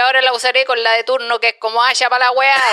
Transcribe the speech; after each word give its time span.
ahora 0.00 0.22
la 0.22 0.32
usaré 0.32 0.64
con 0.64 0.82
la 0.82 0.92
de 0.92 1.04
turno 1.04 1.38
que 1.38 1.50
es 1.50 1.56
como 1.58 1.82
haya 1.82 2.08
para 2.08 2.26
la 2.26 2.32
weá. 2.32 2.56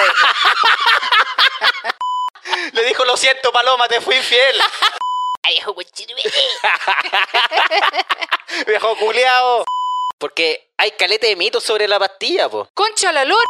Le 2.73 2.83
dijo, 2.85 3.05
lo 3.05 3.17
siento, 3.17 3.51
Paloma, 3.51 3.88
te 3.88 4.01
fui 4.01 4.15
infiel. 4.15 4.59
Viejo 5.48 5.75
Viejo 8.68 8.98
culiao. 8.98 9.63
Porque 10.20 10.68
hay 10.77 10.91
calete 10.91 11.27
de 11.27 11.36
mitos 11.36 11.63
sobre 11.63 11.88
la 11.88 12.00
pastilla, 12.00 12.50
po. 12.50 12.68
Concha 12.73 13.11
la 13.11 13.23
lora. 13.23 13.46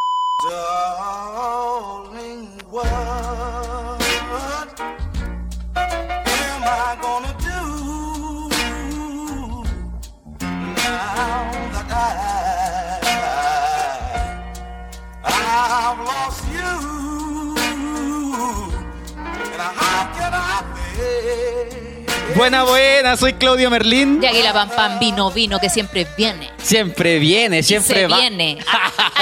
Buena, 22.38 22.64
buena, 22.66 23.18
soy 23.18 23.34
Claudio 23.34 23.72
Merlín. 23.72 24.20
Y 24.22 24.28
aquí 24.28 24.44
la 24.44 24.54
pam 24.54 24.70
pam 24.70 25.00
vino, 25.00 25.32
vino 25.32 25.60
que 25.60 25.72
siempre 25.72 26.06
viene. 26.16 26.52
Siempre 26.58 27.18
viene, 27.18 27.64
siempre 27.64 28.02
se 28.02 28.08
va. 28.08 28.20
viene. 28.20 28.60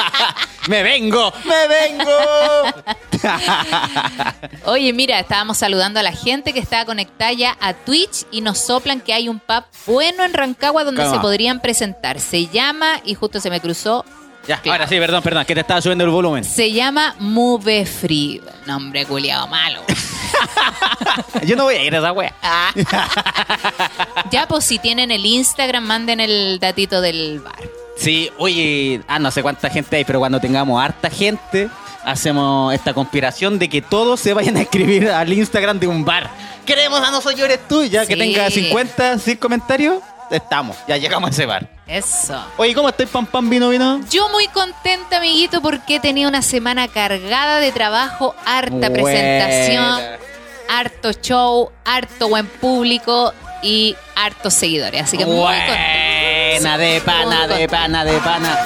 ¡Me 0.68 0.84
vengo! 0.84 1.32
¡Me 1.46 1.68
vengo! 1.70 2.12
Oye, 4.66 4.92
mira, 4.92 5.18
estábamos 5.18 5.58
saludando 5.58 6.02
a 6.02 6.04
la 6.04 6.12
gente 6.12 6.52
que 6.52 6.60
estaba 6.60 6.84
conectada 6.84 7.32
ya 7.32 7.58
a 7.62 7.74
Twitch 7.74 8.26
y 8.32 8.42
nos 8.42 8.58
soplan 8.58 9.00
que 9.00 9.14
hay 9.14 9.30
un 9.30 9.40
pub 9.40 9.64
bueno 9.86 10.26
en 10.26 10.34
Rancagua 10.34 10.84
donde 10.84 11.10
se 11.10 11.18
podrían 11.20 11.62
presentar. 11.62 12.20
Se 12.20 12.48
llama, 12.48 13.00
y 13.06 13.14
justo 13.14 13.40
se 13.40 13.50
me 13.50 13.62
cruzó, 13.62 14.04
ya, 14.46 14.62
ahora 14.66 14.88
sí, 14.88 15.00
perdón, 15.00 15.24
perdón, 15.24 15.46
que 15.46 15.56
te 15.56 15.62
estaba 15.62 15.82
subiendo 15.82 16.04
el 16.04 16.10
volumen. 16.12 16.44
se 16.44 16.72
llama 16.74 17.16
Move 17.20 17.86
Free. 17.86 18.42
Nombre 18.66 19.06
culiado 19.06 19.48
malo. 19.48 19.82
Yo 21.46 21.56
no 21.56 21.64
voy 21.64 21.76
a 21.76 21.84
ir 21.84 21.96
a 21.96 22.00
esa 22.00 22.12
wea. 22.12 22.34
ya, 24.32 24.48
pues 24.48 24.66
si 24.66 24.80
tienen 24.80 25.12
el 25.12 25.26
Instagram, 25.26 25.84
manden 25.84 26.20
el 26.20 26.60
datito 26.60 27.02
del 27.02 27.40
bar. 27.40 27.56
Sí, 27.98 28.30
oye, 28.38 29.02
ah, 29.08 29.20
no 29.20 29.32
sé 29.32 29.42
cuánta 29.42 29.70
gente 29.70 29.96
hay, 29.96 30.04
pero 30.06 30.20
cuando 30.20 30.40
tengamos 30.40 30.84
harta 30.84 31.10
gente, 31.10 31.70
hacemos 32.04 32.74
esta 32.74 32.94
conspiración 32.94 33.58
de 33.58 33.70
que 33.70 33.82
todos 33.82 34.20
se 34.20 34.34
vayan 34.34 34.58
a 34.58 34.62
escribir 34.62 35.10
al 35.10 35.32
Instagram 35.32 35.80
de 35.80 35.88
un 35.88 36.04
bar. 36.04 36.30
Queremos 36.66 37.00
a 37.00 37.12
No 37.12 37.22
Soy 37.22 37.36
Yo 37.36 37.46
Eres 37.46 37.66
Tú, 37.68 37.84
ya 37.86 38.06
que 38.06 38.14
Sí. 38.14 38.20
tenga 38.20 38.50
50, 38.50 39.20
100 39.20 39.38
comentarios, 39.38 40.00
estamos, 40.30 40.76
ya 40.88 40.98
llegamos 40.98 41.30
a 41.30 41.32
ese 41.32 41.46
bar. 41.46 41.70
Eso. 41.88 42.44
Oye, 42.58 42.74
¿cómo 42.74 42.90
estáis, 42.90 43.08
pam, 43.10 43.28
pam, 43.28 43.48
vino, 43.50 43.70
vino? 43.70 44.02
Yo 44.10 44.28
muy 44.30 44.48
contenta, 44.48 45.18
amiguito, 45.18 45.62
porque 45.62 45.96
he 45.98 46.00
tenido 46.00 46.28
una 46.28 46.42
semana 46.42 46.88
cargada 46.88 47.60
de 47.60 47.72
trabajo, 47.72 48.34
harta 48.46 48.90
Buena. 48.90 49.04
presentación, 49.04 50.02
harto 50.70 51.12
show, 51.14 51.72
harto 51.86 52.28
buen 52.30 52.48
público 52.48 53.34
y 53.62 53.96
hartos 54.16 54.54
seguidores. 54.54 55.04
Así 55.04 55.18
que 55.18 55.26
muy 55.26 55.36
contenta. 55.36 55.76
Buena, 56.60 56.78
de 56.78 57.02
pana, 57.02 57.48
muy 57.48 57.58
de 57.58 57.68
pana, 57.70 58.06
de 58.06 58.18
pana. 58.20 58.60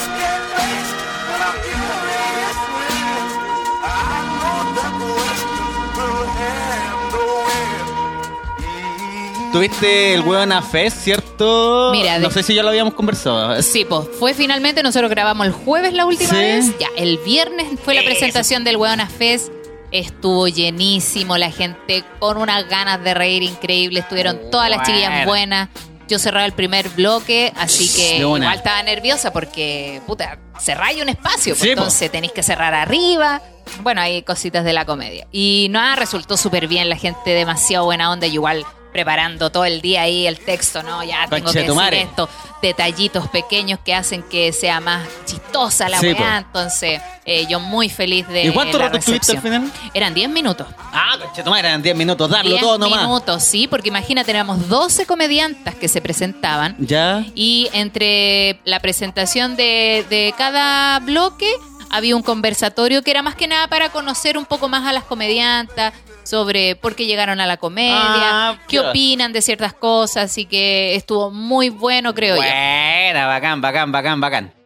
Tuviste 9.52 10.14
el 10.14 10.22
Huevona 10.22 10.62
Fest, 10.62 10.98
¿cierto? 11.04 11.90
Mira, 11.92 12.20
no 12.20 12.30
sé 12.30 12.44
si 12.44 12.54
ya 12.54 12.62
lo 12.62 12.70
habíamos 12.70 12.94
conversado. 12.94 13.60
Sí, 13.64 13.84
pues 13.84 14.08
fue 14.20 14.36
finalmente, 14.36 14.84
nosotros 14.84 15.10
grabamos 15.10 15.48
el 15.48 15.54
jueves 15.54 15.92
la 15.94 16.06
última 16.06 16.30
Sí. 16.30 16.36
vez, 16.36 16.78
ya 16.80 16.88
el 16.96 17.18
viernes 17.18 17.66
fue 17.84 17.96
la 17.96 18.02
Eso. 18.02 18.10
presentación 18.10 18.64
del 18.64 18.78
Weona 18.78 19.08
Fest, 19.08 19.52
estuvo 19.92 20.48
llenísimo, 20.48 21.38
la 21.38 21.52
gente 21.52 22.04
con 22.20 22.38
unas 22.38 22.68
ganas 22.70 23.04
de 23.04 23.14
reír 23.14 23.44
increíbles, 23.44 24.04
estuvieron 24.04 24.40
todas 24.52 24.70
las 24.70 24.86
chiquillas 24.86 25.10
Buena. 25.10 25.26
buenas, 25.26 25.70
yo 26.08 26.18
cerraba 26.20 26.46
el 26.46 26.54
primer 26.54 26.90
bloque, 26.90 27.54
así 27.56 27.88
que 27.96 28.20
De 28.20 28.26
una. 28.26 28.46
igual 28.46 28.58
estaba 28.58 28.82
nerviosa 28.84 29.32
porque, 29.32 30.02
puta, 30.08 30.40
cerráis 30.60 31.02
un 31.02 31.10
espacio, 31.10 31.54
pues, 31.54 31.62
Sí, 31.62 31.68
po. 31.68 31.72
entonces 31.74 32.12
tenéis 32.12 32.34
que 32.34 32.42
cerrar 32.44 32.74
arriba. 32.74 33.42
Bueno, 33.82 34.02
hay 34.02 34.24
cositas 34.24 34.66
de 34.66 34.74
la 34.74 34.86
comedia. 34.86 35.28
Y 35.32 35.68
nada, 35.70 35.96
resultó 35.96 36.36
súper 36.38 36.68
bien, 36.68 36.90
la 36.90 36.96
gente 36.96 37.30
demasiado 37.32 37.86
buena 37.86 38.12
onda, 38.12 38.26
y 38.26 38.34
igual 38.34 38.66
preparando 38.92 39.50
todo 39.52 39.66
el 39.66 39.82
día 39.82 40.02
ahí 40.04 40.26
el 40.28 40.40
texto, 40.40 40.82
¿no? 40.84 41.04
Ya 41.04 41.28
tengo 41.30 41.52
que 41.52 41.64
decir 41.64 41.94
esto, 41.94 42.28
detallitos 42.62 43.28
pequeños 43.30 43.80
que 43.84 43.94
hacen 43.94 44.24
que 44.24 44.52
sea 44.52 44.80
más 44.80 45.08
chistosa 45.26 45.88
la 45.90 46.00
Sí, 46.00 46.08
weá. 46.14 46.38
Entonces, 46.40 47.02
eh, 47.26 47.46
yo 47.48 47.60
muy 47.60 47.90
feliz 47.90 48.28
de 48.28 48.46
¿Y 48.46 48.52
cuánto 48.52 48.78
la 48.78 48.86
rato 48.86 48.98
estuviste 48.98 49.34
al 49.34 49.42
final? 49.42 49.72
Eran 49.94 50.14
10 50.14 50.30
minutos. 50.30 50.68
Ah, 50.92 51.16
conchetumare, 51.22 51.68
eran 51.68 51.82
10 51.82 51.96
minutos, 51.96 52.30
darlo 52.30 52.50
10 52.52 52.62
todo 52.62 52.78
nomás. 52.80 53.02
minutos, 53.04 53.44
sí, 53.44 53.68
porque 53.68 53.90
imagínate, 53.90 54.32
éramos 54.32 54.68
12 54.68 55.06
comediantas 55.06 55.76
que 55.76 55.88
se 55.88 56.02
presentaban. 56.02 56.76
Ya. 56.80 57.24
Y 57.36 57.70
entre 57.74 58.60
la 58.66 58.80
presentación 58.80 59.56
de, 59.56 60.06
de 60.10 60.34
cada 60.38 61.00
bloque 61.00 61.50
había 61.92 62.16
un 62.16 62.22
conversatorio 62.24 63.02
que 63.04 63.12
era 63.12 63.22
más 63.24 63.36
que 63.36 63.48
nada 63.48 63.68
para 63.68 63.90
conocer 63.90 64.38
un 64.38 64.46
poco 64.46 64.68
más 64.70 64.86
a 64.88 64.94
las 64.94 65.04
comediantas 65.04 65.94
sobre 66.30 66.76
por 66.76 66.96
qué 66.96 67.08
llegaron 67.08 67.40
a 67.40 67.48
la 67.48 67.58
comedia, 67.58 67.96
Ah, 67.98 68.60
qué 68.68 68.80
opinan 68.80 69.34
de 69.34 69.42
ciertas 69.42 69.74
cosas, 69.74 70.26
así 70.26 70.46
que 70.46 70.96
estuvo 70.96 71.32
muy 71.32 71.70
bueno, 71.70 72.14
creo 72.14 72.36
Buena, 72.36 73.26
bacán, 73.26 73.62
bacán, 73.62 73.92
bacán, 73.92 74.22
bacán. 74.22 74.59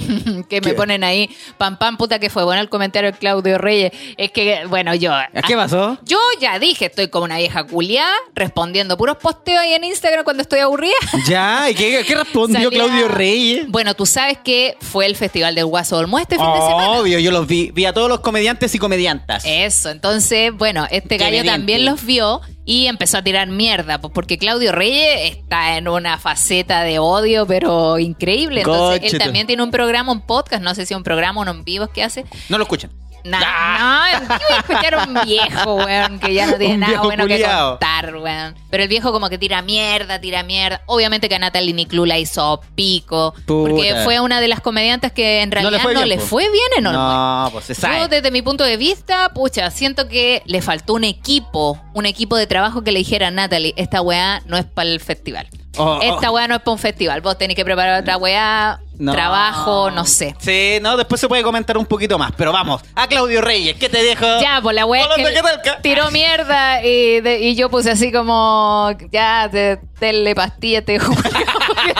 Que 0.48 0.60
me 0.60 0.74
ponen 0.74 1.04
ahí, 1.04 1.30
pam, 1.58 1.78
pam, 1.78 1.96
puta 1.96 2.18
que 2.18 2.30
fue 2.30 2.44
bueno 2.44 2.60
el 2.60 2.68
comentario 2.68 3.12
de 3.12 3.18
Claudio 3.18 3.58
Reyes. 3.58 3.92
Es 4.16 4.30
que, 4.30 4.64
bueno, 4.68 4.94
yo... 4.94 5.12
¿Qué 5.46 5.54
pasó? 5.54 5.98
Yo 6.04 6.18
ya 6.40 6.58
dije, 6.58 6.86
estoy 6.86 7.08
como 7.08 7.24
una 7.24 7.38
vieja 7.38 7.64
culiá, 7.64 8.06
respondiendo 8.34 8.96
puros 8.96 9.16
posteos 9.18 9.60
ahí 9.60 9.74
en 9.74 9.84
Instagram 9.84 10.24
cuando 10.24 10.42
estoy 10.42 10.60
aburrida. 10.60 10.94
Ya, 11.26 11.68
¿y 11.70 11.74
qué, 11.74 12.02
qué 12.06 12.14
respondió 12.14 12.70
Salía- 12.70 12.84
Claudio 12.84 13.08
Reyes? 13.08 13.66
Bueno, 13.68 13.94
tú 13.94 14.06
sabes 14.06 14.38
que 14.38 14.76
fue 14.80 15.06
el 15.06 15.14
Festival 15.16 15.54
del 15.54 15.66
Guaso 15.66 15.98
Olmo 15.98 16.18
este 16.18 16.36
fin 16.36 16.46
de 16.46 16.60
semana. 16.60 16.90
Obvio, 16.92 17.18
yo 17.18 17.30
los 17.30 17.46
vi. 17.46 17.70
Vi 17.72 17.84
a 17.84 17.92
todos 17.92 18.08
los 18.08 18.20
comediantes 18.20 18.74
y 18.74 18.78
comediantas. 18.78 19.44
Eso, 19.46 19.90
entonces, 19.90 20.52
bueno, 20.52 20.86
este 20.90 21.18
gallo 21.18 21.44
también 21.44 21.84
los 21.84 22.04
vio 22.04 22.40
y 22.70 22.86
empezó 22.86 23.18
a 23.18 23.22
tirar 23.22 23.48
mierda, 23.48 24.00
pues, 24.00 24.12
porque 24.14 24.38
Claudio 24.38 24.70
Reyes 24.70 25.34
está 25.34 25.76
en 25.76 25.88
una 25.88 26.18
faceta 26.18 26.84
de 26.84 27.00
odio, 27.00 27.44
pero 27.44 27.98
increíble. 27.98 28.60
Entonces, 28.60 29.12
él 29.12 29.18
también 29.18 29.48
tiene 29.48 29.64
un 29.64 29.72
programa, 29.72 30.12
un 30.12 30.20
podcast, 30.20 30.62
no 30.62 30.72
sé 30.76 30.86
si 30.86 30.94
un 30.94 31.02
programa, 31.02 31.40
uno 31.40 31.50
en 31.50 31.64
vivo 31.64 31.88
que 31.88 32.04
hace. 32.04 32.26
No 32.48 32.58
lo 32.58 32.62
escuchan. 32.62 32.92
Nah, 33.24 34.20
no, 34.20 34.20
yo 34.20 34.26
voy 34.26 34.56
a 34.56 34.58
escuchar 34.58 34.94
a 34.94 35.04
un 35.04 35.14
viejo, 35.24 35.74
weón, 35.76 36.18
que 36.18 36.34
ya 36.34 36.46
no 36.46 36.56
tiene 36.56 36.74
Un 36.74 36.80
nada 36.80 37.00
bueno 37.02 37.26
que 37.26 37.42
contar, 37.42 38.16
weón. 38.16 38.54
Pero 38.70 38.82
el 38.82 38.88
viejo 38.88 39.12
como 39.12 39.28
que 39.28 39.38
tira 39.38 39.62
mierda, 39.62 40.20
tira 40.20 40.42
mierda. 40.42 40.82
Obviamente 40.86 41.28
que 41.28 41.34
a 41.34 41.38
Natalie 41.38 41.74
Niclú 41.74 42.06
la 42.06 42.18
hizo 42.18 42.60
pico, 42.74 43.34
porque 43.46 43.94
fue 44.04 44.20
una 44.20 44.40
de 44.40 44.48
las 44.48 44.60
comediantes 44.60 45.12
que 45.12 45.42
en 45.42 45.50
No 45.50 45.56
le 45.56 45.60
realidad 45.62 45.82
fue 45.82 45.94
no 45.94 46.00
bien, 46.00 46.08
le 46.08 46.18
fue 46.18 46.50
bien 46.50 46.68
en 46.78 46.86
Olmué. 46.86 47.02
No, 47.02 47.48
pues 47.52 47.64
se 47.66 47.74
Yo, 47.74 48.08
desde 48.08 48.30
mi 48.30 48.42
punto 48.42 48.64
de 48.64 48.76
vista, 48.76 49.30
pucha, 49.34 49.70
siento 49.70 50.08
que 50.08 50.42
le 50.46 50.62
faltó 50.62 50.94
un 50.94 51.04
equipo, 51.04 51.80
un 51.94 52.06
equipo 52.06 52.36
de 52.36 52.46
trabajo 52.46 52.82
que 52.82 52.92
le 52.92 53.00
dijera 53.00 53.28
a 53.28 53.30
Natalie, 53.30 53.74
esta 53.76 54.02
weá 54.02 54.42
no 54.46 54.56
es 54.56 54.64
para 54.64 54.88
el 54.88 55.00
festival. 55.00 55.48
Oh, 55.76 56.00
esta 56.02 56.30
oh. 56.30 56.34
weá 56.34 56.48
no 56.48 56.56
es 56.56 56.60
para 56.62 56.72
un 56.72 56.78
festival. 56.78 57.20
Vos 57.20 57.38
tenés 57.38 57.54
que 57.56 57.64
preparar 57.64 58.00
otra 58.02 58.16
weá, 58.16 58.80
No. 58.98 59.12
trabajo, 59.12 59.90
no 59.90 60.04
sé. 60.04 60.34
Sí, 60.40 60.78
no, 60.82 60.96
después 60.96 61.20
se 61.20 61.28
puede 61.28 61.42
comentar 61.44 61.78
un 61.78 61.86
poquito 61.86 62.18
más. 62.18 62.32
Pero 62.36 62.52
vamos, 62.52 62.82
a 62.96 63.06
Claudio 63.06 63.40
Reyes, 63.40 63.76
¿qué 63.76 63.88
te 63.88 64.02
dejo? 64.02 64.26
Ya, 64.40 64.58
pues 64.62 64.74
la 64.74 64.84
weá 64.84 65.02
es 65.02 65.08
que 65.14 65.24
¿qué 65.32 65.40
tal, 65.42 65.62
ca- 65.62 65.80
tiró 65.80 66.10
mierda 66.10 66.84
y, 66.84 67.20
de- 67.20 67.38
y 67.38 67.54
yo 67.54 67.70
puse 67.70 67.92
así 67.92 68.10
como, 68.10 68.90
ya, 69.12 69.46
de, 69.48 69.78
denle 70.00 70.34
pastilla, 70.34 70.84
te 70.84 70.98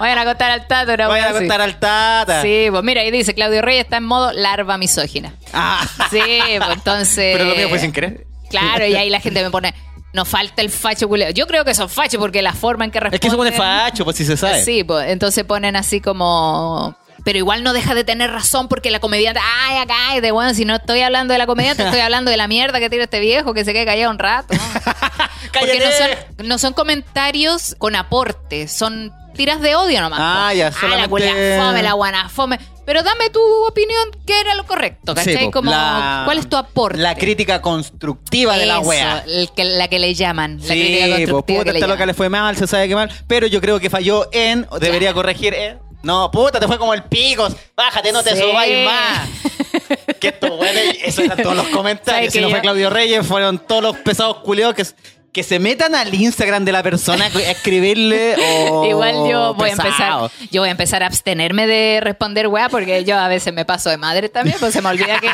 vayan 0.00 0.18
a 0.18 0.24
contar 0.24 0.50
al 0.50 0.66
tato, 0.66 0.92
una 0.94 1.08
Vayan 1.08 1.28
a 1.28 1.32
contar 1.38 1.60
al 1.60 1.78
Tata. 1.78 2.42
Sí, 2.42 2.66
pues 2.70 2.82
mira, 2.82 3.02
ahí 3.02 3.10
dice, 3.10 3.34
Claudio 3.34 3.62
Reyes 3.62 3.84
está 3.84 3.98
en 3.98 4.04
modo 4.04 4.32
larva 4.32 4.78
misógina. 4.78 5.34
Ah. 5.52 5.86
Sí, 6.10 6.20
pues 6.58 6.70
entonces... 6.72 7.32
Pero 7.36 7.44
lo 7.48 7.54
mío 7.54 7.68
fue 7.68 7.78
sin 7.78 7.92
querer. 7.92 8.26
Claro, 8.50 8.86
y 8.86 8.94
ahí 8.94 9.08
la 9.08 9.20
gente 9.20 9.42
me 9.42 9.50
pone, 9.50 9.74
nos 10.12 10.28
falta 10.28 10.62
el 10.62 10.70
facho 10.70 11.08
culeo. 11.08 11.30
Yo 11.30 11.46
creo 11.46 11.64
que 11.64 11.74
son 11.74 11.88
fachos 11.88 12.18
porque 12.20 12.42
la 12.42 12.52
forma 12.52 12.84
en 12.84 12.90
que 12.90 13.00
responden... 13.00 13.14
Es 13.14 13.20
que 13.20 13.30
se 13.30 13.36
pone 13.36 13.52
facho, 13.52 14.04
pues 14.04 14.16
si 14.16 14.24
se 14.24 14.36
sabe. 14.36 14.64
Sí, 14.64 14.84
pues 14.84 15.08
entonces 15.10 15.44
ponen 15.44 15.76
así 15.76 16.00
como... 16.00 16.96
Pero 17.24 17.38
igual 17.38 17.62
no 17.62 17.72
deja 17.72 17.94
de 17.94 18.02
tener 18.02 18.30
razón 18.32 18.66
porque 18.68 18.90
la 18.90 18.98
comediante, 18.98 19.40
ay, 19.60 19.78
acá, 19.78 19.94
ay, 20.08 20.20
de 20.20 20.32
bueno, 20.32 20.54
si 20.54 20.64
no 20.64 20.74
estoy 20.76 21.02
hablando 21.02 21.32
de 21.32 21.38
la 21.38 21.46
comediante, 21.46 21.84
estoy 21.84 22.00
hablando 22.00 22.32
de 22.32 22.36
la 22.36 22.48
mierda 22.48 22.80
que 22.80 22.90
tira 22.90 23.04
este 23.04 23.20
viejo 23.20 23.54
que 23.54 23.64
se 23.64 23.72
quede 23.72 23.84
callado 23.84 24.10
un 24.10 24.18
rato. 24.18 24.52
¿no? 24.54 24.60
Porque 25.52 25.78
no 25.78 25.92
son, 25.92 26.48
no 26.48 26.58
son 26.58 26.72
comentarios 26.72 27.76
con 27.78 27.94
aporte, 27.94 28.66
son 28.66 29.12
tiras 29.34 29.60
de 29.60 29.76
odio 29.76 30.00
nomás. 30.00 30.18
Ah, 30.20 30.52
ya, 30.54 30.66
Ah, 30.66 30.70
la 30.70 30.80
solamente- 30.80 31.08
culia 31.10 31.62
fome, 31.64 31.82
la 31.82 31.92
guana 31.92 32.28
fome. 32.28 32.58
Pero 32.84 33.02
dame 33.02 33.30
tu 33.30 33.40
opinión, 33.66 34.08
¿qué 34.26 34.40
era 34.40 34.54
lo 34.54 34.64
correcto? 34.64 35.14
¿Cachai? 35.14 35.36
Sí, 35.36 35.44
po, 35.44 35.50
como, 35.52 35.70
la- 35.70 36.22
¿cuál 36.24 36.38
es 36.38 36.48
tu 36.48 36.56
aporte? 36.56 36.98
La 36.98 37.14
crítica 37.14 37.60
constructiva 37.62 38.56
de 38.58 38.66
la 38.66 38.78
Eso, 38.80 38.88
wea. 38.88 39.24
el 39.26 39.50
que- 39.54 39.64
la 39.64 39.88
que 39.88 39.98
le 39.98 40.14
llaman. 40.14 40.58
La 40.60 40.66
crítica 40.66 41.04
Sí, 41.04 41.10
pues 41.10 41.18
constructiva 41.30 41.58
puta, 41.60 41.64
que 41.64 41.72
le 41.72 41.78
esta 41.78 41.86
loca 41.86 41.94
llaman. 41.98 42.08
le 42.08 42.14
fue 42.14 42.28
mal, 42.28 42.56
se 42.56 42.66
sabe 42.66 42.88
que 42.88 42.94
mal. 42.94 43.10
Pero 43.28 43.46
yo 43.46 43.60
creo 43.60 43.78
que 43.78 43.88
falló 43.88 44.28
en, 44.32 44.66
o 44.70 44.78
debería 44.80 45.12
corregir 45.14 45.54
en. 45.54 45.78
No, 46.02 46.30
puta, 46.32 46.58
te 46.58 46.66
fue 46.66 46.78
como 46.78 46.92
el 46.94 47.04
pico. 47.04 47.46
Bájate, 47.76 48.10
no 48.12 48.24
te 48.24 48.34
Sí. 48.34 48.42
subáis 48.42 48.84
más. 48.84 49.28
que 50.20 50.28
esto, 50.28 50.56
bueno, 50.56 50.80
eso 51.04 51.22
eran 51.22 51.40
todos 51.42 51.54
los 51.56 51.68
comentarios. 51.68 52.32
¿Sabes 52.32 52.32
Si 52.32 52.38
que 52.40 52.44
no 52.44 52.50
fue 52.50 52.60
Claudio 52.60 52.90
Reyes, 52.90 53.24
fueron 53.24 53.58
todos 53.60 53.82
los 53.82 53.96
pesados 53.98 54.38
culiados 54.38 54.74
que, 54.74 54.84
que 55.32 55.42
se 55.42 55.58
metan 55.58 55.94
al 55.94 56.12
Instagram 56.14 56.64
de 56.66 56.72
la 56.72 56.82
persona 56.82 57.24
a 57.24 57.28
escribirle 57.50 58.36
o. 58.70 58.84
Igual 58.88 59.14
yo 59.30 59.54
voy 59.54 59.70
a 59.70 59.72
empezar, 59.72 60.30
yo 60.50 60.60
voy 60.60 60.68
a 60.68 60.72
empezar 60.72 61.02
a 61.02 61.06
abstenerme 61.06 61.66
de 61.66 62.00
responder 62.02 62.48
weá 62.48 62.68
porque 62.68 63.04
yo 63.04 63.18
a 63.18 63.28
veces 63.28 63.54
me 63.54 63.64
paso 63.64 63.88
de 63.88 63.96
madre 63.96 64.28
también, 64.28 64.56
pues 64.60 64.74
se 64.74 64.82
me 64.82 64.90
olvida 64.90 65.18
que, 65.20 65.30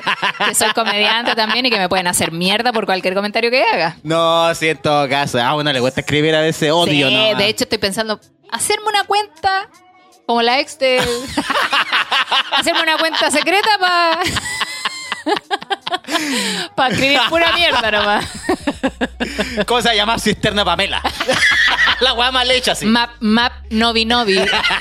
que 0.47 0.55
soy 0.55 0.71
comediante 0.71 1.35
también 1.35 1.67
y 1.67 1.71
que 1.71 1.79
me 1.79 1.89
pueden 1.89 2.07
hacer 2.07 2.31
mierda 2.31 2.73
por 2.73 2.87
cualquier 2.87 3.15
comentario 3.15 3.51
que 3.51 3.63
haga. 3.65 3.97
No, 4.05 4.55
sí, 4.55 4.69
en 4.69 4.79
todo 4.79 5.09
caso. 5.09 5.41
A 5.41 5.55
uno 5.57 5.73
le 5.73 5.81
gusta 5.81 6.01
escribir 6.01 6.35
a 6.35 6.41
veces 6.43 6.71
odio, 6.71 7.09
Sí, 7.09 7.15
¿no? 7.33 7.39
de 7.39 7.49
hecho 7.49 7.65
estoy 7.65 7.79
pensando 7.79 8.21
hacerme 8.53 8.87
una 8.89 9.05
cuenta 9.05 9.69
como 10.27 10.43
la 10.43 10.61
ex 10.61 10.79
del 10.79 11.03
hacerme 12.57 12.83
una 12.83 12.99
cuenta 12.99 13.31
secreta 13.31 13.69
para 13.81 14.21
para 16.75 16.91
escribir 16.95 17.21
pura 17.29 17.53
mierda 17.53 17.91
nomás. 17.91 18.27
¿Cómo 19.67 19.83
se 19.83 19.95
llama? 19.95 20.19
Cisterna 20.19 20.65
Pamela. 20.65 21.03
la 22.01 22.15
weá 22.15 22.31
mal 22.31 22.51
hecha, 22.51 22.73
así. 22.73 22.87
Map 22.87 23.11
map 23.21 23.53
novi 23.71 24.05
novi. 24.05 24.39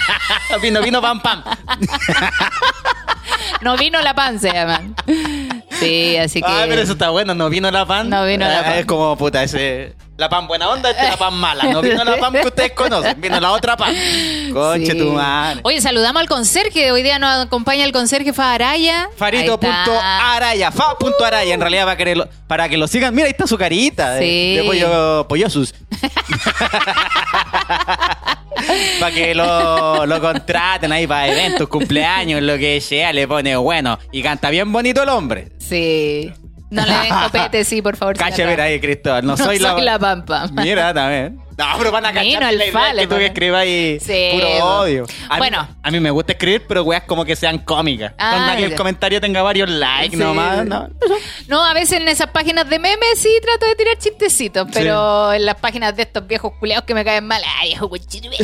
vino, 0.61 0.81
vino, 0.81 1.01
pam, 1.01 1.21
pam. 1.21 1.43
No 3.61 3.75
vino 3.75 3.99
la 4.01 4.13
pan 4.13 4.39
se 4.39 4.51
llaman. 4.51 4.95
Sí, 5.79 6.15
así 6.17 6.41
que 6.41 6.47
Ah, 6.47 6.65
pero 6.67 6.81
eso 6.81 6.93
está 6.93 7.09
bueno. 7.09 7.33
No 7.33 7.49
vino 7.49 7.69
la 7.71 7.85
pan. 7.85 8.09
No 8.09 8.25
vino 8.25 8.47
la 8.47 8.59
Ah, 8.59 8.63
pan. 8.63 8.73
Es 8.73 8.85
como, 8.85 9.17
puta, 9.17 9.43
ese... 9.43 9.95
La 10.17 10.29
pan 10.29 10.47
buena 10.47 10.67
onda, 10.69 10.89
esta 10.89 11.03
es 11.03 11.09
la 11.11 11.17
pan 11.17 11.35
mala. 11.35 11.65
No 11.65 11.79
vino 11.79 12.03
la 12.03 12.17
pan 12.17 12.33
que 12.33 12.47
ustedes 12.47 12.71
conocen. 12.71 13.21
Vino 13.21 13.39
la 13.39 13.51
otra 13.51 13.77
pan. 13.77 13.93
Conche 14.51 14.93
Sí. 14.93 14.97
tu 14.97 15.11
madre. 15.11 15.59
Oye, 15.63 15.79
saludamos 15.79 16.19
al 16.21 16.27
conserje. 16.27 16.91
Hoy 16.91 17.03
día 17.03 17.19
nos 17.19 17.45
acompaña 17.45 17.83
el 17.85 17.91
conserje 17.91 18.33
Faraya. 18.33 19.09
Farito.araya, 19.15 20.71
fa.araya, 20.71 21.53
en 21.53 21.61
realidad 21.61 21.85
para 21.85 21.97
que, 21.97 22.15
lo, 22.15 22.27
para 22.47 22.67
que 22.67 22.77
lo 22.77 22.87
sigan. 22.87 23.13
Mira, 23.13 23.25
ahí 23.27 23.31
está 23.31 23.45
su 23.45 23.59
carita 23.59 24.13
de, 24.13 24.21
Sí. 24.21 24.55
de 24.55 24.63
pollo, 24.63 25.27
pollosus. 25.27 25.75
para 28.99 29.13
que 29.13 29.35
lo, 29.35 30.07
lo 30.07 30.19
contraten 30.19 30.91
ahí 30.93 31.05
para 31.05 31.27
eventos, 31.27 31.67
cumpleaños, 31.69 32.41
lo 32.41 32.57
que 32.57 32.81
sea, 32.81 33.13
le 33.13 33.27
pone 33.27 33.55
bueno. 33.55 33.99
Y 34.11 34.23
canta 34.23 34.49
bien 34.49 34.71
bonito 34.71 35.03
el 35.03 35.09
hombre. 35.09 35.49
Sí. 35.59 36.33
No 36.69 36.85
le 36.85 36.93
den 36.93 37.09
copete, 37.23 37.63
sí, 37.63 37.81
por 37.81 37.95
favor. 37.95 38.17
Señora. 38.35 38.45
ver 38.45 38.61
ahí, 38.61 38.79
Cristóbal. 38.79 39.25
No, 39.25 39.31
No 39.37 39.37
soy, 39.37 39.57
soy 39.59 39.81
la 39.81 39.97
pampa. 39.99 40.47
Mira, 40.51 40.93
también. 40.93 41.46
No, 41.57 41.65
pero 41.79 41.91
van 41.91 42.05
a 42.05 42.13
cachar 42.13 42.43
la 42.43 42.53
idea 42.53 42.71
fale, 42.71 43.01
que 43.01 43.07
tú 43.07 43.15
que 43.15 43.25
escribas 43.25 43.61
ahí 43.61 43.99
Sí, 43.99 44.29
puro 44.33 44.47
pues. 44.47 44.61
odio. 44.61 45.05
A 45.27 45.33
mí- 45.33 45.37
Bueno. 45.39 45.67
a 45.81 45.91
mí 45.91 45.99
me 45.99 46.11
gusta 46.11 46.33
escribir, 46.33 46.63
pero 46.67 46.83
weas 46.83 47.03
como 47.03 47.25
que 47.25 47.35
sean 47.35 47.57
cómicas. 47.57 48.13
Ah, 48.19 48.53
que 48.55 48.65
el 48.65 48.75
comentario 48.75 49.19
tenga 49.19 49.41
varios 49.41 49.67
likes 49.69 50.15
Sí. 50.15 50.23
nomás. 50.23 50.65
No, 50.65 50.87
No, 51.47 51.65
a 51.65 51.73
veces 51.73 51.99
en 51.99 52.07
esas 52.07 52.29
páginas 52.29 52.69
de 52.69 52.77
memes 52.77 53.17
sí 53.17 53.29
trato 53.41 53.65
de 53.65 53.75
tirar 53.75 53.97
chistecitos, 53.97 54.67
pero 54.71 55.33
en 55.33 55.45
las 55.45 55.55
páginas 55.55 55.95
de 55.95 56.03
estos 56.03 56.27
viejos 56.27 56.53
culeados 56.59 56.85
que 56.85 56.93
me 56.93 57.03
caen 57.03 57.25
mal, 57.25 57.41
ay, 57.59 57.69
viejo 57.69 57.89
cochino. 57.89 58.29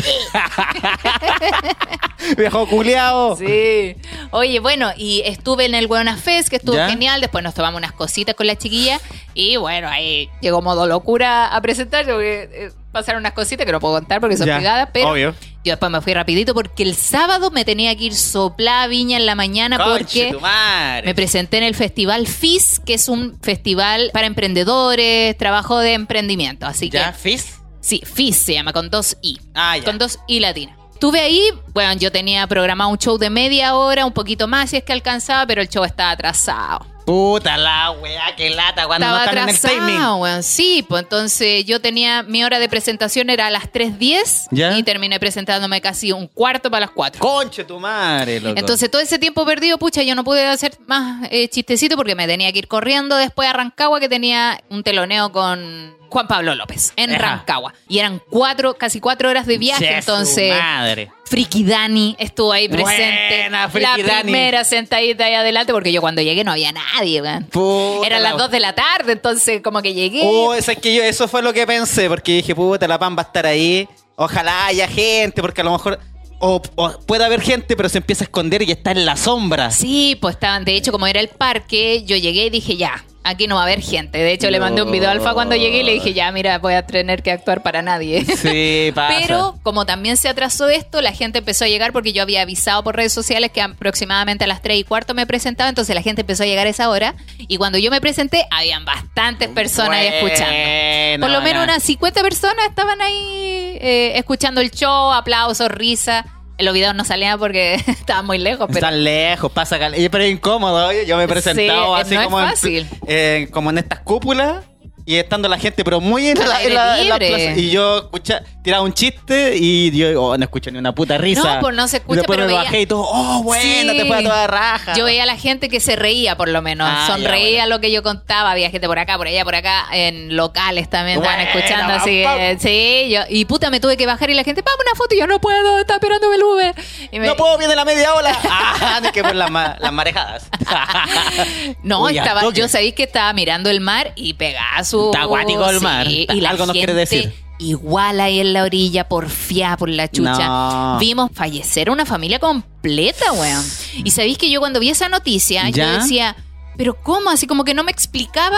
Viejo 2.38 2.68
culiao. 2.68 3.36
Sí. 3.36 3.96
Oye, 4.32 4.60
bueno, 4.60 4.92
y 4.96 5.22
estuve 5.26 5.66
en 5.66 5.76
el 5.76 5.88
Buena 5.88 6.18
Fest, 6.18 6.50
que 6.50 6.56
estuvo 6.56 6.76
¿Ya? 6.76 6.90
genial. 6.90 7.22
Después 7.22 7.44
nos 7.44 7.54
tomamos 7.54 7.78
unas 7.80 7.92
cositas 7.92 8.36
con 8.36 8.48
la 8.48 8.56
chiquilla. 8.58 9.00
Y 9.34 9.58
bueno, 9.58 9.90
ahí 9.90 10.30
llegó 10.42 10.62
modo 10.62 10.88
locura 10.88 11.48
a 11.54 11.62
presentar. 11.62 12.06
Porque 12.06 12.50
eh, 12.52 12.72
pasaron 12.94 13.20
unas 13.22 13.34
cositas 13.34 13.66
que 13.66 13.72
no 13.74 13.82
puedo 13.82 13.96
contar 13.96 14.22
porque 14.22 14.38
son 14.38 14.48
Ya, 14.48 14.56
privadas. 14.58 14.90
Pero 14.94 15.10
obvio. 15.12 15.36
yo 15.66 15.72
después 15.74 15.92
me 15.92 16.00
fui 16.00 16.14
rapidito 16.14 16.54
porque 16.54 16.84
el 16.84 16.96
sábado 16.96 17.52
me 17.52 17.66
tenía 17.66 17.94
que 17.98 18.06
ir 18.06 18.16
soplada 18.16 18.84
a 18.84 18.88
Viña 18.88 19.18
en 19.18 19.26
la 19.26 19.36
mañana 19.36 19.78
Conche 19.78 20.30
porque 20.32 21.04
me 21.06 21.14
presenté 21.14 21.58
en 21.58 21.64
el 21.66 21.76
Festival 21.76 22.28
FIS, 22.28 22.80
que 22.86 22.94
es 22.94 23.10
un 23.10 23.38
festival 23.42 24.12
para 24.14 24.28
emprendedores, 24.28 25.38
trabajo 25.38 25.80
de 25.80 25.94
emprendimiento. 25.94 26.66
Así 26.66 26.90
¿Ya? 26.90 27.12
que 27.12 27.18
¿Fizz? 27.18 27.60
Sí, 27.82 28.02
FIS 28.06 28.38
se 28.38 28.54
llama, 28.54 28.72
con 28.72 28.90
dos 28.90 29.18
I. 29.22 29.38
Ah, 29.54 29.78
ya. 29.78 29.84
Con 29.84 29.98
dos 29.98 30.20
I 30.28 30.40
latina. 30.40 30.78
Estuve 30.94 31.20
ahí, 31.20 31.42
bueno, 31.74 31.92
yo 32.00 32.14
tenía 32.14 32.48
programado 32.48 32.90
un 32.90 32.98
show 32.98 33.18
de 33.18 33.30
media 33.30 33.76
hora, 33.76 34.06
un 34.06 34.14
poquito 34.14 34.48
más 34.48 34.70
si 34.70 34.78
es 34.78 34.84
que 34.86 34.94
alcanzaba, 34.94 35.46
pero 35.46 35.62
el 35.62 35.68
show 35.68 35.84
estaba 35.84 36.12
atrasado. 36.12 36.86
Puta 37.06 37.58
la 37.58 37.92
weá, 37.92 38.36
que 38.36 38.50
lata 38.50 38.88
cuando 38.88 39.06
estaba 39.06 39.26
no 39.26 39.26
están 39.26 39.50
en 39.50 39.56
el 39.56 39.60
timing. 39.60 39.96
atrasado, 39.96 40.16
weón. 40.18 40.44
Sí, 40.44 40.86
pues 40.88 41.04
entonces 41.04 41.66
yo 41.66 41.82
tenía, 41.82 42.24
mi 42.24 42.44
hora 42.44 42.60
de 42.60 42.70
presentación 42.70 43.30
era 43.30 43.48
a 43.48 43.52
las 43.52 43.72
3.10 43.72 44.48
¿Ya? 44.52 44.78
y 44.78 44.84
terminé 44.84 45.20
presentándome 45.20 45.82
casi 45.82 46.12
un 46.12 46.28
cuarto 46.28 46.72
para 46.72 46.86
las 46.86 46.92
4. 46.92 47.20
Conche 47.20 47.64
tu 47.66 47.80
madre, 47.80 48.40
loco. 48.40 48.58
Entonces 48.58 48.90
todo 48.90 49.02
ese 49.02 49.20
tiempo 49.20 49.46
perdido, 49.46 49.78
pucha, 49.78 50.02
yo 50.04 50.16
no 50.16 50.24
pude 50.24 50.46
hacer 50.46 50.78
más 50.88 51.28
eh, 51.30 51.48
chistecito 51.50 51.96
porque 51.96 52.16
me 52.16 52.28
tenía 52.28 52.52
que 52.52 52.60
ir 52.60 52.68
corriendo 52.68 53.16
después 53.18 53.50
a 53.50 53.54
Rancagua 53.54 54.00
que 54.00 54.10
tenía 54.10 54.62
un 54.70 54.84
teloneo 54.84 55.32
con 55.32 56.03
Juan 56.14 56.28
Pablo 56.28 56.54
López 56.56 56.94
en 56.96 57.10
Ajá. 57.12 57.18
Rancagua. 57.38 57.74
Y 57.90 57.98
eran 58.00 58.22
cuatro, 58.30 58.76
casi 58.76 59.00
cuatro 59.00 59.30
horas 59.30 59.46
de 59.48 59.58
viaje, 59.58 59.98
entonces... 59.98 60.52
madre. 60.58 61.12
Friki 61.26 61.64
Dani 61.64 62.16
estuvo 62.20 62.52
ahí 62.54 62.70
presente. 62.70 63.50
Buena, 63.50 63.68
la 63.74 63.98
Dani. 63.98 64.22
primera 64.22 64.64
sentadita 64.64 65.26
ahí 65.26 65.34
adelante, 65.34 65.74
porque 65.74 65.92
yo 65.92 66.00
cuando 66.02 66.22
llegué 66.22 66.44
no 66.44 66.52
había 66.52 66.72
nadie, 66.72 67.22
weón. 67.24 67.46
Puta 67.46 68.06
Eran 68.06 68.22
la- 68.22 68.30
las 68.30 68.38
dos 68.38 68.52
de 68.52 68.60
la 68.60 68.74
tarde, 68.74 69.14
entonces 69.14 69.62
como 69.64 69.82
que 69.82 69.96
llegué. 69.96 70.22
Oh, 70.24 70.54
es 70.54 70.68
que 70.80 70.94
yo, 70.94 71.02
eso 71.04 71.28
fue 71.28 71.42
lo 71.42 71.52
que 71.52 71.66
pensé, 71.66 72.08
porque 72.08 72.34
dije, 72.34 72.54
puta, 72.54 72.88
la 72.88 73.00
pan 73.00 73.16
va 73.18 73.24
a 73.24 73.26
estar 73.26 73.48
ahí. 73.48 73.88
Ojalá 74.16 74.68
haya 74.68 74.88
gente, 74.88 75.42
porque 75.42 75.62
a 75.62 75.64
lo 75.64 75.72
mejor. 75.72 76.00
O, 76.40 76.62
o 76.76 77.00
puede 77.08 77.24
haber 77.26 77.42
gente, 77.42 77.76
pero 77.78 77.88
se 77.90 78.00
empieza 78.00 78.26
a 78.26 78.26
esconder 78.26 78.62
y 78.62 78.72
está 78.72 78.92
en 78.92 79.06
la 79.06 79.16
sombra. 79.16 79.72
Sí, 79.72 80.18
pues 80.22 80.36
estaban, 80.36 80.66
de 80.66 80.76
hecho, 80.76 80.92
como 80.92 81.08
era 81.08 81.20
el 81.22 81.30
parque, 81.30 82.04
yo 82.06 82.18
llegué 82.18 82.46
y 82.48 82.50
dije, 82.50 82.76
ya, 82.78 83.04
aquí 83.24 83.48
no 83.48 83.56
va 83.56 83.62
a 83.62 83.64
haber 83.66 83.82
gente. 83.82 84.18
De 84.18 84.32
hecho, 84.32 84.50
le 84.50 84.60
mandé 84.60 84.82
un 84.82 84.92
video 84.92 85.10
a 85.10 85.12
Alfa 85.12 85.34
cuando 85.34 85.56
llegué 85.56 85.80
y 85.80 85.84
le 85.84 85.94
dije, 85.94 86.14
ya, 86.14 86.32
mira, 86.32 86.58
voy 86.60 86.74
a 86.74 86.86
tener 86.86 87.24
que 87.24 87.32
actuar 87.32 87.64
para 87.64 87.82
nadie. 87.82 88.26
Sí, 88.26 88.92
pasa. 88.96 89.16
Pero 89.20 89.56
como 89.64 89.86
también 89.86 90.18
se 90.18 90.30
atrasó 90.30 90.70
esto, 90.70 91.02
la 91.02 91.12
gente 91.12 91.40
empezó 91.40 91.66
a 91.66 91.68
llegar 91.68 91.94
porque 91.94 92.14
yo 92.14 92.22
había 92.22 92.42
avisado 92.42 92.84
por 92.84 92.96
redes 92.96 93.14
sociales 93.14 93.52
que 93.52 93.62
aproximadamente 93.62 94.44
a 94.44 94.48
las 94.48 94.62
3 94.62 94.80
y 94.80 94.84
cuarto 94.84 95.14
me 95.14 95.26
presentaba, 95.26 95.70
entonces 95.70 95.96
la 95.96 96.02
gente 96.02 96.22
empezó 96.22 96.44
a 96.44 96.46
llegar 96.46 96.68
a 96.68 96.70
esa 96.70 96.90
hora 96.90 97.16
y 97.38 97.58
cuando 97.58 97.78
yo 97.78 97.92
me 97.92 98.02
presenté 98.02 98.46
habían 98.52 98.86
bastantes 98.86 99.50
personas 99.50 100.00
ahí 100.00 100.08
escuchando. 100.08 101.26
Por 101.26 101.32
lo 101.34 101.42
menos 101.42 101.64
unas 101.64 101.84
50 101.84 102.22
personas 102.22 102.66
estaban 102.68 103.02
ahí 103.02 103.78
eh, 103.82 104.14
escuchando 104.16 104.62
el 104.62 104.72
show, 104.72 105.12
aplausos, 105.12 105.70
risa. 105.70 106.26
Los 106.60 106.74
videos 106.74 106.94
no 106.96 107.04
salían 107.04 107.40
porque 107.40 107.74
estaban 107.88 108.26
muy 108.26 108.38
lejos, 108.38 108.68
pero 108.68 108.80
Están 108.80 109.04
lejos, 109.04 109.52
pasa 109.52 109.80
cal- 109.80 109.98
y 109.98 110.08
Pero 110.10 110.24
es 110.24 110.32
incómodo, 110.32 110.88
oye. 110.88 111.06
Yo 111.06 111.18
me 111.18 111.24
he 111.24 111.28
presentado 111.28 111.96
Sí, 111.98 112.02
así 112.02 112.14
no 112.16 112.22
es 112.22 112.26
como, 112.28 112.40
en- 112.42 112.48
fácil. 112.50 112.88
eh, 113.08 113.48
como 113.52 113.70
en 113.72 113.80
estas 113.80 114.00
cúpulas 114.00 114.64
y 115.06 115.16
estando 115.16 115.50
la 115.50 115.58
gente, 115.58 115.84
pero 115.84 116.00
muy 116.00 116.28
en 116.30 116.40
la, 116.40 116.64
en 116.64 116.74
la- 116.74 117.00
en 117.02 117.10
la 117.10 117.18
libre. 117.18 117.28
plaza. 117.46 117.60
Y 117.60 117.70
yo 117.72 117.98
escucha, 117.98 118.42
tiraba 118.64 118.84
un 118.84 118.94
chiste 118.94 119.56
y 119.58 119.92
yo 119.92 120.22
oh, 120.24 120.38
no 120.38 120.44
escucho 120.44 120.72
ni 120.72 120.78
una 120.80 120.94
puta 120.96 121.18
risa. 121.18 121.56
No, 121.56 121.62
pues 121.62 121.76
no 121.76 121.88
se 121.88 121.98
escucha, 121.98 122.14
Y 122.14 122.18
después 122.20 122.38
pero 122.38 122.48
me 122.48 122.54
veía- 122.54 122.64
bajé 122.64 122.82
y 122.82 122.86
todo, 122.86 123.06
oh, 123.08 123.44
bueno, 123.44 123.92
Sí. 123.92 123.98
te 123.98 124.06
fue 124.06 124.18
a 124.18 124.24
toda 124.24 124.48
raja. 124.48 124.94
Yo 124.96 125.06
veía 125.06 125.24
a 125.24 125.26
la 125.26 125.38
gente 125.38 125.68
que 125.70 125.80
se 125.80 125.96
reía, 125.96 126.38
por 126.38 126.48
lo 126.50 126.62
menos. 126.62 126.88
Ah, 126.90 127.06
ya, 127.08 127.14
Sonreía 127.16 127.62
bueno. 127.64 127.76
lo 127.76 127.82
que 127.82 127.92
yo 127.92 128.02
contaba. 128.04 128.52
Había 128.52 128.70
gente 128.70 128.88
por 128.88 128.98
acá, 129.00 129.18
por 129.18 129.28
allá, 129.28 129.44
por 129.44 129.56
acá. 129.56 129.86
En 129.92 130.36
locales 130.38 130.90
también 130.90 131.18
estaban 131.20 131.42
escuchando. 131.42 131.94
Así 131.94 132.24
sí, 132.60 133.10
yo, 133.12 133.22
y 133.30 133.46
puta, 133.46 133.70
me 133.70 133.80
tuve 133.80 133.98
que 133.98 134.06
bajar 134.06 134.30
y 134.30 134.34
la 134.36 134.44
gente, 134.44 134.62
vamos 134.62 134.80
una 134.86 134.96
foto. 134.96 135.16
Y 135.16 135.20
yo 135.20 135.28
no 135.28 135.40
puedo, 135.42 135.80
está 135.80 135.96
esperando 135.96 136.32
el 136.34 136.44
Uber. 136.44 136.76
Y 137.12 137.20
me- 137.20 137.28
No 137.28 137.36
puedo, 137.36 137.58
viene 137.58 137.76
la 137.76 137.86
media 137.86 138.14
ola. 138.14 138.38
Ah, 138.86 139.02
que 139.14 139.24
por 139.24 139.36
las, 139.36 139.50
ma- 139.52 139.76
las 139.80 139.92
marejadas. 139.94 140.46
No, 141.84 142.04
Uy, 142.04 142.18
estaba, 142.18 142.42
yo 142.54 142.68
sabéis 142.68 142.94
que 142.94 143.04
estaba 143.04 143.34
mirando 143.34 143.70
el 143.70 143.80
mar 143.82 144.12
y 144.16 144.34
pegaba 144.36 144.84
su. 145.00 145.06
Está 145.06 145.24
acuático 145.24 145.70
el 145.70 145.82
mar. 145.82 146.08
Sí, 146.08 146.28
y 146.30 146.42
la 146.42 146.50
Algo 146.52 146.66
nos 146.66 146.76
gente 146.76 146.94
quiere 146.94 146.94
decir. 147.00 147.34
Igual 147.60 148.20
ahí 148.20 148.40
en 148.40 148.52
la 148.52 148.64
orilla, 148.64 149.08
porfiada 149.08 149.78
por 149.78 149.88
la 149.90 150.10
chucha. 150.10 150.48
No. 150.48 150.98
Vimos 151.00 151.30
fallecer 151.34 151.90
una 151.90 152.06
familia 152.06 152.40
completa, 152.40 153.32
weón. 153.32 153.64
Y 154.04 154.12
sabéis 154.12 154.38
que 154.38 154.50
yo 154.50 154.60
cuando 154.60 154.80
vi 154.80 154.90
esa 154.90 155.08
noticia, 155.08 155.70
yo 155.70 155.88
decía, 156.00 156.36
¿pero 156.78 156.96
cómo? 157.02 157.30
Así 157.30 157.48
como 157.48 157.64
que 157.64 157.74
no 157.74 157.84
me 157.84 157.92
explicaba 157.92 158.58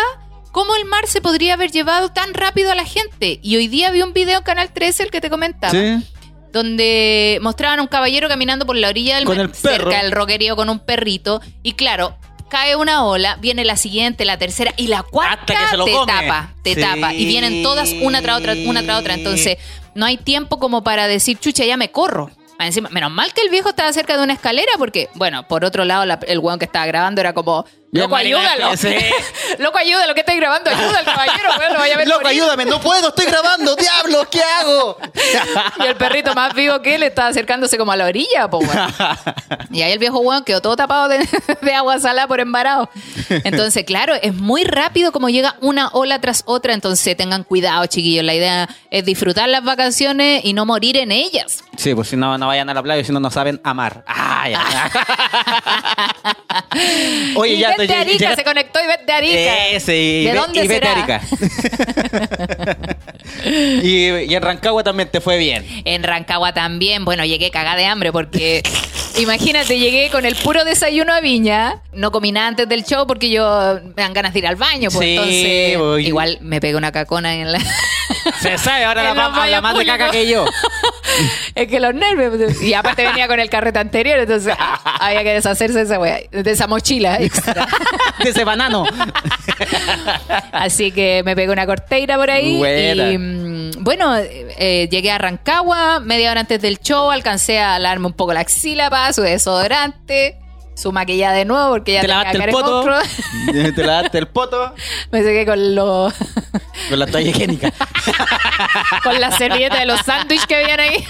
cómo 0.52 0.74
el 0.76 0.86
mar 0.86 1.06
se 1.08 1.22
podría 1.22 1.56
haber 1.56 1.72
llevado 1.72 2.10
tan 2.10 2.34
rápido 2.34 2.72
a 2.72 2.76
la 2.76 2.86
gente. 2.86 3.40
Y 3.44 3.58
hoy 3.58 3.68
día 3.68 3.92
vi 3.92 4.02
un 4.02 4.14
video 4.14 4.38
en 4.38 4.44
Canal 4.44 4.72
13, 4.72 5.04
el 5.04 5.12
que 5.12 5.20
te 5.22 5.30
comentaba 5.30 5.72
Sí. 5.72 6.02
donde 6.54 7.38
mostraban 7.42 7.80
a 7.80 7.82
un 7.82 7.90
caballero 7.90 8.30
caminando 8.30 8.66
por 8.66 8.78
la 8.78 8.88
orilla 8.88 9.18
del 9.18 9.26
Con 9.26 9.36
mar, 9.38 9.48
el 9.48 9.54
cerca 9.54 10.02
del 10.02 10.14
roquerío 10.14 10.56
con 10.56 10.70
un 10.70 10.80
perrito 10.80 11.42
y 11.62 11.74
claro 11.74 12.18
cae 12.56 12.76
una 12.78 13.04
ola 13.04 13.36
viene 13.42 13.66
la 13.66 13.76
siguiente 13.76 14.24
la 14.24 14.38
tercera 14.38 14.74
y 14.78 14.88
la 14.88 15.04
cuarta 15.04 15.42
Hasta 15.42 15.54
que 15.56 15.68
se 15.72 15.78
lo 15.78 15.84
te 15.86 15.92
come. 15.92 16.12
tapa 16.14 16.54
te 16.64 16.74
Sí. 16.76 16.80
tapa 16.82 17.14
y 17.14 17.26
vienen 17.26 17.64
todas 17.64 17.92
una 18.02 18.22
tras 18.22 18.38
otra 18.40 18.54
una 18.66 18.82
tras 18.84 19.00
otra 19.02 19.14
entonces 19.16 19.58
no 19.94 20.06
hay 20.06 20.16
tiempo 20.16 20.58
como 20.58 20.82
para 20.82 21.08
decir 21.08 21.38
chucha 21.38 21.66
ya 21.66 21.76
me 21.76 21.92
corro 21.92 22.32
Encima, 22.60 22.90
menos 22.90 23.12
mal 23.12 23.34
que 23.34 23.42
el 23.42 23.50
viejo 23.50 23.70
estaba 23.70 23.92
cerca 23.94 24.18
de 24.18 24.24
una 24.24 24.34
escalera 24.34 24.72
porque, 24.78 25.10
bueno, 25.16 25.48
por 25.48 25.66
otro 25.66 25.84
lado, 25.86 26.06
la- 26.06 26.20
el 26.28 26.40
weón 26.40 26.58
que 26.60 26.66
estaba 26.66 26.86
grabando 26.86 27.20
era 27.22 27.34
como, 27.34 27.66
loco, 27.92 28.16
ayúdalo. 28.16 28.76
sí. 28.78 28.96
loco, 29.60 29.78
ayúdalo, 29.78 30.14
que 30.14 30.22
estáis 30.22 30.40
grabando, 30.40 30.70
ayuda 30.70 31.00
al 31.00 31.06
caballero, 31.06 31.50
weón, 31.60 31.74
lo 31.74 31.80
vaya 31.80 31.96
a 31.96 31.98
ver 31.98 32.08
Loco, 32.08 32.22
morir". 32.24 32.42
ayúdame, 32.42 32.66
no 32.66 32.80
puedo, 32.80 33.10
estoy 33.10 33.26
grabando, 33.26 33.76
diablos, 33.78 34.28
¿qué 34.32 34.42
hago? 34.42 34.98
Y 35.84 35.86
el 35.88 35.96
perrito 35.96 36.34
más 36.34 36.54
vivo 36.54 36.82
que 36.82 36.96
él 36.96 37.04
estaba 37.04 37.28
acercándose 37.30 37.78
como 37.78 37.92
a 37.92 37.98
la 37.98 38.06
orilla, 38.06 38.50
po, 38.50 38.60
weón. 38.60 38.94
Y 39.72 39.82
ahí 39.82 39.92
el 39.92 40.00
viejo 40.00 40.20
weón 40.20 40.44
quedó 40.46 40.62
todo 40.62 40.76
tapado 40.78 41.10
de, 41.10 41.28
de 41.62 41.74
agua 41.74 42.00
salada 42.00 42.28
por 42.28 42.40
embarado. 42.40 42.90
Entonces, 43.30 43.84
claro, 43.84 44.16
es 44.22 44.34
muy 44.34 44.64
rápido 44.64 45.12
como 45.12 45.30
llega 45.30 45.56
una 45.62 45.90
ola 45.90 46.20
tras 46.22 46.44
otra. 46.46 46.74
Entonces, 46.74 47.18
tengan 47.18 47.44
cuidado, 47.44 47.86
chiquillos. 47.88 48.24
La 48.24 48.34
idea 48.34 48.70
es 48.92 49.04
disfrutar 49.04 49.50
las 49.50 49.64
vacaciones 49.64 50.44
y 50.46 50.54
no 50.54 50.66
morir 50.66 50.96
en 50.98 51.12
ellas. 51.12 51.64
Sí, 51.78 51.94
pues 51.96 52.08
si 52.10 52.16
no, 52.18 52.38
no 52.38 52.48
vayan 52.48 52.70
a 52.70 52.74
la 52.74 52.82
playa, 52.84 53.04
si 53.04 53.12
no, 53.12 53.20
no 53.20 53.30
saben 53.32 53.60
amar. 53.64 54.04
Ah, 54.08 54.48
ya. 54.50 54.92
Oye, 57.36 57.54
y 57.54 57.60
ya 57.60 57.70
vete 57.72 57.88
te 57.88 57.94
a 57.96 58.02
Arica, 58.02 58.36
se 58.36 58.44
conectó 58.44 58.80
y 58.84 58.88
vete 58.88 59.12
a 59.12 59.18
Arica. 59.18 59.68
Ese, 59.70 59.98
y, 59.98 60.24
¿De 60.26 60.32
ve- 60.32 60.38
dónde 60.40 60.64
y 60.64 60.68
vete 60.68 60.88
a 60.88 60.94
será? 60.96 61.22
Arica. 61.22 61.22
y, 63.84 64.08
y 64.10 64.36
en 64.36 64.42
Rancagua 64.42 64.84
también 64.84 65.10
te 65.10 65.22
fue 65.22 65.38
bien. 65.38 65.66
En 65.86 66.04
Rancagua 66.04 66.54
también, 66.54 67.06
bueno, 67.06 67.26
llegué 67.26 67.52
cagada 67.52 67.76
de 67.78 67.86
hambre 67.86 68.12
porque 68.12 68.64
imagínate, 69.18 69.78
llegué 69.80 70.10
con 70.10 70.26
el 70.26 70.36
puro 70.36 70.66
desayuno 70.66 71.14
a 71.14 71.22
Viña, 71.22 71.82
no 71.94 72.12
comí 72.12 72.32
nada 72.32 72.48
antes 72.48 72.68
del 72.70 72.84
show 72.84 73.06
porque 73.08 73.30
yo 73.30 73.80
me 73.96 74.02
dan 74.04 74.14
ganas 74.14 74.34
de 74.34 74.40
ir 74.40 74.48
al 74.48 74.56
baño, 74.56 74.90
pues 74.92 75.06
Sí, 75.06 75.16
entonces 75.16 75.78
voy. 75.78 76.08
igual 76.08 76.38
me 76.42 76.60
pegué 76.60 76.76
una 76.76 76.92
cacona 76.92 77.36
en 77.36 77.52
la 77.52 77.60
Se 78.42 78.58
sabe, 78.58 78.86
ahora 78.86 79.04
la 79.14 79.26
habla 79.26 79.62
más 79.62 79.78
de 79.78 79.86
caca 79.86 80.10
que 80.12 80.28
yo. 80.28 80.46
es 81.56 81.68
que 81.68 81.80
los 81.80 81.94
nervios 81.94 82.62
y 82.62 82.74
aparte 82.74 83.06
venía 83.06 83.28
con 83.28 83.40
el 83.40 83.50
carrete 83.50 83.80
anterior, 83.80 84.20
entonces 84.20 84.54
ah, 84.58 84.98
había 85.00 85.24
que 85.24 85.34
deshacerse 85.34 85.80
de 85.80 85.84
esa 85.84 86.00
wea, 86.00 86.20
de 86.32 86.52
esa 86.52 86.68
mochila 86.68 87.20
extra. 87.22 87.68
De 88.24 88.30
ese 88.30 88.46
banano. 88.46 88.86
Así 90.52 90.92
que 90.92 91.22
me 91.26 91.36
pegué 91.36 91.52
una 91.52 91.66
corteira 91.66 92.16
por 92.18 92.32
ahí. 92.32 92.58
Buena. 92.58 93.12
Y 93.12 93.18
mm, 93.18 93.72
bueno, 93.84 94.16
eh, 94.18 94.88
llegué 94.90 95.12
a 95.12 95.18
Rancagua 95.18 96.00
media 96.00 96.32
hora 96.32 96.42
antes 96.42 96.62
del 96.62 96.80
show, 96.80 97.12
alcancé 97.12 97.60
a 97.60 97.78
lavarme 97.78 98.08
un 98.08 98.14
poco 98.14 98.34
la 98.34 98.40
axila, 98.40 98.90
pa, 98.90 99.12
su 99.12 99.22
desodorante, 99.22 100.38
su 100.76 100.92
maquillada 100.92 101.34
de 101.36 101.46
nuevo 101.46 101.70
porque 101.70 101.94
ya 101.94 102.02
Te 102.02 102.08
lavaste 102.08 102.38
el 102.38 102.50
poto. 102.52 102.86
Te 103.76 103.84
lavaste 103.84 104.18
el 104.18 104.28
poto 104.28 104.74
Me 105.12 105.24
sequé 105.24 105.46
con 105.46 105.76
los 105.76 106.14
con 106.90 107.00
la 107.00 107.08
toalla 107.08 107.30
higiénica. 107.30 107.72
con 109.04 109.20
la 109.20 109.32
servilleta 109.32 109.80
de 109.80 109.86
los 109.86 110.02
sándwiches 110.02 110.46
que 110.46 110.56
habían 110.56 110.80
ahí. 110.80 111.04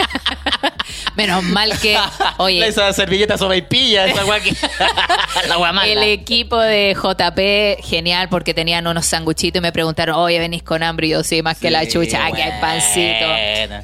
Menos 1.15 1.43
mal 1.43 1.77
que, 1.79 1.97
oye, 2.37 2.67
Esa 2.67 2.91
servilleta 2.93 3.37
sobaipilla, 3.37 4.05
esa 4.05 4.25
weá 4.25 4.39
que. 4.39 4.53
la 5.47 5.57
weá 5.57 5.71
mala. 5.71 5.87
El 5.91 6.03
equipo 6.03 6.59
de 6.59 6.93
JP, 6.95 7.83
genial, 7.85 8.27
porque 8.29 8.53
tenían 8.53 8.85
unos 8.85 9.05
sanguchitos 9.05 9.59
y 9.59 9.61
me 9.61 9.71
preguntaron, 9.71 10.15
oye, 10.15 10.39
venís 10.39 10.61
con 10.63 10.83
hambre. 10.83 11.07
Y 11.07 11.09
yo, 11.11 11.23
sí, 11.23 11.41
más 11.41 11.57
que 11.57 11.71
la 11.71 11.87
chucha, 11.87 12.25
aquí 12.25 12.41
hay 12.41 12.59
pancito. 12.59 13.25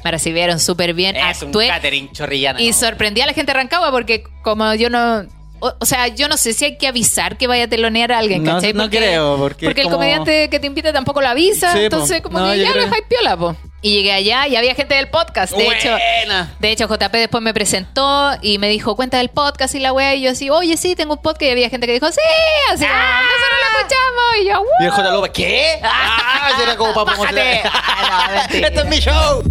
Me 0.04 0.10
recibieron 0.10 0.60
súper 0.60 0.94
bien. 0.94 1.16
Es 1.16 1.42
un 1.42 1.52
catering 1.52 2.12
chorrillana. 2.12 2.60
y 2.60 2.68
¿no? 2.68 2.72
sorprendí 2.74 3.20
a 3.22 3.26
la 3.26 3.32
gente 3.32 3.52
de 3.52 3.58
Rancagua 3.58 3.90
porque 3.90 4.24
como 4.42 4.74
yo 4.74 4.90
no... 4.90 5.24
O, 5.64 5.72
o 5.78 5.86
sea, 5.86 6.08
yo 6.08 6.26
no 6.28 6.36
sé 6.36 6.54
si 6.54 6.64
hay 6.64 6.76
que 6.76 6.88
avisar 6.88 7.36
que 7.38 7.46
vaya 7.46 7.64
a 7.64 7.68
telonear 7.68 8.10
a 8.10 8.18
alguien, 8.18 8.42
No- 8.42 8.54
¿cachai? 8.54 8.72
no 8.72 8.90
creo, 8.90 9.36
porque 9.38 9.68
es 9.70 9.78
el 9.78 9.88
comediante 9.90 10.50
que 10.50 10.58
te 10.58 10.66
invita 10.66 10.92
tampoco 10.92 11.20
lo 11.20 11.28
avisa, 11.28 11.68
Sí, 11.72 11.78
po. 11.78 11.84
entonces 11.84 12.20
como 12.20 12.40
No, 12.40 12.50
que 12.52 12.58
ya 12.58 12.64
creo- 12.72 12.80
lo 12.82 12.86
dejáis 12.88 13.04
piola, 13.08 13.36
po. 13.36 13.56
Y 13.80 13.94
llegué 13.94 14.12
allá 14.12 14.48
y 14.48 14.56
había 14.56 14.74
gente 14.74 14.94
del 14.96 15.08
podcast, 15.08 15.52
de 15.56 15.66
hecho... 15.68 15.96
De 16.58 16.70
hecho, 16.72 16.86
JP 16.88 17.12
después 17.18 17.42
me 17.42 17.52
presentó 17.54 18.30
y 18.42 18.58
me 18.58 18.68
dijo, 18.68 18.94
cuenta 18.96 19.18
del 19.18 19.28
podcast 19.28 19.74
y 19.74 19.80
la 19.80 19.92
wea. 19.92 20.14
Y 20.14 20.22
yo 20.22 20.30
así, 20.30 20.50
oye, 20.50 20.76
sí, 20.76 20.94
tengo 20.96 21.14
un 21.14 21.22
podcast. 21.22 21.42
Y 21.48 21.50
había 21.50 21.68
gente 21.68 21.86
que 21.88 21.92
dijo, 21.94 22.06
sí, 22.10 22.20
así 22.72 22.84
como, 22.84 22.96
nosotros 22.96 23.58
lo 23.60 23.78
escuchamos. 23.78 24.40
Y 24.40 24.44
yo, 24.46 24.60
"Uh". 24.60 24.82
Y 24.82 24.84
el 24.84 24.90
J. 24.90 25.10
Loba, 25.10 25.28
¿qué? 25.32 25.80
Ah, 25.82 26.50
era 26.62 26.76
como 26.76 26.92
para 26.94 27.06
promocionar. 27.06 27.44
Ah, 27.74 28.46
este 28.52 28.66
es 28.80 28.84
mi 28.86 28.98
show. 28.98 29.42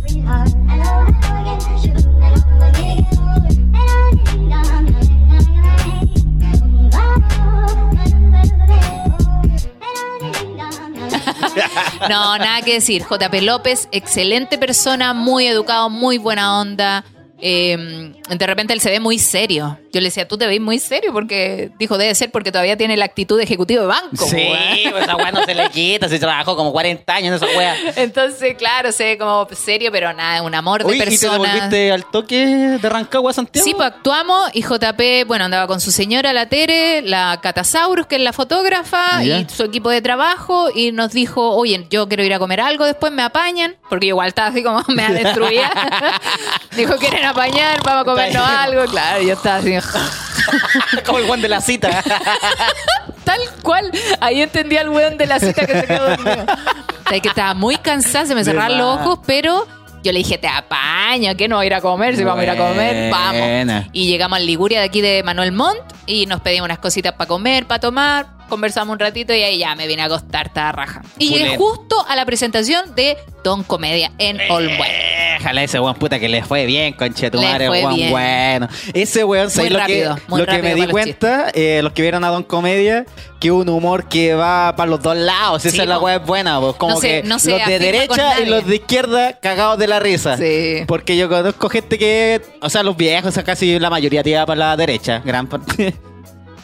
No, 12.09 12.37
nada 12.37 12.61
que 12.61 12.73
decir. 12.73 13.03
JP 13.03 13.41
López, 13.41 13.87
excelente 13.91 14.57
persona, 14.57 15.13
muy 15.13 15.47
educado, 15.47 15.89
muy 15.89 16.17
buena 16.17 16.59
onda. 16.59 17.03
Eh, 17.41 18.13
de 18.29 18.47
repente 18.47 18.73
él 18.73 18.81
se 18.81 18.89
ve 18.89 18.99
muy 18.99 19.19
serio. 19.19 19.77
Yo 19.91 19.99
le 19.99 20.07
decía, 20.07 20.27
tú 20.27 20.37
te 20.37 20.47
ves 20.47 20.61
muy 20.61 20.79
serio 20.79 21.11
porque 21.11 21.71
dijo, 21.77 21.97
debe 21.97 22.15
ser 22.15 22.31
porque 22.31 22.51
todavía 22.51 22.77
tiene 22.77 22.95
la 22.97 23.05
actitud 23.05 23.37
de 23.37 23.43
ejecutivo 23.43 23.81
de 23.81 23.87
banco. 23.87 24.25
Sí, 24.27 24.47
pues 24.91 25.03
esa 25.03 25.15
weá 25.15 25.31
no 25.31 25.43
se 25.43 25.53
le 25.55 25.69
quita. 25.69 26.07
Se 26.07 26.19
trabajó 26.19 26.55
como 26.55 26.71
40 26.71 27.13
años 27.13 27.41
en 27.41 27.47
esa 27.47 27.57
weá. 27.57 27.75
Entonces, 27.95 28.55
claro, 28.57 28.91
se 28.91 29.03
ve 29.03 29.17
como 29.17 29.47
serio, 29.51 29.91
pero 29.91 30.13
nada, 30.13 30.41
un 30.43 30.53
amor 30.55 30.83
de 30.83 30.89
Oye, 30.89 30.97
¿y 30.97 30.99
te 30.99 31.05
persona. 31.05 31.33
devolviste 31.33 31.91
al 31.91 32.05
toque 32.05 32.45
de 32.81 32.89
Rancagua 32.89 33.33
Santiago? 33.33 33.65
Sí, 33.65 33.73
pues 33.73 33.87
actuamos 33.87 34.49
y 34.53 34.61
JP, 34.61 35.27
bueno, 35.27 35.45
andaba 35.45 35.67
con 35.67 35.81
su 35.81 35.91
señora, 35.91 36.33
la 36.33 36.47
Tere, 36.47 37.01
la 37.01 37.39
Catasaurus, 37.41 38.07
que 38.07 38.15
es 38.15 38.21
la 38.21 38.33
fotógrafa, 38.33 39.23
y 39.23 39.47
su 39.49 39.63
equipo 39.63 39.89
de 39.89 40.01
trabajo, 40.01 40.69
y 40.73 40.91
nos 40.91 41.11
dijo, 41.11 41.55
oye, 41.55 41.87
yo 41.89 42.07
quiero 42.07 42.23
ir 42.23 42.33
a 42.33 42.39
comer 42.39 42.61
algo, 42.61 42.85
después 42.85 43.11
me 43.11 43.23
apañan, 43.23 43.75
porque 43.89 44.07
igual 44.07 44.27
estaba 44.29 44.49
así 44.49 44.63
como 44.63 44.83
me 44.87 45.07
destruía. 45.11 45.71
dijo, 46.75 46.95
¿quieren 46.97 47.25
apañar? 47.31 47.81
Vamos 47.83 48.01
a 48.01 48.05
comernos 48.05 48.47
algo. 48.47 48.85
Claro, 48.85 49.21
yo 49.21 49.33
estaba 49.33 49.57
así, 49.57 49.75
como 51.05 51.19
el 51.19 51.27
Juan 51.27 51.41
de 51.41 51.49
la 51.49 51.61
cita. 51.61 52.03
tal 53.23 53.39
cual. 53.61 53.91
Ahí 54.19 54.41
entendí 54.41 54.77
al 54.77 54.89
weón 54.89 55.17
de 55.17 55.27
la 55.27 55.39
cita 55.39 55.65
que 55.65 55.73
se 55.73 55.87
quedó 55.87 56.09
dormido. 56.09 56.43
O 56.43 57.09
sea, 57.09 57.19
que 57.19 57.27
estaba 57.27 57.53
muy 57.53 57.77
cansada, 57.77 58.25
se 58.25 58.35
me 58.35 58.41
De 58.41 58.45
cerraban 58.45 58.77
los 58.77 58.99
ojos, 58.99 59.19
pero... 59.25 59.67
Yo 60.03 60.11
le 60.11 60.17
dije, 60.17 60.39
te 60.39 60.47
apaño, 60.47 61.37
que 61.37 61.47
no 61.47 61.57
vamos 61.57 61.61
a 61.61 61.65
ir 61.67 61.73
a 61.75 61.81
comer, 61.81 62.17
si 62.17 62.23
vamos 62.23 62.41
a 62.41 62.43
ir 62.43 62.49
a 62.49 62.57
comer, 62.57 63.11
vamos. 63.11 63.85
Y 63.91 64.07
llegamos 64.07 64.37
al 64.37 64.47
Liguria 64.47 64.79
de 64.79 64.85
aquí 64.85 64.99
de 64.99 65.21
Manuel 65.21 65.51
Montt 65.51 65.79
y 66.07 66.25
nos 66.25 66.41
pedimos 66.41 66.65
unas 66.65 66.79
cositas 66.79 67.13
para 67.13 67.27
comer, 67.27 67.67
para 67.67 67.79
tomar, 67.79 68.25
conversamos 68.51 68.93
un 68.93 68.99
ratito 68.99 69.33
y 69.33 69.41
ahí 69.41 69.57
ya 69.57 69.73
me 69.75 69.87
vine 69.87 70.03
a 70.03 70.05
acostar, 70.05 70.47
estaba 70.47 70.71
raja. 70.73 71.01
Y 71.17 71.29
llegué 71.29 71.57
justo 71.57 71.95
a 72.07 72.15
la 72.15 72.25
presentación 72.25 72.93
de 72.93 73.17
Don 73.43 73.63
Comedia 73.63 74.11
en 74.19 74.39
Olmué. 74.51 74.89
Déjala 75.39 75.63
ese 75.63 75.79
weón 75.79 75.95
puta 75.95 76.19
que 76.19 76.29
le 76.29 76.43
fue 76.43 76.65
bien, 76.67 76.93
conche 76.93 77.31
tu 77.31 77.39
Le 77.39 77.47
madre, 77.47 77.67
fue 77.67 77.83
weón 77.83 78.11
bueno. 78.11 78.67
Ese 78.93 79.23
weón, 79.23 79.49
¿sabes 79.49 79.71
Muy 79.71 79.79
lo 79.79 79.85
que, 79.87 80.03
rápido, 80.05 80.19
muy 80.27 80.39
lo 80.41 80.45
que 80.45 80.51
rápido 80.51 80.69
me 80.69 80.75
di 80.75 80.81
los 80.81 80.91
cuenta? 80.91 81.47
Eh, 81.55 81.79
los 81.81 81.93
que 81.93 82.01
vieron 82.03 82.23
a 82.23 82.27
Don 82.29 82.43
Comedia, 82.43 83.05
que 83.39 83.49
un 83.51 83.67
humor 83.69 84.07
que 84.07 84.35
va 84.35 84.75
para 84.75 84.91
los 84.91 85.01
dos 85.01 85.15
lados. 85.15 85.65
Esa 85.65 85.75
Sí, 85.77 85.81
es 85.81 85.87
la 85.87 85.97
weá 85.97 86.19
buena, 86.19 86.59
pues. 86.59 86.75
Como 86.75 86.95
No 86.95 87.01
se- 87.01 87.21
que 87.21 87.27
no 87.27 87.39
se 87.39 87.51
los 87.51 87.65
de 87.65 87.79
derecha 87.79 88.39
y 88.41 88.45
los 88.45 88.67
de 88.67 88.75
izquierda 88.75 89.39
cagados 89.39 89.79
de 89.79 89.87
la 89.87 89.99
risa. 89.99 90.37
Sí. 90.37 90.83
Porque 90.87 91.17
yo 91.17 91.27
conozco 91.29 91.69
gente 91.69 91.97
que, 91.97 92.41
o 92.61 92.69
sea, 92.69 92.83
los 92.83 92.95
viejos, 92.97 93.29
o 93.29 93.31
sea, 93.31 93.43
casi 93.43 93.79
la 93.79 93.89
mayoría 93.89 94.21
tira 94.21 94.45
para 94.45 94.59
la 94.59 94.77
derecha, 94.77 95.21
gran 95.25 95.47
parte. 95.47 95.95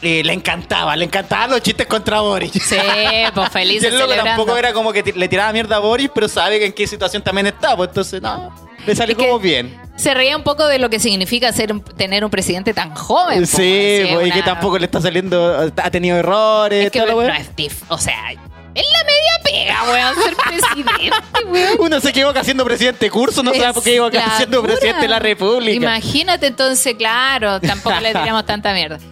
Y 0.00 0.22
le 0.22 0.32
encantaba, 0.32 0.94
le 0.94 1.04
encantaban 1.06 1.50
los 1.50 1.60
chistes 1.60 1.86
contra 1.86 2.20
Boris. 2.20 2.52
Sí, 2.52 2.76
pues 3.34 3.50
Y 3.64 3.76
el 3.78 3.82
loco 3.82 3.90
celebrando. 4.06 4.24
tampoco 4.24 4.56
era 4.56 4.72
como 4.72 4.92
que 4.92 5.02
le 5.14 5.28
tiraba 5.28 5.52
mierda 5.52 5.76
a 5.76 5.78
Boris, 5.80 6.10
pero 6.14 6.28
sabe 6.28 6.64
en 6.64 6.72
qué 6.72 6.86
situación 6.86 7.22
también 7.22 7.48
está, 7.48 7.76
pues 7.76 7.88
entonces 7.88 8.22
no, 8.22 8.54
le 8.86 8.94
salió 8.94 9.12
Es 9.12 9.18
que- 9.18 9.26
como 9.26 9.38
bien. 9.40 9.80
Se 9.96 10.14
reía 10.14 10.36
un 10.36 10.44
poco 10.44 10.68
de 10.68 10.78
lo 10.78 10.88
que 10.90 11.00
significa 11.00 11.50
ser 11.52 11.76
tener 11.96 12.24
un 12.24 12.30
presidente 12.30 12.72
tan 12.72 12.94
joven. 12.94 13.40
po, 13.40 13.46
Sí, 13.46 13.98
así, 14.04 14.12
pues, 14.14 14.26
y 14.26 14.30
una- 14.30 14.34
que 14.36 14.42
tampoco 14.44 14.78
le 14.78 14.84
está 14.84 15.00
saliendo, 15.00 15.72
ha 15.76 15.90
tenido 15.90 16.16
errores, 16.18 16.84
Es 16.86 16.92
que 16.92 17.00
toda 17.00 17.06
la 17.08 17.12
no 17.14 17.18
wea. 17.18 17.36
es 17.38 17.56
dif- 17.56 17.82
O 17.88 17.98
sea, 17.98 18.14
es 18.80 18.86
la 18.92 19.04
media 19.04 19.28
pega, 19.42 19.92
weón, 19.92 20.14
ser 20.22 20.36
presidente, 20.36 21.10
weón. 21.50 21.76
Uno 21.78 22.00
se 22.00 22.10
equivoca 22.10 22.44
siendo 22.44 22.64
presidente 22.64 23.06
de 23.06 23.10
curso, 23.10 23.42
no 23.42 23.52
sabe 23.54 23.72
por 23.72 23.82
qué 23.82 23.90
equivoca 23.90 24.36
siendo 24.36 24.62
presidente 24.62 25.02
de 25.02 25.08
la 25.08 25.18
República. 25.18 25.74
Imagínate 25.74 26.46
entonces, 26.46 26.94
claro, 26.96 27.60
tampoco 27.60 27.98
le 28.00 28.10
tiramos 28.14 28.46
tanta 28.46 28.72
mierda. 28.72 28.98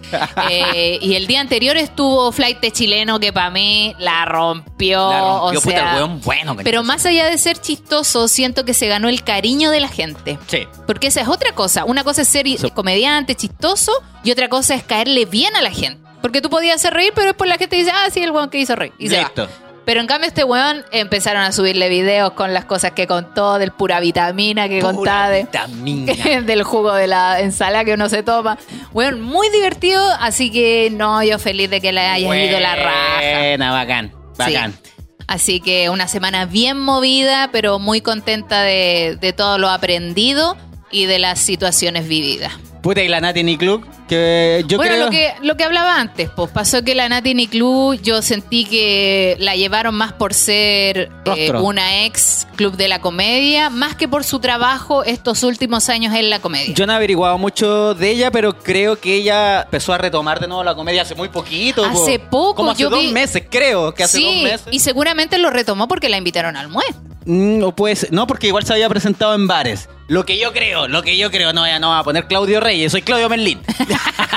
Eh, 0.49 0.99
y 1.01 1.15
el 1.15 1.27
día 1.27 1.41
anterior 1.41 1.75
estuvo 1.75 2.31
Flight 2.31 2.71
chileno 2.71 3.19
que 3.19 3.33
para 3.33 3.49
mí 3.49 3.93
la 3.99 4.23
rompió. 4.25 5.09
La 5.09 5.19
rompió, 5.19 5.43
o 5.43 5.51
puta, 5.53 5.61
sea, 5.61 5.91
el 5.91 5.95
weón 5.97 6.21
bueno. 6.21 6.55
Pero 6.63 6.83
más 6.83 7.05
allá 7.05 7.25
de 7.25 7.37
ser 7.37 7.59
chistoso, 7.59 8.27
siento 8.27 8.63
que 8.63 8.73
se 8.73 8.87
ganó 8.87 9.09
el 9.09 9.23
cariño 9.23 9.69
de 9.71 9.81
la 9.81 9.89
gente. 9.89 10.39
Sí. 10.47 10.67
Porque 10.85 11.07
esa 11.07 11.21
es 11.21 11.27
otra 11.27 11.51
cosa. 11.53 11.85
Una 11.85 12.03
cosa 12.03 12.21
es 12.21 12.27
ser 12.29 12.45
comediante, 12.73 13.35
chistoso, 13.35 13.91
y 14.23 14.31
otra 14.31 14.47
cosa 14.47 14.75
es 14.75 14.83
caerle 14.83 15.25
bien 15.25 15.55
a 15.55 15.61
la 15.61 15.71
gente. 15.71 16.06
Porque 16.27 16.41
tú 16.41 16.49
podías 16.49 16.75
hacer 16.75 16.93
reír, 16.93 17.13
pero 17.15 17.27
después 17.27 17.47
la 17.47 17.57
gente 17.57 17.77
dice, 17.77 17.89
ah, 17.89 18.09
sí, 18.11 18.21
el 18.21 18.31
weón 18.31 18.49
que 18.49 18.57
hizo 18.57 18.75
reír. 18.75 18.91
Y 18.97 19.07
se 19.07 19.15
va. 19.15 19.23
Listo. 19.23 19.47
Pero 19.85 20.01
en 20.01 20.07
cambio 20.07 20.27
este 20.27 20.43
weón 20.43 20.83
empezaron 20.91 21.41
a 21.41 21.53
subirle 21.53 21.87
videos 21.87 22.33
con 22.33 22.53
las 22.53 22.65
cosas 22.65 22.91
que 22.91 23.07
contó, 23.07 23.57
del 23.59 23.71
pura 23.71 24.01
vitamina 24.01 24.67
que 24.67 24.81
contaba, 24.81 25.29
de, 25.29 25.43
vitamina. 25.43 26.13
del 26.41 26.63
jugo 26.63 26.93
de 26.93 27.07
la 27.07 27.39
ensalada 27.39 27.85
que 27.85 27.93
uno 27.93 28.09
se 28.09 28.23
toma. 28.23 28.57
Weón, 28.91 29.21
muy 29.21 29.47
divertido, 29.51 30.03
así 30.19 30.51
que 30.51 30.89
no, 30.91 31.23
yo 31.23 31.39
feliz 31.39 31.69
de 31.69 31.79
que 31.79 31.93
le 31.93 32.01
haya 32.01 32.35
ido 32.35 32.59
la 32.59 32.75
raja. 32.75 33.21
Buena, 33.21 33.71
bacán, 33.71 34.11
bacán. 34.37 34.73
Sí. 34.73 34.91
Así 35.27 35.59
que 35.61 35.89
una 35.89 36.09
semana 36.09 36.45
bien 36.45 36.77
movida, 36.77 37.51
pero 37.53 37.79
muy 37.79 38.01
contenta 38.01 38.63
de, 38.63 39.17
de 39.21 39.31
todo 39.31 39.59
lo 39.59 39.69
aprendido. 39.69 40.57
y 40.91 41.05
de 41.05 41.19
las 41.19 41.39
situaciones 41.39 42.07
vividas. 42.09 42.51
Puta, 42.87 43.03
y 43.03 43.09
la 43.09 43.19
Nati 43.19 43.57
Club, 43.57 43.85
que 44.07 44.63
yo 44.65 44.77
bueno, 44.77 44.93
creo... 44.93 45.05
lo 45.07 45.11
que 45.11 45.33
lo 45.41 45.57
que 45.57 45.65
hablaba 45.65 45.99
antes, 45.99 46.29
pues 46.33 46.49
pasó 46.51 46.85
que 46.85 46.95
la 46.95 47.09
Nati 47.09 47.47
Club 47.47 47.99
yo 48.01 48.21
sentí 48.21 48.63
que 48.63 49.35
la 49.39 49.57
llevaron 49.57 49.93
más 49.93 50.13
por 50.13 50.33
ser 50.33 51.11
eh, 51.25 51.51
una 51.51 52.05
ex 52.05 52.47
club 52.55 52.77
de 52.77 52.87
la 52.87 53.01
comedia, 53.01 53.69
más 53.69 53.95
que 53.95 54.07
por 54.07 54.23
su 54.23 54.39
trabajo 54.39 55.03
estos 55.03 55.43
últimos 55.43 55.89
años 55.89 56.15
en 56.15 56.29
la 56.29 56.39
comedia. 56.39 56.73
Yo 56.75 56.87
no 56.87 56.93
he 56.93 56.95
averiguado 56.95 57.37
mucho 57.37 57.93
de 57.93 58.09
ella, 58.09 58.31
pero 58.31 58.57
creo 58.57 58.97
que 58.97 59.15
ella 59.15 59.63
empezó 59.63 59.91
a 59.91 59.97
retomar 59.97 60.39
de 60.39 60.47
nuevo 60.47 60.63
la 60.63 60.73
comedia 60.73 61.01
hace 61.01 61.13
muy 61.13 61.27
poquito. 61.27 61.83
po. 61.91 62.03
Hace 62.03 62.19
poco, 62.19 62.55
Como 62.55 62.71
hace 62.71 62.83
yo 62.83 62.89
dos 62.89 63.01
vi- 63.01 63.11
meses, 63.11 63.43
creo 63.51 63.93
que 63.93 64.03
hace 64.05 64.19
sí, 64.19 64.23
dos 64.23 64.43
meses. 64.51 64.67
y 64.71 64.79
seguramente 64.79 65.37
lo 65.39 65.49
retomó 65.49 65.89
porque 65.89 66.07
la 66.07 66.15
invitaron 66.15 66.55
al 66.55 66.69
MUE. 66.69 66.85
Mm, 67.25 67.63
o 67.63 67.75
puede 67.75 67.97
ser- 67.97 68.13
no, 68.13 68.25
porque 68.27 68.47
igual 68.47 68.63
se 68.65 68.71
había 68.71 68.87
presentado 68.87 69.35
en 69.35 69.45
bares. 69.45 69.89
Lo 70.07 70.25
que 70.25 70.39
yo 70.39 70.53
creo, 70.53 70.87
lo 70.87 71.03
que 71.03 71.17
yo 71.17 71.29
creo, 71.31 71.51
no, 71.51 71.67
ya 71.67 71.79
no 71.79 71.89
va 71.89 71.99
a 71.99 72.03
poner 72.03 72.27
Claudio 72.27 72.61
Reyes, 72.61 72.91
soy 72.93 73.01
Claudio 73.01 73.27
Merlín. 73.27 73.59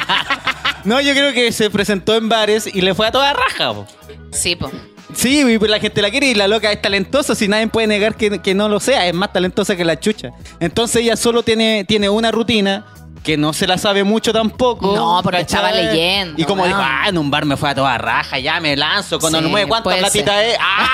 no, 0.85 1.01
yo 1.01 1.13
creo 1.13 1.33
que 1.33 1.53
se 1.53 1.71
presentó 1.71 2.17
en 2.17 2.29
bares 2.29 2.69
y 2.73 2.81
le 2.81 2.93
fue 2.93 3.07
a 3.07 3.13
toda 3.13 3.33
raja. 3.33 3.73
po. 3.73 3.87
Sí, 4.33 4.57
pues. 4.57 4.73
Sí, 5.15 5.45
y 5.49 5.59
pues 5.59 5.71
la 5.71 5.81
gente 5.81 6.03
la 6.03 6.11
quiere 6.11 6.29
y 6.31 6.35
la 6.35 6.49
loca 6.49 6.71
es 6.73 6.83
talentosa, 6.83 7.35
si 7.35 7.49
nadie 7.49 7.67
puede 7.69 7.87
negar 7.87 8.17
que, 8.17 8.41
que 8.41 8.55
no 8.55 8.69
lo 8.69 8.81
sea, 8.81 9.07
es 9.07 9.15
más 9.15 9.33
talentosa 9.33 9.77
que 9.77 9.85
la 9.85 9.99
chucha. 9.99 10.31
Entonces 10.61 11.03
ella 11.03 11.17
solo 11.17 11.43
tiene, 11.43 11.85
tiene 11.85 12.09
una 12.09 12.31
rutina 12.31 12.87
que 13.23 13.37
no 13.37 13.53
se 13.53 13.67
la 13.67 13.77
sabe 13.79 14.03
mucho 14.05 14.33
tampoco. 14.33 14.95
No, 14.95 15.21
porque 15.23 15.41
¿cachai? 15.41 15.59
estaba 15.61 15.73
leyendo, 15.73 16.41
Y 16.41 16.45
como 16.45 16.65
dijo, 16.67 16.79
ah, 16.81 17.05
en 17.09 17.19
un 17.19 17.31
bar 17.31 17.45
me 17.45 17.57
fue 17.57 17.69
a 17.71 17.75
toda 17.75 17.99
raja, 17.99 18.39
ya 18.39 18.59
me 18.61 18.75
lanzo 18.77 19.19
con 19.19 19.33
Sí, 19.33 19.39
el 19.39 19.51
nueve, 19.51 19.69
¿cuánta 19.69 19.85
puede 19.85 19.99
platita 19.99 20.33
ser. 20.39 20.47
es? 20.53 20.57
¡Ah! 20.61 20.87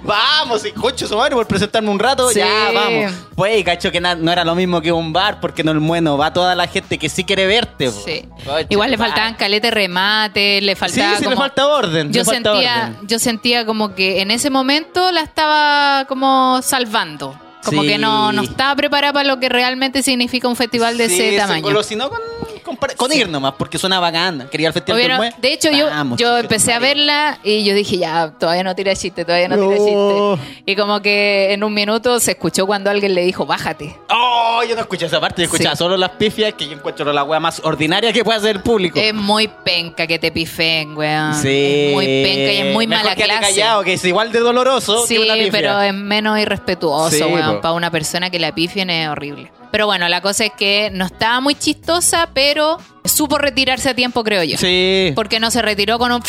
vamos, 0.02 0.64
y 0.64 0.72
cocho 0.72 1.06
su 1.06 1.16
madre 1.16 1.34
por 1.34 1.46
presentarme 1.46 1.90
un 1.90 1.98
rato, 1.98 2.30
Sí. 2.30 2.38
ya 2.38 2.70
vamos. 2.74 3.12
Pues, 3.34 3.58
y 3.58 3.64
cacho 3.64 3.90
que 3.92 4.00
no 4.00 4.32
era 4.32 4.44
lo 4.44 4.54
mismo 4.54 4.80
que 4.80 4.92
un 4.92 5.12
bar, 5.12 5.40
porque 5.40 5.62
no 5.64 5.72
el 5.72 5.78
bueno, 5.80 6.16
va 6.16 6.32
toda 6.32 6.54
la 6.54 6.66
gente 6.66 6.98
que 6.98 7.08
sí 7.08 7.24
quiere 7.24 7.46
verte. 7.46 7.90
Sí. 7.90 8.26
Coche, 8.44 8.66
Igual 8.70 8.90
le 8.90 8.98
faltaban 8.98 9.34
calete 9.34 9.70
remate, 9.70 10.60
le 10.60 10.72
Sí, 10.74 10.78
faltaba 10.80 11.16
sí, 11.16 11.20
le 11.22 11.24
como- 11.28 11.36
falta 11.40 11.66
orden. 11.66 12.12
yo 12.12 12.20
le 12.22 12.24
sentía, 12.24 12.52
orden. 12.94 12.98
yo 13.06 13.18
sentía 13.18 13.66
como 13.66 13.94
que 13.94 14.20
en 14.22 14.30
ese 14.30 14.50
momento 14.50 15.10
la 15.12 15.20
estaba 15.22 16.04
como 16.06 16.60
salvando. 16.62 17.34
Como 17.64 17.82
Sí. 17.82 17.88
que 17.88 17.98
no, 17.98 18.32
no 18.32 18.42
estaba 18.42 18.74
preparada 18.74 19.12
para 19.12 19.28
lo 19.28 19.38
que 19.38 19.48
realmente 19.48 20.02
significa 20.02 20.48
un 20.48 20.56
festival 20.56 20.96
de 20.96 21.08
Sí, 21.08 21.14
ese 21.20 21.30
se 21.32 21.36
tamaño. 21.36 21.58
engolosinó 21.58 22.08
con, 22.08 22.18
con, 22.64 22.76
con 22.96 23.12
ir 23.12 23.28
nomás, 23.28 23.54
porque 23.58 23.76
suena 23.78 24.00
bacana. 24.00 24.46
Quería 24.50 24.68
el 24.68 24.72
festival 24.72 24.98
Obvio, 24.98 25.08
del 25.08 25.16
no, 25.18 25.22
Mue. 25.24 25.34
de 25.40 25.52
hecho, 25.52 25.70
yo, 25.70 25.86
Vamos, 25.86 26.18
yo 26.18 26.38
empecé 26.38 26.72
a 26.72 26.78
verla 26.78 27.38
y 27.44 27.64
yo 27.64 27.74
dije, 27.74 27.98
ya, 27.98 28.30
todavía 28.38 28.64
no 28.64 28.74
tira 28.74 28.94
chiste, 28.96 29.24
todavía 29.24 29.48
no 29.48 29.56
tira 29.56 29.76
No. 29.76 30.36
chiste. 30.36 30.62
Y 30.66 30.76
como 30.76 31.02
que 31.02 31.52
en 31.52 31.62
un 31.62 31.74
minuto 31.74 32.18
se 32.20 32.30
escuchó 32.32 32.66
cuando 32.66 32.88
alguien 32.90 33.14
le 33.14 33.22
dijo, 33.22 33.44
bájate. 33.44 33.94
Oh, 34.22 34.62
yo 34.68 34.74
no 34.74 34.82
escuché 34.82 35.06
esa 35.06 35.20
parte, 35.20 35.42
yo 35.42 35.46
escuchaba 35.46 35.74
Sí. 35.74 35.78
solo 35.78 35.96
las 35.96 36.10
pifias, 36.10 36.52
que 36.54 36.66
yo 36.66 36.72
encuentro 36.72 37.10
la 37.12 37.22
wea 37.24 37.40
más 37.40 37.60
ordinaria 37.64 38.12
que 38.12 38.22
puede 38.24 38.38
hacer 38.38 38.56
el 38.56 38.62
público. 38.62 38.98
Es 39.00 39.14
muy 39.14 39.48
penca 39.64 40.06
que 40.06 40.18
te 40.18 40.30
pifen, 40.30 40.96
weón. 40.96 41.34
sí. 41.34 41.86
Es 41.88 41.94
muy 41.94 42.04
penca 42.06 42.52
y 42.52 42.56
es 42.58 42.74
muy 42.74 42.86
Mejor 42.86 43.04
mala 43.04 43.16
quédate 43.16 43.38
clase. 43.38 43.54
callado, 43.54 43.82
que 43.84 43.92
es 43.94 44.04
igual 44.04 44.30
de 44.32 44.40
doloroso 44.40 45.06
Sí, 45.06 45.14
que 45.16 45.20
una 45.22 45.34
pifia. 45.34 45.52
pero 45.52 45.80
es 45.80 45.94
menos 45.94 46.38
irrespetuoso, 46.38 47.16
Sí, 47.16 47.22
weón. 47.22 47.60
Para 47.60 47.72
una 47.74 47.90
persona 47.90 48.30
que 48.30 48.38
la 48.38 48.54
pifien 48.54 48.90
es 48.90 49.08
horrible. 49.08 49.50
Pero 49.70 49.86
bueno, 49.86 50.08
la 50.08 50.20
cosa 50.20 50.44
es 50.44 50.52
que 50.52 50.90
no 50.92 51.06
estaba 51.06 51.40
muy 51.40 51.54
chistosa, 51.54 52.28
pero 52.34 52.76
supo 53.04 53.38
retirarse 53.38 53.88
a 53.88 53.94
tiempo, 53.94 54.24
creo 54.24 54.42
yo. 54.42 54.58
Sí. 54.58 55.12
Porque 55.14 55.38
no 55.40 55.50
se 55.52 55.62
retiró 55.62 55.98
con 55.98 56.10
un, 56.12 56.22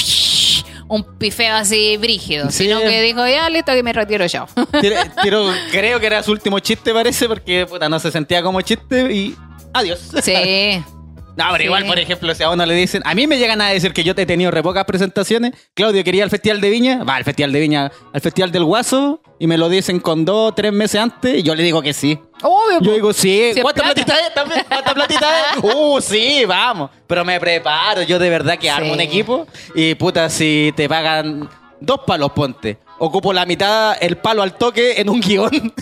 un 0.92 1.18
pifeo 1.18 1.56
así 1.56 1.98
brígido, 1.98 2.52
Sí. 2.52 2.66
sino 2.66 2.80
que 2.82 3.02
dijo, 3.02 3.26
ya, 3.28 3.50
listo, 3.50 3.72
que 3.74 3.82
me 3.84 3.94
retiro 3.94 4.26
yo. 4.26 4.46
Tiro- 4.82 4.98
tiro- 5.24 5.52
creo 5.72 6.00
que 6.00 6.06
era 6.06 6.22
su 6.22 6.32
último 6.32 6.60
chiste, 6.60 6.94
parece, 6.94 7.28
porque 7.28 7.66
puta, 7.66 7.88
no 7.90 7.98
se 8.00 8.12
sentía 8.12 8.44
como 8.44 8.62
chiste 8.62 9.12
y 9.14 9.36
adiós. 9.74 10.00
sí. 10.24 10.84
No, 11.38 11.46
pero 11.52 11.60
Sí. 11.60 11.64
igual, 11.64 11.86
por 11.86 11.98
ejemplo, 11.98 12.36
si 12.36 12.44
a 12.44 12.50
uno 12.50 12.66
le 12.66 12.76
dicen, 12.76 13.02
a 13.06 13.16
mí 13.16 13.26
me 13.26 13.38
llegan 13.40 13.62
a 13.62 13.70
decir 13.70 13.94
que 13.94 14.04
yo 14.04 14.14
te 14.14 14.24
he 14.24 14.26
tenido 14.26 14.52
re 14.52 14.62
pocas 14.62 14.84
presentaciones. 14.84 15.54
Claudio 15.74 16.04
quería 16.04 16.26
el 16.26 16.30
Festival 16.30 16.60
de 16.60 16.70
Viña, 16.70 17.06
va 17.06 17.16
al 17.16 17.24
Festival 17.24 17.54
de 17.54 17.60
Viña, 17.62 17.92
al 18.14 18.20
Festival 18.20 18.52
del 18.52 18.66
Guaso, 18.66 19.22
y 19.40 19.48
me 19.48 19.58
lo 19.58 19.70
dicen 19.70 20.02
con 20.02 20.26
dos, 20.26 20.54
tres 20.56 20.74
meses 20.74 21.00
antes, 21.00 21.38
y 21.40 21.44
yo 21.44 21.56
le 21.56 21.64
digo 21.64 21.82
que 21.82 21.94
sí. 21.94 22.20
Obvio, 22.42 22.80
Yo 22.82 22.94
digo, 22.94 23.14
sí, 23.14 23.52
Si 23.54 23.62
¿cuánta 23.62 23.82
plata. 23.84 23.94
platita 24.04 24.20
es? 24.28 24.34
también? 24.34 24.66
¿Cuánta 24.68 24.94
platita 24.94 25.28
es? 25.42 25.46
Uh, 25.64 26.02
sí, 26.02 26.44
vamos. 26.46 26.90
Pero 27.08 27.24
me 27.26 27.40
preparo, 27.40 28.02
yo 28.02 28.18
de 28.20 28.30
verdad 28.30 28.58
que 28.58 28.70
armo 28.70 28.88
Sí. 28.88 28.94
un 28.94 29.02
equipo, 29.02 29.48
y 29.76 29.96
puta, 29.96 30.30
si 30.30 30.74
te 30.76 30.88
pagan 30.90 31.50
dos 31.80 32.00
palos, 32.06 32.32
ponte. 32.32 32.78
Ocupo 33.04 33.34
la 33.34 33.48
mitad, 33.48 33.96
el 34.00 34.18
palo 34.18 34.44
al 34.44 34.54
toque 34.54 35.02
en 35.02 35.10
un 35.10 35.20
guion, 35.20 35.50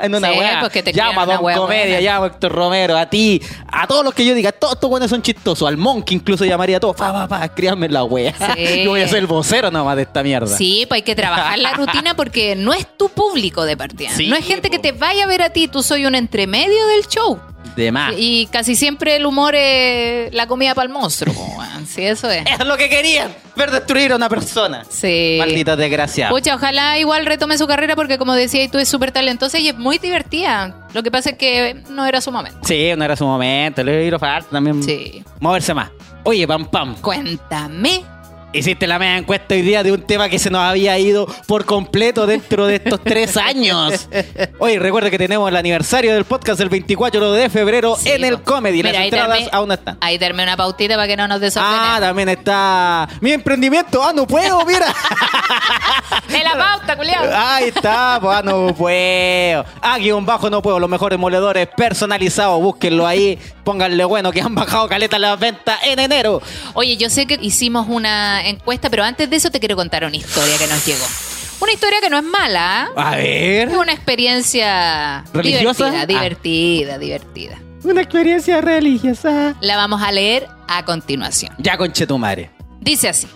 en 0.00 0.14
una 0.14 0.30
Sí, 0.32 0.38
weá. 0.38 0.68
te 0.68 0.92
crean 0.92 1.18
a 1.18 1.26
Don 1.26 1.44
weá 1.44 1.56
Comedia, 1.56 1.94
buena. 1.96 2.00
llamo 2.00 2.24
a 2.24 2.26
Héctor 2.28 2.52
Romero, 2.52 2.96
a 2.96 3.10
ti, 3.10 3.42
a 3.66 3.84
todos 3.88 4.04
los 4.04 4.14
que 4.14 4.24
yo 4.24 4.32
diga, 4.32 4.52
todos 4.52 4.74
estos 4.74 4.88
buenos 4.88 5.10
son 5.10 5.20
chistosos, 5.20 5.66
al 5.66 5.76
Monkey 5.76 6.14
incluso 6.16 6.44
llamaría 6.44 6.76
a 6.76 6.80
todos, 6.80 6.94
pa, 6.94 7.12
pa, 7.12 7.26
pa, 7.26 7.44
escríbanme 7.46 7.88
la 7.88 8.04
wea. 8.04 8.32
Sí. 8.54 8.82
yo 8.84 8.90
voy 8.90 9.00
a 9.00 9.08
ser 9.08 9.18
el 9.18 9.26
vocero 9.26 9.72
nomás 9.72 9.96
de 9.96 10.02
esta 10.02 10.22
mierda. 10.22 10.56
Sí, 10.56 10.84
pues 10.88 10.98
hay 10.98 11.02
que 11.02 11.16
trabajar 11.16 11.58
la 11.58 11.72
rutina 11.72 12.14
porque 12.14 12.54
no 12.54 12.72
es 12.72 12.86
tu 12.96 13.08
público 13.08 13.64
de 13.64 13.76
partida. 13.76 14.10
Sí, 14.10 14.28
no 14.28 14.36
es 14.36 14.46
gente 14.46 14.68
po. 14.68 14.72
que 14.72 14.78
te 14.78 14.92
vaya 14.92 15.24
a 15.24 15.26
ver 15.26 15.42
a 15.42 15.50
ti, 15.50 15.66
tú 15.66 15.82
soy 15.82 16.06
un 16.06 16.14
entremedio 16.14 16.86
del 16.94 17.08
show. 17.08 17.40
De 17.76 17.92
más. 17.92 18.14
Y 18.16 18.46
casi 18.46 18.74
siempre 18.74 19.16
el 19.16 19.26
humor 19.26 19.54
es 19.54 20.32
la 20.32 20.46
comida 20.46 20.74
para 20.74 20.86
el 20.86 20.92
monstruo. 20.92 21.34
Sí, 21.86 22.02
eso 22.04 22.28
es. 22.30 22.44
Es 22.60 22.66
lo 22.66 22.76
que 22.76 22.88
querían, 22.88 23.32
ver 23.56 23.70
destruir 23.70 24.12
a 24.12 24.16
una 24.16 24.28
persona. 24.28 24.84
Sí. 24.88 25.36
Maldito 25.38 25.76
desgraciado. 25.76 26.34
Pucha, 26.34 26.54
ojalá 26.56 26.98
igual 26.98 27.24
retome 27.26 27.56
su 27.56 27.66
carrera 27.66 27.94
porque 27.96 28.18
como 28.18 28.34
decía, 28.34 28.68
tú 28.70 28.78
es 28.78 28.88
súper 28.88 29.12
talentosa 29.12 29.58
y 29.58 29.68
es 29.68 29.76
muy 29.76 29.98
divertida. 29.98 30.88
Lo 30.92 31.02
que 31.02 31.10
pasa 31.10 31.30
es 31.30 31.38
que 31.38 31.82
no 31.90 32.04
era 32.06 32.20
su 32.20 32.32
momento. 32.32 32.58
Sí, 32.64 32.90
no 32.96 33.04
era 33.04 33.16
su 33.16 33.24
momento, 33.24 33.82
le 33.84 34.02
dio 34.02 34.18
falta 34.18 34.48
también 34.50 34.82
Sí. 34.82 35.22
moverse 35.40 35.72
más. 35.74 35.90
Oye, 36.24 36.46
Pam 36.46 36.66
Pam, 36.66 36.94
Cuéntame. 37.00 38.02
Hiciste 38.52 38.86
la 38.86 38.98
media 38.98 39.18
encuesta 39.18 39.54
hoy 39.54 39.62
día 39.62 39.82
de 39.82 39.92
un 39.92 40.02
tema 40.02 40.28
que 40.28 40.38
se 40.38 40.50
nos 40.50 40.60
había 40.62 40.98
ido 40.98 41.26
por 41.46 41.64
completo 41.64 42.26
dentro 42.26 42.66
de 42.66 42.76
estos 42.76 43.00
tres 43.02 43.36
años. 43.36 44.08
Oye, 44.58 44.78
recuerda 44.78 45.10
que 45.10 45.18
tenemos 45.18 45.48
el 45.50 45.56
aniversario 45.56 46.14
del 46.14 46.24
podcast 46.24 46.60
el 46.60 46.68
24 46.68 47.32
de 47.32 47.50
febrero 47.50 47.96
Sí, 48.00 48.10
en 48.10 48.24
el 48.24 48.38
po. 48.38 48.54
comedy. 48.54 48.82
Las 48.82 48.90
Mira, 48.92 49.00
ahí 49.02 49.08
entradas 49.08 49.38
darme- 49.40 49.48
aún 49.52 49.68
no 49.68 49.74
están. 49.74 49.98
Ahí 50.00 50.18
darme 50.18 50.42
una 50.42 50.56
pautita 50.56 50.94
para 50.94 51.06
que 51.06 51.16
no 51.16 51.28
nos 51.28 51.40
desordenemos. 51.40 51.86
Ah, 51.88 51.98
también 52.00 52.28
está 52.30 53.08
mi 53.20 53.32
emprendimiento. 53.32 54.02
Ah, 54.02 54.12
no 54.14 54.26
puedo, 54.26 54.64
mira. 54.64 54.86
¡De 56.28 56.42
la 56.44 56.56
pauta, 56.56 56.96
culiao! 56.96 57.24
Ahí 57.34 57.64
está, 57.68 58.18
pues 58.20 58.36
ah, 58.38 58.42
no 58.42 58.74
puedo. 58.74 59.64
Ah, 59.82 59.98
guion 59.98 60.24
bajo 60.26 60.48
no 60.50 60.60
puedo. 60.62 60.78
Los 60.78 60.88
mejores 60.90 61.18
moledores 61.18 61.68
personalizados, 61.76 62.60
búsquenlo 62.60 63.06
ahí. 63.06 63.38
Pónganle 63.64 64.04
bueno 64.04 64.32
que 64.32 64.40
han 64.40 64.54
bajado 64.54 64.88
caleta 64.88 65.18
las 65.18 65.38
ventas 65.38 65.78
en 65.84 65.98
enero. 65.98 66.40
Oye, 66.74 66.96
yo 66.96 67.10
sé 67.10 67.26
que 67.26 67.38
hicimos 67.40 67.86
una 67.88 68.37
encuesta, 68.46 68.90
pero 68.90 69.04
antes 69.04 69.28
de 69.28 69.36
eso 69.36 69.50
te 69.50 69.58
quiero 69.60 69.76
contar 69.76 70.04
una 70.04 70.16
historia 70.16 70.56
que 70.58 70.66
nos 70.66 70.84
llegó. 70.86 71.04
Una 71.60 71.72
historia 71.72 72.00
que 72.00 72.08
no 72.10 72.18
es 72.18 72.24
mala, 72.24 72.90
¿ah? 72.96 73.12
A 73.12 73.16
ver. 73.16 73.68
es 73.68 73.74
una 73.76 73.92
experiencia 73.92 75.24
¿Religiosa? 75.32 75.86
divertida, 75.90 76.02
Ah. 76.02 76.06
divertida, 76.06 76.98
divertida. 76.98 77.58
Una 77.84 78.00
experiencia 78.02 78.60
religiosa. 78.60 79.54
La 79.60 79.76
vamos 79.76 80.02
a 80.02 80.12
leer 80.12 80.46
a 80.68 80.84
continuación. 80.84 81.52
Ya 81.58 81.76
conche 81.76 82.06
tu 82.06 82.18
madre. 82.18 82.50
Dice 82.80 83.08
así. 83.08 83.26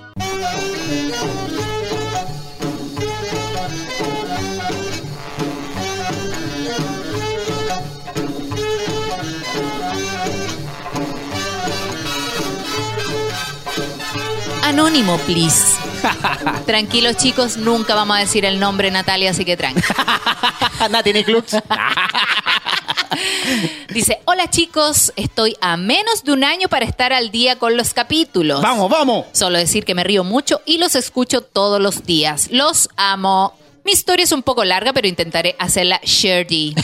Anónimo, 14.73 15.19
please. 15.27 15.77
Tranquilos, 16.67 17.19
chicos, 17.19 17.59
nunca 17.59 17.95
vamos 17.95 18.17
a 18.17 18.21
decir 18.21 18.47
el 18.47 18.59
nombre 18.59 18.91
Natalia, 18.91 19.31
así 19.31 19.45
que 19.45 19.55
tranqui. 19.55 19.83
Nati 20.91 21.13
ni 21.13 21.23
Clux. 21.25 21.53
Dice, 23.91 24.21
hola 24.25 24.49
chicos, 24.49 25.13
estoy 25.17 25.55
a 25.61 25.77
menos 25.77 26.25
de 26.25 26.33
un 26.33 26.43
año 26.43 26.69
para 26.69 26.87
estar 26.87 27.13
al 27.13 27.31
día 27.31 27.59
con 27.59 27.77
los 27.77 27.93
capítulos. 27.93 28.63
vamos, 28.63 28.89
vamos. 28.89 29.27
Solo 29.33 29.59
decir 29.59 29.85
que 29.85 29.95
me 29.95 30.05
río 30.05 30.25
mucho 30.25 30.63
y 30.65 30.79
los 30.79 30.95
escucho 30.95 31.43
todos 31.43 31.79
los 31.79 32.07
días. 32.07 32.49
Los 32.51 32.89
amo. 32.97 33.53
Mi 33.85 33.93
historia 33.93 34.25
es 34.25 34.33
un 34.33 34.43
poco 34.43 34.65
larga, 34.65 34.95
pero 34.95 35.07
intentaré 35.07 35.55
hacerla 35.59 36.01
shirty. 36.03 36.75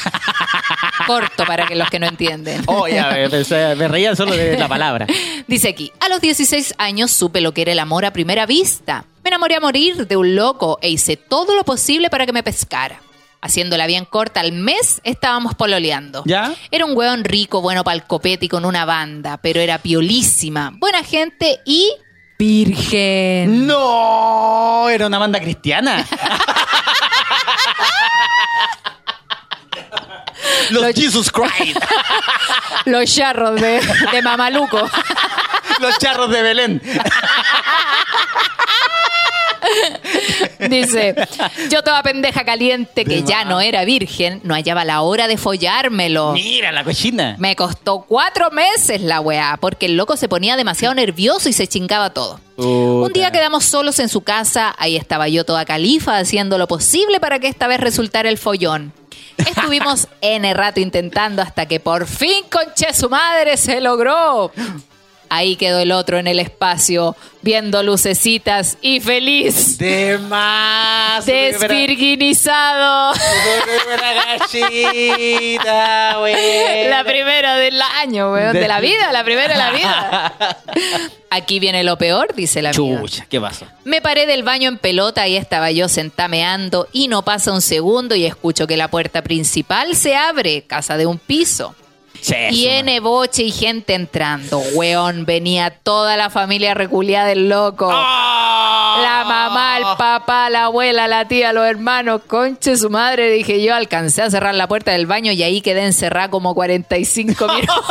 Corto 1.07 1.45
para 1.45 1.67
que 1.67 1.75
los 1.75 1.89
que 1.91 1.99
no 1.99 2.07
entienden. 2.07 2.63
Oh, 2.67 2.87
ya, 2.89 3.11
me, 3.11 3.75
me 3.77 3.89
reía 3.89 4.15
solo 4.17 4.37
de 4.37 4.59
la 4.59 4.69
palabra. 4.69 5.07
Dice 5.47 5.69
aquí, 5.69 5.93
a 6.01 6.09
los 6.09 6.21
16 6.21 6.75
años 6.79 7.11
supe 7.11 7.41
lo 7.41 7.53
que 7.53 7.63
era 7.63 7.73
el 7.73 7.79
amor 7.79 8.05
a 8.05 8.13
primera 8.13 8.47
vista. 8.47 9.05
Me 9.23 9.29
enamoré 9.29 9.57
a 9.57 9.61
morir 9.61 10.07
de 10.07 10.17
un 10.17 10.35
loco 10.35 10.79
e 10.83 10.91
hice 10.91 11.17
todo 11.17 11.55
lo 11.55 11.65
posible 11.65 12.11
para 12.11 12.27
que 12.27 12.33
me 12.33 12.43
pescara. 12.43 13.01
Haciéndola 13.41 13.87
bien 13.87 14.05
corta, 14.05 14.41
al 14.41 14.53
mes 14.53 15.01
estábamos 15.05 15.55
pololeando. 15.55 16.23
¿Ya? 16.27 16.55
Era 16.73 16.85
un 16.85 16.97
hueón 16.97 17.23
rico, 17.25 17.61
bueno 17.61 17.85
pa'l 17.85 18.05
copete 18.05 18.47
y 18.47 18.49
con 18.49 18.65
una 18.65 18.85
banda, 18.85 19.39
pero 19.39 19.61
era 19.61 19.79
piolísima, 19.79 20.73
buena 20.77 21.05
gente 21.05 21.61
y... 21.65 21.89
Virgen. 22.37 23.67
No, 23.67 24.89
era 24.89 25.07
una 25.07 25.19
banda 25.19 25.41
cristiana. 25.41 26.07
Los, 30.71 30.83
los, 30.83 30.95
Jesus 30.95 31.31
Christ. 31.33 31.79
los 32.87 33.15
charros 33.15 33.61
de, 33.61 33.81
de 34.13 34.23
Mamaluco. 34.23 34.89
los 35.81 35.99
charros 35.99 36.31
de 36.31 36.43
Belén. 36.43 36.83
Dice, 40.69 41.15
yo 41.71 41.83
toda 41.83 42.03
pendeja 42.03 42.45
caliente 42.45 43.05
que 43.05 43.23
ya 43.23 43.45
no 43.45 43.61
era 43.61 43.85
virgen, 43.85 44.41
no 44.45 44.55
hallaba 44.55 44.85
la 44.85 45.03
hora 45.03 45.29
de 45.29 45.37
follármelo. 45.37 46.33
Mira 46.33 46.73
la 46.73 46.85
cochina. 46.85 47.37
Me 47.39 47.57
costó 47.57 48.03
cuatro 48.03 48.51
meses 48.51 49.01
la 49.03 49.21
weá, 49.21 49.57
porque 49.61 49.87
el 49.87 49.97
loco 49.97 50.17
se 50.17 50.29
ponía 50.29 50.57
demasiado 50.57 50.95
nervioso 50.95 51.49
y 51.49 51.53
se 51.53 51.67
chingaba 51.67 52.11
todo. 52.11 52.41
Un 52.57 53.13
día 53.13 53.31
quedamos 53.31 53.65
solos 53.65 54.01
en 54.01 54.09
su 54.09 54.23
casa, 54.23 54.75
ahí 54.79 54.97
estaba 54.97 55.29
yo 55.29 55.45
toda 55.45 55.65
califa 55.65 56.19
haciendo 56.19 56.59
lo 56.59 56.67
posible 56.67 57.21
para 57.21 57.39
que 57.39 57.47
esta 57.47 57.69
vez 57.69 57.79
resultara 57.79 58.29
el 58.29 58.37
follón. 58.37 58.93
Estuvimos 59.39 60.09
N 60.21 60.53
rato 60.55 60.81
intentando 60.81 61.43
hasta 61.43 61.67
que 61.67 61.79
por 61.79 62.07
fin, 62.07 62.45
conche 62.51 62.93
su 62.93 63.09
madre, 63.09 63.57
se 63.57 63.81
logró. 63.81 64.51
Ahí 65.31 65.57
quedó 65.57 65.79
el 65.81 65.93
otro 65.93 66.19
en 66.19 66.27
el 66.27 66.39
espacio, 66.41 67.17
viendo 67.43 67.83
lucecitas 67.83 68.79
y 68.81 69.01
feliz. 69.01 69.79
De 69.79 70.19
más. 70.19 71.27
Desvirginizado. 71.27 73.15
gallita. 74.53 76.19
La 76.89 77.05
primera 77.05 77.57
del 77.57 77.81
año, 77.81 78.33
weón. 78.33 78.53
De 78.53 78.69
la 78.69 78.81
vida, 78.81 79.13
la 79.13 79.25
primera 79.25 79.53
de 79.53 79.59
la 79.59 79.71
vida. 79.71 80.57
Aquí 81.31 81.61
viene 81.61 81.85
lo 81.85 81.99
peor, 81.99 82.35
dice 82.35 82.63
la 82.63 82.71
amiga. 82.71 83.01
Chucha, 83.01 83.27
¿qué 83.29 83.41
pasó? 83.41 83.67
Me 83.85 84.01
paré 84.01 84.27
del 84.27 84.43
baño 84.43 84.69
en 84.69 84.79
pelota 84.79 85.29
y 85.29 85.37
estaba 85.37 85.71
yo 85.71 85.89
sentameando 85.89 86.89
y 86.93 87.09
no 87.09 87.23
pasa 87.23 87.53
un 87.53 87.61
segundo 87.61 88.15
y 88.15 88.25
escucho 88.25 88.67
que 88.67 88.77
la 88.79 88.89
puerta 88.89 89.23
principal 89.23 89.95
se 89.95 90.17
abre, 90.17 90.63
casa 90.63 90.97
de 90.97 91.07
un 91.07 91.19
piso. 91.19 91.75
Tiene 92.51 93.01
boche 93.01 93.45
y 93.45 93.51
gente 93.51 93.95
entrando. 93.95 94.59
Weón, 94.75 95.25
venía 95.25 95.71
toda 95.71 96.17
la 96.17 96.31
familia 96.31 96.75
reculiada 96.75 97.27
del 97.29 97.49
loco. 97.49 97.89
La 97.89 99.25
mamá, 99.27 99.79
el 99.79 99.85
papá, 99.97 100.51
la 100.51 100.65
abuela, 100.65 101.07
la 101.07 101.27
tía, 101.29 101.53
los 101.53 101.65
hermanos, 101.67 102.23
conche 102.27 102.77
su 102.77 102.91
madre, 102.91 103.31
dije 103.31 103.63
yo, 103.63 103.75
alcancé 103.75 104.23
a 104.23 104.31
cerrar 104.31 104.55
la 104.55 104.67
puerta 104.67 104.91
del 104.93 105.07
baño 105.07 105.31
y 105.33 105.43
ahí 105.43 105.61
quedé 105.61 105.85
encerrada 105.85 106.31
como 106.31 106.55
45 106.55 107.47
minutos. 107.55 107.85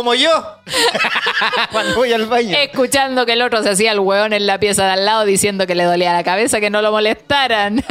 Como 0.00 0.14
yo. 0.14 0.30
Cuando 1.72 1.94
voy 1.94 2.10
al 2.14 2.24
baño. 2.24 2.56
Escuchando 2.56 3.26
que 3.26 3.34
el 3.34 3.42
otro 3.42 3.62
se 3.62 3.68
hacía 3.68 3.92
el 3.92 3.98
hueón 3.98 4.32
en 4.32 4.46
la 4.46 4.58
pieza 4.58 4.86
de 4.86 4.92
al 4.92 5.04
lado 5.04 5.26
diciendo 5.26 5.66
que 5.66 5.74
le 5.74 5.84
dolía 5.84 6.14
la 6.14 6.24
cabeza, 6.24 6.58
que 6.58 6.70
no 6.70 6.80
lo 6.80 6.90
molestaran. 6.90 7.84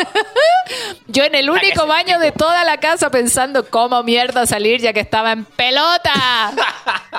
Yo 1.08 1.24
en 1.24 1.36
el 1.36 1.52
único 1.52 1.86
baño 1.86 2.18
de 2.18 2.32
toda 2.32 2.64
la 2.64 2.78
casa 2.78 3.12
pensando 3.12 3.70
cómo 3.70 4.02
mierda 4.02 4.48
salir 4.48 4.82
ya 4.82 4.92
que 4.92 5.02
estaba 5.02 5.34
en 5.34 5.46
pelota. 5.46 6.52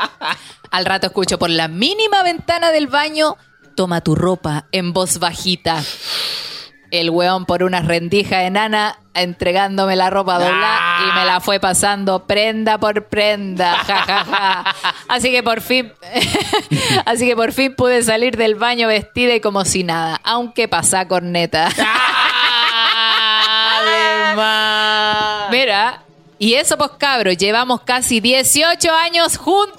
Al 0.72 0.84
rato 0.84 1.06
escucho 1.06 1.38
por 1.38 1.50
la 1.50 1.68
mínima 1.68 2.24
ventana 2.24 2.72
del 2.72 2.88
baño, 2.88 3.36
toma 3.76 4.00
tu 4.00 4.16
ropa 4.16 4.66
en 4.72 4.92
voz 4.92 5.20
bajita. 5.20 5.84
El 6.90 7.10
weón 7.10 7.46
por 7.46 7.62
una 7.62 7.80
rendija 7.80 8.42
enana 8.42 8.98
entregándome 9.14 9.96
la 9.96 10.10
ropa 10.10 10.38
doblada 10.38 10.80
y 11.08 11.18
me 11.18 11.24
la 11.24 11.40
fue 11.40 11.58
pasando 11.60 12.26
prenda 12.26 12.78
por 12.78 13.06
prenda. 13.06 13.76
Ja, 13.90 14.02
ja, 14.02 14.24
ja. 14.24 14.74
Así 15.08 15.30
que 15.30 15.42
por 15.42 15.60
fin, 15.60 15.92
así 17.06 17.26
que 17.26 17.34
por 17.34 17.52
fin 17.52 17.74
pude 17.74 18.02
salir 18.02 18.36
del 18.36 18.54
baño 18.54 18.86
vestida 18.88 19.34
y 19.34 19.40
como 19.40 19.64
si 19.64 19.82
nada, 19.84 20.20
aunque 20.22 20.68
pasá 20.68 21.08
corneta. 21.08 21.68
Además. 23.80 25.50
Mira, 25.50 26.02
y 26.42 26.54
eso 26.54 26.78
pues 26.78 26.92
cabros, 26.96 27.36
llevamos 27.36 27.82
casi 27.82 28.18
18 28.18 28.90
años 28.94 29.36
juntos. 29.36 29.76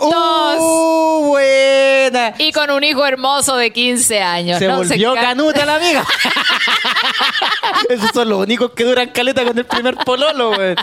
¡Uh, 0.60 1.26
buena! 1.30 2.36
Y 2.38 2.52
con 2.52 2.70
un 2.70 2.84
hijo 2.84 3.04
hermoso 3.04 3.58
de 3.58 3.74
15 3.74 4.22
años. 4.22 4.60
Se 4.60 4.68
Nos 4.68 4.88
volvió 4.88 5.16
canuta 5.16 5.66
la 5.66 5.78
amiga. 5.78 6.06
Esos 7.90 8.12
son 8.14 8.30
los 8.30 8.42
únicos 8.42 8.74
que 8.74 8.84
duran 8.84 9.10
caleta 9.10 9.44
con 9.44 9.58
el 9.58 9.66
primer 9.66 9.96
pololo, 9.96 10.54
güey. 10.54 10.76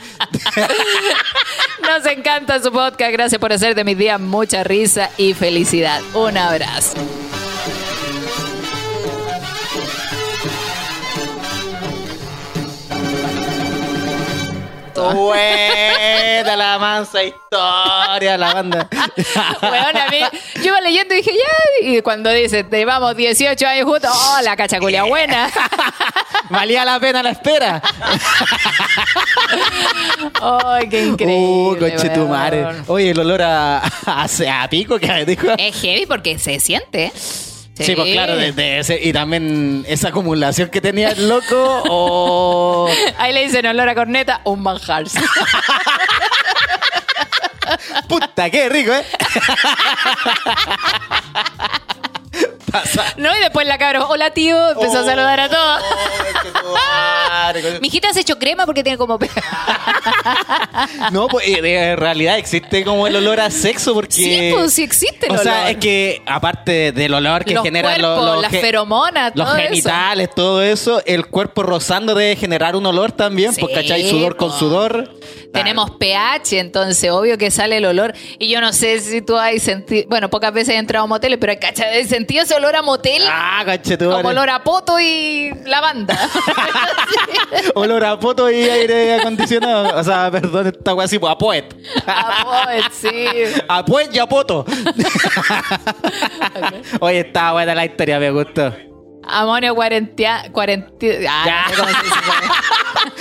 Nos 1.82 2.04
encanta 2.06 2.60
su 2.60 2.72
podcast. 2.72 3.12
Gracias 3.12 3.40
por 3.40 3.52
hacer 3.52 3.76
de 3.76 3.84
mis 3.84 3.96
días 3.96 4.18
mucha 4.18 4.64
risa 4.64 5.10
y 5.16 5.32
felicidad. 5.32 6.02
Un 6.12 6.38
abrazo. 6.38 6.96
Buena 15.14 16.56
la 16.56 16.78
mansa 16.78 17.22
historia, 17.22 18.36
la 18.36 18.54
banda. 18.54 18.88
Bueno, 19.60 20.00
a 20.06 20.10
mí, 20.10 20.20
yo 20.56 20.64
iba 20.64 20.80
leyendo 20.80 21.14
y 21.14 21.18
dije, 21.18 21.32
ya. 21.32 21.88
Y 21.88 22.02
cuando 22.02 22.30
dice, 22.30 22.64
llevamos 22.70 23.16
18 23.16 23.66
años 23.66 23.84
juntos, 23.86 24.10
oh, 24.12 24.40
la 24.42 24.56
cachaculia 24.56 25.04
buena. 25.04 25.50
Valía 26.50 26.84
la 26.84 26.98
pena 27.00 27.22
la 27.22 27.30
espera. 27.30 27.82
Ay, 30.40 30.88
qué 30.88 31.04
increíble. 31.04 31.38
Uh, 31.38 31.78
conche 31.78 32.08
tu 32.10 32.26
madre. 32.26 32.66
Oye, 32.86 33.10
el 33.10 33.18
olor 33.20 33.42
a, 33.42 33.78
a, 34.06 34.26
a 34.62 34.68
pico 34.68 34.98
que 34.98 35.24
dijo. 35.24 35.48
Es 35.58 35.80
heavy 35.80 36.06
porque 36.06 36.38
se 36.38 36.60
siente. 36.60 37.12
Sí, 37.80 37.94
pues 37.94 38.12
claro, 38.12 38.36
desde 38.36 38.80
ese, 38.80 38.98
y 39.00 39.12
también 39.12 39.84
esa 39.88 40.08
acumulación 40.08 40.68
que 40.68 40.80
tenía 40.80 41.10
el 41.10 41.28
loco, 41.28 41.82
o 41.88 42.88
Ahí 43.18 43.32
le 43.32 43.44
dicen 43.44 43.66
olor 43.66 43.88
a 43.88 43.94
corneta, 43.94 44.40
un 44.44 44.62
manjar. 44.62 45.04
puta, 48.08 48.50
qué 48.50 48.68
rico, 48.68 48.92
¿eh? 48.92 49.04
Pasa. 52.70 53.02
No, 53.16 53.34
y 53.34 53.40
después 53.40 53.66
la 53.66 53.78
cabra, 53.78 54.04
hola 54.06 54.30
tío, 54.30 54.70
empezó 54.72 54.98
a 54.98 55.04
saludar 55.04 55.40
a 55.40 55.48
todos. 55.48 55.82
todos. 56.52 57.80
Mi 57.80 57.88
hijita 57.88 58.12
se 58.12 58.20
echó 58.20 58.38
crema 58.38 58.66
porque 58.66 58.82
tiene 58.82 58.98
como... 58.98 59.18
No, 61.12 61.28
pues 61.28 61.46
eh, 61.48 61.90
en 61.92 61.96
realidad 61.96 62.38
existe 62.38 62.84
como 62.84 63.06
el 63.06 63.16
olor 63.16 63.40
a 63.40 63.50
sexo 63.50 63.94
porque... 63.94 64.12
Sí, 64.14 64.50
pues 64.54 64.72
sí 64.72 64.82
existe 64.82 65.26
el 65.26 65.32
O 65.32 65.38
sea, 65.38 65.60
olor. 65.60 65.70
es 65.70 65.76
que 65.78 66.22
aparte 66.26 66.92
del 66.92 67.14
olor 67.14 67.44
que 67.44 67.54
Los 67.54 67.64
genera 67.64 67.88
cuerpos, 67.94 68.24
lo- 68.24 68.34
lo 68.36 68.42
las 68.42 68.50
feromonas, 68.52 69.32
los 69.34 69.46
todo 69.46 69.56
eso. 69.56 69.68
genitales, 69.68 70.30
todo 70.34 70.62
eso, 70.62 71.02
el 71.06 71.26
cuerpo 71.26 71.62
rozando 71.62 72.14
debe 72.14 72.36
generar 72.36 72.76
un 72.76 72.86
olor 72.86 73.12
también, 73.12 73.52
Sí, 73.54 73.60
pues 73.60 73.74
cachai, 73.74 74.08
sudor 74.08 74.36
con 74.36 74.52
sudor. 74.52 75.10
Tenemos 75.52 75.90
pH, 75.92 76.58
entonces 76.58 77.10
obvio 77.10 77.38
que 77.38 77.50
sale 77.50 77.78
el 77.78 77.86
olor. 77.86 78.14
Y 78.38 78.48
yo 78.48 78.60
no 78.60 78.72
sé 78.72 79.00
si 79.00 79.22
tú 79.22 79.36
has 79.36 79.60
sentido, 79.62 80.04
bueno, 80.08 80.28
pocas 80.28 80.52
veces 80.52 80.74
he 80.74 80.78
entrado 80.78 81.04
a 81.04 81.08
moteles, 81.08 81.38
pero 81.40 81.54
¿cachai? 81.58 82.04
¿Has 82.28 82.30
sentido 82.30 82.44
ese 82.44 82.54
olor 82.56 82.76
a 82.76 82.82
motel? 82.82 83.22
Ah, 83.26 83.62
cachetumare. 83.64 84.16
como 84.18 84.28
olor 84.28 84.50
a 84.50 84.62
poto 84.62 85.00
y 85.00 85.50
lavanda. 85.64 86.14
Olor 87.74 88.04
a 88.04 88.18
poto 88.20 88.50
y 88.50 88.56
aire 88.68 89.14
acondicionado. 89.14 89.98
O 89.98 90.04
sea, 90.04 90.30
perdón, 90.30 90.66
esta 90.66 90.92
wea 90.94 91.06
así, 91.06 91.18
pues, 91.18 91.32
a 91.32 91.38
poet. 91.38 91.74
A 92.06 92.44
poet, 92.66 92.84
sí. 92.92 93.26
A 93.66 93.82
poet 93.82 94.10
y 94.12 94.18
a 94.18 94.26
poto. 94.26 94.66
Oye, 97.00 97.20
está 97.20 97.52
buena 97.52 97.74
la 97.74 97.86
historia, 97.86 98.18
me 98.18 98.30
gustó. 98.30 98.74
Amonio 99.26 99.74
cuarentia... 99.74 100.52
cuarenti- 100.52 101.26
ah, 101.28 101.66
no 101.78 101.84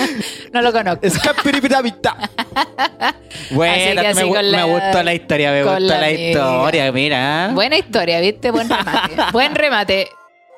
sé. 0.05 0.25
No 0.53 0.61
lo 0.61 0.71
conozco. 0.71 1.05
Bueno, 3.51 4.01
me, 4.01 4.13
gu- 4.25 4.41
la- 4.41 4.65
me 4.65 4.73
gustó 4.73 5.03
la 5.03 5.13
historia, 5.13 5.51
me 5.51 5.63
con 5.63 5.75
gustó 5.79 5.97
la 5.99 6.11
historia, 6.11 6.91
mira. 6.91 7.51
Buena 7.53 7.77
historia, 7.77 8.19
¿viste? 8.19 8.51
Buen 8.51 8.69
remate. 8.69 9.15
Buen 9.31 9.55
remate. 9.55 10.09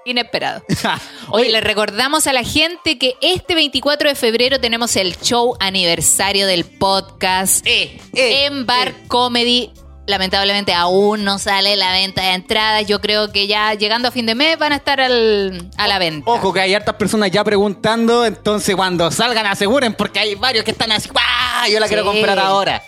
Inesperado. 0.06 0.64
Oye, 1.30 1.50
le 1.52 1.62
recordamos 1.62 2.26
a 2.26 2.34
la 2.34 2.44
gente 2.44 2.98
que 2.98 3.14
este 3.22 3.54
24 3.54 4.10
de 4.10 4.16
febrero 4.16 4.60
tenemos 4.60 4.96
el 4.96 5.16
show 5.20 5.56
aniversario 5.60 6.48
del 6.48 6.66
podcast 6.66 7.66
Eh, 7.68 8.00
eh, 8.16 8.46
en 8.46 8.66
Bar 8.66 8.94
Comedy. 9.08 9.72
Lamentablemente 10.10 10.74
aún 10.74 11.24
no 11.24 11.38
sale 11.38 11.76
la 11.76 11.92
venta 11.94 12.24
de 12.24 12.34
entradas. 12.34 12.88
Yo 12.88 13.00
creo 13.00 13.32
que 13.32 13.46
ya 13.46 13.76
llegando 13.76 14.08
a 14.08 14.12
fin 14.12 14.26
de 14.26 14.34
mes 14.34 14.58
van 14.58 14.74
a 14.74 14.78
estar 14.78 15.00
al- 15.00 15.70
a 15.78 15.88
la 15.88 16.00
venta. 16.00 16.30
Ojo 16.32 16.52
que 16.52 16.62
hay 16.62 16.74
hartas 16.74 16.96
personas 16.96 17.30
ya 17.30 17.44
preguntando, 17.44 18.26
entonces 18.26 18.76
cuando 18.76 19.12
salgan 19.12 19.46
aseguren 19.46 19.94
porque 19.94 20.20
hay 20.20 20.34
varios 20.34 20.66
que 20.66 20.72
están 20.72 20.92
así, 20.92 21.10
¡ah! 21.16 21.68
Yo 21.72 21.80
la 21.80 21.88
quiero 21.88 22.04
comprar 22.04 22.40
ahora. 22.40 22.82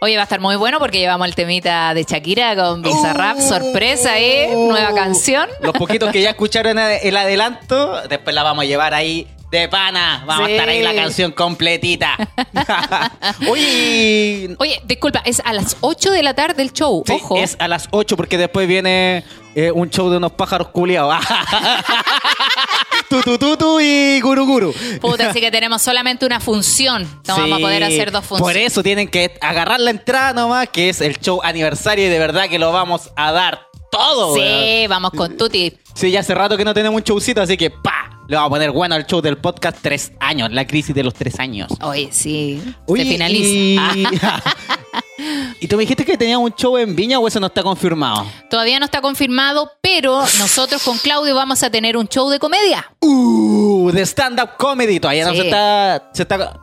Oye, 0.00 0.14
va 0.14 0.22
a 0.22 0.24
estar 0.24 0.38
muy 0.38 0.54
bueno 0.54 0.78
porque 0.78 1.00
llevamos 1.00 1.26
el 1.26 1.34
temita 1.34 1.92
de 1.94 2.04
Shakira 2.04 2.54
con 2.54 2.82
Bizarrap. 2.82 3.38
Uh. 3.38 3.40
Sorpresa, 3.48 4.16
¿eh? 4.20 4.48
Nueva 4.54 4.94
canción. 4.94 5.48
Los 5.60 5.72
poquitos 5.72 6.12
que 6.12 6.22
ya 6.22 6.30
escucharon 6.30 6.78
el 6.78 7.16
adelanto, 7.16 8.02
después 8.08 8.32
la 8.36 8.44
vamos 8.44 8.62
a 8.62 8.66
llevar 8.68 8.94
ahí 8.94 9.26
de 9.50 9.68
pana. 9.68 10.22
Vamos 10.26 10.46
Sí. 10.46 10.52
a 10.52 10.54
estar 10.56 10.68
ahí 10.68 10.82
la 10.82 10.94
canción 10.94 11.32
completita. 11.32 12.16
Oye, 13.50 14.54
Oye, 14.58 14.80
disculpa, 14.84 15.22
es 15.24 15.40
a 15.44 15.52
las 15.52 15.76
8 15.80 16.10
de 16.10 16.22
la 16.22 16.34
tarde 16.34 16.62
el 16.62 16.72
show. 16.72 17.02
sí, 17.06 17.12
Ojo. 17.14 17.36
es 17.38 17.56
a 17.58 17.68
las 17.68 17.88
8 17.90 18.16
porque 18.16 18.36
después 18.38 18.68
viene 18.68 19.24
eh, 19.54 19.70
un 19.72 19.88
show 19.90 20.10
de 20.10 20.18
unos 20.18 20.32
pájaros 20.32 20.68
culiados. 20.68 21.16
tutututu 23.08 23.80
y 23.80 24.20
guru 24.20 24.46
guru. 24.46 24.74
Puta, 25.00 25.30
así 25.30 25.40
que 25.40 25.50
tenemos 25.50 25.80
solamente 25.82 26.26
una 26.26 26.40
función. 26.40 27.04
No 27.26 27.36
vamos 27.36 27.58
a 27.58 27.60
poder 27.62 27.84
hacer 27.84 28.10
dos 28.12 28.24
funciones. 28.24 28.54
Por 28.54 28.62
eso 28.62 28.82
tienen 28.82 29.08
que 29.08 29.38
agarrar 29.40 29.80
la 29.80 29.90
entrada 29.90 30.32
nomás, 30.34 30.68
que 30.68 30.88
es 30.90 31.00
el 31.00 31.18
show 31.18 31.40
aniversario 31.42 32.06
y 32.06 32.08
de 32.08 32.18
verdad 32.18 32.48
que 32.48 32.58
lo 32.58 32.72
vamos 32.72 33.10
a 33.16 33.32
dar 33.32 33.62
todo. 33.90 34.34
weón. 34.34 34.46
Sí, 34.46 34.86
vamos 34.88 35.10
con 35.12 35.36
Tuti. 35.36 35.72
Sí, 35.94 36.10
ya 36.10 36.20
hace 36.20 36.34
rato 36.34 36.56
que 36.56 36.64
no 36.64 36.74
tenemos 36.74 36.98
un 36.98 37.02
showcito, 37.02 37.40
así 37.40 37.56
que 37.56 37.70
¡pa! 37.70 37.97
Le 38.28 38.36
vamos 38.36 38.48
a 38.48 38.50
poner 38.50 38.70
bueno 38.72 38.94
al 38.94 39.06
show 39.06 39.22
del 39.22 39.38
podcast 39.38 39.78
tres 39.80 40.12
años, 40.20 40.52
la 40.52 40.66
crisis 40.66 40.94
de 40.94 41.02
los 41.02 41.14
tres 41.14 41.40
años. 41.40 41.68
Oye, 41.80 42.08
sí. 42.12 42.62
Oye, 42.86 43.04
se 43.04 43.10
finaliza. 43.10 43.96
Y... 43.96 44.06
¿Y 45.64 45.66
tú 45.66 45.76
me 45.76 45.80
dijiste 45.84 46.04
que 46.04 46.16
tenías 46.18 46.38
un 46.38 46.52
show 46.54 46.76
en 46.76 46.94
Viña 46.94 47.18
o 47.18 47.26
eso 47.26 47.40
no 47.40 47.46
está 47.46 47.62
confirmado? 47.62 48.26
Todavía 48.50 48.78
no 48.78 48.84
está 48.84 49.00
confirmado, 49.00 49.72
pero 49.80 50.20
nosotros 50.38 50.82
con 50.82 50.98
Claudio 50.98 51.34
vamos 51.34 51.62
a 51.62 51.70
tener 51.70 51.96
un 51.96 52.06
show 52.06 52.28
de 52.28 52.38
comedia. 52.38 52.92
Uh, 53.00 53.90
de 53.92 54.02
stand-up 54.02 54.50
comedy. 54.58 55.00
Todavía 55.00 55.24
no 55.24 55.32
Sí. 55.32 55.38
se 55.38 55.44
está, 55.46 56.10
se 56.12 56.22
está. 56.22 56.60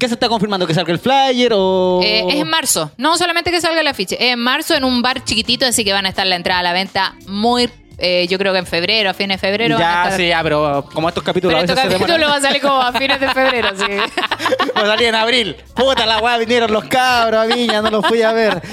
¿Qué 0.00 0.08
se 0.08 0.14
está 0.14 0.28
confirmando? 0.30 0.66
¿Que 0.66 0.74
salga 0.74 0.92
el 0.94 0.98
flyer 0.98 1.52
o.? 1.54 2.00
Eh, 2.02 2.24
es 2.26 2.34
en 2.36 2.48
marzo. 2.48 2.90
No 2.96 3.16
solamente 3.18 3.50
que 3.50 3.60
salga 3.60 3.82
el 3.82 3.86
afiche. 3.86 4.16
Es 4.16 4.32
en 4.32 4.38
marzo 4.40 4.74
en 4.74 4.82
un 4.82 5.02
bar 5.02 5.22
chiquitito, 5.24 5.66
así 5.66 5.84
que 5.84 5.92
van 5.92 6.06
a 6.06 6.08
estar 6.08 6.26
la 6.26 6.36
entrada 6.36 6.60
a 6.60 6.62
la 6.64 6.72
venta 6.72 7.14
muy. 7.26 7.68
Eh, 8.04 8.26
yo 8.28 8.36
creo 8.36 8.52
que 8.52 8.58
en 8.58 8.66
febrero, 8.66 9.08
a 9.10 9.14
fines 9.14 9.40
de 9.40 9.46
febrero. 9.48 9.76
van 9.78 9.82
a 9.82 9.86
Ya, 9.86 10.02
estar- 10.10 10.16
sí, 10.18 10.28
ya, 10.28 10.42
pero 10.42 10.84
como 10.92 11.08
estos 11.08 11.22
capítulos 11.22 11.54
Pero 11.54 11.60
a 11.60 11.64
este 11.64 11.74
veces 11.74 11.92
se 11.92 11.98
capítulo 11.98 12.26
va 12.28 12.34
demoran. 12.34 12.44
a 12.44 12.48
salir 12.48 12.60
como 12.62 12.82
a 12.82 12.92
fines 12.92 13.20
de 13.20 13.28
febrero, 13.30 13.68
sí. 13.76 13.84
Va 14.76 14.82
a 14.82 14.86
salir 14.86 15.06
en 15.08 15.14
abril. 15.14 15.56
Puta 15.74 16.04
la 16.06 16.18
weá, 16.18 16.36
vinieron 16.38 16.72
los 16.72 16.84
cabros 16.86 17.40
a 17.40 17.46
Viña, 17.54 17.80
no 17.82 17.90
los 17.90 18.04
fui 18.06 18.22
a 18.22 18.32
ver. 18.32 18.60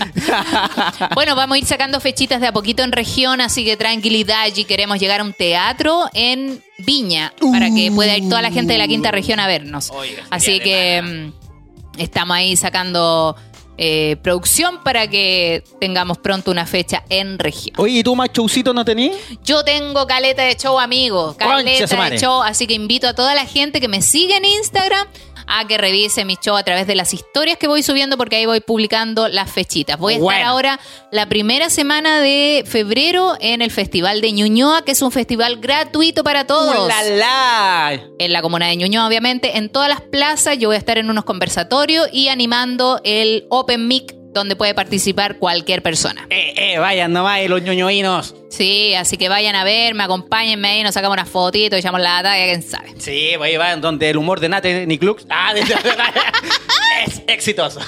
Bueno, 1.14 1.36
vamos 1.36 1.56
a 1.56 1.60
ir 1.60 1.66
sacando 1.66 2.00
fechitas 2.00 2.42
de 2.42 2.48
a 2.48 2.52
poquito 2.52 2.84
en 2.84 2.92
región, 2.92 3.42
así 3.42 3.64
que 3.66 3.78
tranquilidad. 3.78 4.48
Y 4.56 4.64
queremos 4.66 5.00
llegar 5.00 5.20
a 5.22 5.24
un 5.24 5.34
teatro 5.34 6.06
en 6.14 6.62
Viña 6.80 7.34
para 7.52 7.70
que 7.70 7.92
pueda 7.94 8.18
ir 8.18 8.28
toda 8.30 8.42
la 8.42 8.52
gente 8.52 8.74
de 8.74 8.80
la 8.80 8.88
quinta 8.88 9.12
región 9.12 9.40
a 9.40 9.48
vernos. 9.48 9.92
Así 10.30 10.60
que 10.60 11.02
mm, 11.02 12.00
estamos 12.02 12.36
ahí 12.38 12.56
sacando 12.56 13.36
eh, 13.82 14.18
producción 14.22 14.84
para 14.84 15.08
que 15.08 15.64
tengamos 15.80 16.18
pronto 16.18 16.52
una 16.52 16.66
fecha 16.66 17.06
en 17.08 17.40
región. 17.40 17.76
Oye, 17.78 18.00
¿y 18.00 18.04
tú 18.04 18.14
más 18.14 18.30
showcito 18.34 18.74
no 18.74 18.84
tenías? 18.84 19.16
Yo 19.46 19.64
tengo 19.64 20.06
caleta 20.06 20.44
de 20.44 20.58
show, 20.58 20.78
su 20.78 21.38
Caleta 21.38 22.10
de 22.10 22.18
show. 22.18 22.42
Así 22.42 22.68
que 22.68 22.74
invito 22.74 23.08
a 23.08 23.14
toda 23.14 23.34
la 23.36 23.46
gente 23.46 23.80
que 23.80 23.88
me 23.88 24.02
sigue 24.02 24.36
en 24.36 24.44
Instagram 24.44 25.08
a 25.50 25.66
que 25.68 25.78
revise 25.78 26.24
mi 26.26 26.38
show 26.38 26.56
a 26.56 26.64
través 26.64 26.88
de 26.88 26.96
las 26.96 27.14
historias 27.14 27.58
que 27.58 27.68
voy 27.68 27.84
subiendo 27.84 28.18
porque 28.18 28.38
ahí 28.38 28.46
voy 28.46 28.62
publicando 28.62 29.28
las 29.28 29.52
fechitas. 29.52 29.98
Voy 29.98 30.14
a 30.14 30.18
estar 30.18 30.42
ahora 30.44 30.80
la 31.12 31.28
primera 31.28 31.70
semana 31.70 32.22
de 32.22 32.64
febrero 32.66 33.36
en 33.40 33.62
el 33.62 33.72
Festival 33.72 34.22
de 34.22 34.32
Ñuñoa, 34.32 34.84
que 34.84 34.92
es 34.92 35.02
un 35.02 35.12
festival 35.12 35.58
gratuito 35.58 36.24
para 36.24 36.46
todos. 36.46 36.86
¡Uh, 36.86 36.88
la, 36.88 37.04
la! 37.04 38.02
En 38.20 38.32
la 38.32 38.42
comuna 38.42 38.68
de 38.68 38.76
Ñuñoa, 38.76 39.08
obviamente. 39.08 39.58
En 39.58 39.70
todas 39.70 39.90
las 39.90 40.02
plazas 40.02 40.58
yo 40.60 40.70
voy 40.70 40.76
a 40.76 40.80
estar 40.80 41.00
en 41.00 41.10
unos 41.10 41.26
conversatorios 41.26 42.08
y 42.14 42.28
animando 42.28 43.02
el 43.04 43.48
Open 43.50 43.88
Mic 43.88 44.19
donde 44.32 44.56
puede 44.56 44.74
participar 44.74 45.38
cualquier 45.38 45.82
persona. 45.82 46.28
Eh, 46.30 46.54
eh, 46.56 46.78
vayan 46.80 47.12
nomás, 47.14 47.40
eh, 47.40 47.50
los 47.50 47.62
ñoñoínos. 47.62 48.36
Sí, 48.50 48.94
así 48.96 49.18
que 49.18 49.30
vayan 49.30 49.56
a 49.56 49.64
ver, 49.64 49.94
me 49.94 50.04
acompáñenme 50.04 50.68
ahí, 50.70 50.84
nos 50.84 50.94
sacamos 50.94 51.16
una 51.16 51.26
fotito, 51.26 51.76
echamos 51.76 52.02
la 52.02 52.22
talla, 52.24 52.46
quién 52.46 52.64
sabe. 52.64 52.94
Sí, 52.98 53.32
pues 53.38 53.50
ahí 53.52 53.58
van 53.58 53.82
donde 53.82 54.10
el 54.10 54.18
humor 54.18 54.40
de 54.40 54.50
Nate 54.50 54.86
ni 54.88 54.98
Clux. 54.98 55.26
Ah, 55.30 55.54
de- 55.54 55.62
es 57.06 57.22
exitoso. 57.28 57.80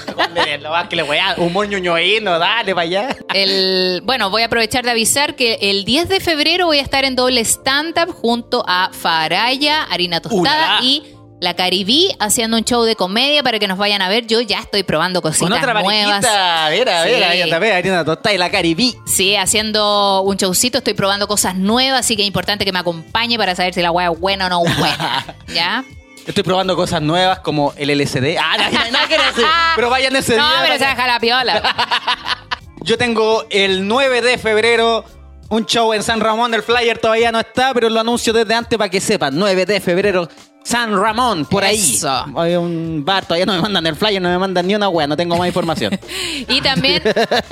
Lo 0.60 0.70
más 0.70 0.88
que 0.88 0.96
le 0.96 1.02
voy 1.02 1.18
a 1.18 1.34
humor 1.38 1.68
ñoñoíno, 1.68 2.38
dale 2.38 2.74
para 2.74 2.82
allá. 2.84 3.16
El, 3.34 4.00
bueno, 4.04 4.30
voy 4.30 4.42
a 4.42 4.46
aprovechar 4.46 4.84
de 4.84 4.90
avisar 4.90 5.34
que 5.36 5.58
el 5.62 5.84
10 5.84 6.08
de 6.08 6.20
febrero 6.20 6.66
voy 6.66 6.78
a 6.78 6.82
estar 6.82 7.04
en 7.04 7.16
doble 7.16 7.40
stand-up 7.44 8.12
junto 8.12 8.64
a 8.66 8.90
Faraya, 8.92 9.82
Harina 9.84 10.20
Tostada 10.20 10.80
y 10.82 11.02
la 11.42 11.54
Caribí 11.54 12.08
haciendo 12.20 12.56
un 12.56 12.64
show 12.64 12.84
de 12.84 12.94
comedia 12.94 13.42
para 13.42 13.58
que 13.58 13.66
nos 13.66 13.76
vayan 13.76 14.00
a 14.00 14.08
ver. 14.08 14.26
Yo 14.28 14.40
ya 14.40 14.60
estoy 14.60 14.84
probando 14.84 15.20
cositas 15.20 15.48
Con 15.48 15.52
otra 15.58 15.74
nuevas. 15.74 16.24
parejita. 16.24 16.68
Mira, 16.70 17.02
Sí. 17.04 17.10
mira, 17.14 17.28
ahí 17.30 17.40
está, 17.40 17.58
ve, 17.58 17.72
ahí 17.72 17.82
tostada 17.82 18.32
y 18.32 18.38
la 18.38 18.48
caribí. 18.50 18.96
Sí, 19.06 19.34
haciendo 19.34 20.22
un 20.22 20.36
showcito, 20.36 20.78
estoy 20.78 20.94
probando 20.94 21.26
cosas 21.26 21.56
nuevas, 21.56 22.00
así 22.00 22.14
que 22.14 22.22
es 22.22 22.28
importante 22.28 22.64
que 22.64 22.70
me 22.72 22.78
acompañe 22.78 23.36
para 23.38 23.56
saber 23.56 23.74
si 23.74 23.82
la 23.82 23.90
weá 23.90 24.12
es 24.12 24.20
buena 24.20 24.46
o 24.46 24.48
no 24.50 24.60
buena. 24.60 25.26
¿Ya? 25.48 25.84
Estoy 26.24 26.44
probando 26.44 26.76
cosas 26.76 27.02
nuevas 27.02 27.40
como 27.40 27.74
el 27.76 27.90
LCD. 27.90 28.36
Ah, 28.40 28.56
no, 28.56 28.70
no, 28.70 29.08
que 29.08 29.18
decir. 29.18 29.44
Pero 29.74 29.90
vayan 29.90 30.14
ese 30.14 30.36
No, 30.36 30.48
día. 30.48 30.58
pero 30.62 30.78
se 30.78 30.86
deja 30.86 31.06
la 31.08 31.18
piola. 31.18 31.60
Yo 32.82 32.96
tengo 32.96 33.44
el 33.50 33.88
9 33.88 34.22
de 34.22 34.38
febrero 34.38 35.04
un 35.48 35.66
show 35.66 35.92
en 35.92 36.02
San 36.04 36.20
Ramón. 36.20 36.54
El 36.54 36.62
flyer 36.62 36.98
todavía 36.98 37.30
no 37.32 37.40
está, 37.40 37.74
pero 37.74 37.88
lo 37.90 37.98
anuncio 38.00 38.32
desde 38.32 38.54
antes 38.54 38.78
para 38.78 38.88
que 38.90 39.00
sepan. 39.00 39.36
9 39.36 39.66
de 39.66 39.80
febrero, 39.80 40.28
San 40.64 40.96
Ramón, 40.96 41.44
por 41.44 41.64
Eso. 41.64 42.10
ahí. 42.10 42.32
Hay 42.36 42.56
un 42.56 43.04
bar, 43.04 43.24
todavía 43.24 43.46
no 43.46 43.54
me 43.54 43.60
mandan 43.60 43.86
el 43.86 43.96
flyer, 43.96 44.22
no 44.22 44.28
me 44.28 44.38
mandan 44.38 44.66
ni 44.66 44.74
una 44.74 44.88
wea, 44.88 45.06
no 45.06 45.16
tengo 45.16 45.36
más 45.36 45.46
información. 45.46 45.98
Y 46.48 46.60
también 46.60 47.02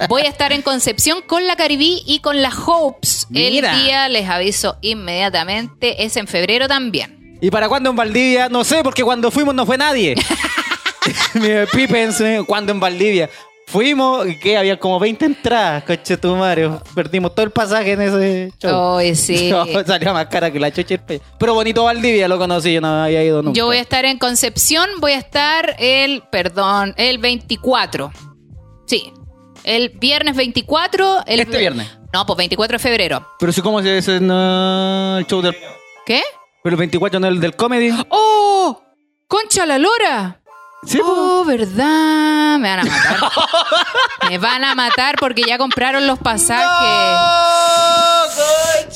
voy 0.08 0.22
a 0.22 0.28
estar 0.28 0.52
en 0.52 0.62
Concepción 0.62 1.22
con 1.26 1.46
la 1.46 1.56
Caribí 1.56 2.02
y 2.06 2.20
con 2.20 2.42
la 2.42 2.50
Hopes. 2.50 3.26
Mira. 3.30 3.72
El 3.72 3.84
día, 3.84 4.08
les 4.08 4.28
aviso 4.28 4.76
inmediatamente, 4.80 6.04
es 6.04 6.16
en 6.16 6.26
febrero 6.26 6.68
también. 6.68 7.38
¿Y 7.40 7.50
para 7.50 7.68
cuándo 7.68 7.90
en 7.90 7.96
Valdivia? 7.96 8.48
No 8.48 8.64
sé, 8.64 8.82
porque 8.82 9.02
cuando 9.02 9.30
fuimos 9.30 9.54
no 9.54 9.64
fue 9.64 9.78
nadie. 9.78 10.14
Pipens, 11.72 12.22
¿cuándo 12.46 12.72
en 12.72 12.80
Valdivia? 12.80 13.30
Fuimos, 13.70 14.26
que 14.42 14.56
había 14.56 14.76
como 14.80 14.98
20 14.98 15.24
entradas, 15.26 15.84
coche 15.84 16.16
tu 16.16 16.34
madre. 16.34 16.68
Perdimos 16.92 17.32
todo 17.32 17.46
el 17.46 17.52
pasaje 17.52 17.92
en 17.92 18.00
ese 18.00 18.52
show. 18.58 18.96
Oye, 18.96 19.14
sí. 19.14 19.48
No, 19.48 19.64
salió 19.86 20.12
más 20.12 20.26
cara 20.26 20.50
que 20.50 20.58
la 20.58 20.72
chucha. 20.72 21.00
Pero 21.38 21.54
bonito 21.54 21.84
Valdivia, 21.84 22.26
lo 22.26 22.36
conocí, 22.36 22.72
yo 22.72 22.80
no 22.80 23.04
había 23.04 23.22
ido 23.22 23.42
nunca. 23.42 23.56
Yo 23.56 23.66
voy 23.66 23.76
a 23.76 23.80
estar 23.80 24.04
en 24.04 24.18
Concepción, 24.18 24.90
voy 24.98 25.12
a 25.12 25.18
estar 25.18 25.76
el, 25.78 26.24
perdón, 26.32 26.94
el 26.96 27.18
24. 27.18 28.10
Sí. 28.86 29.12
El 29.62 29.90
viernes 29.90 30.34
24. 30.34 31.26
El, 31.26 31.40
Este 31.40 31.58
viernes. 31.58 31.96
No, 32.12 32.26
pues 32.26 32.38
24 32.38 32.74
de 32.76 32.78
febrero. 32.80 33.24
Pero 33.38 33.52
si, 33.52 33.62
¿cómo 33.62 33.80
se 33.82 33.94
dice 33.94 34.18
no, 34.18 35.18
el 35.18 35.26
show 35.28 35.42
del. 35.42 35.54
¿Qué? 36.04 36.22
Pero 36.64 36.74
el 36.74 36.78
24 36.78 37.20
no 37.20 37.26
es 37.28 37.32
el 37.34 37.40
del 37.40 37.54
comedy? 37.54 37.92
¡Oh! 38.08 38.82
¡Concha 39.28 39.64
la 39.64 39.78
lora! 39.78 40.39
Sí, 40.86 40.98
po. 40.98 41.04
Oh, 41.06 41.44
verdad. 41.44 42.58
Me 42.58 42.68
van 42.68 42.80
a 42.80 42.84
matar. 42.84 43.18
Me 44.30 44.38
van 44.38 44.64
a 44.64 44.74
matar 44.74 45.14
porque 45.20 45.42
ya 45.46 45.58
compraron 45.58 46.06
los 46.06 46.18
pasajes. 46.18 46.66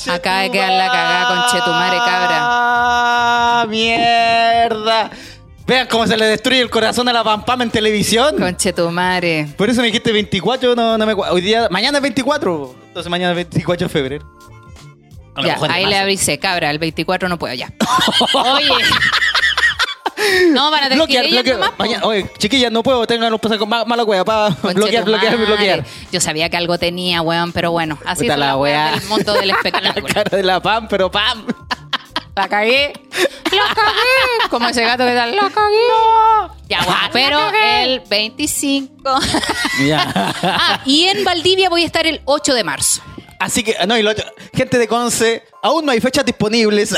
Acaba 0.09 0.41
de 0.41 0.51
quedar 0.51 0.73
la 0.73 0.87
cagada 0.87 1.29
con 1.29 1.53
Chetumare, 1.53 1.97
cabra. 1.99 2.39
¡Ah, 2.41 3.67
mierda! 3.69 5.11
Vean 5.67 5.89
cómo 5.89 6.07
se 6.07 6.17
le 6.17 6.27
destruye 6.27 6.61
el 6.61 6.69
corazón 6.69 7.09
a 7.09 7.13
la 7.13 7.25
Pam 7.25 7.45
Pam 7.45 7.63
en 7.63 7.71
televisión. 7.71 8.37
Conche 8.39 8.73
tu 8.73 8.91
madre. 8.91 9.49
Por 9.57 9.71
eso 9.71 9.81
me 9.81 9.87
dijiste 9.87 10.13
24, 10.13 10.75
no, 10.75 10.99
no 10.99 11.07
me 11.07 11.15
Hoy 11.15 11.41
día, 11.41 11.69
mañana 11.71 11.99
es 11.99 12.03
24. 12.03 12.75
Entonces 12.89 13.11
mañana 13.11 13.31
es 13.31 13.37
24 13.37 13.89
de 13.89 13.93
febrero. 13.93 14.31
Ya, 15.43 15.59
ahí 15.69 15.87
le 15.87 15.99
avisé, 15.99 16.39
cabra, 16.39 16.71
el 16.71 16.79
24 16.79 17.29
no 17.29 17.39
puedo 17.39 17.55
ya. 17.55 17.73
Oye. 18.35 18.69
No, 20.51 20.71
van 20.71 20.81
a 20.85 20.89
tener 20.89 20.99
Bloquear, 20.99 21.23
que 21.25 21.29
ir 21.29 21.35
bloquear. 21.35 21.57
nomás, 21.57 21.71
po. 21.71 21.77
Mañana- 21.79 22.05
oye, 22.07 22.31
chiquillas, 22.39 22.71
no 22.73 22.83
puedo, 22.83 23.07
tengan 23.07 23.31
los 23.31 23.41
pasajes 23.41 23.67
ma- 23.67 23.85
mala 23.85 24.05
wea, 24.05 24.25
para 24.25 24.49
bloquear, 24.51 25.05
bloquear, 25.05 25.37
bloquear. 25.37 25.85
Yo 26.13 26.21
sabía 26.21 26.49
que 26.51 26.57
algo 26.57 26.79
tenía, 26.79 27.23
weón, 27.23 27.53
pero 27.53 27.71
bueno, 27.73 27.99
así 28.07 28.27
son 28.27 28.41
la 28.41 28.57
wea. 28.57 28.93
del 28.93 29.05
mundo 29.05 29.33
del 29.35 29.49
La 29.49 29.55
espectáculo. 29.55 30.07
cara 30.07 30.37
de 30.37 30.43
la 30.43 30.61
Pam, 30.61 30.89
pero 30.89 31.11
Pam. 31.11 31.47
La 32.37 32.49
cagué. 32.49 32.93
La 33.53 33.75
cagué. 33.75 34.49
Como 34.51 34.69
ese 34.69 34.83
gato 34.83 35.05
que 35.07 35.15
tal, 35.15 35.37
la 35.37 35.51
cagué. 35.51 35.77
Ya, 36.69 36.81
bueno, 36.83 36.99
pero 37.13 37.41
el 37.55 38.01
25. 38.01 39.21
Ya. 39.87 40.33
Ah, 40.43 40.81
y 40.85 41.05
en 41.05 41.23
Valdivia 41.23 41.69
voy 41.69 41.85
a 41.85 41.87
estar 41.87 42.07
el 42.09 42.21
8 42.25 42.55
de 42.55 42.65
marzo. 42.65 43.03
Así 43.39 43.63
que, 43.63 43.77
no, 43.87 43.97
y 43.97 44.03
lo 44.03 44.11
gente 44.53 44.79
de 44.79 44.89
Conce, 44.89 45.45
aún 45.63 45.85
no 45.87 45.93
hay 45.93 46.01
fechas 46.01 46.25
disponibles. 46.25 46.97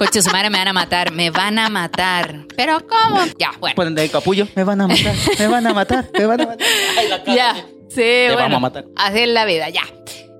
Coche, 0.00 0.22
su 0.22 0.30
madre 0.30 0.48
me 0.48 0.56
van 0.56 0.68
a 0.68 0.72
matar, 0.72 1.12
me 1.12 1.28
van 1.28 1.58
a 1.58 1.68
matar. 1.68 2.46
¿Pero 2.56 2.80
cómo? 2.86 3.20
Ya, 3.38 3.52
bueno. 3.60 3.74
Ponen 3.76 3.94
de 3.94 4.00
ahí 4.00 4.08
capullo. 4.08 4.48
Me 4.54 4.64
van 4.64 4.80
a 4.80 4.86
matar, 4.86 5.14
me 5.38 5.46
van 5.46 5.66
a 5.66 5.74
matar, 5.74 6.08
me 6.14 6.24
van 6.24 6.40
a 6.40 6.46
matar. 6.46 6.66
Ay, 6.98 7.08
la 7.08 7.22
cara. 7.22 7.36
Ya, 7.36 7.54
sí, 7.90 8.02
bueno. 8.28 8.36
vamos 8.38 8.56
a 8.56 8.60
matar. 8.60 8.84
Así 8.96 9.18
es 9.18 9.28
la 9.28 9.44
vida, 9.44 9.68
ya. 9.68 9.82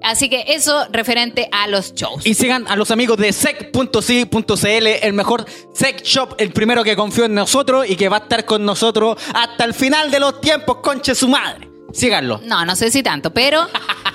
Así 0.02 0.30
que 0.30 0.44
eso 0.48 0.86
referente 0.90 1.46
a 1.52 1.66
los 1.66 1.92
shows. 1.94 2.24
Y 2.26 2.32
sigan 2.32 2.66
a 2.68 2.76
los 2.76 2.90
amigos 2.90 3.18
de 3.18 3.34
sec.si.cl, 3.34 4.86
el 4.86 5.12
mejor 5.12 5.44
sex 5.74 6.04
shop, 6.04 6.36
el 6.38 6.52
primero 6.54 6.82
que 6.82 6.96
confió 6.96 7.26
en 7.26 7.34
nosotros 7.34 7.84
y 7.86 7.96
que 7.96 8.08
va 8.08 8.16
a 8.16 8.20
estar 8.20 8.46
con 8.46 8.64
nosotros 8.64 9.18
hasta 9.34 9.64
el 9.66 9.74
final 9.74 10.10
de 10.10 10.20
los 10.20 10.40
tiempos, 10.40 10.78
conche 10.78 11.14
su 11.14 11.28
madre. 11.28 11.68
Síganlo. 11.92 12.40
No, 12.44 12.64
no 12.64 12.76
sé 12.76 12.90
si 12.90 13.02
tanto, 13.02 13.34
pero 13.34 13.66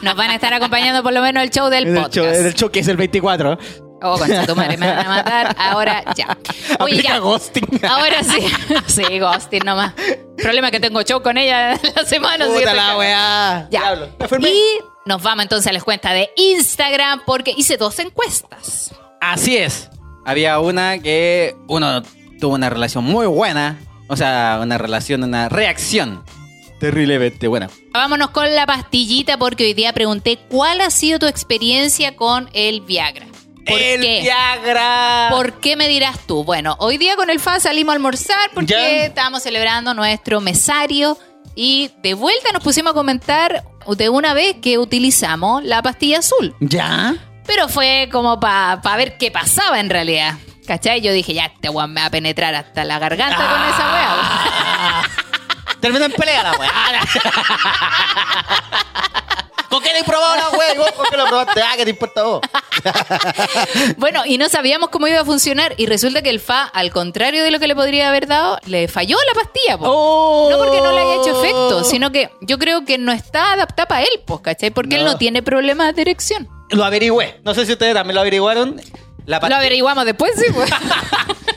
nos 0.02 0.16
van 0.16 0.32
a 0.32 0.36
estar 0.36 0.54
acompañando 0.56 1.04
por 1.04 1.14
lo 1.14 1.22
menos 1.22 1.44
el 1.44 1.52
show 1.52 1.70
del 1.70 1.84
En 1.84 1.90
el, 1.90 1.96
podcast. 2.04 2.16
show, 2.16 2.26
en 2.26 2.46
el 2.48 2.54
show 2.56 2.72
que 2.72 2.80
es 2.80 2.88
el 2.88 2.98
24. 2.98 3.60
Oh, 4.02 4.18
concha 4.18 4.46
tu 4.46 4.56
madre, 4.56 4.78
me 4.78 4.88
van 4.88 5.06
a 5.06 5.10
matar. 5.10 5.56
Ahora 5.58 6.04
ya. 6.16 6.38
Oye, 6.80 6.96
Aplica 6.96 7.14
ya. 7.14 7.20
ghosting. 7.20 7.66
Ahora 7.90 8.24
sí. 8.24 8.46
Sí, 8.88 9.20
ghosting 9.20 9.64
nomás. 9.66 9.94
Problema 10.38 10.70
que 10.72 10.80
tengo 10.80 11.02
show 11.04 11.22
con 11.22 11.38
ella 11.38 11.80
la 11.96 12.06
semana. 12.06 12.46
Puta 12.46 12.74
la 12.74 12.98
weá. 12.98 13.68
Ya. 13.72 14.10
Y 14.40 14.62
nos 15.06 15.24
vamos 15.24 15.44
entonces 15.44 15.68
a 15.68 15.74
las 15.74 15.84
cuentas 15.84 16.14
de 16.14 16.30
Instagram 16.36 17.22
porque 17.26 17.54
hice 17.56 17.78
dos 17.78 17.98
encuestas. 18.00 18.94
Así 19.22 19.58
es. 19.58 19.90
Había 20.26 20.60
una 20.60 21.00
que 21.00 21.56
uno 21.68 22.02
tuvo 22.40 22.56
una 22.56 22.70
relación 22.70 23.04
muy 23.04 23.26
buena. 23.28 23.80
O 24.08 24.16
sea, 24.16 24.60
una 24.62 24.78
relación, 24.78 25.24
una 25.24 25.50
reacción 25.50 26.24
terriblemente 26.80 27.48
buena. 27.48 27.70
Vámonos 27.94 28.30
con 28.32 28.54
la 28.54 28.66
pastillita 28.68 29.38
porque 29.38 29.64
hoy 29.66 29.74
día 29.74 29.94
pregunté 29.94 30.38
cuál 30.50 30.82
ha 30.82 30.90
sido 30.92 31.18
tu 31.20 31.26
experiencia 31.26 32.16
con 32.16 32.50
el 32.54 32.82
Viagra. 32.82 33.26
¿Por 33.66 33.80
el 33.82 34.02
qué? 34.02 34.22
Viagra. 34.22 35.28
¿Por 35.32 35.60
qué 35.60 35.76
me 35.76 35.88
dirás 35.88 36.20
tú? 36.28 36.44
Bueno, 36.44 36.76
hoy 36.80 36.98
día 36.98 37.16
con 37.16 37.30
el 37.30 37.40
FA 37.40 37.60
salimos 37.60 37.94
a 37.94 37.96
almorzar 37.96 38.52
porque 38.54 38.74
Ya. 38.74 39.06
estábamos 39.06 39.44
celebrando 39.44 39.94
nuestro 39.94 40.42
mesario 40.42 41.18
y 41.56 41.92
de 42.04 42.14
vuelta 42.14 42.52
nos 42.52 42.62
pusimos 42.64 42.92
a 42.92 42.94
comentar 42.94 43.64
de 43.88 44.10
una 44.10 44.34
vez 44.34 44.58
que 44.62 44.78
utilizamos 44.78 45.64
la 45.64 45.82
pastilla 45.82 46.20
azul. 46.20 46.56
¿Ya? 46.60 47.16
Pero 47.48 47.68
fue 47.70 48.10
como 48.12 48.40
para 48.40 48.80
ver 48.98 49.18
qué 49.18 49.32
pasaba 49.32 49.80
en 49.80 49.90
realidad. 49.90 50.34
¿Cachai? 50.68 51.00
Yo 51.02 51.14
dije, 51.14 51.34
ya, 51.36 51.46
este 51.46 51.70
weón 51.70 51.94
me 51.94 52.02
va 52.02 52.08
a 52.08 52.10
penetrar 52.10 52.56
hasta 52.56 52.84
la 52.84 52.98
garganta 52.98 53.36
con 53.38 53.62
esa 53.70 53.94
weá. 53.94 55.04
Terminó 55.80 56.06
en 56.06 56.12
pelea 56.14 56.42
la 56.44 56.54
weá. 56.54 56.72
¿Con 59.76 59.84
qué 59.84 59.92
le 59.92 60.00
he 60.00 60.04
probado 60.06 60.36
la 60.38 60.50
vos 60.78 60.92
¿Con 60.96 61.06
qué 61.12 61.18
lo 61.18 61.26
probaste? 61.26 61.62
Ah, 61.62 61.74
¿qué 61.76 61.84
te 61.84 61.90
importa 61.90 62.24
vos? 62.24 62.42
Bueno, 63.98 64.24
y 64.26 64.38
no 64.38 64.48
sabíamos 64.50 64.90
cómo 64.90 65.08
iba 65.08 65.20
a 65.20 65.26
funcionar 65.26 65.74
y 65.78 65.86
resulta 65.86 66.22
que 66.22 66.30
el 66.30 66.40
FA, 66.40 66.64
al 66.64 66.92
contrario 66.92 67.44
de 67.44 67.52
lo 67.52 67.60
que 67.60 67.68
le 67.68 67.76
podría 67.76 68.08
haber 68.10 68.28
dado, 68.28 68.58
le 68.66 68.88
falló 68.88 69.18
la 69.28 69.42
pastilla. 69.42 69.78
po. 69.78 69.86
Oh. 69.88 70.50
No 70.50 70.58
porque 70.58 70.78
no 70.82 70.92
le 70.94 71.00
haya 71.02 71.16
hecho 71.22 71.40
efecto, 71.42 71.84
sino 71.84 72.12
que 72.12 72.30
yo 72.42 72.58
creo 72.58 72.86
que 72.86 72.98
no 72.98 73.12
está 73.12 73.54
adaptada 73.54 73.88
para 73.88 74.02
él, 74.04 74.22
pues, 74.26 74.40
¿cachai? 74.42 74.72
Porque 74.72 74.96
él 74.96 75.04
No. 75.04 75.12
no 75.14 75.18
tiene 75.18 75.44
problemas 75.44 75.96
de 75.96 76.04
erección. 76.04 76.48
Lo 76.70 76.84
averigüé. 76.86 77.42
No 77.44 77.54
sé 77.54 77.66
si 77.66 77.74
ustedes 77.74 77.94
también 77.94 78.16
lo 78.16 78.22
averiguaron. 78.22 78.82
La 79.26 79.40
Lo 79.40 79.56
averiguamos 79.56 80.06
después, 80.06 80.32
sí, 80.38 80.46
pues. 80.54 80.70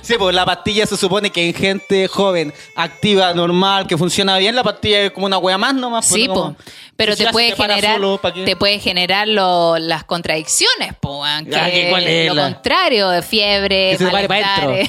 Sí, 0.00 0.14
pues 0.16 0.34
la 0.34 0.46
pastilla 0.46 0.86
se 0.86 0.96
supone 0.96 1.28
que 1.28 1.48
en 1.48 1.54
gente 1.54 2.08
joven, 2.08 2.54
activa, 2.76 3.34
normal, 3.34 3.86
que 3.86 3.98
funciona 3.98 4.38
bien, 4.38 4.54
la 4.56 4.62
pastilla 4.64 5.00
es 5.02 5.10
como 5.10 5.26
una 5.26 5.36
wea 5.36 5.58
más 5.58 5.74
nomás. 5.74 6.08
pues, 6.08 6.22
Sí, 6.22 6.26
como- 6.28 6.54
po. 6.54 6.62
Pero 6.96 7.14
te 7.14 7.28
puede 7.28 7.54
generar, 7.54 7.94
solo, 7.96 8.18
te 8.44 8.56
puede 8.56 8.78
generar 8.80 9.28
lo- 9.28 9.76
las 9.78 10.04
contradicciones, 10.04 10.94
po, 10.98 11.22
que 11.24 11.54
Ah, 11.56 11.66
¿que 11.70 12.22
es 12.22 12.28
lo 12.28 12.34
la? 12.34 12.42
contrario, 12.54 13.10
de 13.10 13.20
fiebre, 13.20 13.90
Que 13.92 13.98
se 13.98 14.10
malestares. 14.10 14.88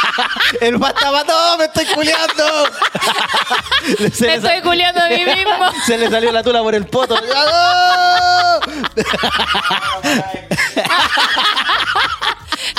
El 0.62 0.78
mató, 0.78 1.58
me 1.58 1.64
estoy 1.66 1.84
culiando. 1.94 2.44
Me 4.20 4.34
estoy 4.34 4.60
culiando 4.62 5.02
a 5.02 5.08
mí 5.08 5.22
mismo. 5.24 5.70
se 5.86 5.98
le 5.98 6.08
salió 6.10 6.32
la 6.32 6.42
tula 6.42 6.62
por 6.62 6.74
el 6.74 6.86
poto. 6.86 7.14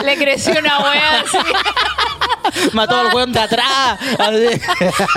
Le 0.03 0.17
creció 0.17 0.59
una 0.59 0.79
wea 0.79 1.19
así, 1.25 1.37
Mató 2.73 2.99
al 2.99 3.13
weón 3.13 3.31
de 3.33 3.39
atrás. 3.39 3.99
Así. 4.19 4.61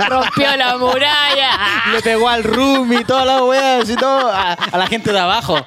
rompió 0.07 0.55
la 0.57 0.77
muralla. 0.77 1.51
Le 1.91 2.01
pegó 2.01 2.27
al 2.29 2.43
room 2.43 2.91
y 2.93 3.03
toda 3.03 3.25
la 3.25 3.43
wea, 3.43 3.79
así 3.79 3.95
todo, 3.95 4.29
a, 4.31 4.53
a 4.53 4.77
la 4.77 4.87
gente 4.87 5.11
de 5.13 5.19
abajo. 5.19 5.65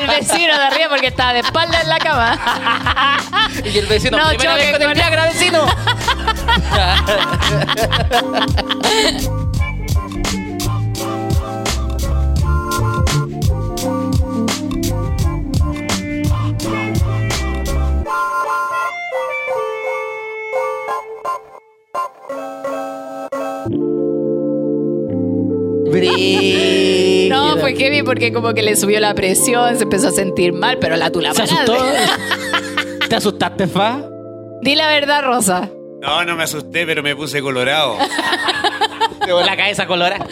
El 0.00 0.06
vecino 0.06 0.56
de 0.58 0.64
arriba 0.64 0.88
porque 0.88 1.08
estaba 1.08 1.32
de 1.32 1.40
espalda 1.40 1.80
en 1.80 1.88
la 1.88 1.98
cama. 1.98 3.18
Y 3.64 3.78
el 3.78 3.86
vecino, 3.86 4.18
No, 4.18 4.28
primera 4.30 4.54
vez 4.54 4.72
con 4.72 4.82
el 4.82 4.94
Viagra, 4.94 5.26
vecino. 5.26 5.66
Brígido. 25.90 27.36
No, 27.36 27.56
fue 27.58 27.74
heavy 27.76 28.02
porque 28.02 28.32
como 28.32 28.54
que 28.54 28.62
le 28.62 28.76
subió 28.76 29.00
la 29.00 29.14
presión, 29.14 29.76
se 29.76 29.84
empezó 29.84 30.08
a 30.08 30.12
sentir 30.12 30.52
mal, 30.52 30.78
pero 30.78 30.96
la 30.96 31.10
tula 31.10 31.32
¿Se 31.34 31.42
asustó? 31.42 31.76
¿Te 33.08 33.16
asustaste, 33.16 33.66
Fa? 33.66 34.00
Di 34.62 34.74
la 34.74 34.88
verdad, 34.88 35.22
Rosa. 35.22 35.70
No, 36.02 36.24
no 36.24 36.36
me 36.36 36.44
asusté, 36.44 36.84
pero 36.86 37.02
me 37.02 37.14
puse 37.16 37.40
colorado. 37.40 37.96
Te 39.24 39.32
la 39.32 39.56
cabeza 39.56 39.86
colorada. 39.86 40.24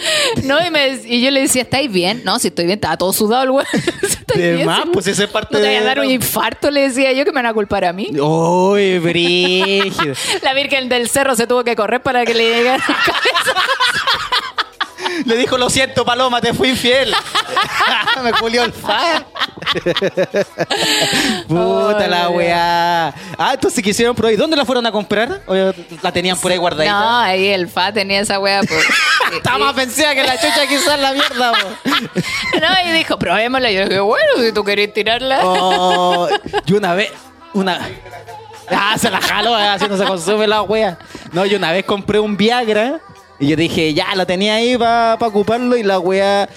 No, 0.44 0.64
y, 0.64 0.70
me- 0.70 1.00
y 1.04 1.20
yo 1.20 1.30
le 1.32 1.40
decía, 1.40 1.62
¿estáis 1.62 1.90
bien? 1.90 2.22
No, 2.24 2.38
si 2.38 2.48
estoy 2.48 2.66
bien, 2.66 2.76
estaba 2.76 2.96
todo 2.96 3.12
sudado 3.12 3.42
el 3.42 3.50
güey. 3.50 3.66
¿Estáis 4.26 4.58
De 4.58 4.64
más, 4.64 4.84
pues 4.92 5.06
esa 5.06 5.24
es 5.24 5.30
parte 5.30 5.54
¿No 5.54 5.60
te 5.60 5.66
de- 5.68 5.76
a 5.78 5.84
dar 5.84 6.00
un 6.00 6.10
infarto? 6.10 6.70
Le 6.70 6.88
decía 6.88 7.12
yo 7.12 7.24
que 7.24 7.30
me 7.32 7.36
van 7.36 7.46
a 7.46 7.54
culpar 7.54 7.84
a 7.84 7.92
mí. 7.92 8.08
Uy, 8.18 8.98
brígido. 9.00 10.14
La 10.42 10.54
Virgen 10.54 10.88
del 10.88 11.08
Cerro 11.08 11.34
se 11.36 11.46
tuvo 11.46 11.64
que 11.64 11.76
correr 11.76 12.00
para 12.02 12.24
que 12.24 12.34
le 12.34 12.48
llegara 12.56 12.82
a 12.84 12.90
la 12.90 12.96
cabeza. 12.98 13.60
Le 15.24 15.36
dijo, 15.36 15.56
lo 15.58 15.70
siento, 15.70 16.04
Paloma, 16.04 16.40
te 16.40 16.52
fui 16.52 16.70
infiel. 16.70 17.14
Me 18.22 18.32
culió 18.32 18.64
el 18.64 18.72
fa. 18.72 19.24
Puta 21.48 22.06
la 22.08 22.28
weá. 22.28 23.08
Ah, 23.38 23.52
entonces 23.54 23.82
quisieron 23.82 24.14
prohibir. 24.14 24.38
¿Dónde 24.38 24.56
la 24.56 24.64
fueron 24.64 24.86
a 24.86 24.92
comprar? 24.92 25.42
¿O 25.46 25.54
la 25.54 26.12
tenían 26.12 26.38
por 26.38 26.52
ahí 26.52 26.58
guardadita? 26.58 26.92
No, 26.92 27.18
ahí 27.18 27.48
el 27.48 27.68
FA 27.68 27.92
tenía 27.92 28.20
esa 28.20 28.38
wea. 28.38 28.60
Pues. 28.60 28.84
Estaba 29.36 29.58
más 29.58 29.74
vencida 29.74 30.14
que 30.14 30.22
la 30.22 30.34
chucha 30.40 30.66
quizás 30.68 30.98
la 30.98 31.12
mierda. 31.12 31.52
po. 31.52 31.68
No, 32.60 32.88
y 32.88 32.92
dijo, 32.92 33.18
probémosla. 33.18 33.70
Y 33.70 33.74
yo 33.74 33.84
dije, 33.86 34.00
bueno, 34.00 34.26
si 34.38 34.52
tú 34.52 34.64
querés 34.64 34.92
tirarla. 34.92 35.40
Oh, 35.42 36.28
yo 36.66 36.76
una 36.76 36.94
vez, 36.94 37.10
una... 37.52 37.80
Ah, 38.70 38.96
se 38.98 39.10
la 39.10 39.20
jaló, 39.20 39.58
eh, 39.58 39.68
así 39.68 39.86
no 39.88 39.98
se 39.98 40.04
consume 40.04 40.46
la 40.46 40.62
wea. 40.62 40.98
No, 41.32 41.44
yo 41.44 41.58
una 41.58 41.70
vez 41.70 41.84
compré 41.84 42.18
un 42.18 42.36
Viagra 42.36 43.00
y 43.40 43.48
yo 43.48 43.56
dije, 43.56 43.92
ya, 43.94 44.14
lo 44.14 44.26
tenía 44.26 44.54
ahí 44.56 44.76
para 44.78 45.14
ocuparlo 45.20 45.76
y 45.76 45.82
la 45.82 45.98
wea... 45.98 46.48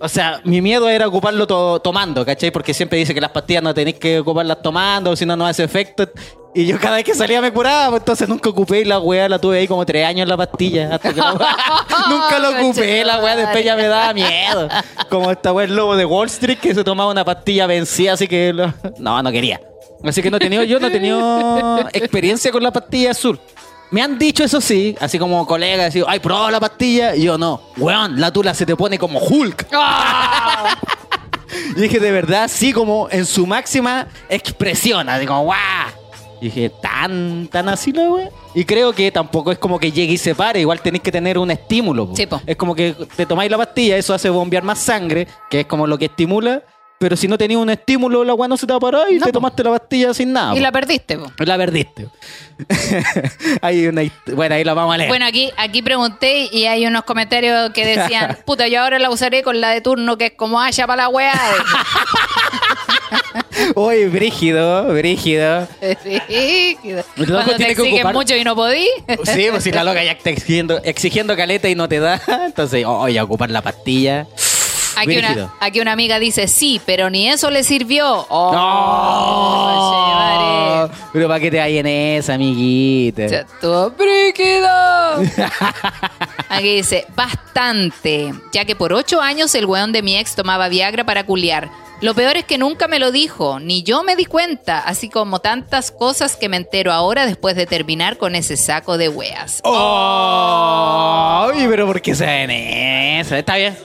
O 0.00 0.08
sea, 0.08 0.40
mi 0.44 0.60
miedo 0.62 0.88
era 0.88 1.08
ocuparlo 1.08 1.44
to- 1.44 1.80
tomando, 1.80 2.24
¿cachai? 2.24 2.52
Porque 2.52 2.72
siempre 2.72 2.98
dice 3.00 3.12
que 3.12 3.20
las 3.20 3.32
pastillas 3.32 3.64
no 3.64 3.74
tenéis 3.74 3.96
que 3.98 4.20
ocuparlas 4.20 4.62
tomando, 4.62 5.16
si 5.16 5.26
no, 5.26 5.34
no 5.36 5.44
hace 5.44 5.64
efecto. 5.64 6.08
Y 6.54 6.66
yo 6.66 6.78
cada 6.78 6.96
vez 6.96 7.04
que 7.04 7.14
salía 7.14 7.40
me 7.40 7.52
curaba, 7.52 7.90
pues 7.90 8.02
entonces 8.02 8.28
nunca 8.28 8.48
ocupé 8.48 8.82
y 8.82 8.84
la 8.84 9.00
weá 9.00 9.28
la 9.28 9.40
tuve 9.40 9.58
ahí 9.58 9.66
como 9.66 9.84
tres 9.84 10.06
años 10.06 10.28
la 10.28 10.36
pastilla. 10.36 10.94
hasta 10.94 11.12
que 11.12 11.20
la 11.20 11.34
weá- 11.34 11.56
nunca 12.08 12.38
lo 12.38 12.50
ocupé, 12.60 13.04
la 13.04 13.18
weá 13.18 13.34
después 13.34 13.64
ya 13.64 13.74
me 13.74 13.88
daba 13.88 14.14
miedo. 14.14 14.68
Como 15.10 15.32
esta 15.32 15.52
weá 15.52 15.64
el 15.66 15.74
lobo 15.74 15.96
de 15.96 16.04
Wall 16.04 16.28
Street 16.28 16.58
que 16.60 16.76
se 16.76 16.84
tomaba 16.84 17.10
una 17.10 17.24
pastilla 17.24 17.66
vencida, 17.66 18.12
así 18.12 18.28
que 18.28 18.52
lo- 18.52 18.72
no, 18.98 19.20
no 19.20 19.32
quería. 19.32 19.60
Así 20.04 20.22
que 20.22 20.30
no 20.30 20.36
he 20.36 20.40
tenido, 20.40 20.62
yo 20.62 20.78
no 20.78 20.86
he 20.86 20.90
tenido 20.92 21.80
experiencia 21.92 22.52
con 22.52 22.62
la 22.62 22.70
pastilla 22.70 23.10
azul. 23.10 23.40
Me 23.90 24.02
han 24.02 24.18
dicho 24.18 24.44
eso 24.44 24.60
sí, 24.60 24.94
así 25.00 25.18
como 25.18 25.46
colegas, 25.46 25.88
así, 25.88 26.02
ay, 26.06 26.20
probado 26.20 26.50
la 26.50 26.60
pastilla, 26.60 27.16
y 27.16 27.22
yo 27.22 27.38
no. 27.38 27.60
Weón, 27.76 28.20
la 28.20 28.32
tula 28.32 28.52
se 28.52 28.66
te 28.66 28.76
pone 28.76 28.98
como 28.98 29.18
Hulk. 29.18 29.66
Y 31.76 31.80
dije, 31.80 31.98
de 31.98 32.12
verdad, 32.12 32.48
sí, 32.52 32.72
como 32.72 33.08
en 33.10 33.24
su 33.24 33.46
máxima 33.46 34.08
expresión, 34.28 35.08
así 35.08 35.26
como, 35.26 35.44
¡guau! 35.44 35.58
Y 36.40 36.46
dije, 36.46 36.70
tan, 36.80 37.48
tan 37.48 37.68
así 37.68 37.92
la 37.92 38.10
wea. 38.10 38.30
Y 38.54 38.64
creo 38.64 38.92
que 38.92 39.10
tampoco 39.10 39.50
es 39.50 39.58
como 39.58 39.78
que 39.78 39.90
llegue 39.90 40.12
y 40.12 40.18
se 40.18 40.34
pare, 40.34 40.60
igual 40.60 40.80
tenéis 40.80 41.02
que 41.02 41.10
tener 41.10 41.36
un 41.36 41.50
estímulo. 41.50 42.08
po. 42.08 42.16
Sí, 42.16 42.26
po. 42.26 42.40
Es 42.46 42.56
como 42.56 42.74
que 42.74 42.94
te 43.16 43.26
tomáis 43.26 43.50
la 43.50 43.56
pastilla, 43.56 43.96
eso 43.96 44.14
hace 44.14 44.30
bombear 44.30 44.62
más 44.62 44.78
sangre, 44.78 45.26
que 45.50 45.60
es 45.60 45.66
como 45.66 45.86
lo 45.86 45.98
que 45.98 46.04
estimula. 46.06 46.62
Pero 47.00 47.16
si 47.16 47.28
no 47.28 47.38
tenías 47.38 47.60
un 47.60 47.70
estímulo, 47.70 48.24
la 48.24 48.34
weá 48.34 48.48
no 48.48 48.56
se 48.56 48.66
te 48.66 48.72
va 48.72 48.78
a 48.78 48.80
parar 48.80 49.06
y 49.10 49.18
No, 49.18 49.26
te 49.26 49.32
po. 49.32 49.38
tomaste 49.38 49.62
la 49.62 49.70
pastilla 49.70 50.12
sin 50.12 50.32
nada. 50.32 50.52
Y 50.52 50.56
po. 50.56 50.62
la 50.62 50.72
perdiste. 50.72 51.16
po. 51.16 51.30
La 51.44 51.56
perdiste. 51.56 52.08
hay 53.62 53.86
una 53.86 54.02
hist- 54.02 54.34
bueno, 54.34 54.56
ahí 54.56 54.64
la 54.64 54.74
vamos 54.74 54.94
a 54.94 54.98
leer. 54.98 55.08
Bueno, 55.08 55.24
aquí, 55.24 55.52
aquí 55.56 55.80
pregunté 55.80 56.48
y 56.50 56.66
hay 56.66 56.86
unos 56.86 57.04
comentarios 57.04 57.70
que 57.70 57.86
decían, 57.86 58.36
puta, 58.46 58.66
yo 58.66 58.80
ahora 58.82 58.98
la 58.98 59.10
usaré 59.10 59.44
con 59.44 59.60
la 59.60 59.70
de 59.70 59.80
turno 59.80 60.18
que 60.18 60.26
es 60.26 60.32
como 60.32 60.60
haya 60.60 60.86
para 60.88 61.04
la 61.04 61.08
weá. 61.08 61.34
Uy, 63.74 64.06
brígido, 64.06 64.92
brígido. 64.92 65.66
Rígido. 66.04 67.04
loco 67.16 67.32
Cuando 67.32 67.56
te 67.56 67.70
exigen 67.72 68.06
ocupar- 68.06 68.12
mucho 68.12 68.36
y 68.36 68.44
no 68.44 68.54
podí. 68.56 68.86
Sí, 69.24 69.46
pues 69.50 69.64
si 69.64 69.72
la 69.72 69.84
loca 69.84 70.02
ya 70.02 70.12
está 70.12 70.30
exigiendo, 70.30 70.80
exigiendo 70.82 71.36
caleta 71.36 71.68
y 71.68 71.74
no 71.74 71.88
te 71.88 72.00
da, 72.00 72.20
entonces, 72.46 72.84
oye, 72.86 73.18
a 73.18 73.24
ocupar 73.24 73.50
la 73.50 73.62
pastilla. 73.62 74.26
Aquí 75.00 75.18
una, 75.18 75.54
aquí 75.60 75.80
una 75.80 75.92
amiga 75.92 76.18
dice, 76.18 76.48
sí, 76.48 76.80
pero 76.84 77.10
ni 77.10 77.28
eso 77.28 77.50
le 77.50 77.62
sirvió. 77.62 78.26
Oh, 78.28 78.52
¡No! 78.52 79.78
Pero 81.12 81.28
para 81.28 81.40
qué 81.40 81.50
te 81.50 81.60
hay 81.60 81.78
en 81.78 81.86
esa, 81.86 82.34
amiguita. 82.34 83.22
Brígido. 83.96 84.68
Aquí 86.48 86.76
dice, 86.76 87.06
bastante, 87.14 88.32
ya 88.52 88.64
que 88.64 88.74
por 88.76 88.92
ocho 88.92 89.20
años 89.20 89.54
el 89.54 89.66
weón 89.66 89.92
de 89.92 90.02
mi 90.02 90.16
ex 90.16 90.34
tomaba 90.34 90.68
Viagra 90.68 91.04
para 91.04 91.24
culiar. 91.24 91.70
Lo 92.00 92.14
peor 92.14 92.36
es 92.36 92.44
que 92.44 92.58
nunca 92.58 92.86
me 92.86 93.00
lo 93.00 93.10
dijo, 93.10 93.58
ni 93.58 93.82
yo 93.82 94.04
me 94.04 94.14
di 94.14 94.24
cuenta, 94.24 94.78
así 94.78 95.08
como 95.08 95.40
tantas 95.40 95.90
cosas 95.90 96.36
que 96.36 96.48
me 96.48 96.56
entero 96.56 96.92
ahora 96.92 97.26
después 97.26 97.56
de 97.56 97.66
terminar 97.66 98.18
con 98.18 98.36
ese 98.36 98.56
saco 98.56 98.96
de 98.98 99.08
weas. 99.08 99.60
¡Oh! 99.64 101.46
Oye, 101.48 101.66
pero 101.68 101.86
¿por 101.86 102.00
qué 102.00 102.14
se 102.14 102.24
ven 102.24 102.50
eso? 102.50 103.34
Está 103.34 103.56
bien. 103.56 103.76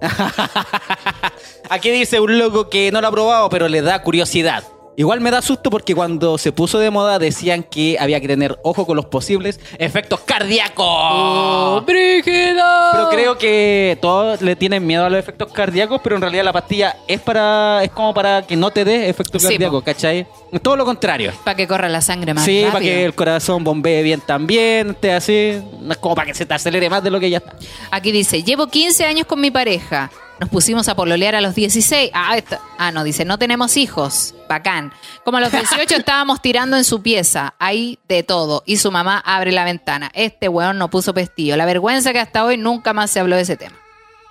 Aquí 1.68 1.90
dice 1.90 2.20
un 2.20 2.38
loco 2.38 2.68
que 2.68 2.90
no 2.90 3.00
lo 3.00 3.08
ha 3.08 3.10
probado, 3.10 3.48
pero 3.48 3.68
le 3.68 3.82
da 3.82 4.02
curiosidad. 4.02 4.64
Igual 4.96 5.20
me 5.20 5.30
da 5.30 5.40
susto 5.40 5.70
porque 5.70 5.94
cuando 5.94 6.36
se 6.36 6.52
puso 6.52 6.78
de 6.78 6.90
moda 6.90 7.18
decían 7.18 7.62
que 7.62 7.96
había 7.98 8.20
que 8.20 8.28
tener 8.28 8.58
ojo 8.62 8.86
con 8.86 8.96
los 8.96 9.06
posibles 9.06 9.58
efectos 9.78 10.20
cardíacos. 10.20 10.84
¡Oh, 10.86 11.82
brígido! 11.86 12.62
Pero 12.92 13.08
creo 13.08 13.38
que 13.38 13.96
todos 14.02 14.42
le 14.42 14.56
tienen 14.56 14.86
miedo 14.86 15.06
a 15.06 15.08
los 15.10 15.18
efectos 15.18 15.52
cardíacos, 15.52 16.00
pero 16.02 16.16
en 16.16 16.22
realidad 16.22 16.44
la 16.44 16.52
pastilla 16.52 16.96
es 17.08 17.20
para 17.20 17.82
es 17.82 17.90
como 17.92 18.12
para 18.12 18.42
que 18.42 18.56
no 18.56 18.70
te 18.72 18.84
dé 18.84 19.08
efectos 19.08 19.40
Sí, 19.40 19.48
cardíacos, 19.48 19.82
¿cachai? 19.84 20.26
Todo 20.62 20.76
lo 20.76 20.84
contrario. 20.84 21.32
Para 21.44 21.54
que 21.56 21.68
corra 21.68 21.88
la 21.88 22.00
sangre 22.00 22.34
más 22.34 22.44
Sí, 22.44 22.64
para 22.66 22.80
que 22.80 23.04
el 23.04 23.14
corazón 23.14 23.62
bombee 23.62 24.02
bien 24.02 24.20
también, 24.20 24.90
esté 24.90 25.12
así. 25.12 25.60
No 25.80 25.92
es 25.92 25.98
como 25.98 26.14
para 26.14 26.26
que 26.26 26.34
se 26.34 26.44
te 26.46 26.54
acelere 26.54 26.90
más 26.90 27.02
de 27.04 27.10
lo 27.10 27.20
que 27.20 27.30
ya 27.30 27.38
está. 27.38 27.54
Aquí 27.90 28.10
dice, 28.12 28.42
llevo 28.42 28.66
15 28.66 29.04
años 29.04 29.26
con 29.26 29.40
mi 29.40 29.50
pareja. 29.50 30.10
Nos 30.40 30.48
pusimos 30.48 30.88
a 30.88 30.96
pololear 30.96 31.34
a 31.34 31.40
los 31.42 31.54
16. 31.54 32.10
Ah, 32.14 32.36
esta- 32.36 32.60
ah, 32.78 32.90
no, 32.90 33.04
dice, 33.04 33.24
no 33.26 33.38
tenemos 33.38 33.76
hijos. 33.76 34.34
Bacán. 34.48 34.90
Como 35.22 35.36
a 35.36 35.40
los 35.40 35.52
18 35.52 35.96
estábamos 35.96 36.40
tirando 36.40 36.76
en 36.78 36.84
su 36.84 37.02
pieza. 37.02 37.54
Hay 37.58 37.98
de 38.08 38.22
todo. 38.22 38.62
Y 38.66 38.78
su 38.78 38.90
mamá 38.90 39.18
abre 39.24 39.52
la 39.52 39.64
ventana. 39.64 40.10
Este 40.14 40.48
weón 40.48 40.78
no 40.78 40.88
puso 40.88 41.12
pestillo. 41.12 41.56
La 41.58 41.66
vergüenza 41.66 42.12
que 42.12 42.20
hasta 42.20 42.44
hoy 42.44 42.56
nunca 42.56 42.94
más 42.94 43.10
se 43.10 43.20
habló 43.20 43.36
de 43.36 43.42
ese 43.42 43.56
tema. 43.56 43.76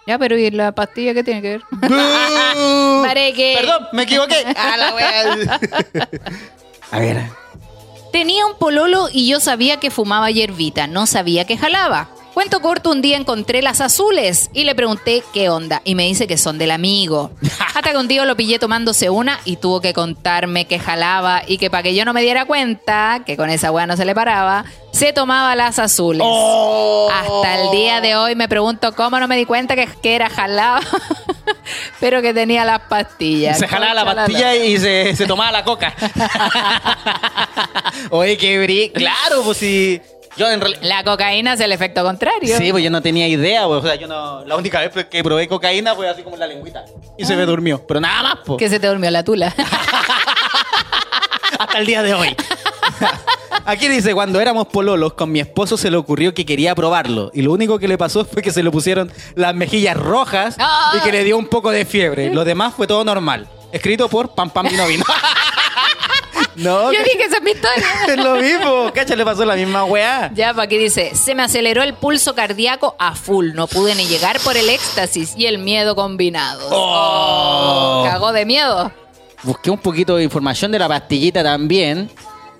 Ya, 0.07 0.17
pero 0.17 0.37
¿y 0.37 0.49
la 0.51 0.71
pastilla 0.71 1.13
qué 1.13 1.23
tiene 1.23 1.41
que 1.41 1.49
ver? 1.49 1.61
Pare 1.81 3.33
que- 3.35 3.55
Perdón, 3.59 3.87
me 3.93 4.03
equivoqué. 4.03 4.43
A 4.55 4.77
la 4.77 4.93
wea. 4.95 5.59
A 6.91 6.99
ver. 6.99 7.23
Tenía 8.11 8.45
un 8.47 8.55
pololo 8.57 9.07
y 9.11 9.27
yo 9.27 9.39
sabía 9.39 9.77
que 9.77 9.91
fumaba 9.91 10.31
hierbita, 10.31 10.87
no 10.87 11.05
sabía 11.05 11.45
que 11.45 11.57
jalaba. 11.57 12.09
Cuento 12.39 12.61
corto, 12.61 12.91
un 12.91 13.01
día 13.01 13.17
encontré 13.17 13.61
las 13.61 13.81
azules 13.81 14.49
y 14.53 14.63
le 14.63 14.73
pregunté 14.73 15.23
qué 15.33 15.49
onda 15.49 15.81
y 15.83 15.93
me 15.93 16.05
dice 16.05 16.25
que 16.25 16.37
son 16.37 16.57
del 16.57 16.71
amigo. 16.71 17.31
Hasta 17.75 17.91
que 17.91 17.97
un 17.97 18.07
día 18.07 18.23
lo 18.23 18.37
pillé 18.37 18.59
tomándose 18.59 19.09
una 19.09 19.41
y 19.43 19.57
tuvo 19.57 19.81
que 19.81 19.93
contarme 19.93 20.63
que 20.63 20.79
jalaba 20.79 21.41
y 21.45 21.57
que 21.57 21.69
para 21.69 21.83
que 21.83 21.93
yo 21.93 22.05
no 22.05 22.13
me 22.13 22.21
diera 22.21 22.45
cuenta, 22.45 23.23
que 23.25 23.35
con 23.35 23.49
esa 23.49 23.73
weá 23.73 23.87
no 23.87 23.97
se 23.97 24.05
le 24.05 24.15
paraba, 24.15 24.63
se 24.93 25.11
tomaba 25.11 25.53
las 25.57 25.79
azules. 25.79 26.21
Oh. 26.23 27.09
Hasta 27.11 27.61
el 27.61 27.71
día 27.71 27.99
de 27.99 28.15
hoy 28.15 28.35
me 28.35 28.47
pregunto 28.47 28.95
cómo 28.95 29.19
no 29.19 29.27
me 29.27 29.35
di 29.35 29.43
cuenta 29.43 29.75
que, 29.75 29.89
que 30.01 30.15
era 30.15 30.29
jalaba, 30.29 30.79
pero 31.99 32.21
que 32.21 32.33
tenía 32.33 32.63
las 32.63 32.79
pastillas. 32.83 33.59
Se 33.59 33.67
jalaba 33.67 33.93
la 33.93 34.05
pastilla 34.05 34.55
y 34.55 34.77
se, 34.77 35.13
se 35.13 35.25
tomaba 35.25 35.51
la 35.51 35.65
coca. 35.65 35.93
Oye, 38.11 38.37
qué 38.37 38.59
bri... 38.59 38.91
Claro, 38.91 39.41
pues 39.43 39.57
si... 39.57 40.01
Yo 40.39 40.49
en 40.49 40.61
realidad... 40.61 40.81
La 40.83 41.03
cocaína 41.03 41.53
es 41.53 41.59
el 41.59 41.73
efecto 41.73 42.01
contrario. 42.01 42.57
Sí, 42.57 42.71
pues 42.71 42.81
yo 42.81 42.89
no 42.89 43.01
tenía 43.01 43.27
idea, 43.27 43.67
pues, 43.67 43.83
o 43.83 43.85
sea, 43.85 43.95
yo 43.95 44.07
no... 44.07 44.45
La 44.45 44.55
única 44.55 44.79
vez 44.79 45.05
que 45.07 45.21
probé 45.21 45.49
cocaína 45.49 45.93
fue 45.95 46.07
así 46.07 46.23
como 46.23 46.37
en 46.37 46.39
la 46.39 46.47
lengüita. 46.47 46.85
Y 47.17 47.25
se 47.25 47.35
me 47.35 47.45
durmió. 47.45 47.85
Pero 47.85 47.99
nada 47.99 48.23
más, 48.23 48.35
pues. 48.45 48.57
Que 48.57 48.69
se 48.69 48.79
te 48.79 48.87
durmió 48.87 49.11
la 49.11 49.21
tula. 49.21 49.53
Hasta 51.59 51.77
el 51.77 51.85
día 51.85 52.01
de 52.01 52.13
hoy. 52.13 52.33
Aquí 53.65 53.89
dice, 53.89 54.13
cuando 54.13 54.39
éramos 54.39 54.67
pololos, 54.67 55.13
con 55.13 55.29
mi 55.29 55.41
esposo 55.41 55.75
se 55.75 55.91
le 55.91 55.97
ocurrió 55.97 56.33
que 56.33 56.45
quería 56.45 56.73
probarlo. 56.73 57.31
Y 57.33 57.41
lo 57.41 57.51
único 57.51 57.77
que 57.77 57.89
le 57.89 57.97
pasó 57.97 58.23
fue 58.23 58.41
que 58.41 58.51
se 58.51 58.63
le 58.63 58.71
pusieron 58.71 59.11
las 59.35 59.53
mejillas 59.53 59.97
rojas 59.97 60.55
¡Ah! 60.57 60.93
y 60.95 61.01
que 61.01 61.11
le 61.11 61.25
dio 61.25 61.37
un 61.37 61.47
poco 61.47 61.69
de 61.69 61.83
fiebre. 61.83 62.33
Lo 62.33 62.45
demás 62.45 62.75
fue 62.75 62.87
todo 62.87 63.03
normal. 63.03 63.45
Escrito 63.73 64.07
por 64.07 64.33
Pam 64.33 64.49
Pam 64.49 64.69
Vino 64.69 64.87
Vino. 64.87 65.03
no, 66.55 66.91
Yo 66.91 66.99
dije, 67.03 67.23
esa 67.25 67.37
es 67.37 67.43
mi 67.43 67.51
historia. 67.51 67.85
es 68.07 68.17
lo 68.17 68.35
mismo. 68.35 68.91
Cacha, 68.93 69.15
le 69.15 69.25
pasó 69.25 69.45
la 69.45 69.55
misma 69.55 69.83
weá. 69.85 70.31
Ya, 70.33 70.53
pa' 70.53 70.63
aquí 70.63 70.77
dice, 70.77 71.15
se 71.15 71.35
me 71.35 71.43
aceleró 71.43 71.83
el 71.83 71.93
pulso 71.93 72.35
cardíaco 72.35 72.95
a 72.99 73.15
full. 73.15 73.53
No 73.53 73.67
pude 73.67 73.95
ni 73.95 74.05
llegar 74.05 74.39
por 74.39 74.57
el 74.57 74.69
éxtasis 74.69 75.33
y 75.37 75.45
el 75.45 75.57
miedo 75.59 75.95
combinados. 75.95 76.67
Oh. 76.71 78.03
Cagó 78.09 78.31
de 78.31 78.45
miedo. 78.45 78.91
Busqué 79.43 79.69
un 79.69 79.77
poquito 79.77 80.15
de 80.17 80.23
información 80.23 80.71
de 80.71 80.79
la 80.79 80.87
pastillita 80.87 81.43
también. 81.43 82.09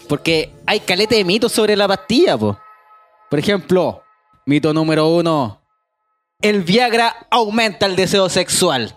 Porque 0.08 0.52
hay 0.66 0.80
calete 0.80 1.16
de 1.16 1.24
mitos 1.24 1.52
sobre 1.52 1.76
la 1.76 1.88
pastilla, 1.88 2.38
po. 2.38 2.58
Por 3.30 3.38
ejemplo, 3.38 4.02
mito 4.46 4.74
número 4.74 5.08
uno. 5.08 5.62
El 6.42 6.64
Viagra 6.64 7.28
aumenta 7.30 7.86
el 7.86 7.96
deseo 7.96 8.30
sexual. 8.30 8.96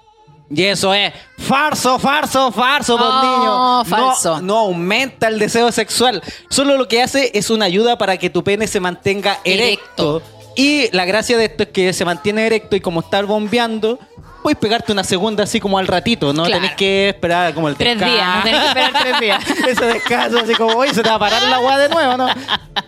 Y 0.50 0.64
eso 0.64 0.92
es 0.92 1.12
falso, 1.38 1.98
falso, 1.98 2.52
falso, 2.52 2.96
por 2.96 3.24
niño. 3.24 3.84
falso. 3.84 4.36
No, 4.36 4.42
no 4.42 4.58
aumenta 4.58 5.28
el 5.28 5.38
deseo 5.38 5.72
sexual. 5.72 6.22
Solo 6.50 6.76
lo 6.76 6.88
que 6.88 7.02
hace 7.02 7.30
es 7.34 7.50
una 7.50 7.64
ayuda 7.64 7.96
para 7.96 8.18
que 8.18 8.28
tu 8.30 8.44
pene 8.44 8.66
se 8.66 8.80
mantenga 8.80 9.38
erecto. 9.44 10.16
Erecto. 10.16 10.42
Y 10.54 10.94
la 10.94 11.04
gracia 11.06 11.38
de 11.38 11.46
esto 11.46 11.62
es 11.62 11.70
que 11.70 11.92
se 11.92 12.04
mantiene 12.04 12.46
erecto 12.46 12.76
y 12.76 12.80
como 12.80 13.00
estar 13.00 13.24
bombeando, 13.24 13.98
puedes 14.42 14.58
pegarte 14.58 14.92
una 14.92 15.04
segunda 15.04 15.44
así 15.44 15.60
como 15.60 15.78
al 15.78 15.86
ratito, 15.86 16.32
¿no? 16.32 16.44
Claro. 16.44 16.60
Tenés 16.62 16.76
que 16.76 17.08
esperar 17.10 17.54
como 17.54 17.68
el 17.68 17.76
Tres 17.76 17.98
descanso. 17.98 18.14
días, 18.14 18.36
no 18.36 18.42
tenés 18.42 18.60
que 18.60 18.66
esperar 18.68 18.92
tres 19.02 19.20
días. 19.20 19.44
Ese 19.68 19.84
descanso, 19.86 20.38
así 20.40 20.54
como, 20.54 20.76
oye, 20.76 20.92
se 20.94 21.02
te 21.02 21.08
va 21.08 21.14
a 21.14 21.18
parar 21.18 21.42
la 21.42 21.56
agua 21.56 21.78
de 21.78 21.88
nuevo, 21.88 22.16
¿no? 22.16 22.28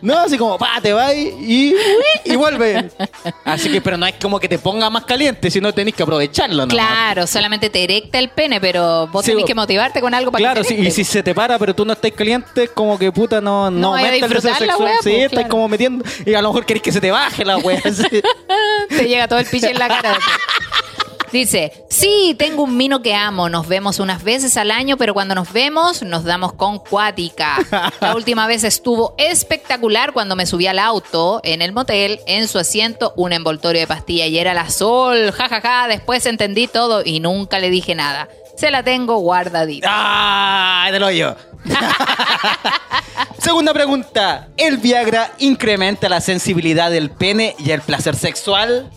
No, 0.02 0.18
así 0.18 0.36
como, 0.36 0.58
pa, 0.58 0.80
te 0.82 0.92
vas 0.92 1.14
y, 1.14 1.74
y 2.24 2.36
vuelve. 2.36 2.90
Así 3.44 3.70
que, 3.70 3.80
pero 3.80 3.96
no 3.96 4.06
es 4.06 4.14
como 4.20 4.38
que 4.40 4.48
te 4.48 4.58
ponga 4.58 4.90
más 4.90 5.04
caliente, 5.04 5.50
sino 5.50 5.72
tenés 5.72 5.94
que 5.94 6.02
aprovecharlo, 6.02 6.66
¿no? 6.66 6.68
Claro, 6.68 7.26
solamente 7.26 7.70
te 7.70 7.84
erecta 7.84 8.18
el 8.18 8.28
pene, 8.30 8.60
pero 8.60 9.06
vos 9.08 9.24
Sí, 9.24 9.30
tenés 9.30 9.46
que 9.46 9.54
motivarte 9.54 10.00
con 10.00 10.12
algo 10.14 10.30
para 10.32 10.42
Claro, 10.42 10.62
que 10.62 10.68
sí, 10.68 10.76
te 10.76 10.82
y 10.82 10.90
si 10.90 11.04
se 11.04 11.22
te 11.22 11.34
para, 11.34 11.58
pero 11.58 11.74
tú 11.74 11.84
no 11.84 11.92
estás 11.92 12.10
caliente, 12.12 12.68
como 12.68 12.98
que 12.98 13.10
puta 13.12 13.40
no, 13.40 13.70
no, 13.70 13.78
No 13.92 13.96
el 13.98 14.20
deseo 14.20 14.40
sexual. 14.40 14.70
wea, 14.80 14.96
sí, 15.02 15.10
pues, 15.10 15.14
estás 15.14 15.30
claro. 15.30 15.48
como 15.48 15.68
metiendo. 15.68 16.04
Y 16.26 16.34
a 16.34 16.42
lo 16.42 16.48
mejor 16.48 16.66
querés 16.66 16.82
que 16.82 16.92
se 16.92 17.00
te 17.00 17.10
baje 17.10 17.44
la 17.44 17.56
wea. 17.58 17.80
sí. 17.92 18.22
Te 18.88 19.08
llega 19.08 19.28
todo 19.28 19.38
el 19.38 19.46
piche 19.46 19.70
en 19.70 19.78
la 19.78 19.88
cara. 19.88 20.18
Dice, 21.34 21.72
sí, 21.90 22.36
tengo 22.38 22.62
un 22.62 22.76
mino 22.76 23.02
que 23.02 23.12
amo, 23.12 23.48
nos 23.48 23.66
vemos 23.66 23.98
unas 23.98 24.22
veces 24.22 24.56
al 24.56 24.70
año, 24.70 24.96
pero 24.96 25.14
cuando 25.14 25.34
nos 25.34 25.52
vemos 25.52 26.04
nos 26.04 26.22
damos 26.22 26.52
con 26.52 26.78
cuática. 26.78 27.56
La 28.00 28.14
última 28.14 28.46
vez 28.46 28.62
estuvo 28.62 29.16
espectacular 29.18 30.12
cuando 30.12 30.36
me 30.36 30.46
subí 30.46 30.68
al 30.68 30.78
auto 30.78 31.40
en 31.42 31.60
el 31.60 31.72
motel, 31.72 32.20
en 32.28 32.46
su 32.46 32.60
asiento 32.60 33.14
un 33.16 33.32
envoltorio 33.32 33.80
de 33.80 33.88
pastilla 33.88 34.26
y 34.26 34.38
era 34.38 34.54
la 34.54 34.70
sol, 34.70 35.32
jajaja, 35.32 35.88
después 35.88 36.24
entendí 36.26 36.68
todo 36.68 37.02
y 37.04 37.18
nunca 37.18 37.58
le 37.58 37.68
dije 37.68 37.96
nada. 37.96 38.28
Se 38.56 38.70
la 38.70 38.84
tengo 38.84 39.16
guardadita. 39.16 39.88
¡Ah! 39.90 40.88
¡Del 40.92 41.02
hoyo! 41.02 41.34
Segunda 43.40 43.74
pregunta. 43.74 44.50
¿El 44.56 44.76
Viagra 44.78 45.32
incrementa 45.40 46.08
la 46.08 46.20
sensibilidad 46.20 46.92
del 46.92 47.10
pene 47.10 47.56
y 47.58 47.72
el 47.72 47.80
placer 47.80 48.14
sexual? 48.14 48.88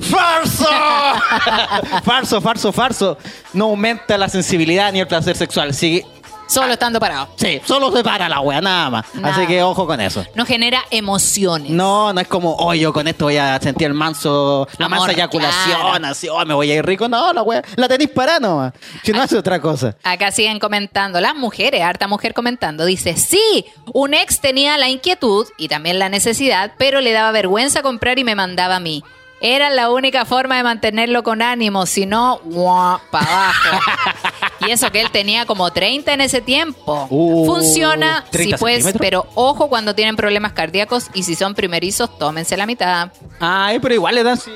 ¡Falso! 0.00 0.68
falso, 2.04 2.40
falso, 2.40 2.72
falso. 2.72 3.18
No 3.52 3.66
aumenta 3.66 4.16
la 4.18 4.28
sensibilidad 4.28 4.92
ni 4.92 5.00
el 5.00 5.06
placer 5.06 5.36
sexual. 5.36 5.74
Sí, 5.74 6.02
Solo 6.48 6.74
estando 6.74 7.00
parado. 7.00 7.30
sí 7.36 7.62
solo 7.64 7.90
se 7.92 8.04
para 8.04 8.28
la 8.28 8.40
wea, 8.40 8.60
nada 8.60 8.90
más. 8.90 9.14
Nada. 9.14 9.34
Así 9.34 9.46
que 9.46 9.62
ojo 9.62 9.86
con 9.86 9.98
eso. 10.02 10.22
No 10.34 10.44
genera 10.44 10.82
emociones. 10.90 11.70
No, 11.70 12.12
no 12.12 12.20
es 12.20 12.28
como, 12.28 12.54
oh, 12.56 12.74
yo 12.74 12.92
con 12.92 13.08
esto 13.08 13.24
voy 13.26 13.38
a 13.38 13.58
sentir 13.58 13.86
el 13.86 13.94
manso, 13.94 14.68
la 14.76 14.84
Amor, 14.86 14.98
mansa 14.98 15.12
eyaculación, 15.14 15.80
claro. 15.80 16.06
así, 16.06 16.28
oh, 16.28 16.44
me 16.44 16.52
voy 16.52 16.70
a 16.70 16.74
ir 16.74 16.84
rico. 16.84 17.08
No, 17.08 17.32
la 17.32 17.40
wea, 17.42 17.62
la 17.76 17.88
tenéis 17.88 18.10
parada 18.10 18.40
nomás. 18.40 18.74
Si 19.02 19.12
no 19.12 19.22
hace 19.22 19.38
otra 19.38 19.62
cosa. 19.62 19.96
Acá 20.02 20.30
siguen 20.30 20.58
comentando, 20.58 21.22
las 21.22 21.34
mujeres, 21.34 21.80
harta 21.80 22.06
mujer 22.06 22.34
comentando, 22.34 22.84
dice, 22.84 23.16
sí, 23.16 23.64
un 23.94 24.12
ex 24.12 24.40
tenía 24.40 24.76
la 24.76 24.90
inquietud 24.90 25.46
y 25.56 25.68
también 25.68 25.98
la 25.98 26.10
necesidad, 26.10 26.72
pero 26.76 27.00
le 27.00 27.12
daba 27.12 27.30
vergüenza 27.30 27.80
comprar 27.80 28.18
y 28.18 28.24
me 28.24 28.34
mandaba 28.34 28.76
a 28.76 28.80
mí. 28.80 29.02
Era 29.42 29.70
la 29.70 29.90
única 29.90 30.24
forma 30.24 30.56
de 30.56 30.62
mantenerlo 30.62 31.22
con 31.24 31.42
ánimo, 31.42 31.84
si 31.86 32.06
no, 32.06 32.40
para 33.10 33.26
abajo. 33.26 33.80
y 34.66 34.70
eso 34.70 34.90
que 34.92 35.00
él 35.00 35.10
tenía 35.10 35.46
como 35.46 35.72
30 35.72 36.14
en 36.14 36.20
ese 36.20 36.40
tiempo. 36.40 37.08
Uh, 37.10 37.44
Funciona, 37.46 38.24
30 38.30 38.56
sí 38.56 38.60
pues, 38.60 38.94
pero 39.00 39.26
ojo 39.34 39.68
cuando 39.68 39.94
tienen 39.96 40.14
problemas 40.14 40.52
cardíacos 40.52 41.06
y 41.12 41.24
si 41.24 41.34
son 41.34 41.54
primerizos, 41.54 42.16
tómense 42.18 42.56
la 42.56 42.66
mitad. 42.66 43.10
Ay, 43.40 43.80
pero 43.80 43.94
igual 43.94 44.14
le 44.14 44.22
dan 44.22 44.36
si. 44.38 44.52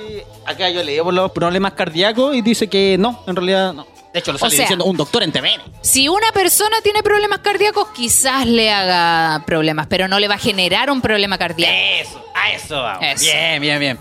Acá 0.47 0.70
yo 0.70 0.84
leí 0.84 1.01
por 1.01 1.12
los 1.12 1.32
problemas 1.32 1.72
cardíacos 1.72 2.37
y 2.37 2.43
dice 2.43 2.68
que 2.68 2.97
no, 2.97 3.24
en 3.26 3.34
realidad 3.34 3.72
no. 3.72 3.87
De 4.12 4.20
hecho, 4.20 4.32
lo 4.32 4.39
sale 4.39 4.53
sea- 4.53 4.64
diciendo 4.64 4.84
un 4.87 4.97
doctor 4.97 5.24
en 5.24 5.32
TVN. 5.32 5.61
Si 5.82 6.09
una 6.09 6.32
persona 6.32 6.76
tiene 6.82 7.03
problemas 7.03 7.41
cardíacos, 7.41 7.89
quizás 7.89 8.47
le 8.47 8.70
haga 8.72 9.45
problemas, 9.45 9.89
pero 9.89 10.09
no 10.09 10.18
le 10.18 10.26
va 10.28 10.37
a 10.37 10.39
generar 10.39 10.91
un 10.91 11.03
problema 11.03 11.37
cardíaco. 11.37 11.74
Eso, 11.76 12.24
a 12.34 12.51
eso 12.53 12.82
vamos. 12.82 13.05
Eso. 13.05 13.24
Bien, 13.24 13.61
bien, 13.61 13.78
bien. 13.78 13.99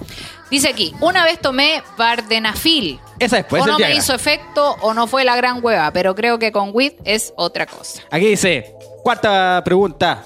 Dice 0.50 0.70
aquí, 0.70 0.94
una 1.02 1.24
vez 1.24 1.40
tomé 1.40 1.82
Vardenafil. 1.98 3.00
Esa 3.20 3.38
después 3.38 3.64
o 3.64 3.66
no 3.66 3.80
me 3.80 3.96
hizo 3.96 4.14
efecto 4.14 4.76
o 4.82 4.94
no 4.94 5.08
fue 5.08 5.24
la 5.24 5.36
gran 5.36 5.64
hueva, 5.64 5.92
pero 5.92 6.16
creo 6.16 6.38
que 6.38 6.52
con 6.52 6.72
WIT 6.74 6.96
es 7.04 7.34
otra 7.36 7.66
cosa. 7.66 8.02
Aquí 8.12 8.28
dice, 8.28 8.76
cuarta 9.04 9.62
pregunta. 9.64 10.26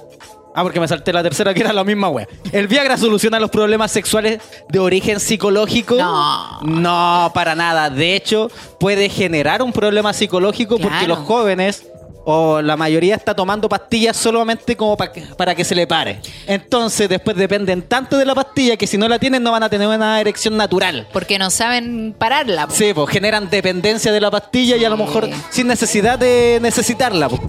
Ah, 0.56 0.64
porque 0.64 0.80
me 0.80 0.88
salté 0.88 1.14
la 1.14 1.22
tercera, 1.22 1.54
que 1.54 1.62
era 1.62 1.72
la 1.72 1.84
misma 1.84 2.10
wea. 2.10 2.28
¿El 2.52 2.68
Viagra 2.68 2.98
soluciona 2.98 3.40
los 3.40 3.52
problemas 3.52 3.92
sexuales 3.92 4.42
de 4.68 4.80
origen 4.80 5.20
psicológico? 5.20 5.96
No. 5.96 6.62
No, 6.64 7.32
para 7.34 7.56
nada. 7.56 7.90
De 7.90 8.16
hecho, 8.16 8.50
puede 8.80 9.10
generar 9.10 9.62
un 9.62 9.72
problema 9.72 10.12
psicológico 10.12 10.78
porque 10.80 11.08
los 11.08 11.20
jóvenes 11.20 11.86
o 12.32 12.62
la 12.62 12.78
mayoría 12.78 13.16
está 13.16 13.34
tomando 13.34 13.68
pastillas 13.68 14.16
solamente 14.16 14.76
como 14.78 14.96
pa- 14.96 15.12
para 15.38 15.56
que 15.56 15.64
se 15.64 15.74
le 15.76 15.88
pare. 15.88 16.22
Entonces, 16.48 17.10
después 17.10 17.36
dependen 17.36 17.82
tanto 17.84 18.18
de 18.18 18.26
la 18.26 18.36
pastilla 18.36 18.78
que 18.78 18.88
si 18.88 18.98
no 18.98 19.08
la 19.08 19.18
tienen 19.20 19.42
no 19.44 19.52
van 19.52 19.64
a 19.64 19.70
tener 19.70 19.88
una 19.88 20.20
erección 20.22 20.56
natural. 20.58 21.08
Porque 21.12 21.40
no 21.40 21.50
saben 21.50 22.14
pararla. 22.18 22.68
po. 22.68 22.74
Sí, 22.76 22.94
pues 22.94 23.10
generan 23.10 23.50
dependencia 23.50 24.12
de 24.12 24.22
la 24.22 24.30
pastilla 24.32 24.78
y 24.78 24.86
a 24.86 24.90
lo 24.90 24.98
mejor 24.98 25.30
sin 25.50 25.68
necesidad 25.68 26.20
de 26.20 26.60
necesitarla. 26.62 27.30
pues. 27.30 27.42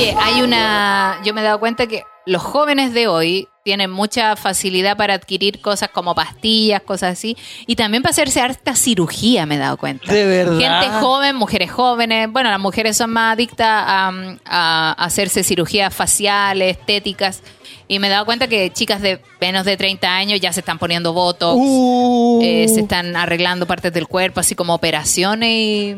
Oye, 0.00 0.16
hay 0.20 0.42
una. 0.42 1.20
Yo 1.24 1.34
me 1.34 1.40
he 1.40 1.44
dado 1.44 1.60
cuenta 1.60 1.86
que 1.86 2.04
los 2.26 2.42
jóvenes 2.42 2.92
de 2.94 3.08
hoy 3.08 3.48
tienen 3.64 3.90
mucha 3.90 4.36
facilidad 4.36 4.96
para 4.96 5.14
adquirir 5.14 5.60
cosas 5.60 5.90
como 5.90 6.14
pastillas, 6.14 6.80
cosas 6.82 7.12
así. 7.12 7.36
Y 7.66 7.76
también 7.76 8.02
para 8.02 8.10
hacerse 8.12 8.40
harta 8.40 8.74
cirugía, 8.74 9.46
me 9.46 9.56
he 9.56 9.58
dado 9.58 9.76
cuenta. 9.76 10.10
De 10.12 10.24
verdad. 10.26 10.58
Gente 10.58 10.88
joven, 11.00 11.36
mujeres 11.36 11.70
jóvenes. 11.70 12.30
Bueno, 12.30 12.50
las 12.50 12.60
mujeres 12.60 12.96
son 12.96 13.10
más 13.10 13.34
adictas 13.34 13.66
a, 13.68 14.12
a 14.46 14.92
hacerse 15.04 15.42
cirugías 15.44 15.94
faciales, 15.94 16.78
estéticas. 16.78 17.42
Y 17.88 17.98
me 17.98 18.06
he 18.06 18.10
dado 18.10 18.24
cuenta 18.24 18.46
que 18.48 18.70
chicas 18.72 19.02
de 19.02 19.20
menos 19.40 19.64
de 19.64 19.76
30 19.76 20.08
años 20.14 20.40
ya 20.40 20.52
se 20.52 20.60
están 20.60 20.78
poniendo 20.78 21.12
botox. 21.12 21.58
Uh. 21.60 22.40
eh, 22.42 22.66
se 22.72 22.80
están 22.80 23.16
arreglando 23.16 23.66
partes 23.66 23.92
del 23.92 24.06
cuerpo, 24.06 24.40
así 24.40 24.54
como 24.54 24.74
operaciones. 24.74 25.50
y- 25.50 25.96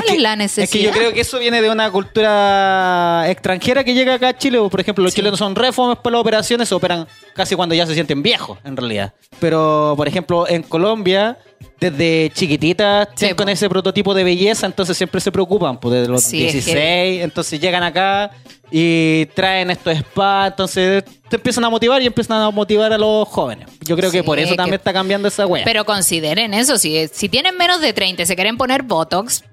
¿Cuál 0.00 0.08
es, 0.08 0.14
que- 0.16 0.20
la 0.20 0.36
necesidad? 0.36 0.64
Es 0.64 0.70
que 0.70 0.82
yo 0.82 0.90
creo 0.90 1.12
que 1.12 1.20
eso 1.20 1.38
viene 1.38 1.60
de 1.62 1.70
una 1.70 1.90
cultura 1.90 3.24
extranjera 3.28 3.84
que 3.84 3.94
llega 3.94 4.14
acá 4.14 4.28
a 4.28 4.36
Chile. 4.38 4.58
Por 4.70 4.80
ejemplo, 4.80 5.02
los 5.04 5.12
Sí. 5.12 5.16
chilenos 5.20 5.38
son 5.38 5.54
reformas 5.54 5.98
para 5.98 6.12
las 6.12 6.20
operaciones, 6.20 6.70
operan 6.72 7.06
casi 7.34 7.54
cuando 7.54 7.74
ya 7.74 7.86
se 7.86 7.94
sienten 7.94 8.22
viejos, 8.22 8.58
en 8.64 8.76
realidad. 8.76 9.12
Pero, 9.40 9.94
por 9.96 10.08
ejemplo, 10.08 10.48
en 10.48 10.62
Colombia, 10.62 11.38
desde 11.80 12.30
chiquititas, 12.34 13.08
Sí, 13.10 13.16
tienen 13.16 13.36
con 13.36 13.48
ese 13.48 13.68
prototipo 13.68 14.14
de 14.14 14.24
belleza, 14.24 14.66
entonces 14.66 14.96
siempre 14.96 15.20
se 15.20 15.30
preocupan, 15.32 15.78
pues 15.78 15.94
desde 15.94 16.08
los 16.08 16.22
Sí, 16.22 16.46
es 16.46 16.52
16, 16.52 17.22
entonces 17.22 17.60
llegan 17.60 17.82
acá 17.82 18.30
y 18.70 19.26
traen 19.34 19.70
estos 19.70 19.96
spas, 19.98 20.50
entonces 20.50 21.04
te 21.28 21.36
empiezan 21.36 21.64
a 21.64 21.70
motivar 21.70 22.02
y 22.02 22.06
empiezan 22.06 22.40
a 22.42 22.50
motivar 22.50 22.92
a 22.92 22.98
los 22.98 23.28
jóvenes. 23.28 23.68
Yo 23.82 23.96
creo 23.96 24.10
que 24.10 24.22
por 24.24 24.38
eso 24.38 24.50
que- 24.50 24.56
también 24.56 24.74
está 24.74 24.92
cambiando 24.92 25.28
esa 25.28 25.46
wea. 25.46 25.64
Pero 25.64 25.84
consideren 25.84 26.52
eso, 26.54 26.76
si, 26.78 27.08
si 27.08 27.28
tienen 27.28 27.56
menos 27.56 27.80
de 27.80 27.92
30 27.92 28.22
y 28.22 28.26
se 28.26 28.34
quieren 28.34 28.56
poner 28.56 28.82
Botox, 28.82 29.44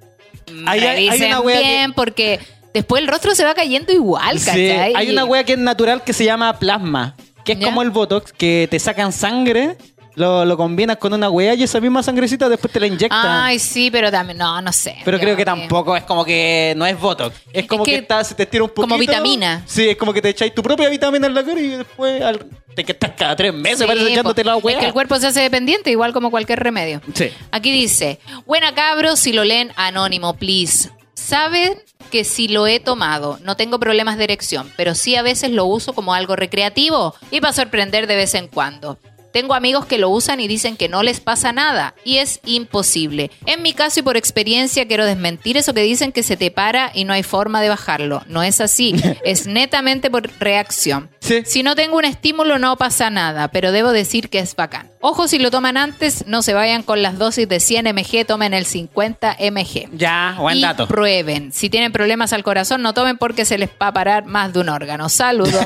Hay- 0.65 0.79
hay 0.81 0.95
revisen 1.09 1.27
una 1.27 1.41
wea 1.41 1.59
bien 1.59 1.93
porque 1.93 2.39
después 2.73 3.01
el 3.01 3.07
rostro 3.07 3.35
se 3.35 3.43
va 3.43 3.53
cayendo 3.53 3.91
igual, 3.93 4.39
Sí, 4.39 4.45
¿cachai? 4.45 4.93
hay 4.95 5.09
una 5.11 5.25
wea 5.25 5.43
que 5.43 5.53
es 5.53 5.59
natural 5.59 6.03
que 6.03 6.13
se 6.13 6.25
llama 6.25 6.57
plasma, 6.59 7.15
que 7.45 7.53
es 7.53 7.59
¿Ya? 7.59 7.65
como 7.65 7.81
el 7.81 7.89
Botox, 7.91 8.31
que 8.33 8.67
te 8.71 8.79
sacan 8.79 9.11
sangre, 9.11 9.77
lo, 10.15 10.45
lo 10.45 10.57
combinas 10.57 10.97
con 10.97 11.13
una 11.13 11.29
wea 11.29 11.53
y 11.55 11.63
esa 11.63 11.79
misma 11.79 12.03
sangrecita 12.03 12.47
después 12.49 12.71
te 12.71 12.79
la 12.79 12.87
inyectan. 12.87 13.25
Ay, 13.25 13.59
sí, 13.59 13.89
pero 13.91 14.11
también, 14.11 14.37
no, 14.37 14.61
no 14.61 14.71
sé. 14.71 14.97
pero 15.03 15.19
creo 15.19 15.35
que 15.35 15.45
tampoco 15.45 15.95
es 15.95 16.03
como 16.03 16.23
que 16.23 16.73
no 16.77 16.85
es 16.85 16.99
Botox. 16.99 17.35
Es 17.51 17.65
como 17.67 17.83
que, 17.83 17.91
que 17.91 17.97
está- 17.97 18.23
se 18.23 18.35
te 18.35 18.43
estira 18.43 18.63
un 18.63 18.69
poquito. 18.69 18.81
como 18.89 18.97
vitamina. 18.99 19.63
Sí, 19.65 19.89
es 19.89 19.97
como 19.97 20.13
que 20.13 20.21
te 20.21 20.29
echáis 20.29 20.53
tu 20.53 20.61
propia 20.63 20.89
vitamina 20.89 21.27
en 21.27 21.33
la 21.33 21.43
cara 21.43 21.59
y 21.59 21.67
después 21.69 22.21
al- 22.21 22.45
te 22.75 22.81
estás 22.91 23.11
cada 23.17 23.35
tres 23.35 23.53
meses 23.53 23.79
Sí, 23.79 23.85
parece 23.85 24.11
echándote 24.11 24.43
la 24.43 24.57
wea. 24.57 24.75
Es 24.75 24.79
que 24.81 24.87
el 24.87 24.93
cuerpo 24.93 25.17
se 25.19 25.27
hace 25.27 25.41
dependiente, 25.41 25.91
igual 25.91 26.11
como 26.13 26.31
cualquier 26.31 26.59
remedio. 26.59 27.01
Sí. 27.13 27.29
Aquí 27.51 27.71
dice, 27.71 28.19
buena 28.45 28.73
cabros, 28.73 29.19
si 29.19 29.31
lo 29.33 29.43
leen 29.43 29.71
anónimo, 29.75 30.33
please. 30.35 30.89
Saben 31.13 31.73
que 32.11 32.23
si 32.23 32.47
lo 32.47 32.67
he 32.67 32.79
tomado, 32.79 33.39
no 33.43 33.55
tengo 33.55 33.79
problemas 33.79 34.17
de 34.17 34.25
erección, 34.25 34.71
pero 34.75 34.93
sí 34.93 35.15
a 35.15 35.21
veces 35.21 35.51
lo 35.51 35.65
uso 35.65 35.93
como 35.93 36.13
algo 36.13 36.35
recreativo 36.35 37.15
y 37.31 37.39
para 37.41 37.53
sorprender 37.53 38.07
de 38.07 38.15
vez 38.15 38.33
en 38.35 38.47
cuando. 38.47 38.97
Tengo 39.33 39.55
amigos 39.55 39.87
que 39.87 39.97
lo 39.97 40.09
usan 40.09 40.39
y 40.39 40.47
dicen 40.47 40.77
que 40.77 40.87
no 40.87 41.01
les 41.01 41.19
pasa 41.19 41.51
nada 41.51 41.95
y 42.05 42.17
es 42.17 42.39
imposible. 42.45 43.31
En 43.47 43.63
mi 43.63 43.73
caso 43.73 43.99
y 43.99 44.03
por 44.03 44.15
experiencia 44.15 44.87
quiero 44.87 45.07
desmentir 45.07 45.57
eso 45.57 45.73
que 45.73 45.81
dicen 45.81 46.11
que 46.11 46.21
se 46.21 46.37
te 46.37 46.51
para 46.51 46.91
y 46.93 47.03
no 47.03 47.13
hay 47.13 47.23
forma 47.23 47.59
de 47.59 47.69
bajarlo. 47.69 48.21
No 48.27 48.43
es 48.43 48.61
así, 48.61 48.93
es 49.25 49.47
netamente 49.47 50.11
por 50.11 50.29
reacción. 50.39 51.09
Sí. 51.19 51.41
Si 51.45 51.63
no 51.63 51.75
tengo 51.75 51.97
un 51.97 52.05
estímulo 52.05 52.59
no 52.59 52.77
pasa 52.77 53.09
nada, 53.09 53.47
pero 53.47 53.71
debo 53.71 53.91
decir 53.91 54.29
que 54.29 54.37
es 54.37 54.55
bacán. 54.55 54.91
Ojo, 54.99 55.27
si 55.27 55.39
lo 55.39 55.49
toman 55.49 55.77
antes, 55.77 56.27
no 56.27 56.43
se 56.43 56.53
vayan 56.53 56.83
con 56.83 57.01
las 57.01 57.17
dosis 57.17 57.49
de 57.49 57.59
100 57.59 57.87
mg, 57.87 58.27
tomen 58.27 58.53
el 58.53 58.65
50 58.65 59.37
mg. 59.39 59.97
Ya, 59.97 60.35
buen 60.37 60.59
y 60.59 60.61
dato. 60.61 60.87
prueben. 60.87 61.51
Si 61.51 61.71
tienen 61.71 61.91
problemas 61.91 62.33
al 62.33 62.43
corazón, 62.43 62.83
no 62.83 62.93
tomen 62.93 63.17
porque 63.17 63.45
se 63.45 63.57
les 63.57 63.69
va 63.81 63.87
a 63.87 63.93
parar 63.93 64.25
más 64.25 64.53
de 64.53 64.59
un 64.59 64.69
órgano. 64.69 65.09
Saludos. 65.09 65.55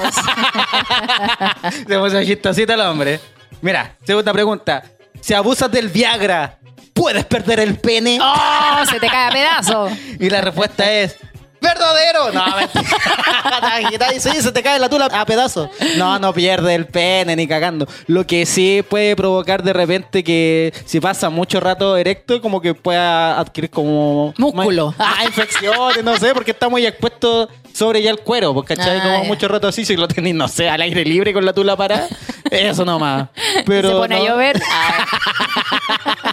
Se 1.85 1.99
puso 1.99 2.17
el 2.17 2.81
hombre. 2.81 3.19
Mira, 3.61 3.95
segunda 4.05 4.33
pregunta. 4.33 4.83
Si 5.21 5.33
abusas 5.33 5.71
del 5.71 5.89
Viagra, 5.89 6.57
¿puedes 6.93 7.25
perder 7.25 7.59
el 7.59 7.77
pene? 7.77 8.19
¡Oh! 8.21 8.85
Se 8.89 8.99
te 8.99 9.07
cae 9.07 9.27
a 9.27 9.31
pedazos. 9.31 9.91
Y 10.19 10.29
la 10.29 10.41
respuesta 10.41 10.91
es 10.91 11.15
¡Verdadero! 11.61 12.31
No, 12.31 12.45
mentira. 12.55 14.07
"Oye, 14.31 14.41
se 14.41 14.51
te 14.51 14.63
cae 14.63 14.79
la 14.79 14.89
tula 14.89 15.05
a 15.05 15.25
pedazos. 15.25 15.69
No, 15.97 16.19
no 16.19 16.33
pierde 16.33 16.75
el 16.75 16.85
pene 16.85 17.35
ni 17.35 17.47
cagando. 17.47 17.87
Lo 18.07 18.25
que 18.25 18.45
sí 18.45 18.83
puede 18.87 19.15
provocar 19.15 19.63
de 19.63 19.73
repente 19.73 20.23
que 20.23 20.73
si 20.85 20.99
pasa 20.99 21.29
mucho 21.29 21.59
rato 21.59 21.97
erecto, 21.97 22.41
como 22.41 22.61
que 22.61 22.73
pueda 22.73 23.39
adquirir 23.39 23.69
como... 23.69 24.33
Músculo. 24.37 24.93
Ah, 24.99 25.23
infecciones, 25.25 26.03
no 26.03 26.17
sé, 26.17 26.33
porque 26.33 26.51
está 26.51 26.69
muy 26.69 26.85
expuesto 26.85 27.49
sobre 27.73 28.01
ya 28.01 28.09
el 28.09 28.19
cuero, 28.19 28.53
porque 28.53 28.75
¿cachai? 28.75 28.97
Ah, 28.97 29.03
como 29.03 29.25
mucho 29.25 29.47
rato 29.47 29.67
así, 29.67 29.85
si 29.85 29.95
lo 29.95 30.07
tenéis, 30.07 30.35
no 30.35 30.47
sé, 30.47 30.67
al 30.67 30.81
aire 30.81 31.05
libre 31.05 31.31
con 31.31 31.45
la 31.45 31.53
tula 31.53 31.75
parada, 31.75 32.07
eso 32.49 32.83
nomás. 32.83 33.29
Pero 33.65 33.89
se 33.89 33.95
pone 33.95 34.15
no. 34.17 34.23
a 34.23 34.27
llover. 34.27 34.61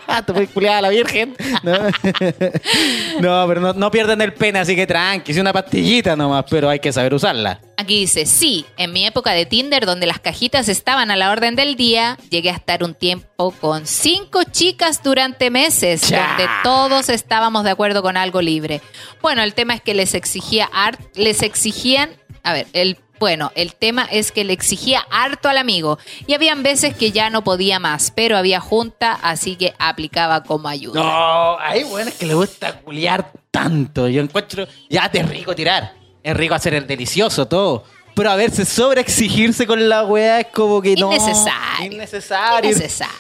Ah, 0.07 0.23
culiar 0.53 0.77
a 0.77 0.81
la 0.83 0.91
virgen. 0.91 1.35
No, 1.65 1.73
No, 3.21 3.49
pero 3.49 3.61
no, 3.61 3.73
no 3.73 3.91
pierden 3.91 4.21
el 4.21 4.33
pene, 4.33 4.61
así 4.61 4.77
que 4.77 4.87
tranqui. 4.87 5.14
Es 5.27 5.39
una 5.39 5.53
pastillita 5.53 6.17
nomás, 6.17 6.45
pero 6.49 6.69
hay 6.69 6.79
que 6.81 6.93
saber 6.93 7.15
usarla. 7.15 7.61
Aquí 7.77 8.01
dice, 8.01 8.27
sí, 8.27 8.65
en 8.77 8.93
mi 8.93 9.05
época 9.07 9.33
de 9.33 9.47
Tinder, 9.47 9.87
donde 9.87 10.07
las 10.07 10.19
cajitas 10.21 10.69
estaban 10.69 11.11
a 11.11 11.17
la 11.17 11.31
orden 11.31 11.57
del 11.57 11.77
día, 11.77 12.17
llegué 12.31 12.51
a 12.51 12.55
estar 12.55 12.83
un 12.85 12.95
tiempo 12.95 13.53
con 13.61 13.87
cinco 13.87 14.43
chicas 14.45 15.03
durante 15.03 15.51
meses, 15.51 16.09
Ya. 16.09 16.29
donde 16.29 16.49
todos 16.63 17.09
estábamos 17.09 17.65
de 17.65 17.71
acuerdo 17.71 18.03
con 18.03 18.17
algo 18.17 18.41
libre. 18.41 18.81
Bueno, 19.23 19.43
el 19.43 19.55
tema 19.55 19.75
es 19.75 19.81
que 19.81 19.95
les 19.95 20.15
exigía 20.15 20.69
art, 20.73 21.01
les 21.17 21.43
exigían, 21.43 22.11
a 22.43 22.53
ver, 22.53 22.67
el 22.73 22.97
bueno, 23.21 23.53
el 23.55 23.75
tema 23.75 24.07
es 24.11 24.33
que 24.33 24.45
le 24.45 24.53
exigía 24.53 25.07
harto 25.11 25.49
al 25.49 25.59
amigo 25.59 25.99
y 26.27 26.35
habían 26.35 26.63
veces 26.63 26.95
que 26.95 27.13
ya 27.13 27.31
no 27.31 27.45
podía 27.45 27.79
más, 27.79 28.13
pero 28.15 28.37
había 28.37 28.61
junta, 28.61 29.13
así 29.23 29.57
que 29.57 29.75
aplicaba 29.79 30.43
como 30.43 30.69
ayuda. 30.69 31.01
No, 31.03 31.59
hay 31.59 31.85
buenas 31.85 32.15
que 32.15 32.27
le 32.27 32.35
gusta 32.35 32.81
culiar 32.81 33.31
tanto. 33.51 34.09
Yo 34.09 34.21
encuentro, 34.23 34.67
ya 34.91 35.11
es 35.13 35.29
rico 35.29 35.55
tirar. 35.55 35.95
Es 36.23 36.37
rico 36.37 36.55
hacer 36.55 36.75
el 36.75 36.87
delicioso, 36.87 37.47
todo. 37.47 37.85
Pero 38.15 38.31
a 38.31 38.37
verse 38.37 38.65
sobre 38.65 39.01
exigirse 39.01 39.67
con 39.67 39.89
la 39.89 40.05
weá 40.05 40.41
es 40.41 40.47
como 40.53 40.81
que 40.81 40.95
no. 40.97 41.13
Innecesario. 41.13 41.93
Innecesario. 41.93 43.15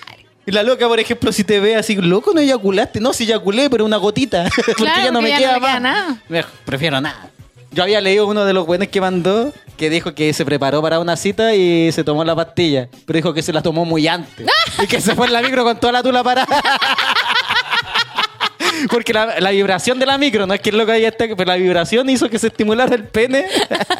Y 0.46 0.52
la 0.52 0.62
loca, 0.62 0.86
por 0.86 1.00
ejemplo, 1.00 1.32
si 1.32 1.42
te 1.42 1.58
ve 1.58 1.74
así, 1.76 1.96
loco, 1.96 2.32
no 2.34 2.40
eyaculaste. 2.40 3.00
No, 3.00 3.12
si 3.12 3.24
eyaculé, 3.24 3.70
pero 3.70 3.84
una 3.84 3.96
gotita. 3.96 4.44
porque 4.56 4.74
Claro, 4.74 5.04
ya 5.04 5.10
no 5.10 5.20
porque 5.20 5.22
me 5.22 5.28
ya 5.30 5.38
queda 5.38 5.48
no 5.48 5.54
le 5.54 5.60
queda 5.60 5.80
más. 5.80 5.82
nada. 6.28 6.48
Prefiero 6.64 7.00
nada. 7.00 7.30
Yo 7.70 7.82
había 7.82 8.00
leído 8.00 8.26
uno 8.26 8.44
de 8.44 8.52
los 8.52 8.66
buenos 8.66 8.88
que 8.88 9.00
mandó 9.00 9.52
que 9.76 9.90
dijo 9.90 10.14
que 10.14 10.32
se 10.32 10.44
preparó 10.44 10.82
para 10.82 11.00
una 11.00 11.16
cita 11.16 11.54
y 11.54 11.90
se 11.92 12.04
tomó 12.04 12.24
la 12.24 12.34
pastilla. 12.34 12.88
Pero 13.06 13.16
dijo 13.16 13.34
que 13.34 13.42
se 13.42 13.52
la 13.52 13.62
tomó 13.62 13.84
muy 13.84 14.06
antes. 14.08 14.46
y 14.82 14.86
que 14.86 15.00
se 15.00 15.14
fue 15.14 15.26
en 15.26 15.32
la 15.32 15.42
micro 15.42 15.64
con 15.64 15.78
toda 15.78 15.92
la 15.92 16.02
tula 16.02 16.22
parada. 16.22 16.62
Porque 18.90 19.12
la, 19.12 19.40
la 19.40 19.50
vibración 19.50 19.98
de 19.98 20.06
la 20.06 20.18
micro, 20.18 20.46
no 20.46 20.54
es 20.54 20.60
que 20.60 20.70
el 20.70 20.78
loco 20.78 20.92
ahí 20.92 21.04
está, 21.04 21.24
pero 21.36 21.44
la 21.44 21.56
vibración 21.56 22.08
hizo 22.10 22.28
que 22.28 22.38
se 22.38 22.48
estimulara 22.48 22.94
el 22.94 23.04
pene 23.04 23.46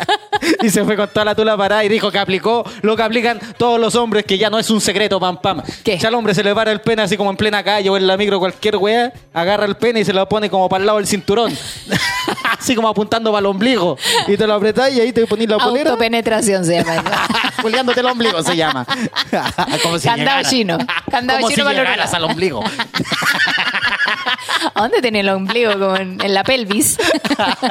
y 0.62 0.70
se 0.70 0.84
fue 0.84 0.96
con 0.96 1.08
toda 1.08 1.24
la 1.24 1.34
tula 1.34 1.56
parada 1.56 1.84
y 1.84 1.88
dijo 1.88 2.10
que 2.10 2.18
aplicó 2.18 2.64
lo 2.82 2.96
que 2.96 3.02
aplican 3.02 3.38
todos 3.56 3.80
los 3.80 3.94
hombres, 3.94 4.24
que 4.24 4.38
ya 4.38 4.50
no 4.50 4.58
es 4.58 4.70
un 4.70 4.80
secreto, 4.80 5.18
pam, 5.20 5.40
pam. 5.40 5.62
¿Qué? 5.84 5.98
Ya 5.98 6.08
al 6.08 6.14
hombre 6.14 6.34
se 6.34 6.42
le 6.42 6.54
para 6.54 6.72
el 6.72 6.80
pene 6.80 7.02
así 7.02 7.16
como 7.16 7.30
en 7.30 7.36
plena 7.36 7.62
calle 7.62 7.88
o 7.90 7.96
en 7.96 8.06
la 8.06 8.16
micro, 8.16 8.38
cualquier 8.38 8.76
wea, 8.76 9.12
agarra 9.32 9.64
el 9.66 9.76
pene 9.76 10.00
y 10.00 10.04
se 10.04 10.12
lo 10.12 10.28
pone 10.28 10.50
como 10.50 10.68
para 10.68 10.82
el 10.82 10.86
lado 10.86 10.98
del 10.98 11.06
cinturón. 11.06 11.56
así 12.58 12.74
como 12.74 12.88
apuntando 12.88 13.30
para 13.30 13.40
el 13.40 13.46
ombligo. 13.46 13.96
Y 14.26 14.36
te 14.36 14.46
lo 14.46 14.54
apretás 14.54 14.92
y 14.92 15.00
ahí 15.00 15.12
te 15.12 15.26
ponís 15.26 15.48
la 15.48 15.58
polera. 15.58 15.90
Autopenetración 15.90 16.64
se 16.64 16.76
llama. 16.82 16.94
eso. 16.94 17.62
Juliándote 17.62 18.00
el 18.00 18.06
ombligo 18.06 18.42
se 18.42 18.56
llama. 18.56 18.86
como 19.82 19.98
si 19.98 20.08
Candado 20.08 20.40
llegara- 20.40 20.48
chino. 20.48 20.78
Candado 21.10 21.40
como 21.40 21.50
chino 21.50 21.68
si 21.68 21.74
llegaras 21.74 22.14
al 22.14 22.24
ombligo. 22.24 22.62
¿A 24.74 24.82
dónde 24.82 25.00
tiene 25.02 25.20
el 25.20 25.28
ombligo? 25.28 25.72
Como 25.72 25.96
en, 25.96 26.20
en 26.20 26.34
la 26.34 26.44
pelvis. 26.44 26.98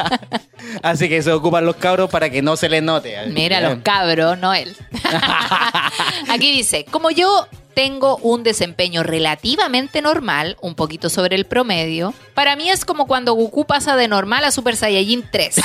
Así 0.81 1.09
que 1.09 1.21
se 1.21 1.31
ocupan 1.31 1.65
los 1.65 1.75
cabros 1.75 2.09
para 2.09 2.29
que 2.29 2.41
no 2.41 2.55
se 2.55 2.69
les 2.69 2.83
note. 2.83 3.17
Mira 3.27 3.61
los 3.61 3.79
cabros, 3.83 4.37
no 4.37 4.53
él. 4.53 4.75
Aquí 6.29 6.51
dice, 6.51 6.85
como 6.85 7.09
yo 7.11 7.47
tengo 7.73 8.17
un 8.17 8.43
desempeño 8.43 9.03
relativamente 9.03 10.01
normal, 10.01 10.57
un 10.61 10.75
poquito 10.75 11.09
sobre 11.09 11.35
el 11.35 11.45
promedio, 11.45 12.13
para 12.33 12.55
mí 12.55 12.69
es 12.69 12.85
como 12.85 13.07
cuando 13.07 13.33
Goku 13.33 13.65
pasa 13.65 13.95
de 13.95 14.07
normal 14.07 14.45
a 14.45 14.51
Super 14.51 14.75
Saiyajin 14.75 15.25
3. 15.31 15.55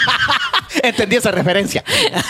Entendí 0.82 1.16
esa 1.16 1.30
referencia. 1.30 1.84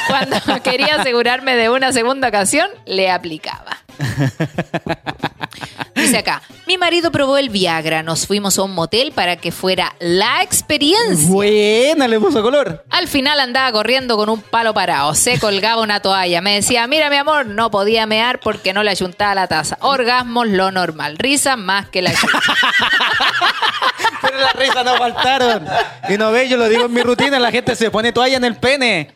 Cuando 0.09 0.37
quería 0.63 0.97
asegurarme 0.97 1.57
de 1.57 1.69
una 1.69 1.93
segunda 1.93 2.29
ocasión, 2.29 2.69
le 2.85 3.11
aplicaba. 3.11 3.79
Dice 6.17 6.31
acá, 6.31 6.41
mi 6.67 6.79
marido 6.79 7.13
probó 7.13 7.37
el 7.37 7.51
Viagra, 7.51 8.03
nos 8.03 8.27
fuimos 8.27 8.59
a 8.59 8.63
un 8.63 8.73
motel 8.73 9.13
para 9.13 9.37
que 9.37 9.53
fuera 9.53 9.95
la 9.99 10.43
experiencia. 10.43 11.29
Buena, 11.29 12.09
le 12.09 12.19
puso 12.19 12.41
color. 12.41 12.87
Al 12.89 13.07
final 13.07 13.39
andaba 13.39 13.71
corriendo 13.71 14.17
con 14.17 14.31
un 14.31 14.41
palo 14.41 14.73
parado, 14.73 15.15
se 15.15 15.39
colgaba 15.39 15.83
una 15.83 16.01
toalla, 16.01 16.41
me 16.41 16.55
decía, 16.55 16.87
mira 16.87 17.11
mi 17.11 17.17
amor, 17.17 17.45
no 17.45 17.71
podía 17.71 18.07
mear 18.07 18.41
porque 18.41 18.73
no 18.73 18.83
le 18.83 18.93
ayuntaba 18.93 19.35
la 19.35 19.47
taza. 19.47 19.77
Orgasmos 19.83 20.49
lo 20.49 20.71
normal, 20.71 21.19
risa 21.19 21.57
más 21.57 21.91
que 21.91 22.01
la. 22.01 22.13
Pero 24.23 24.39
las 24.39 24.55
risas 24.55 24.87
no 24.87 24.97
faltaron. 24.97 25.67
Y 26.09 26.17
no 26.17 26.33
ve, 26.33 26.49
yo 26.49 26.57
lo 26.57 26.71
digo 26.71 26.87
en 26.87 26.95
mi 26.95 27.03
rutina, 27.03 27.39
la 27.39 27.51
gente 27.51 27.77
se 27.77 27.91
pone 27.91 28.15
toalla 28.15 28.39
en 28.39 28.45
el 28.45 28.57
pene. 28.57 29.15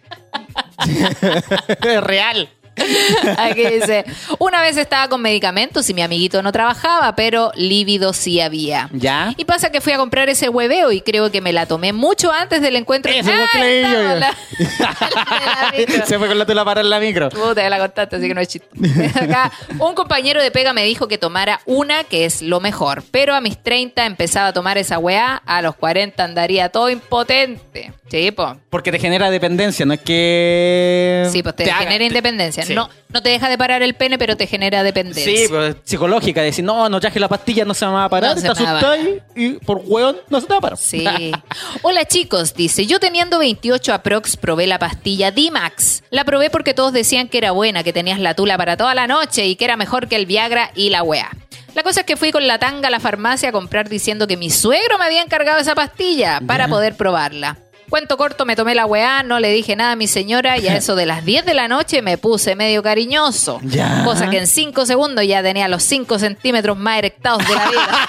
es 1.81 2.03
real. 2.03 2.51
Aquí 3.39 3.65
dice, 3.67 4.05
una 4.39 4.61
vez 4.63 4.77
estaba 4.77 5.09
con 5.09 5.21
medicamentos 5.23 5.89
y 5.91 5.95
mi 5.95 6.03
amiguito 6.03 6.43
no 6.43 6.53
trabajaba, 6.53 7.15
pero 7.17 7.53
lívido 7.55 8.13
sí 8.13 8.41
había. 8.41 8.89
¿Ya? 8.93 9.35
Y 9.37 9.45
pasa 9.45 9.71
que 9.71 9.81
fui 9.81 9.93
a 9.93 9.97
comprar 9.99 10.29
ese 10.29 10.49
hueveo 10.49 10.93
y 10.93 11.01
creo 11.01 11.31
que 11.31 11.41
me 11.41 11.53
la 11.53 11.67
tomé 11.67 11.93
mucho 11.93 12.33
antes 12.33 12.61
del 12.63 12.77
encuentro. 12.77 13.13
Eso, 13.13 13.31
Ah, 13.33 13.47
creí 13.53 13.83
yo, 13.83 13.89
la- 14.03 14.15
la 14.19 15.73
micro. 15.79 16.07
Se 16.07 16.19
fue 16.19 16.29
con 16.29 16.39
la 16.39 16.47
tula 16.47 16.65
para 16.65 16.81
en 16.81 16.91
la 16.91 17.01
micro. 17.01 17.29
Puta, 17.31 17.69
la 17.69 17.79
contaste, 17.79 18.17
así 18.17 18.29
que 18.29 18.35
no 18.35 18.41
es 18.41 18.49
chiste. 18.49 18.69
Acá, 19.15 19.53
un 19.79 19.95
compañero 19.95 20.43
de 20.43 20.51
pega 20.51 20.73
me 20.73 20.85
dijo 20.85 21.09
que 21.09 21.19
tomara 21.19 21.61
una, 21.67 22.05
que 22.05 22.25
es 22.25 22.43
lo 22.43 22.61
mejor. 22.61 23.03
Pero 23.11 23.35
a 23.35 23.41
mis 23.41 23.63
30 23.63 24.07
empezaba 24.07 24.49
a 24.49 24.53
tomar 24.53 24.79
esa 24.79 24.99
weá, 24.99 25.43
a 25.47 25.63
los 25.63 25.75
40 25.77 26.23
andaría 26.25 26.69
todo 26.69 26.91
impotente. 26.91 27.93
Sí, 28.11 28.31
po. 28.33 28.57
Porque 28.71 28.91
te 28.91 28.99
genera 28.99 29.31
dependencia, 29.31 29.87
no 29.87 29.95
es 29.95 30.01
que. 30.01 31.29
Sí, 31.31 31.43
pues 31.43 31.55
te, 31.57 31.65
haga- 31.65 31.79
genera 31.79 31.99
te- 31.99 32.05
independencia. 32.07 32.65
Sí. 32.71 32.75
No, 32.75 32.89
no 33.09 33.23
te 33.23 33.29
deja 33.29 33.49
de 33.49 33.59
parar 33.59 33.83
el 33.83 33.95
pene, 33.95 34.19
pero 34.19 34.37
te 34.37 34.47
genera 34.47 34.83
dependencia. 34.83 35.25
Sí, 35.25 35.47
pues 35.49 35.77
psicológica, 35.85 36.43
decir, 36.43 36.65
no, 36.65 36.89
no 36.89 37.01
traje 37.01 37.21
la 37.21 37.29
pastilla, 37.29 37.65
no 37.65 37.75
se 37.75 37.87
me 37.87 37.93
va 37.93 38.05
a 38.05 38.09
parar, 38.09 38.31
No 38.31 38.35
te 38.35 38.41
se 38.41 38.63
me 38.63 38.71
va 38.71 38.71
a 38.71 38.79
asustáis 38.79 39.09
y 39.35 39.51
por 39.55 39.83
hueón 39.85 40.17
no 40.29 40.41
se 40.41 40.47
te 40.47 40.53
va 40.53 40.59
a 40.59 40.61
parar. 40.61 40.79
Sí. 40.79 41.05
Hola 41.83 42.05
chicos, 42.05 42.55
dice, 42.55 42.87
yo 42.87 43.01
teniendo 43.01 43.39
28 43.39 43.93
aprox 43.93 44.37
probé 44.37 44.67
la 44.67 44.79
pastilla 44.79 45.31
D-Max. 45.31 46.03
La 46.11 46.25
probé 46.25 46.51
porque 46.51 46.75
todos 46.75 46.93
decían 46.93 47.29
que 47.29 47.39
era 47.39 47.51
buena, 47.53 47.83
que 47.83 47.93
tenías 47.93 48.19
la 48.21 48.35
tula 48.35 48.57
para 48.57 48.77
toda 48.77 48.95
la 48.95 49.07
noche 49.07 49.47
y 49.47 49.57
que 49.57 49.65
era 49.65 49.77
mejor 49.77 50.09
que 50.09 50.17
el 50.17 50.27
Viagra 50.27 50.71
y 50.75 50.91
la 50.91 51.03
wea. 51.03 51.31
La 51.75 51.83
cosa 51.83 52.01
es 52.01 52.07
que 52.07 52.17
fui 52.17 52.33
con 52.33 52.47
la 52.47 52.59
tanga 52.59 52.89
a 52.89 52.91
la 52.91 53.01
farmacia 53.01 53.51
a 53.51 53.53
comprar 53.53 53.89
diciendo 53.89 54.27
que 54.27 54.37
mi 54.37 54.51
suegro 54.51 54.99
me 54.99 55.05
había 55.05 55.23
encargado 55.23 55.61
esa 55.61 55.75
pastilla 55.75 56.41
para 56.45 56.69
poder 56.69 56.97
probarla. 56.97 57.59
Cuento 57.91 58.17
corto, 58.17 58.47
me 58.47 58.55
tomé 58.55 58.77
la 58.77 58.87
weá, 58.87 59.25
no 59.25 59.41
le 59.41 59.51
dije 59.51 59.75
nada 59.75 59.93
a 59.93 59.97
mi 59.97 60.07
señora 60.07 60.57
y 60.59 60.69
a 60.69 60.77
eso 60.77 60.95
de 60.95 61.07
las 61.07 61.25
10 61.25 61.45
de 61.45 61.55
la 61.55 61.67
noche 61.67 62.03
me 62.03 62.19
puse 62.19 62.55
medio 62.55 62.85
cariñoso. 62.85 63.61
Ya. 63.65 64.03
Cosa 64.05 64.31
que 64.31 64.39
en 64.39 64.47
5 64.47 64.87
segundos 64.87 65.27
ya 65.27 65.43
tenía 65.43 65.67
los 65.67 65.83
5 65.83 66.19
centímetros 66.21 66.79
más 66.79 66.99
erectados 66.99 67.47
de 67.47 67.55
la 67.55 67.69
vida. 67.69 68.09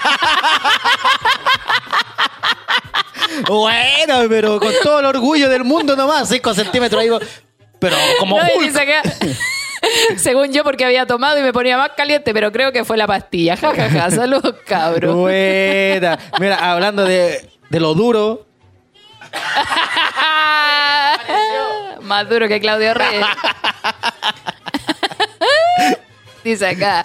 Bueno, 3.48 4.26
pero 4.28 4.60
con 4.60 4.72
todo 4.82 5.00
el 5.00 5.06
orgullo 5.06 5.48
del 5.48 5.64
mundo 5.64 5.96
nomás, 5.96 6.28
5 6.28 6.54
centímetros 6.54 7.00
ahí. 7.00 7.08
Pero 7.78 7.96
como 8.18 8.38
No, 8.38 8.44
Hulk. 8.44 9.36
según 10.16 10.52
yo, 10.52 10.62
porque 10.64 10.84
había 10.84 11.06
tomado 11.06 11.38
y 11.38 11.42
me 11.42 11.52
ponía 11.52 11.76
más 11.78 11.90
caliente, 11.96 12.32
pero 12.32 12.52
creo 12.52 12.72
que 12.72 12.84
fue 12.84 12.96
la 12.96 13.06
pastilla. 13.06 13.56
Ja, 13.56 13.74
ja, 13.74 13.90
ja. 13.90 14.10
Saludos, 14.10 14.54
cabros. 14.66 15.16
Buena. 15.16 16.18
Mira, 16.38 16.72
hablando 16.72 17.04
de, 17.04 17.48
de 17.70 17.80
lo 17.80 17.94
duro, 17.94 18.46
más 22.02 22.28
duro 22.28 22.48
que 22.48 22.60
Claudio 22.60 22.92
Reyes. 22.94 23.24
Dice 26.44 26.66
acá. 26.66 27.02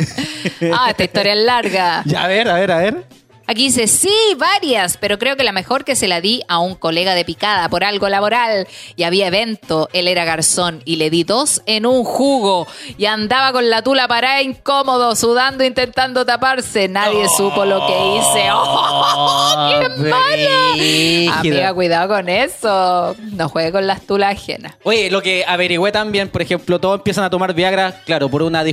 Ah, 0.73 0.89
esta 0.89 1.03
historia 1.03 1.34
es 1.34 1.39
larga. 1.39 2.01
ya 2.05 2.23
a 2.23 2.28
ver, 2.28 2.49
a 2.49 2.55
ver, 2.55 2.71
a 2.71 2.78
ver. 2.78 3.03
Aquí 3.49 3.63
dice, 3.63 3.87
sí, 3.87 4.11
varias, 4.37 4.97
pero 4.97 5.17
creo 5.17 5.37
que 5.37 5.43
la 5.45 5.53
mejor 5.53 5.85
que 5.85 5.95
se 5.95 6.09
la 6.09 6.19
di 6.19 6.43
a 6.49 6.59
un 6.59 6.75
colega 6.75 7.15
de 7.15 7.23
picada 7.23 7.69
por 7.69 7.85
algo 7.85 8.09
laboral. 8.09 8.67
Y 8.97 9.03
había 9.03 9.27
evento, 9.27 9.87
él 9.93 10.09
era 10.09 10.25
garzón 10.25 10.81
y 10.83 10.97
le 10.97 11.09
di 11.09 11.23
dos 11.23 11.61
en 11.65 11.85
un 11.85 12.03
jugo. 12.03 12.67
Y 12.97 13.05
andaba 13.05 13.53
con 13.53 13.69
la 13.69 13.81
tula 13.81 14.09
parada 14.09 14.41
incómodo, 14.41 15.15
sudando, 15.15 15.63
intentando 15.63 16.25
taparse. 16.25 16.89
Nadie 16.89 17.29
supo 17.29 17.63
lo 17.63 17.87
que 17.87 17.93
hice. 17.93 18.49
¡Oh, 18.51 19.69
qué 19.79 19.89
mala! 20.09 21.39
Amiga, 21.39 21.73
cuidado 21.73 22.09
con 22.09 22.27
eso. 22.27 23.15
No 23.31 23.47
juegue 23.47 23.71
con 23.71 23.87
las 23.87 24.01
tulas 24.05 24.33
ajenas. 24.33 24.75
Oye, 24.83 25.09
lo 25.09 25.21
que 25.21 25.45
averigüé 25.47 25.93
también, 25.93 26.27
por 26.27 26.41
ejemplo, 26.41 26.79
todos 26.81 26.97
empiezan 26.97 27.23
a 27.23 27.29
tomar 27.29 27.53
Viagra, 27.53 28.01
claro, 28.05 28.27
por 28.27 28.43
una 28.43 28.65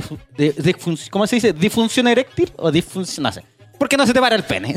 ¿cómo 1.09 1.27
se 1.27 1.35
dice? 1.37 1.53
¿Disfunción 1.53 2.09
eréctil 2.09 2.51
o 2.57 2.71
disfunción? 2.71 3.23
No 3.23 3.31
sé. 3.31 3.54
Porque 3.77 3.97
no 3.97 4.05
se 4.05 4.13
te 4.13 4.19
para 4.19 4.35
el 4.35 4.43
pene. 4.43 4.73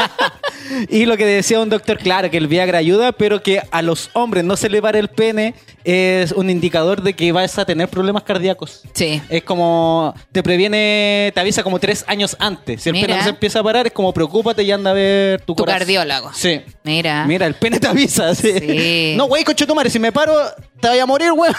y 0.88 1.06
lo 1.06 1.16
que 1.16 1.26
decía 1.26 1.60
un 1.60 1.68
doctor, 1.68 1.98
claro, 1.98 2.30
que 2.30 2.36
el 2.36 2.48
Viagra 2.48 2.78
ayuda, 2.78 3.12
pero 3.12 3.42
que 3.42 3.62
a 3.70 3.82
los 3.82 4.10
hombres 4.12 4.44
no 4.44 4.56
se 4.56 4.68
le 4.68 4.82
para 4.82 4.98
el 4.98 5.08
pene 5.08 5.54
es 5.84 6.32
un 6.32 6.50
indicador 6.50 7.02
de 7.02 7.14
que 7.14 7.32
vas 7.32 7.58
a 7.58 7.64
tener 7.64 7.88
problemas 7.88 8.22
cardíacos. 8.22 8.82
Sí. 8.92 9.22
Es 9.28 9.42
como, 9.42 10.14
te 10.32 10.42
previene, 10.42 11.30
te 11.34 11.40
avisa 11.40 11.62
como 11.62 11.78
tres 11.78 12.04
años 12.06 12.36
antes. 12.38 12.82
Si 12.82 12.88
el 12.88 12.94
Mira. 12.94 13.06
pene 13.06 13.18
no 13.18 13.24
se 13.24 13.30
empieza 13.30 13.60
a 13.60 13.62
parar, 13.62 13.86
es 13.86 13.92
como 13.92 14.12
preocúpate 14.12 14.62
y 14.62 14.70
anda 14.70 14.90
a 14.90 14.94
ver 14.94 15.40
tu, 15.40 15.54
Tu 15.54 15.56
corazón. 15.56 15.78
cardiólogo. 15.78 16.30
Sí. 16.34 16.60
Mira. 16.84 17.24
Mira, 17.26 17.46
el 17.46 17.54
pene 17.54 17.78
te 17.78 17.86
avisa. 17.86 18.34
Sí. 18.40 18.52
Sí. 18.58 19.14
No, 19.16 19.26
güey, 19.26 19.44
coche 19.44 19.66
si 19.90 19.98
me 19.98 20.12
paro, 20.12 20.32
te 20.80 20.88
voy 20.88 20.98
a 20.98 21.06
morir, 21.06 21.32
güey. 21.32 21.52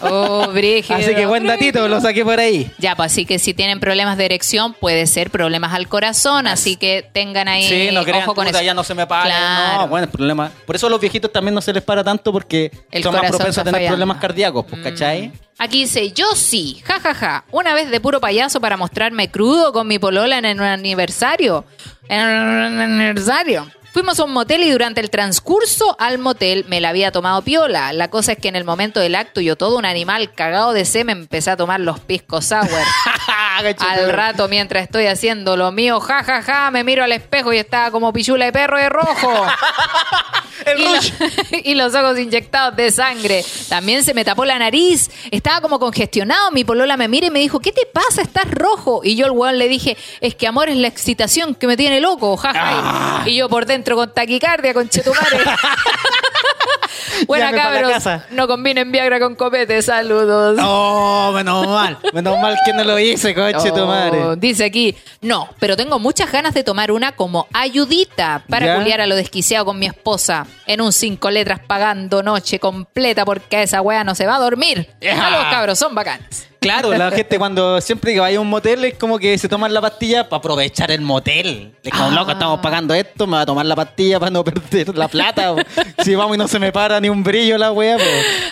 Oh, 0.00 0.48
brígido. 0.52 0.98
Así 0.98 1.14
que 1.14 1.26
buen 1.26 1.46
datito, 1.46 1.86
lo 1.88 2.00
saqué 2.00 2.24
por 2.24 2.38
ahí. 2.38 2.70
Ya, 2.78 2.94
pues 2.96 3.12
así 3.12 3.24
que 3.24 3.38
si 3.38 3.54
tienen 3.54 3.80
problemas 3.80 4.16
de 4.18 4.24
erección, 4.26 4.74
puede 4.74 5.06
ser 5.06 5.30
problemas 5.30 5.72
al 5.74 5.88
corazón, 5.88 6.46
así 6.46 6.76
que 6.76 7.08
tengan 7.12 7.48
ahí 7.48 7.64
Sí, 7.68 7.88
no 7.92 8.02
crean, 8.04 8.22
ojo 8.24 8.34
con 8.34 8.44
puta, 8.46 8.58
eso. 8.58 8.64
ya 8.66 8.74
no 8.74 8.84
se 8.84 8.94
me 8.94 9.06
para. 9.06 9.24
Claro. 9.24 9.80
No, 9.82 9.88
bueno, 9.88 10.04
el 10.04 10.10
problema. 10.10 10.50
Por 10.66 10.76
eso 10.76 10.86
a 10.86 10.90
los 10.90 11.00
viejitos 11.00 11.32
también 11.32 11.54
no 11.54 11.60
se 11.60 11.72
les 11.72 11.82
para 11.82 12.04
tanto 12.04 12.32
porque 12.32 12.70
El 12.90 13.02
son 13.02 13.12
más 13.14 13.26
propensos 13.28 13.58
a 13.58 13.64
tener 13.64 13.74
fallando. 13.74 13.94
problemas 13.94 14.18
cardíacos, 14.18 14.66
pues, 14.68 14.82
¿cachai? 14.82 15.32
Aquí 15.58 15.80
dice, 15.82 16.12
yo 16.12 16.26
sí, 16.34 16.82
jajaja, 16.84 17.14
ja, 17.14 17.26
ja. 17.32 17.44
una 17.50 17.72
vez 17.74 17.90
de 17.90 18.00
puro 18.00 18.20
payaso 18.20 18.60
para 18.60 18.76
mostrarme 18.76 19.30
crudo 19.30 19.72
con 19.72 19.88
mi 19.88 19.98
polola 19.98 20.36
en 20.38 20.44
un 20.60 20.66
aniversario. 20.66 21.64
En 22.08 22.20
un 22.20 22.80
aniversario. 22.80 23.66
Fuimos 23.96 24.20
a 24.20 24.24
un 24.24 24.32
motel 24.34 24.62
y 24.62 24.70
durante 24.70 25.00
el 25.00 25.08
transcurso 25.08 25.96
al 25.98 26.18
motel 26.18 26.66
me 26.68 26.82
la 26.82 26.90
había 26.90 27.12
tomado 27.12 27.40
piola. 27.40 27.94
La 27.94 28.10
cosa 28.10 28.32
es 28.32 28.38
que 28.38 28.48
en 28.48 28.54
el 28.54 28.62
momento 28.62 29.00
del 29.00 29.14
acto 29.14 29.40
yo 29.40 29.56
todo 29.56 29.78
un 29.78 29.86
animal 29.86 30.34
cagado 30.34 30.74
de 30.74 30.84
semen 30.84 31.20
empecé 31.20 31.52
a 31.52 31.56
tomar 31.56 31.80
los 31.80 31.98
piscos 32.00 32.44
sour. 32.44 32.68
Al 33.88 34.12
rato, 34.12 34.48
mientras 34.48 34.82
estoy 34.84 35.06
haciendo 35.06 35.56
lo 35.56 35.72
mío, 35.72 36.00
ja, 36.00 36.22
ja, 36.22 36.42
ja, 36.42 36.70
me 36.70 36.84
miro 36.84 37.04
al 37.04 37.12
espejo 37.12 37.52
y 37.52 37.58
estaba 37.58 37.90
como 37.90 38.12
pichula 38.12 38.44
de 38.46 38.52
perro 38.52 38.78
de 38.78 38.88
rojo. 38.88 39.32
El 40.66 40.80
y, 40.80 40.84
rush. 40.84 41.12
lo- 41.20 41.58
y 41.64 41.74
los 41.74 41.94
ojos 41.94 42.18
inyectados 42.18 42.74
de 42.76 42.90
sangre. 42.90 43.44
También 43.68 44.02
se 44.02 44.14
me 44.14 44.24
tapó 44.24 44.44
la 44.44 44.58
nariz. 44.58 45.10
Estaba 45.30 45.60
como 45.60 45.78
congestionado. 45.78 46.50
Mi 46.50 46.64
polola 46.64 46.96
me 46.96 47.06
mira 47.08 47.26
y 47.26 47.30
me 47.30 47.38
dijo, 47.38 47.60
¿qué 47.60 47.70
te 47.72 47.86
pasa? 47.86 48.22
Estás 48.22 48.50
rojo. 48.50 49.00
Y 49.04 49.14
yo 49.16 49.26
al 49.26 49.32
weón 49.32 49.58
le 49.58 49.68
dije, 49.68 49.96
es 50.20 50.34
que 50.34 50.46
amor 50.48 50.68
es 50.68 50.76
la 50.76 50.88
excitación 50.88 51.54
que 51.54 51.66
me 51.66 51.76
tiene 51.76 52.00
loco, 52.00 52.36
jaja. 52.36 52.58
Ah. 52.62 53.22
Y 53.26 53.36
yo 53.36 53.48
por 53.48 53.66
dentro 53.66 53.96
con 53.96 54.12
taquicardia, 54.12 54.74
con 54.74 54.88
chetumare. 54.88 55.38
Buena 57.26 57.52
cabros, 57.52 58.04
no 58.30 58.46
combinen 58.46 58.92
Viagra 58.92 59.18
con 59.18 59.34
copete, 59.34 59.80
saludos. 59.82 60.58
Oh, 60.62 61.32
menos 61.34 61.66
mal. 61.66 61.98
Menos 62.12 62.38
mal 62.38 62.56
que 62.64 62.72
no 62.72 62.84
lo 62.84 62.98
hice, 62.98 63.34
coche 63.34 63.70
tu 63.72 63.82
Oh, 63.82 63.86
madre. 63.86 64.36
Dice 64.36 64.64
aquí, 64.64 64.96
no, 65.20 65.48
pero 65.58 65.76
tengo 65.76 65.98
muchas 65.98 66.30
ganas 66.30 66.54
de 66.54 66.64
tomar 66.64 66.90
una 66.90 67.12
como 67.12 67.46
ayudita 67.52 68.42
para 68.48 68.76
culiar 68.76 69.00
a 69.00 69.06
lo 69.06 69.16
desquiciado 69.16 69.64
con 69.64 69.78
mi 69.78 69.86
esposa 69.86 70.46
en 70.66 70.80
un 70.80 70.92
cinco 70.92 71.30
letras 71.30 71.60
pagando 71.66 72.22
noche 72.22 72.58
completa 72.58 73.24
porque 73.24 73.62
esa 73.62 73.80
wea 73.80 74.04
no 74.04 74.14
se 74.14 74.26
va 74.26 74.36
a 74.36 74.40
dormir. 74.40 74.90
Ya. 75.00 75.30
los 75.30 75.44
cabros, 75.46 75.78
son 75.78 75.94
bacanes. 75.94 76.48
Claro, 76.60 76.92
la 76.96 77.10
gente 77.10 77.38
cuando 77.38 77.80
siempre 77.80 78.12
que 78.14 78.20
vaya 78.20 78.38
a 78.38 78.40
un 78.40 78.48
motel 78.48 78.84
es 78.84 78.94
como 78.94 79.18
que 79.18 79.36
se 79.38 79.48
toman 79.48 79.72
la 79.72 79.80
pastilla 79.80 80.28
para 80.28 80.38
aprovechar 80.38 80.90
el 80.90 81.00
motel. 81.00 81.74
Es 81.82 81.92
como, 81.92 82.06
Ah. 82.06 82.10
loco, 82.10 82.30
estamos 82.32 82.60
pagando 82.60 82.94
esto, 82.94 83.26
me 83.26 83.34
va 83.36 83.42
a 83.42 83.46
tomar 83.46 83.66
la 83.66 83.76
pastilla 83.76 84.18
para 84.18 84.30
no 84.30 84.42
perder 84.44 84.96
la 84.96 85.08
plata. 85.08 85.54
si 86.02 86.14
vamos 86.14 86.36
y 86.36 86.38
no 86.38 86.48
se 86.48 86.58
me 86.58 86.72
para 86.72 87.00
ni 87.00 87.08
un 87.08 87.22
brillo 87.22 87.56
la 87.58 87.72
wea. 87.72 87.98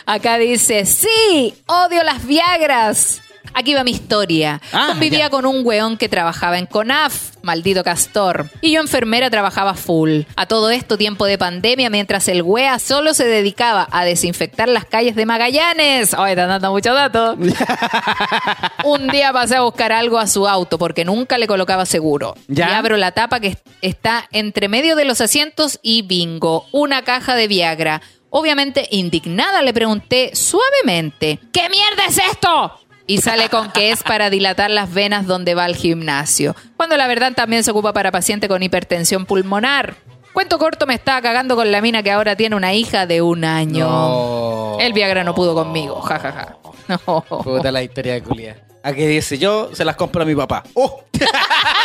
Acá 0.07 0.39
dice, 0.39 0.85
sí, 0.87 1.55
odio 1.67 2.03
las 2.05 2.25
Viagras. 2.27 3.21
Aquí 3.55 3.73
va 3.73 3.85
mi 3.85 3.93
historia. 3.93 4.61
Ah, 4.73 4.87
Convivía 4.89 5.21
ya. 5.21 5.31
con 5.31 5.47
un 5.47 5.65
weón 5.65 5.97
que 5.97 6.09
trabajaba 6.09 6.59
en 6.59 6.67
CONAF, 6.67 7.37
maldito 7.43 7.85
castor. 7.85 8.51
Y 8.61 8.73
yo 8.73 8.81
enfermera 8.81 9.31
trabajaba 9.31 9.75
full. 9.75 10.23
A 10.35 10.47
todo 10.47 10.71
esto 10.71 10.99
tiempo 10.99 11.25
de 11.25 11.39
pandemia, 11.39 11.89
mientras 11.89 12.27
el 12.29 12.43
wea 12.43 12.79
solo 12.81 13.15
se 13.15 13.27
dedicaba 13.27 13.87
a 13.93 14.05
desinfectar 14.05 14.69
las 14.69 14.85
calles 14.85 15.15
de 15.15 15.25
Magallanes. 15.25 16.15
Ay, 16.15 16.33
están 16.33 16.49
dando 16.49 16.73
muchos 16.73 16.95
datos. 16.95 17.37
un 18.85 19.09
día 19.09 19.33
pasé 19.33 19.57
a 19.57 19.63
buscar 19.63 19.93
algo 19.93 20.19
a 20.19 20.27
su 20.27 20.49
auto 20.49 20.77
porque 20.79 21.05
nunca 21.05 21.39
le 21.39 21.47
colocaba 21.47 21.87
seguro. 21.87 22.35
Ya. 22.49 22.71
Y 22.71 22.73
abro 22.73 22.97
la 22.97 23.13
tapa 23.13 23.41
que 23.41 23.57
está 23.83 24.29
entre 24.33 24.69
medio 24.69 24.97
de 24.97 25.05
los 25.05 25.21
asientos 25.21 25.79
y 25.83 26.03
bingo, 26.03 26.67
una 26.73 27.03
caja 27.03 27.37
de 27.37 27.49
Viagra. 27.49 28.03
Obviamente, 28.37 28.89
indignada, 28.91 29.63
le 29.63 29.73
pregunté 29.73 30.35
suavemente, 30.35 31.39
¿qué 31.53 31.69
mierda 31.69 32.07
es 32.09 32.19
esto? 32.19 32.81
Y 33.07 33.19
sale 33.19 33.49
con 33.51 33.71
que 33.71 33.91
es 33.91 34.03
para 34.03 34.31
dilatar 34.31 34.71
las 34.71 34.93
venas 34.93 35.27
donde 35.27 35.55
va 35.55 35.65
al 35.65 35.77
gimnasio. 35.77 36.57
Cuando 36.77 36.97
la 36.97 37.07
verdad 37.07 37.33
también 37.35 37.63
se 37.63 37.71
ocupa 37.71 37.93
para 37.93 38.11
paciente 38.11 38.49
con 38.49 38.63
hipertensión 38.63 39.27
pulmonar. 39.27 39.97
Cuento 40.33 40.59
corto, 40.59 40.87
me 40.87 40.95
estaba 40.95 41.21
cagando 41.21 41.55
con 41.55 41.71
la 41.71 41.81
mina 41.81 42.03
que 42.03 42.11
ahora 42.11 42.35
tiene 42.35 42.57
una 42.57 42.75
hija 42.75 43.07
de 43.07 43.23
un 43.23 43.45
año. 43.45 43.87
No. 43.87 44.77
El 44.81 44.93
Viagra 44.93 45.23
no 45.23 45.35
pudo 45.35 45.55
conmigo, 45.55 46.01
jajaja. 46.01 46.57
No. 46.89 47.23
Puta 47.23 47.73
la 47.73 47.83
historia 47.83 48.15
de 48.15 48.23
culia. 48.23 48.57
A 48.83 48.93
que 48.93 49.09
dice, 49.09 49.39
yo 49.39 49.71
se 49.73 49.85
las 49.85 49.97
compro 49.97 50.23
a 50.23 50.27
mi 50.27 50.35
papá. 50.35 50.65
¡Oh! 50.75 51.05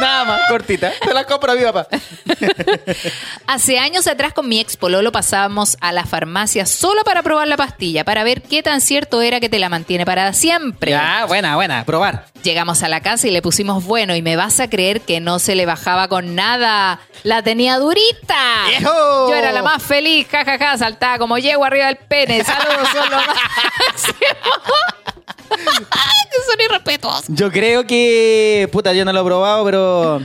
Nada 0.00 0.24
más, 0.24 0.40
cortita. 0.48 0.92
Se 1.04 1.12
las 1.12 1.26
compro 1.26 1.52
a 1.52 1.54
mi 1.54 1.62
papá. 1.62 1.86
Hace 3.46 3.78
años 3.78 4.06
atrás 4.06 4.32
con 4.32 4.48
mi 4.48 4.60
ex 4.60 4.76
pololo 4.76 5.12
pasábamos 5.12 5.76
a 5.80 5.92
la 5.92 6.06
farmacia 6.06 6.66
solo 6.66 7.02
para 7.04 7.22
probar 7.22 7.48
la 7.48 7.56
pastilla, 7.56 8.04
para 8.04 8.24
ver 8.24 8.42
qué 8.42 8.62
tan 8.62 8.80
cierto 8.80 9.20
era 9.20 9.40
que 9.40 9.48
te 9.48 9.58
la 9.58 9.68
mantiene 9.68 10.06
para 10.06 10.32
siempre. 10.32 10.92
Ya, 10.92 11.24
buena, 11.26 11.56
buena. 11.56 11.84
Probar. 11.84 12.26
Llegamos 12.42 12.82
a 12.82 12.88
la 12.88 13.00
casa 13.00 13.28
y 13.28 13.30
le 13.30 13.42
pusimos 13.42 13.84
bueno 13.84 14.14
y 14.14 14.22
me 14.22 14.36
vas 14.36 14.60
a 14.60 14.70
creer 14.70 15.02
que 15.02 15.20
no 15.20 15.38
se 15.38 15.54
le 15.54 15.66
bajaba 15.66 16.08
con 16.08 16.34
nada. 16.34 17.00
La 17.22 17.42
tenía 17.42 17.78
durita. 17.78 18.64
¡Viejo! 18.68 19.28
Yo 19.28 19.34
era 19.34 19.52
la 19.52 19.62
más 19.62 19.82
feliz, 19.82 20.26
jajaja, 20.30 20.78
saltaba 20.78 21.18
como 21.18 21.36
yegua 21.36 21.66
arriba 21.66 21.86
del 21.86 21.96
pene. 21.96 22.42
Saludos, 22.44 22.88
son 22.92 23.10
lo 23.10 23.16
máximo. 23.16 24.16
Son 25.50 26.60
irrespetuosos. 26.60 27.24
Yo 27.28 27.50
creo 27.50 27.86
que, 27.86 28.68
puta, 28.72 28.92
yo 28.92 29.04
no 29.04 29.12
lo 29.12 29.19
he 29.20 29.24
probado, 29.24 29.64
pero 29.64 30.20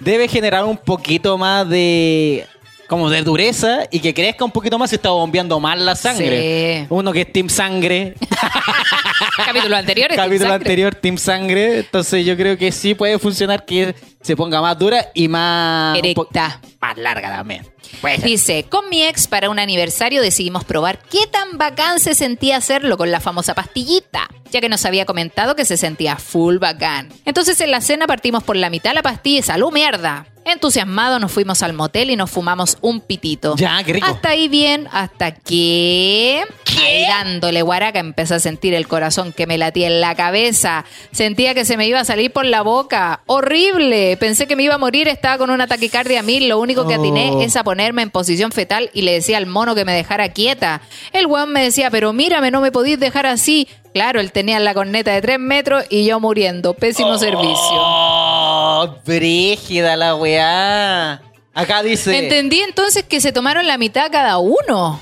debe 0.00 0.28
generar 0.28 0.64
un 0.64 0.76
poquito 0.76 1.38
más 1.38 1.68
de, 1.68 2.46
como 2.88 3.10
de 3.10 3.22
dureza 3.22 3.80
y 3.90 4.00
que 4.00 4.14
crezca 4.14 4.44
un 4.44 4.50
poquito 4.50 4.78
más 4.78 4.90
si 4.90 4.96
está 4.96 5.10
bombeando 5.10 5.58
mal 5.60 5.84
la 5.84 5.96
sangre. 5.96 6.80
Sí. 6.80 6.86
Uno 6.90 7.12
que 7.12 7.22
es 7.22 7.32
Team 7.32 7.48
Sangre, 7.48 8.14
Capítulo 9.46 9.76
anterior. 9.76 10.10
es 10.10 10.16
capítulo 10.16 10.48
Team 10.50 10.52
anterior 10.60 10.94
Team 10.94 11.18
Sangre, 11.18 11.78
entonces 11.80 12.24
yo 12.24 12.36
creo 12.36 12.56
que 12.56 12.72
sí 12.72 12.94
puede 12.94 13.18
funcionar 13.18 13.64
que 13.64 13.94
se 14.26 14.34
ponga 14.34 14.60
más 14.60 14.76
dura 14.76 15.06
y 15.14 15.28
más... 15.28 15.96
Erecta. 15.96 16.60
más 16.80 16.98
larga 16.98 17.30
también. 17.30 17.64
Puede 18.00 18.16
ser. 18.16 18.24
Dice, 18.24 18.64
con 18.68 18.88
mi 18.90 19.04
ex 19.04 19.28
para 19.28 19.50
un 19.50 19.60
aniversario 19.60 20.20
decidimos 20.20 20.64
probar 20.64 20.98
qué 20.98 21.28
tan 21.28 21.58
bacán 21.58 22.00
se 22.00 22.16
sentía 22.16 22.56
hacerlo 22.56 22.96
con 22.96 23.12
la 23.12 23.20
famosa 23.20 23.54
pastillita, 23.54 24.28
ya 24.50 24.60
que 24.60 24.68
nos 24.68 24.84
había 24.84 25.06
comentado 25.06 25.54
que 25.54 25.64
se 25.64 25.76
sentía 25.76 26.16
full 26.16 26.58
bacán. 26.58 27.08
Entonces 27.24 27.60
en 27.60 27.70
la 27.70 27.80
cena 27.80 28.08
partimos 28.08 28.42
por 28.42 28.56
la 28.56 28.68
mitad 28.68 28.94
la 28.94 29.02
pastilla 29.02 29.38
y 29.38 29.42
salud 29.42 29.72
mierda. 29.72 30.26
Entusiasmados 30.44 31.20
nos 31.20 31.32
fuimos 31.32 31.64
al 31.64 31.72
motel 31.72 32.10
y 32.10 32.14
nos 32.14 32.30
fumamos 32.30 32.78
un 32.80 33.00
pitito. 33.00 33.56
Ya, 33.56 33.82
qué 33.82 33.94
rico. 33.94 34.06
Hasta 34.06 34.28
ahí 34.28 34.46
bien, 34.46 34.88
hasta 34.92 35.32
que... 35.32 36.44
Ahí 36.78 37.04
dándole 37.08 37.62
guaraca 37.62 37.98
empecé 37.98 38.34
a 38.34 38.38
sentir 38.38 38.72
el 38.74 38.86
corazón 38.86 39.32
que 39.32 39.48
me 39.48 39.58
latía 39.58 39.88
en 39.88 40.00
la 40.00 40.14
cabeza. 40.14 40.84
Sentía 41.10 41.52
que 41.52 41.64
se 41.64 41.76
me 41.76 41.88
iba 41.88 41.98
a 41.98 42.04
salir 42.04 42.32
por 42.32 42.44
la 42.44 42.62
boca. 42.62 43.22
Horrible. 43.26 44.15
Pensé 44.16 44.46
que 44.46 44.56
me 44.56 44.62
iba 44.62 44.74
a 44.74 44.78
morir, 44.78 45.08
estaba 45.08 45.38
con 45.38 45.50
una 45.50 45.66
taquicardia 45.66 46.20
a 46.20 46.22
mil. 46.22 46.48
Lo 46.48 46.58
único 46.60 46.86
que 46.86 46.94
atiné 46.94 47.30
Oh. 47.32 47.40
es 47.42 47.56
a 47.56 47.64
ponerme 47.64 48.02
en 48.02 48.10
posición 48.10 48.52
fetal 48.52 48.90
y 48.92 49.02
le 49.02 49.12
decía 49.12 49.36
al 49.38 49.46
mono 49.46 49.74
que 49.74 49.84
me 49.84 49.92
dejara 49.94 50.28
quieta. 50.30 50.80
El 51.12 51.26
weón 51.26 51.52
me 51.52 51.62
decía, 51.62 51.90
pero 51.90 52.12
mírame, 52.12 52.50
no 52.50 52.60
me 52.60 52.72
podís 52.72 52.98
dejar 53.00 53.26
así. 53.26 53.68
Claro, 53.94 54.20
él 54.20 54.32
tenía 54.32 54.58
la 54.60 54.74
corneta 54.74 55.12
de 55.12 55.22
tres 55.22 55.38
metros 55.38 55.84
y 55.88 56.04
yo 56.04 56.20
muriendo. 56.20 56.74
Pésimo 56.74 57.16
servicio. 57.18 57.56
Oh, 57.72 58.94
brígida 59.04 59.96
la 59.96 60.14
weá. 60.14 61.22
Acá 61.54 61.82
dice... 61.82 62.18
Entendí 62.18 62.60
entonces 62.60 63.04
que 63.04 63.20
se 63.20 63.32
tomaron 63.32 63.66
la 63.66 63.78
mitad 63.78 64.10
cada 64.12 64.36
uno. 64.38 65.00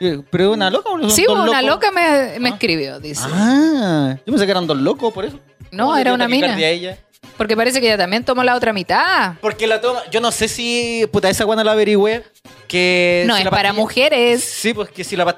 Eh, 0.00 0.20
¿Pero 0.30 0.52
una 0.52 0.68
loca 0.70 0.90
o 0.90 1.08
Sí, 1.08 1.24
dos 1.26 1.38
una 1.38 1.62
locos? 1.62 1.88
loca 1.88 1.90
me, 1.92 2.38
me 2.40 2.48
escribió, 2.50 3.00
dice. 3.00 3.24
Ah, 3.32 4.16
yo 4.26 4.32
pensé 4.32 4.44
que 4.44 4.50
eran 4.50 4.66
dos 4.66 4.76
locos 4.76 5.12
por 5.14 5.24
eso. 5.24 5.38
No, 5.70 5.84
¿Cómo 5.84 5.94
le 5.94 6.00
era 6.02 6.12
una 6.14 6.28
mina. 6.28 6.58
ella? 6.58 6.98
Porque 7.36 7.56
parece 7.56 7.80
que 7.80 7.86
ella 7.86 7.98
también 7.98 8.24
tomó 8.24 8.42
la 8.44 8.54
otra 8.54 8.72
mitad. 8.72 9.34
Porque 9.40 9.66
la 9.66 9.80
toma, 9.80 10.02
yo 10.10 10.20
no 10.20 10.30
sé 10.30 10.48
si, 10.48 11.06
puta, 11.12 11.28
esa 11.28 11.44
cuando 11.46 11.64
la 11.64 11.72
averigüé, 11.72 12.22
que... 12.68 13.24
No, 13.26 13.36
si 13.36 13.42
es 13.42 13.48
para 13.48 13.72
mujeres. 13.72 14.44
Sí, 14.44 14.72
pues 14.74 14.88
que 14.90 15.04
si 15.04 15.16
la 15.16 15.36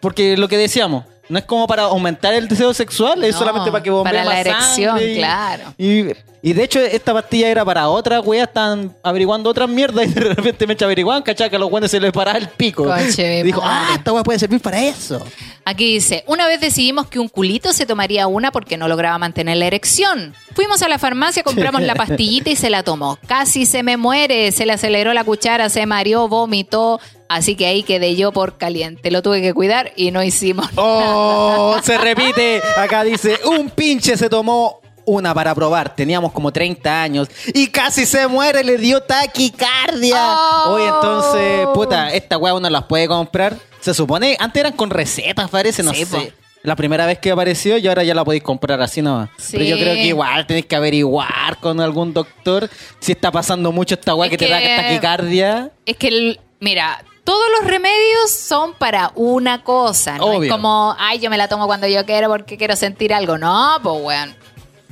Porque 0.00 0.36
lo 0.36 0.48
que 0.48 0.56
decíamos, 0.56 1.04
no 1.28 1.38
es 1.38 1.44
como 1.44 1.66
para 1.66 1.84
aumentar 1.84 2.34
el 2.34 2.48
deseo 2.48 2.74
sexual, 2.74 3.22
es 3.24 3.36
solamente 3.36 3.70
para 3.70 3.82
que 3.82 3.90
bombee 3.90 4.12
para 4.12 4.24
la 4.24 4.30
más 4.30 4.40
erección, 4.40 4.90
sangre 4.98 5.12
y- 5.12 5.16
claro. 5.16 5.74
Y, 5.78 6.04
y 6.40 6.52
de 6.52 6.64
hecho, 6.64 6.80
esta 6.80 7.12
pastilla 7.12 7.48
era 7.48 7.64
para 7.64 7.88
otras 7.88 8.24
weas, 8.24 8.48
están 8.48 8.96
averiguando 9.02 9.50
otras 9.50 9.68
mierdas 9.68 10.06
y 10.08 10.12
de 10.12 10.20
repente 10.34 10.66
me 10.66 10.74
echa 10.74 10.84
averiguaban, 10.84 11.22
cachá, 11.22 11.48
que 11.48 11.56
a 11.56 11.58
los 11.58 11.70
weones 11.70 11.90
se 11.90 12.00
les 12.00 12.12
paraba 12.12 12.38
el 12.38 12.48
pico. 12.48 12.82
Dijo, 12.84 13.60
madre. 13.60 13.86
ah, 13.90 13.94
esta 13.96 14.12
wea 14.12 14.22
puede 14.22 14.38
servir 14.38 14.60
para 14.60 14.82
eso. 14.84 15.24
Aquí 15.64 15.94
dice, 15.94 16.24
una 16.26 16.46
vez 16.46 16.60
decidimos 16.60 17.08
que 17.08 17.18
un 17.18 17.28
culito 17.28 17.72
se 17.72 17.86
tomaría 17.86 18.26
una 18.26 18.50
porque 18.52 18.76
no 18.76 18.88
lograba 18.88 19.18
mantener 19.18 19.56
la 19.56 19.66
erección. 19.66 20.34
Fuimos 20.54 20.82
a 20.82 20.88
la 20.88 20.98
farmacia, 20.98 21.42
compramos 21.42 21.82
la 21.82 21.94
pastillita 21.96 22.50
y 22.50 22.56
se 22.56 22.70
la 22.70 22.82
tomó. 22.82 23.18
Casi 23.26 23.66
se 23.66 23.82
me 23.82 23.96
muere, 23.96 24.52
se 24.52 24.64
le 24.64 24.72
aceleró 24.72 25.12
la 25.12 25.24
cuchara, 25.24 25.68
se 25.68 25.84
mareó, 25.86 26.28
vomitó. 26.28 27.00
Así 27.28 27.56
que 27.56 27.66
ahí 27.66 27.82
quedé 27.82 28.16
yo 28.16 28.32
por 28.32 28.56
caliente. 28.56 29.10
Lo 29.10 29.20
tuve 29.20 29.42
que 29.42 29.52
cuidar 29.52 29.92
y 29.96 30.10
no 30.10 30.22
hicimos. 30.22 30.68
Oh, 30.76 31.76
se 31.82 31.98
repite. 31.98 32.62
Acá 32.76 33.04
dice, 33.04 33.38
un 33.44 33.68
pinche 33.70 34.16
se 34.16 34.30
tomó 34.30 34.80
una 35.08 35.34
para 35.34 35.54
probar. 35.54 35.94
Teníamos 35.94 36.32
como 36.32 36.52
30 36.52 37.02
años 37.02 37.28
y 37.54 37.68
casi 37.68 38.06
se 38.06 38.26
muere, 38.28 38.62
le 38.64 38.76
dio 38.78 39.00
taquicardia. 39.02 40.16
Oh. 40.66 40.74
Oye, 40.74 40.86
entonces, 40.86 41.66
puta, 41.74 42.12
esta 42.12 42.38
weá 42.38 42.54
uno 42.54 42.68
las 42.70 42.84
puede 42.84 43.08
comprar. 43.08 43.56
Se 43.80 43.94
supone, 43.94 44.36
antes 44.38 44.60
eran 44.60 44.72
con 44.72 44.90
recetas, 44.90 45.48
parece, 45.50 45.82
no 45.82 45.92
Sí, 45.94 46.04
po. 46.04 46.18
sé. 46.20 46.32
La 46.64 46.74
primera 46.74 47.06
vez 47.06 47.18
que 47.20 47.30
apareció 47.30 47.78
y 47.78 47.86
ahora 47.86 48.02
ya 48.02 48.14
la 48.14 48.24
podéis 48.24 48.42
comprar 48.42 48.80
así 48.82 49.00
nomás. 49.00 49.30
Sí. 49.38 49.52
Pero 49.52 49.64
yo 49.64 49.76
creo 49.76 49.94
que 49.94 50.06
igual 50.06 50.46
tenéis 50.46 50.66
que 50.66 50.74
averiguar 50.76 51.58
con 51.60 51.80
algún 51.80 52.12
doctor 52.12 52.68
si 52.98 53.12
está 53.12 53.30
pasando 53.30 53.70
mucho 53.70 53.94
esta 53.94 54.14
weá 54.14 54.26
Es 54.28 54.36
que, 54.36 54.44
te 54.44 54.48
da 54.50 54.58
taquicardia. 54.60 55.70
Es 55.86 55.96
que, 55.96 56.08
el- 56.08 56.40
mira, 56.58 57.02
todos 57.22 57.44
los 57.58 57.70
remedios 57.70 58.30
son 58.30 58.74
para 58.74 59.12
una 59.14 59.62
cosa. 59.62 60.18
No 60.18 60.42
es 60.42 60.50
como, 60.50 60.96
ay, 60.98 61.20
yo 61.20 61.30
me 61.30 61.36
la 61.38 61.46
tomo 61.46 61.66
cuando 61.66 61.86
yo 61.86 62.04
quiero 62.04 62.28
porque 62.28 62.56
quiero 62.58 62.74
sentir 62.74 63.14
algo. 63.14 63.38
No, 63.38 63.76
pues, 63.82 63.96
weón. 64.02 64.36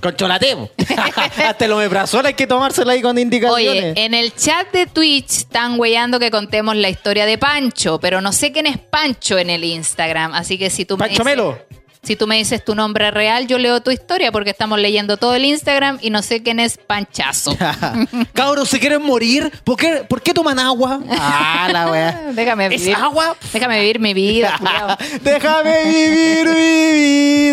Con 0.00 0.14
cholateo. 0.14 0.70
Hasta 1.46 1.64
el 1.64 1.72
omeprazol 1.72 2.26
hay 2.26 2.34
que 2.34 2.46
tomársela 2.46 2.92
ahí 2.92 3.00
con 3.02 3.18
indicaciones. 3.18 3.94
Oye, 3.94 4.04
en 4.04 4.14
el 4.14 4.34
chat 4.34 4.70
de 4.72 4.86
Twitch 4.86 5.30
están 5.38 5.78
weyando 5.80 6.18
que 6.20 6.30
contemos 6.30 6.76
la 6.76 6.88
historia 6.90 7.24
de 7.26 7.38
Pancho, 7.38 7.98
pero 7.98 8.20
no 8.20 8.32
sé 8.32 8.52
quién 8.52 8.66
es 8.66 8.76
Pancho 8.78 9.38
en 9.38 9.48
el 9.50 9.64
Instagram, 9.64 10.34
así 10.34 10.58
que 10.58 10.68
si 10.70 10.84
tú 10.84 10.96
me 10.96 11.06
Pancho 11.06 11.22
dices, 11.22 11.24
Melo. 11.24 11.58
si 12.02 12.14
tú 12.14 12.26
me 12.26 12.36
dices 12.36 12.62
tu 12.62 12.74
nombre 12.74 13.10
real, 13.10 13.46
yo 13.46 13.56
leo 13.58 13.80
tu 13.80 13.90
historia 13.90 14.30
porque 14.30 14.50
estamos 14.50 14.78
leyendo 14.78 15.16
todo 15.16 15.34
el 15.34 15.46
Instagram 15.46 15.98
y 16.02 16.10
no 16.10 16.22
sé 16.22 16.42
quién 16.42 16.60
es 16.60 16.76
Panchazo. 16.76 17.56
Cabros, 18.34 18.68
¿se 18.68 18.78
quieren 18.78 19.02
morir? 19.02 19.50
¿Por 19.64 19.76
qué, 19.78 20.04
¿Por 20.08 20.20
qué 20.20 20.34
toman 20.34 20.58
agua? 20.58 21.00
Ah, 21.10 21.68
la 21.72 21.90
weá. 21.90 22.20
Déjame 22.32 22.66
¿Es 22.66 22.82
vivir. 22.82 22.96
agua? 22.96 23.34
Déjame 23.52 23.80
vivir 23.80 23.98
mi 23.98 24.12
vida. 24.12 24.58
Déjame 25.22 25.84
vivir 25.86 26.48
mi 26.48 26.92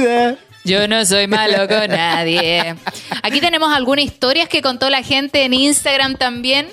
vida. 0.02 0.36
Yo 0.64 0.88
no 0.88 1.06
soy 1.06 1.28
malo 1.28 1.68
con 1.68 1.90
nadie. 1.90 2.76
Aquí 3.22 3.40
tenemos 3.42 3.74
algunas 3.74 4.06
historias 4.06 4.48
que 4.48 4.62
contó 4.62 4.90
la 4.90 5.04
gente 5.04 5.44
en 5.44 5.54
Instagram 5.54 6.16
también 6.16 6.68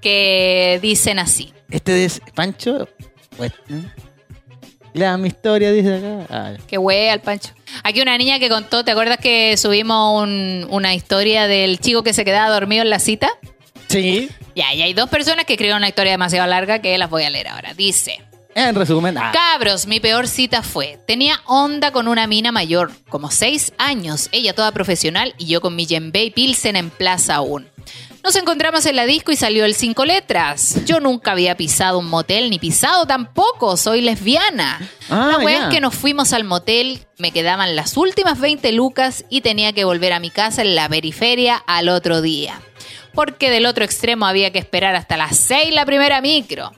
que 0.00 0.78
dicen 0.82 1.18
así. 1.18 1.52
Este 1.70 2.04
es 2.04 2.20
Pancho. 2.34 2.88
Pues, 3.36 3.52
¿no? 3.68 3.82
La 4.94 5.18
mi 5.18 5.28
historia 5.28 5.72
dice 5.72 5.96
acá. 5.96 6.26
Ah. 6.30 6.52
Qué 6.66 6.78
wea 6.78 7.12
el 7.12 7.20
Pancho. 7.20 7.50
Aquí 7.82 8.00
una 8.00 8.16
niña 8.16 8.38
que 8.38 8.48
contó, 8.48 8.82
¿te 8.84 8.92
acuerdas 8.92 9.18
que 9.18 9.56
subimos 9.58 10.22
un- 10.22 10.66
una 10.70 10.94
historia 10.94 11.46
del 11.46 11.78
chico 11.78 12.02
que 12.02 12.14
se 12.14 12.24
quedaba 12.24 12.48
dormido 12.48 12.82
en 12.82 12.88
la 12.90 12.98
cita? 12.98 13.28
Sí. 13.88 14.30
Ya, 14.54 14.72
y 14.72 14.80
hay 14.80 14.94
dos 14.94 15.10
personas 15.10 15.44
que 15.44 15.52
escribieron 15.52 15.78
una 15.80 15.88
historia 15.88 16.12
demasiado 16.12 16.46
larga 16.46 16.80
que 16.80 16.96
las 16.96 17.10
voy 17.10 17.24
a 17.24 17.30
leer 17.30 17.48
ahora. 17.48 17.74
Dice, 17.74 18.20
En 18.58 18.74
resumen, 18.74 19.18
ah, 19.18 19.32
cabros, 19.34 19.86
mi 19.86 20.00
peor 20.00 20.26
cita 20.26 20.62
fue, 20.62 20.98
tenía 21.06 21.42
onda 21.44 21.90
con 21.90 22.08
una 22.08 22.26
mina 22.26 22.52
mayor, 22.52 22.90
como 23.10 23.30
seis 23.30 23.74
años, 23.76 24.30
ella 24.32 24.54
toda 24.54 24.72
profesional 24.72 25.34
y 25.36 25.44
yo 25.44 25.60
con 25.60 25.76
mi 25.76 25.84
Jembe 25.84 26.24
y 26.24 26.30
Pilsen 26.30 26.74
en 26.74 26.88
plaza 26.88 27.34
aún. 27.34 27.68
Nos 28.24 28.34
encontramos 28.34 28.86
en 28.86 28.96
la 28.96 29.04
disco 29.04 29.30
y 29.30 29.36
salió 29.36 29.66
el 29.66 29.74
cinco 29.74 30.06
letras. 30.06 30.86
Yo 30.86 31.00
nunca 31.00 31.32
había 31.32 31.54
pisado 31.58 31.98
un 31.98 32.08
motel, 32.08 32.48
ni 32.48 32.58
pisado 32.58 33.04
tampoco, 33.04 33.76
soy 33.76 34.00
lesbiana. 34.00 34.80
Ah, 35.10 35.36
la 35.38 35.52
es 35.52 35.64
que 35.66 35.82
nos 35.82 35.94
fuimos 35.94 36.32
al 36.32 36.44
motel, 36.44 37.00
me 37.18 37.32
quedaban 37.32 37.76
las 37.76 37.94
últimas 37.98 38.40
20 38.40 38.72
lucas 38.72 39.26
y 39.28 39.42
tenía 39.42 39.74
que 39.74 39.84
volver 39.84 40.14
a 40.14 40.18
mi 40.18 40.30
casa 40.30 40.62
en 40.62 40.74
la 40.74 40.88
periferia 40.88 41.56
al 41.66 41.90
otro 41.90 42.22
día. 42.22 42.62
Porque 43.12 43.50
del 43.50 43.66
otro 43.66 43.84
extremo 43.84 44.24
había 44.24 44.50
que 44.50 44.58
esperar 44.58 44.94
hasta 44.96 45.18
las 45.18 45.36
6 45.36 45.74
la 45.74 45.84
primera 45.84 46.22
micro. 46.22 46.72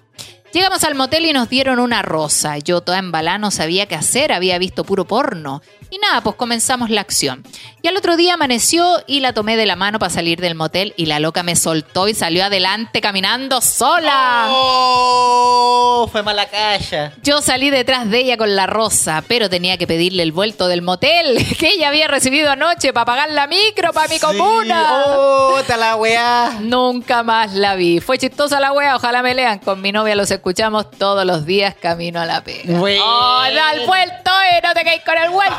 Llegamos 0.53 0.83
al 0.85 0.95
motel 0.95 1.27
y 1.27 1.33
nos 1.35 1.51
dieron 1.51 1.79
una 1.79 2.01
rosa. 2.01 2.57
Yo 2.59 2.81
toda 2.81 2.99
en 2.99 3.13
balá 3.13 3.37
no 3.37 3.51
sabía 3.51 3.87
qué 3.87 3.95
hacer, 3.95 4.33
había 4.33 4.59
visto 4.59 4.83
puro 4.83 5.05
porno. 5.07 5.61
Y 5.91 5.99
nada, 5.99 6.23
pues 6.23 6.37
comenzamos 6.37 6.91
la 6.91 7.01
acción. 7.01 7.45
Y 7.81 7.89
al 7.89 7.97
otro 7.97 8.17
día 8.17 8.35
amaneció 8.35 9.03
y 9.07 9.21
la 9.21 9.33
tomé 9.33 9.57
de 9.57 9.65
la 9.65 9.77
mano 9.77 9.99
para 9.99 10.11
salir 10.11 10.41
del 10.41 10.55
motel 10.55 10.93
y 10.97 11.07
la 11.07 11.19
loca 11.19 11.43
me 11.43 11.57
soltó 11.57 12.09
y 12.09 12.15
salió 12.15 12.45
adelante 12.45 13.01
caminando 13.01 13.63
sola. 13.63 14.49
¡Oh! 14.51 16.09
Fue 16.13 16.23
mala 16.23 16.47
calla. 16.47 17.13
Yo 17.23 17.41
salí 17.41 17.71
detrás 17.71 18.11
de 18.11 18.19
ella 18.19 18.37
con 18.37 18.55
la 18.55 18.67
rosa, 18.67 19.25
pero 19.27 19.49
tenía 19.49 19.79
que 19.79 19.87
pedirle 19.87 20.23
el 20.23 20.33
vuelto 20.33 20.69
del 20.69 20.83
motel 20.83 21.47
que 21.59 21.69
ella 21.69 21.89
había 21.89 22.09
recibido 22.09 22.51
anoche 22.51 22.93
para 22.93 23.07
pagar 23.07 23.31
la 23.31 23.47
micro 23.47 23.93
para 23.93 24.09
mi 24.09 24.19
comuna. 24.19 25.05
¡Oh! 25.07 25.55
¡Puta 25.57 25.77
la 25.79 25.97
weá! 25.97 26.59
Nunca 26.61 27.23
más 27.23 27.55
la 27.55 27.77
vi. 27.77 28.01
Fue 28.01 28.19
chistosa 28.19 28.61
la 28.61 28.73
wea, 28.73 28.97
ojalá 28.97 29.23
me 29.23 29.35
lean. 29.35 29.59
Con 29.61 29.81
mi 29.81 29.93
novia 29.93 30.15
los 30.15 30.31
escuchamos 30.39 30.91
todos 30.91 31.25
los 31.25 31.45
días 31.45 31.75
camino 31.81 32.21
a 32.21 32.27
la 32.27 32.43
pega. 32.43 32.81
¡Oh, 32.81 33.43
da 33.55 33.73
el 33.73 33.87
vuelto, 33.87 34.31
eh! 34.51 34.61
¡No 34.63 34.73
te 34.73 34.85
caes 34.85 35.03
con 35.05 35.17
el 35.19 35.31
vuelto! 35.31 35.57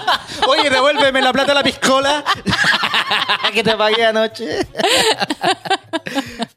Oye, 0.48 0.70
devuélveme 0.70 1.20
la 1.20 1.32
plata 1.32 1.48
de 1.48 1.54
la 1.54 1.62
piscola 1.62 2.24
que 3.52 3.62
te 3.62 3.76
pagué 3.76 4.06
anoche. 4.06 4.66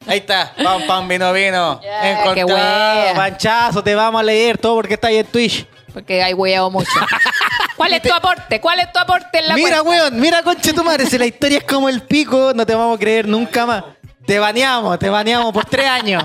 Ahí 0.08 0.20
está. 0.20 0.54
Pam, 0.64 0.84
pam, 0.88 1.08
vino, 1.08 1.32
vino. 1.34 1.80
Qué 1.82 2.12
Encontrado. 2.12 2.48
wea. 2.56 3.14
Panchazo, 3.16 3.84
te 3.84 3.96
vamos 3.96 4.20
a 4.20 4.24
leer 4.24 4.58
todo 4.58 4.76
porque 4.76 4.94
está 4.96 5.08
ahí 5.08 5.18
en 5.18 5.26
Twitch. 5.26 5.66
Porque 5.94 6.24
hay 6.24 6.34
weado 6.34 6.72
mucho. 6.72 6.90
¿Cuál 7.78 7.94
es 7.94 8.02
tu 8.02 8.12
aporte? 8.14 8.60
¿Cuál 8.60 8.80
es 8.80 8.92
tu 8.92 9.00
aporte 9.00 9.40
en 9.40 9.48
la 9.48 9.56
Mira, 9.56 9.82
cuenta? 9.84 10.04
weón, 10.04 10.20
mira, 10.20 10.42
conche 10.44 10.74
tu 10.74 10.84
madre. 10.84 11.06
Si 11.06 11.18
la 11.18 11.26
historia 11.26 11.60
es 11.60 11.64
como 11.66 11.88
el 11.90 12.02
pico, 12.02 12.52
no 12.56 12.66
te 12.66 12.74
vamos 12.74 12.98
a 12.98 13.00
creer 13.00 13.28
nunca 13.28 13.66
más. 13.66 13.84
Te 14.26 14.40
baneamos, 14.40 14.98
te 15.00 15.10
baneamos 15.10 15.52
por 15.54 15.66
tres 15.66 15.88
años. 15.88 16.24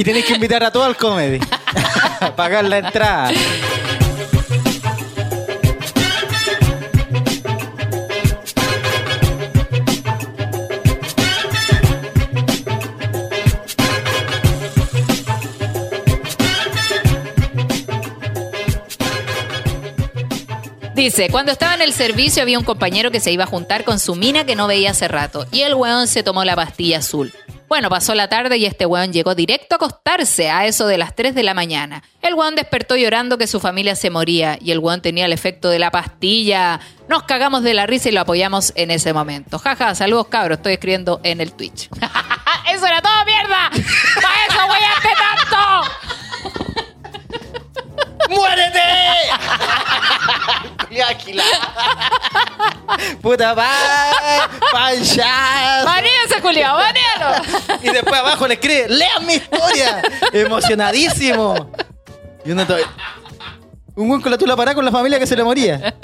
Y 0.00 0.02
tenés 0.02 0.24
que 0.24 0.32
invitar 0.32 0.64
a 0.64 0.70
todo 0.70 0.84
al 0.84 0.96
comedy. 0.96 1.40
Pagar 2.34 2.64
la 2.64 2.78
entrada. 2.78 3.30
Dice, 20.94 21.28
cuando 21.30 21.52
estaba 21.52 21.74
en 21.74 21.82
el 21.82 21.92
servicio 21.92 22.42
había 22.42 22.58
un 22.58 22.64
compañero 22.64 23.10
que 23.10 23.20
se 23.20 23.32
iba 23.32 23.44
a 23.44 23.46
juntar 23.46 23.84
con 23.84 23.98
su 23.98 24.14
mina 24.14 24.46
que 24.46 24.56
no 24.56 24.66
veía 24.66 24.92
hace 24.92 25.08
rato 25.08 25.46
y 25.52 25.60
el 25.60 25.74
weón 25.74 26.06
se 26.08 26.22
tomó 26.22 26.42
la 26.44 26.56
pastilla 26.56 26.98
azul. 26.98 27.34
Bueno, 27.70 27.88
pasó 27.88 28.16
la 28.16 28.26
tarde 28.26 28.56
y 28.56 28.66
este 28.66 28.84
weón 28.84 29.12
llegó 29.12 29.36
directo 29.36 29.76
a 29.76 29.76
acostarse 29.76 30.50
a 30.50 30.66
eso 30.66 30.88
de 30.88 30.98
las 30.98 31.14
3 31.14 31.36
de 31.36 31.44
la 31.44 31.54
mañana. 31.54 32.02
El 32.20 32.34
weón 32.34 32.56
despertó 32.56 32.96
llorando 32.96 33.38
que 33.38 33.46
su 33.46 33.60
familia 33.60 33.94
se 33.94 34.10
moría 34.10 34.58
y 34.60 34.72
el 34.72 34.80
weón 34.80 35.00
tenía 35.02 35.26
el 35.26 35.32
efecto 35.32 35.68
de 35.68 35.78
la 35.78 35.92
pastilla. 35.92 36.80
Nos 37.08 37.22
cagamos 37.22 37.62
de 37.62 37.74
la 37.74 37.86
risa 37.86 38.08
y 38.08 38.12
lo 38.12 38.22
apoyamos 38.22 38.72
en 38.74 38.90
ese 38.90 39.12
momento. 39.12 39.60
Jaja, 39.60 39.94
saludos 39.94 40.26
cabros, 40.26 40.58
estoy 40.58 40.72
escribiendo 40.72 41.20
en 41.22 41.40
el 41.40 41.52
Twitch. 41.52 41.88
¡Eso 42.74 42.86
era 42.86 43.00
todo, 43.00 43.24
mierda! 43.24 43.70
¡Para 43.70 44.46
eso 44.48 44.66
weaste 44.68 45.10
tanto! 45.46 45.60
¡Muérete! 48.30 48.80
Culiáquila. 50.90 51.44
Puta 53.22 53.54
pa, 53.54 53.70
panchazo. 54.72 55.84
¡Maníase, 55.86 56.40
culiao, 56.42 56.76
maníalo! 56.76 57.78
Y 57.80 57.90
después 57.90 58.20
abajo 58.20 58.48
le 58.48 58.54
escribe, 58.54 58.88
lean 58.88 59.24
mi 59.24 59.34
historia. 59.34 60.02
Emocionadísimo. 60.32 61.70
Y 62.44 62.50
uno 62.50 62.66
todavía- 62.66 62.88
Un 63.94 64.08
buen 64.08 64.20
con 64.20 64.32
la 64.32 64.38
tula 64.38 64.56
parada 64.56 64.74
con 64.74 64.84
la 64.84 64.90
familia 64.90 65.18
que 65.20 65.26
se 65.28 65.36
le 65.36 65.44
moría. 65.44 65.94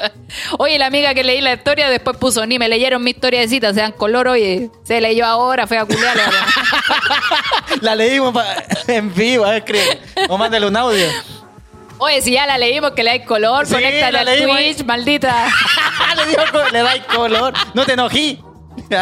Oye, 0.58 0.78
la 0.78 0.86
amiga 0.86 1.14
que 1.14 1.24
leí 1.24 1.40
la 1.40 1.54
historia 1.54 1.88
después 1.90 2.16
puso, 2.18 2.46
ni 2.46 2.58
me 2.58 2.68
leyeron 2.68 3.02
mi 3.02 3.10
historia 3.10 3.40
de 3.40 3.48
cita, 3.48 3.74
sean 3.74 3.90
color, 3.92 4.28
oye, 4.28 4.70
se 4.84 5.00
leyó 5.00 5.26
ahora, 5.26 5.66
fue 5.66 5.78
a 5.78 5.84
culiar. 5.84 6.16
La 7.80 7.94
leímos 7.96 8.34
en 8.86 9.12
vivo, 9.14 9.44
a 9.44 9.50
ver, 9.50 9.64
cree. 9.64 10.00
O 10.28 10.38
mándale 10.38 10.66
un 10.66 10.76
audio. 10.76 11.06
Oye, 11.98 12.22
si 12.22 12.32
ya 12.32 12.46
la 12.46 12.58
leímos, 12.58 12.92
que 12.92 13.02
le 13.02 13.10
hay 13.10 13.24
color, 13.24 13.66
Sí, 13.66 13.74
conéctale 13.74 14.24
la 14.24 14.32
al 14.32 14.38
Twitch, 14.38 14.84
maldita. 14.84 15.48
le, 16.16 16.26
dio 16.26 16.40
le 16.72 16.82
dais 16.82 17.02
color. 17.04 17.52
No 17.74 17.84
te 17.84 17.92
enojí. 17.92 18.38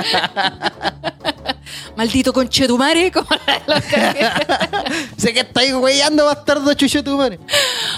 Maldito 1.96 2.32
conchetumare, 2.32 3.10
como 3.12 3.28
la 3.66 3.80
sé 5.16 5.32
que 5.32 5.40
estáis 5.40 5.72
weyando, 5.74 6.24
bastardo 6.26 6.72
chucho 6.74 7.02
tu 7.04 7.16
madre. 7.16 7.38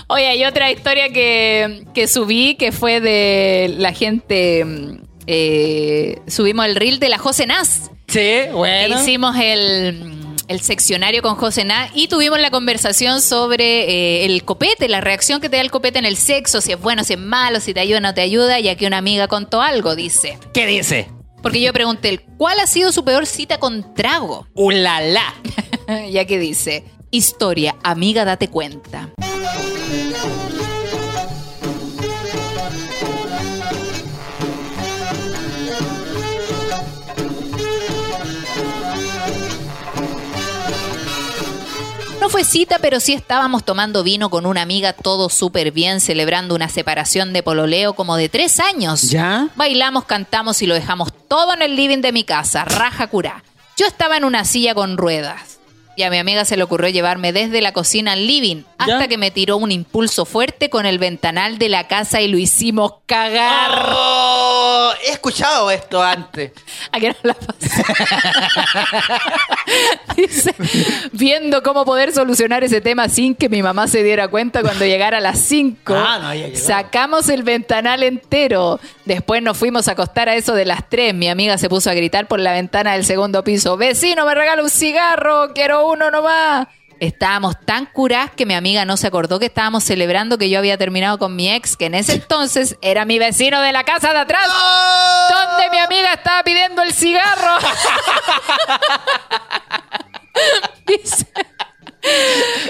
Oye, 0.08 0.26
hay 0.26 0.44
otra 0.44 0.70
historia 0.70 1.08
que, 1.10 1.84
que 1.94 2.06
subí 2.08 2.56
que 2.56 2.72
fue 2.72 3.00
de 3.00 3.74
la 3.78 3.92
gente. 3.92 4.64
eh, 5.26 6.18
subimos 6.26 6.66
el 6.66 6.76
reel 6.76 6.98
de 6.98 7.08
la 7.08 7.18
José 7.18 7.46
Nas. 7.46 7.90
Sí, 8.08 8.18
que 8.18 8.50
bueno. 8.52 9.00
hicimos 9.00 9.36
el, 9.38 10.25
el 10.48 10.60
seccionario 10.60 11.22
con 11.22 11.34
José 11.36 11.64
Ná 11.64 11.90
y 11.94 12.08
tuvimos 12.08 12.40
la 12.40 12.50
conversación 12.50 13.20
sobre 13.20 13.64
eh, 13.64 14.24
el 14.26 14.44
copete, 14.44 14.88
la 14.88 15.00
reacción 15.00 15.40
que 15.40 15.48
te 15.48 15.56
da 15.56 15.62
el 15.62 15.70
copete 15.70 15.98
en 15.98 16.04
el 16.04 16.16
sexo, 16.16 16.60
si 16.60 16.72
es 16.72 16.80
bueno, 16.80 17.04
si 17.04 17.14
es 17.14 17.18
malo, 17.18 17.60
si 17.60 17.74
te 17.74 17.80
ayuda 17.80 17.98
o 17.98 18.00
no 18.00 18.14
te 18.14 18.20
ayuda, 18.20 18.60
y 18.60 18.68
aquí 18.68 18.86
una 18.86 18.98
amiga 18.98 19.28
contó 19.28 19.62
algo, 19.62 19.94
dice. 19.96 20.38
¿Qué 20.52 20.66
dice? 20.66 21.08
Porque 21.42 21.60
yo 21.60 21.72
pregunté, 21.72 22.20
¿cuál 22.38 22.58
ha 22.60 22.66
sido 22.66 22.92
su 22.92 23.04
peor 23.04 23.26
cita 23.26 23.58
con 23.58 23.94
trago? 23.94 24.46
¡Ulala! 24.54 25.34
ya 26.10 26.24
que 26.24 26.38
dice, 26.38 26.84
historia, 27.10 27.76
amiga, 27.82 28.24
date 28.24 28.48
cuenta. 28.48 29.10
No 42.26 42.30
fue 42.30 42.42
cita, 42.42 42.80
pero 42.80 42.98
sí 42.98 43.12
estábamos 43.12 43.64
tomando 43.64 44.02
vino 44.02 44.30
con 44.30 44.46
una 44.46 44.60
amiga, 44.60 44.92
todo 44.92 45.28
súper 45.28 45.70
bien, 45.70 46.00
celebrando 46.00 46.56
una 46.56 46.68
separación 46.68 47.32
de 47.32 47.44
pololeo 47.44 47.94
como 47.94 48.16
de 48.16 48.28
tres 48.28 48.58
años. 48.58 49.02
¿Ya? 49.02 49.50
Bailamos, 49.54 50.06
cantamos 50.06 50.60
y 50.60 50.66
lo 50.66 50.74
dejamos 50.74 51.12
todo 51.28 51.54
en 51.54 51.62
el 51.62 51.76
living 51.76 52.00
de 52.00 52.10
mi 52.10 52.24
casa, 52.24 52.64
raja 52.64 53.06
curá. 53.06 53.44
Yo 53.76 53.86
estaba 53.86 54.16
en 54.16 54.24
una 54.24 54.44
silla 54.44 54.74
con 54.74 54.96
ruedas. 54.96 55.60
Y 55.94 56.02
a 56.02 56.10
mi 56.10 56.18
amiga 56.18 56.44
se 56.44 56.56
le 56.56 56.64
ocurrió 56.64 56.88
llevarme 56.88 57.32
desde 57.32 57.60
la 57.60 57.72
cocina 57.72 58.14
al 58.14 58.26
living, 58.26 58.64
hasta 58.76 59.02
¿Ya? 59.02 59.08
que 59.08 59.18
me 59.18 59.30
tiró 59.30 59.56
un 59.56 59.70
impulso 59.70 60.24
fuerte 60.24 60.68
con 60.68 60.84
el 60.84 60.98
ventanal 60.98 61.58
de 61.58 61.68
la 61.68 61.86
casa 61.86 62.20
y 62.22 62.26
lo 62.26 62.38
hicimos 62.38 62.94
cagar. 63.06 63.92
Oh, 63.94 64.75
he 64.94 65.12
escuchado 65.12 65.70
esto 65.70 66.02
antes. 66.02 66.52
¿A 66.92 67.00
qué 67.00 67.08
no 67.10 67.16
la? 67.22 67.36
Dice, 70.16 70.54
viendo 71.12 71.62
cómo 71.62 71.84
poder 71.84 72.12
solucionar 72.12 72.64
ese 72.64 72.80
tema 72.80 73.08
sin 73.08 73.34
que 73.34 73.48
mi 73.48 73.62
mamá 73.62 73.88
se 73.88 74.02
diera 74.02 74.28
cuenta 74.28 74.62
cuando 74.62 74.84
llegara 74.84 75.18
a 75.18 75.20
las 75.20 75.38
5. 75.40 75.94
Ah, 75.94 76.34
no. 76.34 76.56
Sacamos 76.56 77.28
el 77.28 77.42
ventanal 77.42 78.02
entero. 78.02 78.80
Después 79.04 79.42
nos 79.42 79.56
fuimos 79.56 79.88
a 79.88 79.92
acostar 79.92 80.28
a 80.28 80.34
eso 80.34 80.54
de 80.54 80.64
las 80.64 80.88
3. 80.88 81.14
Mi 81.14 81.28
amiga 81.28 81.58
se 81.58 81.68
puso 81.68 81.90
a 81.90 81.94
gritar 81.94 82.26
por 82.26 82.40
la 82.40 82.52
ventana 82.52 82.92
del 82.92 83.04
segundo 83.04 83.44
piso. 83.44 83.76
Vecino, 83.76 84.24
me 84.26 84.34
regala 84.34 84.62
un 84.62 84.70
cigarro, 84.70 85.52
quiero 85.54 85.88
uno 85.88 86.10
nomás. 86.10 86.68
Estábamos 87.00 87.56
tan 87.64 87.86
curadas 87.86 88.30
que 88.30 88.46
mi 88.46 88.54
amiga 88.54 88.84
no 88.84 88.96
se 88.96 89.06
acordó 89.06 89.38
que 89.38 89.46
estábamos 89.46 89.84
celebrando 89.84 90.38
que 90.38 90.48
yo 90.48 90.58
había 90.58 90.78
terminado 90.78 91.18
con 91.18 91.36
mi 91.36 91.52
ex, 91.52 91.76
que 91.76 91.86
en 91.86 91.94
ese 91.94 92.14
entonces 92.14 92.76
era 92.80 93.04
mi 93.04 93.18
vecino 93.18 93.60
de 93.60 93.72
la 93.72 93.84
casa 93.84 94.12
de 94.12 94.20
atrás 94.20 94.48
donde 95.30 95.70
mi 95.70 95.78
amiga 95.78 96.12
estaba 96.14 96.42
pidiendo 96.42 96.82
el 96.82 96.92
cigarro. 96.92 97.58
Dice, 100.86 101.26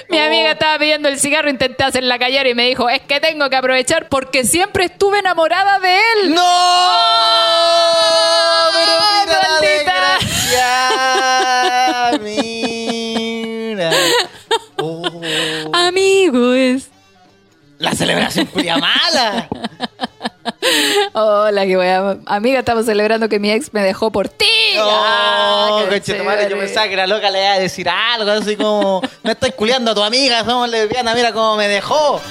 mi 0.09 0.19
amiga 0.19 0.53
estaba 0.53 0.79
pidiendo 0.79 1.09
el 1.09 1.19
cigarro, 1.21 1.51
intenté 1.51 1.85
hacerla 1.85 2.19
callar 2.19 2.47
y 2.47 2.55
me 2.55 2.67
dijo, 2.67 2.89
es 2.89 3.03
que 3.03 3.21
tengo 3.21 3.51
que 3.51 3.57
aprovechar 3.57 4.09
porque 4.09 4.45
siempre 4.45 4.87
estuve 4.87 5.19
enamorada 5.19 5.79
de 5.79 5.97
él. 5.97 6.35
¡No! 6.35 6.43
Pero 8.73 8.93
mira 9.27 9.43
la 9.43 9.61
desgracia. 9.61 10.73
Mira. 13.91 14.31
Oh, 14.79 15.71
Amigo 15.73 16.53
es. 16.53 16.89
la 17.79 17.93
celebración 17.93 18.47
culia 18.47 18.77
mala. 18.79 19.49
Hola, 21.13 21.65
que 21.67 21.77
wea. 21.77 22.19
Amiga, 22.27 22.59
estamos 22.61 22.87
celebrando 22.87 23.29
que 23.29 23.39
mi 23.39 23.51
ex 23.51 23.73
me 23.73 23.83
dejó 23.83 24.11
por 24.13 24.29
ti. 24.29 24.47
Ah, 24.79 25.69
No, 25.71 25.79
qué 25.85 25.91
conchetumare, 25.97 26.49
yo 26.51 26.59
pensaba 26.59 26.89
que 26.89 26.97
la 26.97 27.07
loca 27.07 27.31
le 27.31 27.41
iba 27.43 27.53
a 27.53 27.59
decir 27.59 27.89
algo, 27.89 28.31
así 28.31 28.57
como, 28.57 29.01
me 29.23 29.33
estoy 29.33 29.53
culiando 29.53 29.93
a 29.93 29.95
tu 29.95 30.03
amiga, 30.03 30.45
somos 30.45 30.69
lesbianas, 30.69 31.15
mira 31.17 31.33
cómo 31.33 31.57
me 31.57 31.69
dejó. 31.69 32.21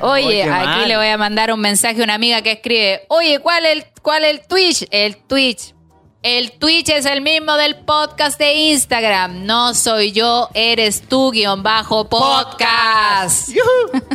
Oye, 0.00 0.42
aquí 0.42 0.86
le 0.88 0.96
voy 0.96 1.06
a 1.06 1.16
mandar 1.16 1.52
un 1.52 1.60
mensaje 1.60 2.00
a 2.00 2.04
una 2.04 2.14
amiga 2.14 2.42
que 2.42 2.52
escribe, 2.52 3.02
oye, 3.08 3.38
¿cuál 3.38 3.64
es 3.66 3.72
el, 3.72 3.84
cuál 4.02 4.24
es 4.24 4.30
el 4.32 4.40
Twitch? 4.46 4.84
El 4.90 5.16
Twitch. 5.16 5.74
El 6.22 6.52
Twitch 6.52 6.88
es 6.90 7.04
el 7.04 7.20
mismo 7.20 7.56
del 7.56 7.74
podcast 7.74 8.38
de 8.38 8.54
Instagram. 8.70 9.44
No 9.44 9.74
soy 9.74 10.12
yo, 10.12 10.50
eres 10.54 11.02
tú, 11.08 11.32
guion 11.32 11.64
bajo 11.64 12.08
podcast. 12.08 13.48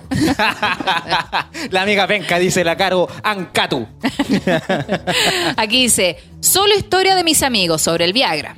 La 1.69 1.81
amiga 1.81 2.07
penca 2.07 2.39
dice 2.39 2.63
la 2.63 2.77
caro 2.77 3.09
Ancatu. 3.23 3.85
Aquí 5.57 5.81
dice, 5.81 6.17
solo 6.39 6.73
historia 6.77 7.13
de 7.13 7.25
mis 7.25 7.43
amigos 7.43 7.81
sobre 7.81 8.05
el 8.05 8.13
Viagra. 8.13 8.55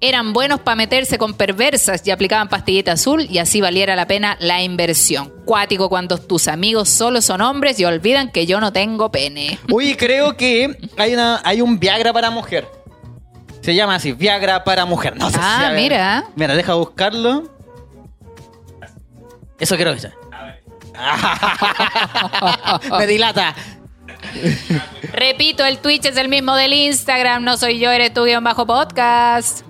Eran 0.00 0.32
buenos 0.32 0.60
para 0.60 0.76
meterse 0.76 1.18
con 1.18 1.34
perversas 1.34 2.06
y 2.06 2.12
aplicaban 2.12 2.48
pastillita 2.48 2.92
azul 2.92 3.26
y 3.28 3.38
así 3.38 3.60
valiera 3.60 3.96
la 3.96 4.06
pena 4.06 4.36
la 4.38 4.62
inversión. 4.62 5.32
Cuático 5.44 5.88
cuando 5.88 6.18
tus 6.18 6.46
amigos 6.46 6.90
solo 6.90 7.20
son 7.22 7.40
hombres 7.40 7.80
y 7.80 7.86
olvidan 7.86 8.30
que 8.30 8.46
yo 8.46 8.60
no 8.60 8.72
tengo 8.72 9.10
pene. 9.10 9.58
Uy, 9.68 9.96
creo 9.96 10.36
que 10.36 10.78
hay, 10.96 11.14
una, 11.14 11.40
hay 11.44 11.60
un 11.60 11.80
Viagra 11.80 12.12
para 12.12 12.30
mujer. 12.30 12.83
Se 13.64 13.74
llama 13.74 13.94
así, 13.94 14.12
Viagra 14.12 14.62
para 14.62 14.84
mujer. 14.84 15.16
No 15.16 15.30
sé 15.30 15.38
Ah, 15.40 15.56
si- 15.58 15.64
a 15.64 15.70
ver. 15.70 15.80
mira. 15.80 16.24
Mira, 16.36 16.54
deja 16.54 16.74
buscarlo. 16.74 17.50
Eso 19.58 19.76
creo 19.76 19.92
que 19.94 19.98
es. 20.00 20.08
Me 22.98 23.06
dilata. 23.06 23.54
Repito, 25.12 25.64
el 25.64 25.78
Twitch 25.78 26.04
es 26.06 26.16
el 26.16 26.28
mismo 26.28 26.54
del 26.56 26.72
Instagram. 26.72 27.42
No 27.44 27.56
soy 27.56 27.78
yo, 27.78 27.90
eres 27.90 28.12
tú, 28.12 28.24
guion 28.24 28.44
bajo 28.44 28.66
podcast. 28.66 29.62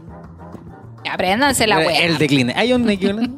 Apréndanse 1.11 1.66
la 1.66 1.78
wea. 1.78 2.01
El 2.05 2.18
decline. 2.18 2.53
¿Hay 2.57 2.72
un 2.72 2.84
decline? 2.86 3.36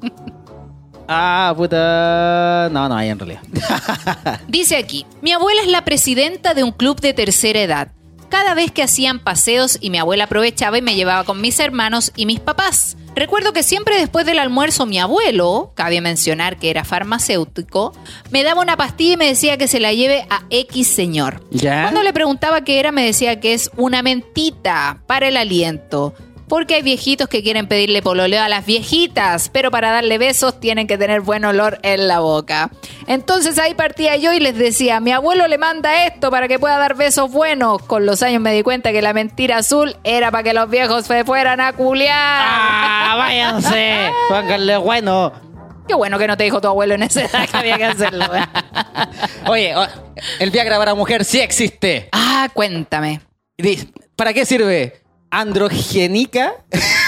Ah, 1.08 1.52
puta. 1.56 2.68
No, 2.72 2.88
no 2.88 2.96
hay 2.96 3.10
en 3.10 3.18
realidad. 3.18 3.40
Dice 4.48 4.76
aquí, 4.76 5.04
mi 5.20 5.32
abuela 5.32 5.60
es 5.62 5.68
la 5.68 5.84
presidenta 5.84 6.54
de 6.54 6.64
un 6.64 6.72
club 6.72 7.00
de 7.00 7.12
tercera 7.12 7.60
edad. 7.60 7.88
Cada 8.28 8.54
vez 8.54 8.72
que 8.72 8.82
hacían 8.82 9.20
paseos 9.20 9.78
y 9.80 9.90
mi 9.90 9.98
abuela 9.98 10.24
aprovechaba 10.24 10.78
y 10.78 10.82
me 10.82 10.94
llevaba 10.94 11.24
con 11.24 11.40
mis 11.40 11.58
hermanos 11.60 12.12
y 12.16 12.26
mis 12.26 12.40
papás. 12.40 12.96
Recuerdo 13.14 13.54
que 13.54 13.62
siempre 13.62 13.98
después 13.98 14.26
del 14.26 14.38
almuerzo 14.38 14.84
mi 14.84 14.98
abuelo, 14.98 15.72
cabe 15.74 16.02
mencionar 16.02 16.58
que 16.58 16.68
era 16.68 16.84
farmacéutico, 16.84 17.94
me 18.30 18.42
daba 18.42 18.60
una 18.60 18.76
pastilla 18.76 19.14
y 19.14 19.16
me 19.16 19.26
decía 19.26 19.56
que 19.56 19.68
se 19.68 19.80
la 19.80 19.94
lleve 19.94 20.26
a 20.28 20.42
X 20.50 20.86
señor. 20.86 21.42
¿Ya? 21.50 21.82
Cuando 21.82 22.02
le 22.02 22.12
preguntaba 22.12 22.62
qué 22.62 22.78
era 22.78 22.92
me 22.92 23.06
decía 23.06 23.40
que 23.40 23.54
es 23.54 23.70
una 23.76 24.02
mentita 24.02 25.00
para 25.06 25.28
el 25.28 25.38
aliento. 25.38 26.14
Porque 26.48 26.76
hay 26.76 26.82
viejitos 26.82 27.28
que 27.28 27.42
quieren 27.42 27.66
pedirle 27.66 28.02
pololeo 28.02 28.40
a 28.42 28.48
las 28.48 28.64
viejitas, 28.64 29.48
pero 29.48 29.70
para 29.70 29.90
darle 29.90 30.16
besos 30.18 30.60
tienen 30.60 30.86
que 30.86 30.96
tener 30.96 31.20
buen 31.20 31.44
olor 31.44 31.78
en 31.82 32.06
la 32.06 32.20
boca. 32.20 32.70
Entonces 33.08 33.58
ahí 33.58 33.74
partía 33.74 34.16
yo 34.16 34.32
y 34.32 34.38
les 34.38 34.56
decía, 34.56 35.00
mi 35.00 35.10
abuelo 35.12 35.48
le 35.48 35.58
manda 35.58 36.06
esto 36.06 36.30
para 36.30 36.46
que 36.46 36.58
pueda 36.58 36.78
dar 36.78 36.94
besos 36.94 37.30
buenos. 37.32 37.82
Con 37.82 38.06
los 38.06 38.22
años 38.22 38.40
me 38.40 38.52
di 38.52 38.62
cuenta 38.62 38.92
que 38.92 39.02
la 39.02 39.12
mentira 39.12 39.58
azul 39.58 39.96
era 40.04 40.30
para 40.30 40.44
que 40.44 40.54
los 40.54 40.70
viejos 40.70 41.06
se 41.06 41.24
fueran 41.24 41.60
a 41.60 41.72
culiar. 41.72 42.14
¡Ah, 42.16 43.14
váyanse! 43.18 44.10
Pónganle 44.28 44.76
bueno. 44.76 45.32
Qué 45.88 45.94
bueno 45.94 46.18
que 46.18 46.26
no 46.26 46.36
te 46.36 46.44
dijo 46.44 46.60
tu 46.60 46.68
abuelo 46.68 46.94
en 46.94 47.02
esa 47.04 47.24
edad 47.24 47.48
que 47.48 47.56
había 47.56 47.76
que 47.76 47.84
hacerlo. 47.84 48.24
Oye, 49.48 49.72
el 50.40 50.50
Viagra 50.50 50.78
para 50.78 50.94
mujer 50.94 51.24
sí 51.24 51.40
existe. 51.40 52.08
ah, 52.12 52.48
cuéntame. 52.52 53.20
¿Para 54.16 54.32
qué 54.32 54.44
sirve? 54.44 55.05
Androgénica. 55.30 56.52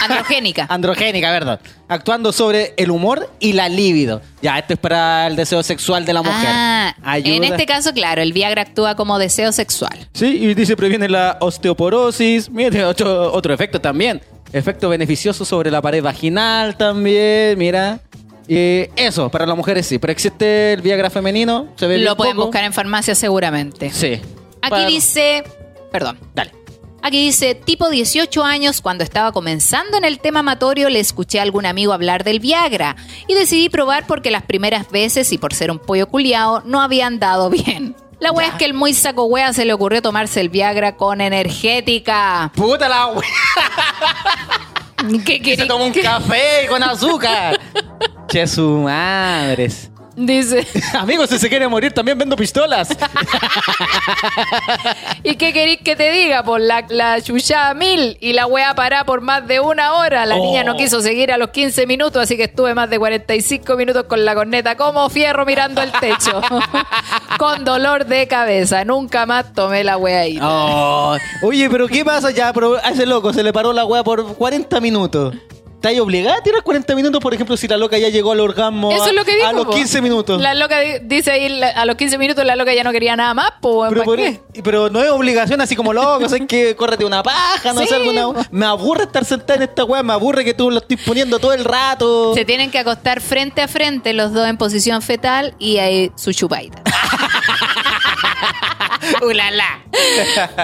Androgénica. 0.03 0.67
Androgénica, 0.71 1.31
verdad. 1.33 1.61
Actuando 1.89 2.33
sobre 2.33 2.75
el 2.77 2.91
humor 2.91 3.31
y 3.41 3.53
la 3.55 3.69
libido. 3.69 4.21
Ya, 4.43 4.59
esto 4.59 4.75
es 4.75 4.79
para 4.79 5.27
el 5.27 5.37
deseo 5.37 5.63
sexual 5.63 6.05
de 6.05 6.13
la 6.13 6.23
mujer. 6.23 6.49
Ah, 6.49 6.95
Ayuda. 7.03 7.37
en 7.37 7.45
este 7.45 7.67
caso, 7.67 7.93
claro, 7.93 8.21
el 8.21 8.33
Viagra 8.33 8.63
actúa 8.63 8.95
como 8.97 9.19
deseo 9.19 9.53
sexual. 9.53 10.09
Sí, 10.13 10.27
y 10.27 10.55
dice 10.55 10.77
previene 10.77 11.09
la 11.09 11.39
osteoporosis. 11.41 12.51
Mire, 12.51 12.85
otro, 12.85 13.33
otro 13.33 13.55
efecto 13.55 13.81
también. 13.81 14.21
Efecto 14.53 14.89
beneficioso 14.89 15.45
sobre 15.45 15.71
la 15.71 15.81
pared 15.83 16.03
vaginal 16.03 16.77
también, 16.77 17.59
mira. 17.59 18.01
Eso, 18.49 19.29
para 19.31 19.45
las 19.47 19.57
mujeres 19.57 19.87
sí. 19.87 19.99
Pero 19.99 20.11
existe 20.13 20.73
el 20.73 20.81
Viagra 20.83 21.11
femenino. 21.11 21.69
Se 21.77 21.87
ve 21.87 21.99
Lo 21.99 22.17
pueden 22.17 22.35
poco. 22.35 22.47
buscar 22.47 22.65
en 22.65 22.73
farmacia 22.73 23.15
seguramente. 23.15 23.91
Sí. 23.91 24.15
Aquí 24.63 24.71
Para- 24.71 24.87
dice, 24.87 25.45
perdón, 25.93 26.19
Dale. 26.35 26.53
Aquí 27.03 27.25
dice, 27.25 27.55
tipo 27.55 27.89
18 27.89 28.45
años, 28.45 28.81
cuando 28.81 29.05
estaba 29.05 29.33
comenzando 29.33 29.97
en 29.97 30.05
el 30.05 30.21
tema 30.21 30.41
amatorio, 30.41 30.89
le 30.89 31.01
escuché 31.01 31.39
a 31.41 31.43
algún 31.43 31.67
amigo 31.67 31.93
hablar 31.93 32.25
del 32.25 32.41
Viagra 32.41 32.97
y 33.27 33.35
decidí 33.35 33.69
probar 33.69 34.07
porque 34.07 34.31
las 34.31 34.43
primeras 34.43 34.91
veces 34.91 35.33
y 35.33 35.39
por 35.39 35.55
ser 35.55 35.71
un 35.71 35.79
pollo 35.79 36.09
culiao 36.09 36.63
no 36.65 36.81
habían 36.81 37.19
dado 37.19 37.51
bien. 37.51 37.97
La 38.21 38.33
wea 38.33 38.49
es 38.49 38.55
que 38.55 38.65
el 38.65 38.75
muy 38.75 38.95
saco 38.95 39.25
wea 39.25 39.53
se 39.53 39.65
le 39.65 39.73
ocurrió 39.73 40.03
tomarse 40.03 40.41
el 40.41 40.49
Viagra 40.49 40.97
con 40.97 41.21
energética. 41.21 42.51
Puta 42.55 42.89
la 42.89 43.07
wea. 43.07 43.23
¿Qué 45.25 45.57
se 45.57 45.67
toma 45.67 45.85
un 45.85 45.93
café 45.93 46.67
con 46.69 46.83
azúcar. 46.83 47.61
che, 48.29 48.47
su 48.47 48.69
madres. 48.79 49.91
Dice, 50.21 50.67
Amigos, 50.99 51.31
si 51.31 51.39
se 51.39 51.49
quiere 51.49 51.69
morir, 51.69 51.93
también 51.93 52.19
vendo 52.19 52.35
pistolas. 52.35 52.89
¿y 55.23 55.37
qué 55.37 55.53
querís 55.53 55.79
que 55.85 55.95
te 55.95 56.11
diga? 56.11 56.43
Por 56.43 56.61
la, 56.61 56.85
la 56.89 57.21
chuchada 57.23 57.73
mil 57.75 58.17
y 58.21 58.33
la 58.33 58.47
wea 58.47 58.75
pará 58.75 59.05
por 59.05 59.21
más 59.21 59.47
de 59.47 59.61
una 59.61 59.93
hora. 59.95 60.27
La 60.27 60.35
Oh. 60.37 60.43
niña 60.45 60.65
no 60.65 60.77
quiso 60.77 61.01
seguir 61.03 61.31
a 61.33 61.39
los 61.39 61.51
15 61.51 61.87
minutos, 61.87 62.21
así 62.23 62.37
que 62.37 62.45
estuve 62.45 62.75
más 62.75 62.91
de 62.91 62.99
45 62.99 63.77
minutos 63.77 64.05
con 64.05 64.25
la 64.25 64.35
corneta 64.35 64.77
como 64.77 65.09
fierro 65.09 65.45
mirando 65.47 65.83
el 65.83 65.93
techo. 65.93 66.41
con 67.39 67.65
dolor 67.65 68.07
de 68.07 68.27
cabeza. 68.27 68.85
Nunca 68.85 69.25
más 69.27 69.53
tomé 69.53 69.85
la 69.85 69.97
wea 69.99 70.21
ahí. 70.21 70.39
Oh, 70.43 71.17
Oye, 71.43 71.69
pero 71.71 71.87
¿qué 71.87 72.05
pasa 72.05 72.31
ya? 72.33 72.53
Pero 72.53 72.77
a 72.77 72.91
ese 72.91 73.07
loco 73.07 73.33
se 73.33 73.43
le 73.45 73.53
paró 73.53 73.73
la 73.73 73.85
weá 73.85 74.03
por 74.03 74.35
40 74.35 74.81
minutos. 74.81 75.35
¿Estás 75.81 75.97
obligada 76.01 76.39
a 76.39 76.43
tirar 76.43 76.61
40 76.65 76.97
minutos, 76.97 77.21
por 77.23 77.33
ejemplo, 77.33 77.57
si 77.57 77.69
la 77.69 77.77
loca 77.77 77.97
ya 77.99 78.09
llegó 78.09 78.33
al 78.33 78.41
orgasmo 78.41 78.91
Eso 78.91 79.05
a, 79.05 79.09
es 79.11 79.15
lo 79.15 79.25
que 79.25 79.37
dijo. 79.37 79.47
a 79.47 79.53
los 79.53 79.67
po. 79.67 79.71
15 79.75 80.03
minutos? 80.03 80.41
La 80.41 80.53
loca 80.55 80.81
di- 80.81 80.99
dice 81.03 81.31
ahí, 81.31 81.49
la- 81.49 81.69
a 81.69 81.85
los 81.85 81.95
15 81.95 82.19
minutos 82.19 82.45
la 82.45 82.57
loca 82.57 82.75
ya 82.75 82.83
no 82.83 82.91
quería 82.91 83.15
nada 83.15 83.33
más, 83.33 83.53
pues, 83.63 83.89
pero, 83.91 84.03
por- 84.03 84.19
pero 84.65 84.91
no 84.91 85.01
es 85.01 85.09
obligación 85.11 85.61
así 85.61 85.77
como 85.77 85.93
loco, 85.93 86.19
¿sabes 86.29 86.49
que 86.49 86.75
Córrete 86.75 87.05
una 87.05 87.23
paja, 87.23 87.73
no 87.73 87.81
Sí, 87.83 87.87
sé, 87.87 87.95
alguna... 87.95 88.23
po. 88.25 88.35
Me 88.51 88.67
aburre 88.67 89.05
estar 89.05 89.25
sentada 89.25 89.55
en 89.55 89.63
esta 89.63 89.85
weá, 89.85 90.03
me 90.03 90.13
aburre 90.15 90.45
que 90.45 90.53
tú 90.53 90.69
lo 90.69 90.79
estés 90.79 90.99
poniendo 91.07 91.39
todo 91.39 91.53
el 91.53 91.65
rato. 91.65 92.35
Se 92.35 92.45
tienen 92.45 92.73
que 92.73 92.81
acostar 92.81 93.21
frente 93.21 93.63
a 93.63 93.69
frente 93.69 94.13
los 94.15 94.33
dos 94.33 94.49
en 94.49 94.57
posición 94.57 95.01
fetal 95.01 95.55
y 95.61 95.79
ahí 95.79 96.11
su 96.17 96.33
chupaita. 96.33 96.83
¡Ulala! 99.23 99.85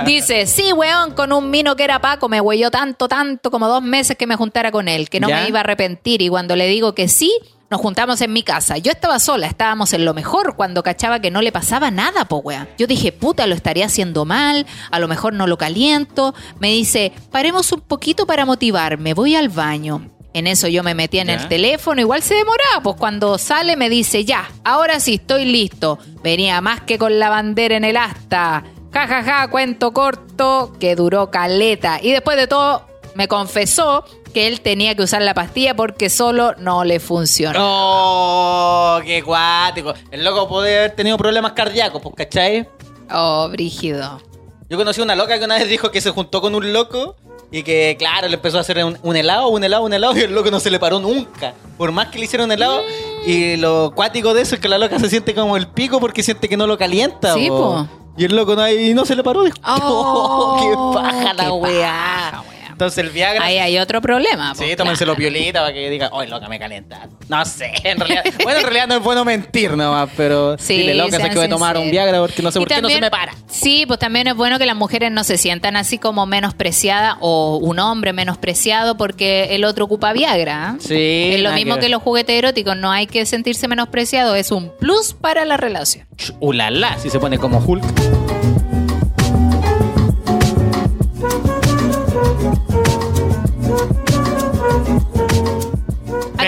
Dice, 0.04 0.46
sí, 0.46 0.72
weón, 0.72 1.12
con 1.12 1.32
un 1.32 1.50
mino 1.50 1.76
que 1.76 1.84
era 1.84 2.00
Paco 2.00 2.28
me 2.28 2.40
huelló 2.40 2.70
tanto, 2.70 3.08
tanto, 3.08 3.50
como 3.50 3.68
dos 3.68 3.82
meses 3.82 4.16
que 4.16 4.26
me 4.26 4.36
juntara 4.36 4.70
con 4.70 4.88
él, 4.88 5.08
que 5.08 5.20
no 5.20 5.28
¿Ya? 5.28 5.40
me 5.40 5.48
iba 5.48 5.60
a 5.60 5.62
arrepentir. 5.62 6.22
Y 6.22 6.28
cuando 6.28 6.56
le 6.56 6.66
digo 6.66 6.94
que 6.94 7.08
sí, 7.08 7.32
nos 7.70 7.80
juntamos 7.80 8.20
en 8.20 8.32
mi 8.32 8.42
casa. 8.42 8.78
Yo 8.78 8.92
estaba 8.92 9.18
sola, 9.18 9.46
estábamos 9.46 9.92
en 9.92 10.04
lo 10.04 10.14
mejor 10.14 10.56
cuando 10.56 10.82
cachaba 10.82 11.20
que 11.20 11.30
no 11.30 11.42
le 11.42 11.52
pasaba 11.52 11.90
nada, 11.90 12.26
po, 12.26 12.36
weón. 12.36 12.68
Yo 12.78 12.86
dije, 12.86 13.12
puta, 13.12 13.46
lo 13.46 13.54
estaría 13.54 13.86
haciendo 13.86 14.24
mal, 14.24 14.66
a 14.90 14.98
lo 14.98 15.08
mejor 15.08 15.32
no 15.32 15.46
lo 15.46 15.58
caliento. 15.58 16.34
Me 16.60 16.68
dice, 16.68 17.12
paremos 17.30 17.72
un 17.72 17.80
poquito 17.80 18.26
para 18.26 18.44
motivarme, 18.44 19.14
voy 19.14 19.34
al 19.34 19.48
baño. 19.48 20.13
En 20.34 20.48
eso 20.48 20.66
yo 20.66 20.82
me 20.82 20.94
metí 20.94 21.20
en 21.20 21.28
¿Ya? 21.28 21.34
el 21.34 21.48
teléfono, 21.48 22.00
igual 22.00 22.20
se 22.20 22.34
demoraba, 22.34 22.82
pues 22.82 22.96
cuando 22.96 23.38
sale 23.38 23.76
me 23.76 23.88
dice, 23.88 24.24
ya, 24.24 24.50
ahora 24.64 24.98
sí, 24.98 25.14
estoy 25.14 25.44
listo. 25.44 26.00
Venía 26.24 26.60
más 26.60 26.80
que 26.80 26.98
con 26.98 27.20
la 27.20 27.28
bandera 27.30 27.76
en 27.76 27.84
el 27.84 27.96
asta. 27.96 28.64
Ja, 28.92 29.06
ja, 29.06 29.22
ja, 29.22 29.48
cuento 29.48 29.92
corto, 29.92 30.72
que 30.80 30.96
duró 30.96 31.30
caleta. 31.30 32.00
Y 32.02 32.10
después 32.10 32.36
de 32.36 32.48
todo, 32.48 32.84
me 33.14 33.28
confesó 33.28 34.04
que 34.34 34.48
él 34.48 34.60
tenía 34.60 34.96
que 34.96 35.02
usar 35.02 35.22
la 35.22 35.34
pastilla 35.34 35.76
porque 35.76 36.10
solo 36.10 36.54
no 36.58 36.82
le 36.82 36.98
funcionó. 36.98 37.58
¡Oh, 37.62 39.00
qué 39.04 39.22
cuático! 39.22 39.94
El 40.10 40.24
loco 40.24 40.48
puede 40.48 40.78
haber 40.78 40.96
tenido 40.96 41.16
problemas 41.16 41.52
cardíacos, 41.52 42.02
pues, 42.02 42.16
¿cachai? 42.16 42.68
Oh, 43.12 43.48
brígido. 43.50 44.20
Yo 44.68 44.76
conocí 44.76 45.00
una 45.00 45.14
loca 45.14 45.38
que 45.38 45.44
una 45.44 45.58
vez 45.58 45.68
dijo 45.68 45.92
que 45.92 46.00
se 46.00 46.10
juntó 46.10 46.40
con 46.40 46.56
un 46.56 46.72
loco 46.72 47.14
y 47.54 47.62
que, 47.62 47.94
claro, 47.96 48.26
le 48.26 48.34
empezó 48.34 48.58
a 48.58 48.62
hacer 48.62 48.84
un, 48.84 48.98
un 49.00 49.14
helado, 49.14 49.46
un 49.46 49.62
helado, 49.62 49.84
un 49.84 49.92
helado 49.92 50.16
y 50.16 50.22
el 50.22 50.34
loco 50.34 50.50
no 50.50 50.58
se 50.58 50.72
le 50.72 50.80
paró 50.80 50.98
nunca. 50.98 51.54
Por 51.78 51.92
más 51.92 52.08
que 52.08 52.18
le 52.18 52.24
hicieron 52.24 52.50
helado. 52.50 52.82
Y 53.28 53.56
lo 53.58 53.92
cuático 53.94 54.34
de 54.34 54.42
eso 54.42 54.56
es 54.56 54.60
que 54.60 54.68
la 54.68 54.76
loca 54.76 54.98
se 54.98 55.08
siente 55.08 55.36
como 55.36 55.56
el 55.56 55.68
pico 55.68 56.00
porque 56.00 56.24
siente 56.24 56.48
que 56.48 56.56
no 56.56 56.66
lo 56.66 56.76
calienta. 56.76 57.32
Sí, 57.34 57.46
po. 57.48 57.86
Y 58.16 58.24
el 58.24 58.34
loco 58.34 58.56
no, 58.56 58.68
y 58.68 58.92
no 58.92 59.04
se 59.04 59.14
le 59.14 59.22
paró. 59.22 59.44
Dijo, 59.44 59.56
Oh, 59.64 60.56
¡qué 60.60 61.00
paja 61.00 61.32
la 61.32 61.52
weá! 61.52 62.42
Entonces 62.74 62.98
el 62.98 63.10
Viagra... 63.10 63.44
Ahí 63.44 63.58
hay 63.58 63.78
otro 63.78 64.00
problema. 64.00 64.52
Sí, 64.54 64.64
pues, 64.64 64.76
tómenselo 64.76 65.14
claro. 65.14 65.30
piolita 65.30 65.60
para 65.60 65.72
que 65.72 65.88
diga, 65.88 66.10
¡ay, 66.12 66.28
loca, 66.28 66.48
me 66.48 66.58
calienta! 66.58 67.08
No 67.28 67.44
sé, 67.44 67.72
en 67.84 67.98
realidad. 67.98 68.24
bueno, 68.42 68.58
en 68.58 68.64
realidad 68.64 68.88
no 68.88 68.96
es 68.96 69.02
bueno 69.02 69.24
mentir 69.24 69.76
nomás, 69.76 70.10
pero 70.16 70.56
Sí, 70.58 70.78
dile, 70.78 70.94
loca, 70.94 71.12
sé 71.12 71.16
sean 71.18 71.28
que 71.30 71.36
voy 71.36 71.46
a 71.46 71.48
tomar 71.48 71.78
un. 71.78 71.90
Viagra 71.90 72.18
porque 72.18 72.42
no 72.42 72.50
sé 72.50 72.58
Y 72.58 72.62
por 72.62 72.68
qué 72.68 72.82
no 72.82 72.88
se 72.88 73.00
me 73.00 73.10
para. 73.10 73.32
Sí, 73.46 73.84
pues 73.86 74.00
también 74.00 74.26
es 74.26 74.34
bueno 74.34 74.58
que 74.58 74.66
las 74.66 74.76
mujeres 74.76 75.12
no 75.12 75.22
se 75.22 75.38
sientan 75.38 75.76
así 75.76 75.98
como 75.98 76.26
menospreciadas 76.26 77.16
o 77.20 77.58
un 77.58 77.78
hombre 77.78 78.12
menospreciado 78.12 78.96
porque 78.96 79.54
el 79.54 79.64
otro 79.64 79.84
ocupa 79.84 80.12
Viagra. 80.12 80.76
¿eh? 80.76 80.80
Sí, 80.80 81.34
Es 81.36 81.42
lo 81.42 81.52
mismo 81.52 81.78
que 81.78 81.88
los 81.88 82.02
juguetes 82.02 82.36
eróticos, 82.36 82.76
no 82.76 82.90
hay 82.90 83.06
que 83.06 83.24
sentirse 83.26 83.68
menospreciado, 83.68 84.34
es 84.34 84.50
un 84.50 84.76
plus 84.76 85.14
para 85.14 85.44
la 85.44 85.56
relación. 85.56 86.06
Ulala, 86.40 86.98
si 86.98 87.10
se 87.10 87.20
pone 87.20 87.38
como 87.38 87.58
Hulk. 87.58 88.43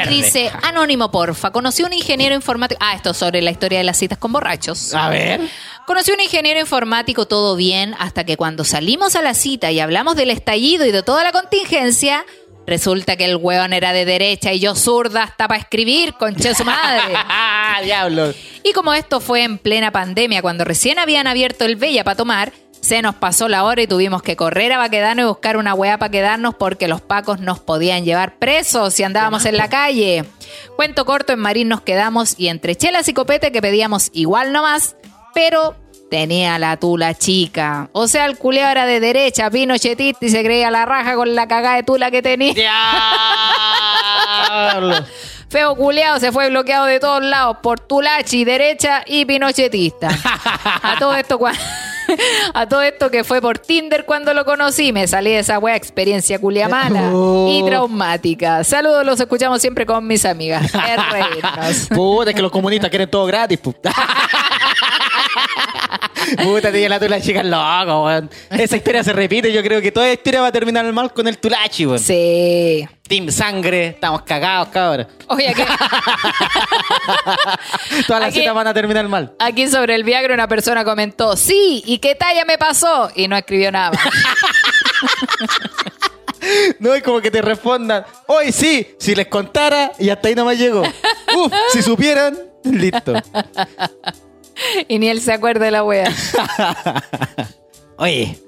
Verde. 0.06 0.22
dice, 0.22 0.52
anónimo 0.62 1.10
porfa, 1.10 1.50
conocí 1.50 1.82
un 1.82 1.92
ingeniero 1.92 2.34
informático. 2.34 2.78
Ah, 2.82 2.94
esto 2.94 3.14
sobre 3.14 3.42
la 3.42 3.50
historia 3.50 3.78
de 3.78 3.84
las 3.84 3.96
citas 3.96 4.18
con 4.18 4.32
borrachos. 4.32 4.94
A 4.94 5.08
ver. 5.08 5.40
Conocí 5.86 6.10
un 6.10 6.20
ingeniero 6.20 6.58
informático, 6.58 7.26
todo 7.26 7.54
bien, 7.54 7.94
hasta 7.98 8.24
que 8.24 8.36
cuando 8.36 8.64
salimos 8.64 9.14
a 9.14 9.22
la 9.22 9.34
cita 9.34 9.70
y 9.70 9.80
hablamos 9.80 10.16
del 10.16 10.30
estallido 10.30 10.84
y 10.84 10.90
de 10.90 11.02
toda 11.02 11.22
la 11.22 11.32
contingencia, 11.32 12.24
resulta 12.66 13.16
que 13.16 13.24
el 13.24 13.36
hueón 13.36 13.72
era 13.72 13.92
de 13.92 14.04
derecha 14.04 14.52
y 14.52 14.58
yo 14.58 14.74
zurda 14.74 15.22
hasta 15.22 15.46
para 15.46 15.60
escribir, 15.60 16.14
conche 16.14 16.54
su 16.54 16.64
madre. 16.64 17.14
¡Ah, 17.14 17.80
diablo! 17.84 18.34
Y 18.64 18.72
como 18.72 18.94
esto 18.94 19.20
fue 19.20 19.44
en 19.44 19.58
plena 19.58 19.92
pandemia, 19.92 20.42
cuando 20.42 20.64
recién 20.64 20.98
habían 20.98 21.26
abierto 21.28 21.64
el 21.64 21.76
Bella 21.76 22.02
para 22.02 22.16
tomar, 22.16 22.52
se 22.86 23.02
nos 23.02 23.14
pasó 23.16 23.48
la 23.48 23.64
hora 23.64 23.82
y 23.82 23.86
tuvimos 23.88 24.22
que 24.22 24.36
correr 24.36 24.72
a 24.72 24.78
Baquedano 24.78 25.22
y 25.22 25.24
buscar 25.24 25.56
una 25.56 25.74
weá 25.74 25.98
para 25.98 26.10
quedarnos 26.12 26.54
porque 26.54 26.86
los 26.86 27.00
pacos 27.00 27.40
nos 27.40 27.58
podían 27.58 28.04
llevar 28.04 28.36
presos 28.38 28.94
si 28.94 29.02
andábamos 29.02 29.44
en 29.44 29.56
la 29.56 29.68
calle. 29.68 30.24
Cuento 30.76 31.04
corto, 31.04 31.32
en 31.32 31.40
Marín 31.40 31.68
nos 31.68 31.80
quedamos 31.80 32.34
y 32.38 32.46
entre 32.48 32.76
chelas 32.76 33.08
y 33.08 33.14
copete 33.14 33.50
que 33.50 33.60
pedíamos 33.60 34.10
igual 34.12 34.52
nomás, 34.52 34.94
pero 35.34 35.74
tenía 36.10 36.60
la 36.60 36.76
tula 36.76 37.12
chica. 37.14 37.88
O 37.92 38.06
sea, 38.06 38.26
el 38.26 38.38
culeado 38.38 38.70
era 38.70 38.86
de 38.86 39.00
derecha, 39.00 39.50
pinochetista 39.50 40.24
y 40.24 40.28
se 40.30 40.44
creía 40.44 40.70
la 40.70 40.84
raja 40.84 41.16
con 41.16 41.34
la 41.34 41.48
cagada 41.48 41.74
de 41.74 41.82
tula 41.82 42.12
que 42.12 42.22
tenía. 42.22 42.54
¡Diablo! 44.52 45.04
Feo 45.48 45.74
culeado 45.76 46.18
se 46.20 46.30
fue 46.32 46.50
bloqueado 46.50 46.86
de 46.86 46.98
todos 47.00 47.22
lados 47.22 47.58
por 47.62 47.78
Tulachi, 47.80 48.44
derecha 48.44 49.02
y 49.06 49.24
pinochetista. 49.24 50.08
A 50.82 50.96
todo 50.98 51.14
esto 51.14 51.38
cua- 51.38 51.56
a 52.54 52.68
todo 52.68 52.82
esto 52.82 53.10
que 53.10 53.24
fue 53.24 53.40
por 53.40 53.58
Tinder 53.58 54.04
cuando 54.04 54.34
lo 54.34 54.44
conocí, 54.44 54.92
me 54.92 55.06
salí 55.06 55.30
de 55.30 55.38
esa 55.40 55.58
wea 55.58 55.76
experiencia 55.76 56.38
culia 56.38 56.68
mala 56.68 57.10
Oh. 57.12 57.48
y 57.50 57.64
traumática. 57.64 58.62
Saludos, 58.64 59.04
los 59.06 59.18
escuchamos 59.20 59.60
siempre 59.60 59.86
con 59.86 60.06
mis 60.06 60.24
amigas. 60.24 60.62
Es 60.74 61.10
reírnos. 61.10 61.88
Puta, 61.88 62.30
es 62.30 62.36
que 62.36 62.42
los 62.42 62.50
comunistas 62.52 62.90
quieren 62.90 63.10
todo 63.10 63.26
gratis, 63.26 63.58
puta. 66.42 66.72
Tiene 66.72 66.88
la 66.88 66.98
tula 67.00 67.20
chica 67.20 67.42
loco, 67.42 68.04
weón. 68.04 68.30
Esa 68.50 68.76
historia 68.76 69.02
se 69.04 69.12
repite. 69.12 69.52
Yo 69.52 69.62
creo 69.62 69.80
que 69.80 69.92
toda 69.92 70.12
historia 70.12 70.40
va 70.40 70.48
a 70.48 70.52
terminar 70.52 70.90
mal 70.92 71.12
con 71.12 71.26
el 71.28 71.38
tulachi, 71.38 71.86
weón. 71.86 71.98
Sí. 71.98 72.86
Team 73.06 73.30
sangre, 73.30 73.88
estamos 73.88 74.22
cagados, 74.22 74.68
cabrón. 74.68 75.06
Oye, 75.28 75.48
aquí, 75.48 75.62
Todas 78.06 78.20
las 78.20 78.30
Aquí- 78.30 78.40
citas 78.40 78.54
van 78.54 78.66
a 78.66 78.74
terminar 78.74 79.06
mal. 79.08 79.32
aquí 79.38 79.68
sobre 79.68 79.94
el 79.94 80.02
Viagra 80.02 80.34
una 80.34 80.48
persona 80.48 80.84
comentó, 80.84 81.36
sí, 81.36 81.82
¿y 81.86 81.98
qué 81.98 82.16
talla 82.16 82.44
me 82.44 82.58
pasó? 82.58 83.10
Y 83.14 83.28
no 83.28 83.36
escribió 83.36 83.70
nada 83.70 83.92
más. 83.92 84.00
No 86.78 86.94
es 86.94 87.02
como 87.02 87.20
que 87.20 87.28
te 87.30 87.42
respondan, 87.42 88.04
hoy 88.26 88.52
sí, 88.52 88.94
si 89.00 89.16
les 89.16 89.26
contara 89.26 89.90
y 89.98 90.10
hasta 90.10 90.28
ahí 90.28 90.34
nomás 90.36 90.56
llego. 90.56 90.82
Uf, 91.34 91.52
si 91.72 91.82
supieran, 91.82 92.38
listo. 92.62 93.14
y 94.88 94.98
ni 94.98 95.08
él 95.08 95.20
se 95.20 95.32
acuerda 95.32 95.64
de 95.66 95.70
la 95.70 95.84
wea. 95.84 96.10
Oye, 97.98 98.38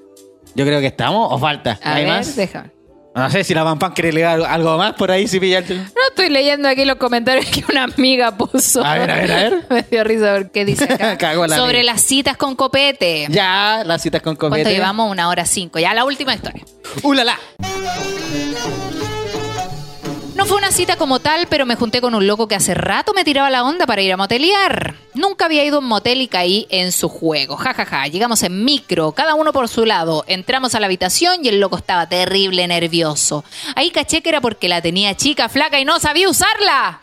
yo 0.55 0.65
creo 0.65 0.79
que 0.79 0.87
estamos 0.87 1.31
o 1.31 1.37
falta. 1.39 1.79
A 1.83 1.95
¿Hay 1.95 2.05
ver, 2.05 2.13
más? 2.13 2.35
déjame. 2.35 2.71
No 3.15 3.29
sé 3.29 3.43
si 3.43 3.53
la 3.53 3.63
Pam 3.63 3.79
Pam 3.79 3.91
quiere 3.93 4.13
leer 4.13 4.27
algo 4.27 4.77
más 4.77 4.93
por 4.93 5.11
ahí, 5.11 5.27
si 5.27 5.39
pilla. 5.39 5.61
No 5.61 5.75
estoy 6.09 6.29
leyendo 6.29 6.69
aquí 6.69 6.85
los 6.85 6.97
comentarios 6.97 7.47
que 7.47 7.65
una 7.69 7.83
amiga 7.85 8.37
puso. 8.37 8.85
A 8.85 8.95
ver, 8.95 9.11
a 9.11 9.15
ver, 9.15 9.31
a 9.31 9.35
ver. 9.35 9.65
Me 9.69 9.81
dio 9.81 10.03
risa 10.03 10.35
porque 10.37 10.63
dice 10.63 10.85
acá. 10.85 11.33
La 11.33 11.57
sobre 11.57 11.79
amiga. 11.79 11.93
las 11.93 12.01
citas 12.01 12.37
con 12.37 12.55
copete. 12.55 13.25
Ya, 13.29 13.81
las 13.85 14.01
citas 14.03 14.21
con 14.21 14.35
copete. 14.35 14.61
¿Cuánto 14.61 14.69
llevamos? 14.69 15.11
Una 15.11 15.27
hora 15.27 15.45
cinco. 15.45 15.79
Ya 15.79 15.93
la 15.93 16.05
última 16.05 16.33
historia. 16.35 16.63
¡Uh, 17.03 17.13
la, 17.13 17.23
la! 17.25 17.39
No 20.39 20.45
fue 20.45 20.55
una 20.55 20.71
cita 20.71 20.95
como 20.95 21.19
tal, 21.19 21.47
pero 21.49 21.65
me 21.65 21.75
junté 21.75 21.99
con 21.99 22.15
un 22.15 22.25
loco 22.25 22.47
que 22.47 22.55
hace 22.55 22.73
rato 22.73 23.13
me 23.13 23.25
tiraba 23.25 23.49
la 23.49 23.65
onda 23.65 23.85
para 23.85 24.01
ir 24.01 24.13
a 24.13 24.15
motelear. 24.15 24.95
Nunca 25.13 25.43
había 25.43 25.65
ido 25.65 25.75
a 25.75 25.79
un 25.79 25.85
motel 25.85 26.21
y 26.21 26.29
caí 26.29 26.65
en 26.69 26.93
su 26.93 27.09
juego. 27.09 27.57
Ja, 27.57 27.73
ja, 27.73 27.85
ja. 27.85 28.07
Llegamos 28.07 28.41
en 28.43 28.63
micro, 28.63 29.11
cada 29.11 29.35
uno 29.35 29.51
por 29.51 29.67
su 29.67 29.83
lado. 29.83 30.23
Entramos 30.27 30.75
a 30.75 30.79
la 30.79 30.85
habitación 30.85 31.43
y 31.43 31.49
el 31.49 31.59
loco 31.59 31.75
estaba 31.75 32.07
terrible 32.07 32.65
nervioso. 32.69 33.43
Ahí 33.75 33.91
caché 33.91 34.21
que 34.21 34.29
era 34.29 34.39
porque 34.39 34.69
la 34.69 34.81
tenía 34.81 35.13
chica, 35.13 35.49
flaca 35.49 35.77
y 35.77 35.83
no 35.83 35.99
sabía 35.99 36.29
usarla. 36.29 37.01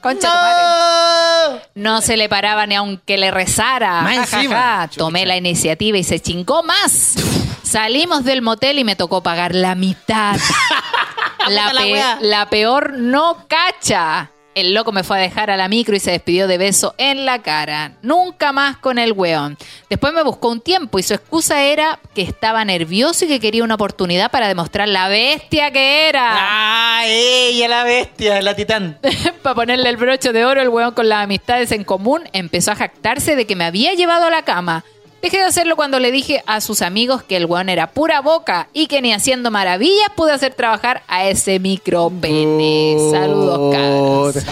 Concha 0.00 0.28
tu 0.28 0.34
madre. 0.36 1.62
No 1.74 2.00
se 2.00 2.16
le 2.16 2.28
paraba 2.28 2.64
ni 2.68 2.76
aunque 2.76 3.18
le 3.18 3.32
rezara. 3.32 4.02
Más 4.02 4.14
Ja, 4.18 4.26
ja, 4.26 4.36
encima. 4.36 4.56
ja. 4.56 4.90
Tomé 4.96 5.26
la 5.26 5.36
iniciativa 5.36 5.98
y 5.98 6.04
se 6.04 6.20
chingó 6.20 6.62
más. 6.62 7.14
Salimos 7.64 8.22
del 8.22 8.40
motel 8.40 8.78
y 8.78 8.84
me 8.84 8.94
tocó 8.94 9.20
pagar 9.20 9.52
la 9.52 9.74
mitad. 9.74 10.38
la, 12.20 12.46
peor 12.50 12.94
no 12.94 13.46
cacha. 13.48 14.30
El 14.54 14.74
loco 14.74 14.92
me 14.92 15.02
fue 15.02 15.16
a 15.16 15.20
dejar 15.22 15.50
a 15.50 15.56
la 15.56 15.66
micro 15.66 15.96
y 15.96 16.00
se 16.00 16.10
despidió 16.10 16.46
de 16.46 16.58
beso 16.58 16.94
en 16.98 17.24
la 17.24 17.40
cara. 17.40 17.92
Nunca 18.02 18.52
más 18.52 18.76
con 18.76 18.98
el 18.98 19.12
weón. 19.12 19.56
Después 19.88 20.12
me 20.12 20.22
buscó 20.22 20.50
un 20.50 20.60
tiempo 20.60 20.98
y 20.98 21.02
su 21.02 21.14
excusa 21.14 21.62
era 21.62 21.98
que 22.14 22.20
estaba 22.20 22.62
nervioso 22.62 23.24
y 23.24 23.28
que 23.28 23.40
quería 23.40 23.64
una 23.64 23.76
oportunidad 23.76 24.30
para 24.30 24.48
demostrar 24.48 24.88
la 24.88 25.08
bestia 25.08 25.70
que 25.70 26.06
era. 26.06 26.32
¡Ah, 26.34 27.04
ella 27.06 27.66
la 27.66 27.84
bestia, 27.84 28.42
la 28.42 28.54
titán! 28.54 28.98
Para 29.42 29.54
ponerle 29.54 29.88
el 29.88 29.96
broche 29.96 30.32
de 30.32 30.44
oro, 30.44 30.60
el 30.60 30.68
weón 30.68 30.92
con 30.92 31.08
las 31.08 31.24
amistades 31.24 31.72
en 31.72 31.84
común 31.84 32.28
empezó 32.34 32.72
a 32.72 32.76
jactarse 32.76 33.36
de 33.36 33.46
que 33.46 33.56
me 33.56 33.64
había 33.64 33.94
llevado 33.94 34.26
a 34.26 34.30
la 34.30 34.42
cama. 34.42 34.84
Dejé 35.22 35.36
de 35.36 35.44
hacerlo 35.44 35.76
cuando 35.76 36.00
le 36.00 36.10
dije 36.10 36.42
a 36.46 36.60
sus 36.60 36.82
amigos 36.82 37.22
que 37.22 37.36
el 37.36 37.46
weón 37.46 37.68
era 37.68 37.92
pura 37.92 38.20
boca 38.20 38.68
y 38.72 38.88
que 38.88 39.00
ni 39.00 39.12
haciendo 39.12 39.52
maravillas 39.52 40.10
pude 40.16 40.32
hacer 40.32 40.52
trabajar 40.52 41.04
a 41.06 41.28
ese 41.28 41.60
micro 41.60 42.10
pene. 42.10 42.96
Saludos, 43.12 43.72
cabros. 43.72 44.44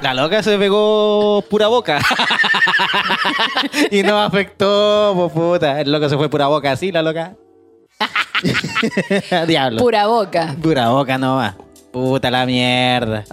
La 0.00 0.14
loca 0.14 0.42
se 0.42 0.56
pegó 0.56 1.44
pura 1.50 1.68
boca. 1.68 2.00
y 3.90 4.02
no 4.02 4.18
afectó, 4.18 5.12
po, 5.14 5.28
puta. 5.28 5.78
El 5.82 5.92
loco 5.92 6.08
se 6.08 6.16
fue 6.16 6.30
pura 6.30 6.46
boca 6.46 6.72
así, 6.72 6.90
la 6.90 7.02
loca. 7.02 7.34
Diablo. 9.46 9.82
Pura 9.82 10.06
boca. 10.06 10.56
Pura 10.62 10.88
boca 10.88 11.18
nomás. 11.18 11.54
Puta 11.92 12.30
la 12.30 12.46
mierda. 12.46 13.24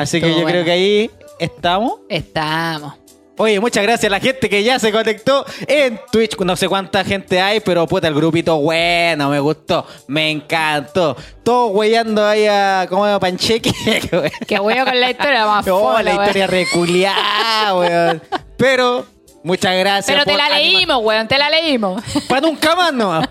Así 0.00 0.20
que 0.20 0.32
yo 0.32 0.44
creo 0.44 0.64
que 0.64 0.70
ahí 0.70 1.10
estamos. 1.40 1.94
Estamos. 2.08 3.01
Oye, 3.42 3.58
muchas 3.58 3.82
gracias 3.82 4.04
a 4.08 4.14
la 4.14 4.20
gente 4.20 4.48
que 4.48 4.62
ya 4.62 4.78
se 4.78 4.92
conectó 4.92 5.44
en 5.66 6.00
Twitch. 6.12 6.38
No 6.38 6.54
sé 6.54 6.68
cuánta 6.68 7.02
gente 7.02 7.40
hay, 7.40 7.58
pero 7.58 7.88
puta, 7.88 8.06
el 8.06 8.14
grupito 8.14 8.60
bueno, 8.60 9.30
me 9.30 9.40
gustó, 9.40 9.84
me 10.06 10.30
encantó. 10.30 11.16
Todos 11.42 11.72
weyando 11.74 12.24
ahí 12.24 12.46
a 12.46 12.86
como 12.88 13.18
Pancheque. 13.18 13.72
Qué 14.46 14.60
bueno 14.60 14.84
con 14.84 15.00
la 15.00 15.10
historia 15.10 15.44
más 15.46 15.66
Oh, 15.66 15.80
fola, 15.80 16.04
la 16.04 16.12
historia 16.12 16.46
reculiada, 16.46 17.74
weón. 17.76 18.22
Pero, 18.56 19.06
muchas 19.42 19.76
gracias. 19.78 20.06
Pero 20.06 20.24
te 20.24 20.36
la 20.36 20.46
animar- 20.46 20.72
leímos, 20.72 20.98
weón, 21.02 21.28
te 21.28 21.38
la 21.38 21.50
leímos. 21.50 22.02
Para 22.28 22.40
nunca 22.42 22.74
más 22.76 22.92
nomás. 22.92 23.28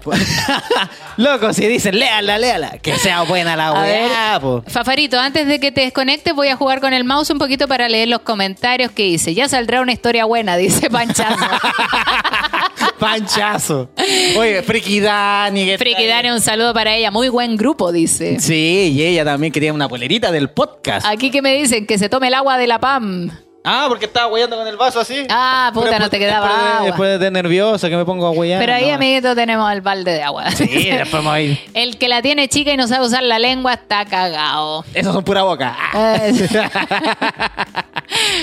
Loco, 1.17 1.53
si 1.53 1.67
dicen, 1.67 1.97
léala, 1.99 2.37
léala. 2.37 2.77
Que 2.79 2.95
sea 2.97 3.21
buena 3.23 3.55
la 3.55 3.73
weá, 3.73 4.39
po. 4.39 4.63
Fafarito, 4.67 5.19
antes 5.19 5.45
de 5.47 5.59
que 5.59 5.71
te 5.71 5.81
desconectes, 5.81 6.33
voy 6.33 6.47
a 6.47 6.55
jugar 6.55 6.79
con 6.81 6.93
el 6.93 7.03
mouse 7.03 7.29
un 7.29 7.37
poquito 7.39 7.67
para 7.67 7.87
leer 7.89 8.07
los 8.07 8.21
comentarios 8.21 8.91
que 8.91 9.05
hice. 9.05 9.33
Ya 9.33 9.47
saldrá 9.49 9.81
una 9.81 9.91
historia 9.91 10.25
buena, 10.25 10.57
dice 10.57 10.89
Panchazo. 10.89 11.35
Panchazo. 12.99 13.89
Oye, 14.37 14.61
Friki 14.63 14.99
Dani. 14.99 15.77
Friki. 15.77 16.05
Dani, 16.05 16.29
un 16.31 16.41
saludo 16.41 16.73
para 16.73 16.95
ella. 16.95 17.11
Muy 17.11 17.29
buen 17.29 17.57
grupo, 17.57 17.91
dice. 17.91 18.39
Sí, 18.39 18.93
y 18.95 19.03
ella 19.03 19.25
también 19.25 19.51
quería 19.51 19.73
una 19.73 19.89
polerita 19.89 20.31
del 20.31 20.49
podcast. 20.49 21.05
Aquí 21.05 21.31
que 21.31 21.41
me 21.41 21.53
dicen 21.55 21.85
que 21.85 21.97
se 21.97 22.09
tome 22.09 22.27
el 22.27 22.33
agua 22.35 22.57
de 22.57 22.67
la 22.67 22.79
PAM. 22.79 23.31
Ah, 23.63 23.85
porque 23.89 24.05
estaba 24.05 24.25
huellando 24.27 24.57
con 24.57 24.67
el 24.67 24.75
vaso 24.75 24.99
así. 24.99 25.25
Ah, 25.29 25.69
puta, 25.73 25.99
no 25.99 26.09
te 26.09 26.17
quedaba 26.17 26.47
después 26.47 26.61
de- 26.63 26.71
agua. 26.73 26.85
Después 26.87 27.19
de 27.19 27.31
nervioso 27.31 27.89
que 27.89 27.95
me 27.95 28.05
pongo 28.05 28.25
a 28.25 28.31
huellar. 28.31 28.59
Pero 28.59 28.73
ahí, 28.73 28.87
no. 28.89 28.95
amiguito, 28.95 29.35
tenemos 29.35 29.71
el 29.71 29.81
balde 29.81 30.13
de 30.13 30.23
agua. 30.23 30.49
Sí, 30.51 30.65
después 30.89 31.11
vamos 31.11 31.33
a 31.33 31.41
ir. 31.41 31.59
El 31.75 31.97
que 31.99 32.07
la 32.09 32.23
tiene 32.23 32.47
chica 32.47 32.71
y 32.73 32.77
no 32.77 32.87
sabe 32.87 33.05
usar 33.05 33.21
la 33.21 33.37
lengua 33.37 33.73
está 33.73 34.05
cagado. 34.05 34.83
Esos 34.95 35.13
son 35.13 35.23
pura 35.23 35.43
boca. 35.43 35.75
Ah. 35.93 36.15
Eh, 36.21 36.49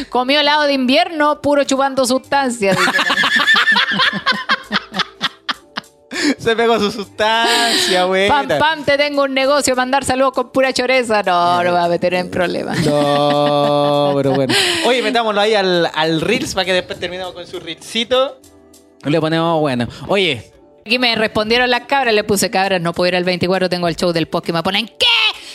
Comió 0.09 0.41
helado 0.41 0.63
de 0.65 0.73
invierno, 0.73 1.41
puro 1.43 1.65
chupando 1.65 2.07
sustancias. 2.07 2.77
Se 6.39 6.57
pegó 6.57 6.79
su 6.79 6.91
sustancia, 6.91 8.05
güey. 8.05 8.29
Pam, 8.29 8.49
pam, 8.49 8.85
te 8.85 8.97
tengo 8.97 9.25
un 9.25 9.35
negocio, 9.35 9.75
mandar 9.77 10.05
saludos 10.05 10.33
con 10.33 10.51
pura 10.51 10.73
choreza. 10.73 11.23
No, 11.23 11.63
no 11.63 11.73
va 11.73 11.85
a 11.85 11.89
meter 11.89 12.15
en 12.15 12.31
problemas. 12.31 12.79
No, 12.85 14.13
pero 14.17 14.33
bueno. 14.33 14.55
Oye, 14.87 15.03
metámoslo 15.03 15.41
ahí 15.41 15.55
al, 15.55 15.91
al 15.95 16.21
Reels 16.21 16.55
para 16.55 16.65
que 16.65 16.73
después 16.73 16.99
terminemos 16.99 17.33
con 17.33 17.47
su 17.47 17.61
Reelsito. 17.61 18.41
Le 19.05 19.21
ponemos 19.21 19.61
bueno. 19.61 19.87
Oye, 20.09 20.53
Aquí 20.89 20.99
me 20.99 21.15
respondieron 21.17 21.69
las 21.69 21.83
cabras, 21.83 22.15
le 22.15 22.25
puse 22.25 22.51
cabras, 22.51 22.81
no 22.81 22.95
puedo 22.95 23.09
ir 23.09 23.17
al 23.17 23.23
24, 23.23 23.69
tengo 23.69 23.89
el 23.89 23.97
show 23.97 24.11
del 24.11 24.27
post 24.27 24.47
que 24.47 24.55
me 24.55 24.63
ponen, 24.63 24.87
¿qué? 24.87 25.07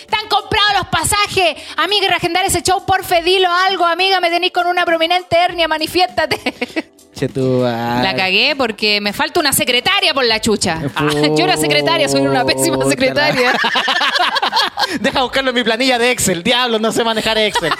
¿Están 0.01 0.27
comprados 0.29 0.73
los 0.77 0.87
pasajes? 0.89 1.55
Amiga, 1.75 2.07
reagendar 2.07 2.45
ese 2.45 2.61
show, 2.61 2.85
porfe, 2.85 3.23
dilo 3.23 3.49
algo, 3.51 3.83
amiga, 3.83 4.19
me 4.19 4.29
tenéis 4.29 4.53
con 4.53 4.67
una 4.67 4.85
prominente 4.85 5.35
hernia, 5.35 5.67
manifiéstate. 5.67 6.39
madre. 7.21 8.03
La 8.03 8.15
cagué 8.15 8.55
porque 8.57 8.99
me 9.01 9.13
falta 9.13 9.39
una 9.39 9.53
secretaria 9.53 10.13
por 10.13 10.25
la 10.25 10.39
chucha. 10.41 10.79
Ah, 10.95 11.07
Puta 11.09 11.27
yo 11.35 11.43
era 11.45 11.57
secretaria, 11.57 12.07
soy 12.09 12.21
una 12.21 12.45
pésima 12.45 12.77
la- 12.77 12.85
secretaria. 12.85 13.53
Deja 14.99 15.21
buscarlo 15.23 15.49
en 15.51 15.55
mi 15.55 15.63
planilla 15.63 15.97
de 15.97 16.11
Excel. 16.11 16.43
Diablo, 16.43 16.79
no 16.79 16.91
sé 16.91 17.03
manejar 17.03 17.37
Excel. 17.37 17.71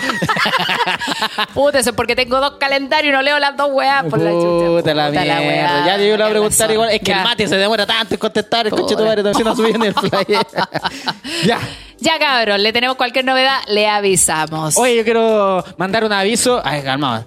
Puta, 1.53 1.80
eso 1.80 1.89
es 1.91 1.95
porque 1.95 2.15
tengo 2.15 2.39
dos 2.39 2.53
calendarios 2.60 3.11
y 3.11 3.14
no 3.15 3.22
leo 3.22 3.39
las 3.39 3.55
dos 3.57 3.69
weas 3.72 4.03
por 4.05 4.19
la 4.19 4.31
chucha. 4.31 4.68
Puta 4.68 4.93
la 4.93 5.10
mierda. 5.10 5.39
wea. 5.41 5.85
ya 5.85 5.97
yo 5.97 6.03
le 6.03 6.15
voy 6.15 6.23
a 6.23 6.30
preguntar 6.30 6.72
igual. 6.72 6.89
Es 6.91 6.99
que 6.99 7.05
Ya. 7.11 7.18
el 7.19 7.23
mate 7.23 7.47
se 7.47 7.57
demora 7.57 7.85
tanto 7.85 8.14
en 8.15 8.19
contestar. 8.19 8.65
El 8.68 8.72
Puta. 8.72 8.81
coche 8.84 8.95
tu 8.95 9.03
madre 9.05 9.23
también 9.23 9.45
no 9.45 9.55
subí 9.55 9.72
en 9.72 9.84
el 9.84 9.93
flyer. 9.93 10.45
ya. 11.45 11.60
Ya, 11.99 12.19
cabrón, 12.19 12.61
le 12.64 12.73
tenemos 12.73 12.97
cualquier 12.97 13.23
novedad, 13.23 13.60
le 13.68 13.88
avisamos. 13.88 14.77
Oye, 14.77 14.97
yo 14.97 15.03
quiero 15.03 15.64
mandar 15.77 16.03
un 16.03 16.11
aviso. 16.11 16.61
Ay, 16.64 16.81
calma. 16.81 17.26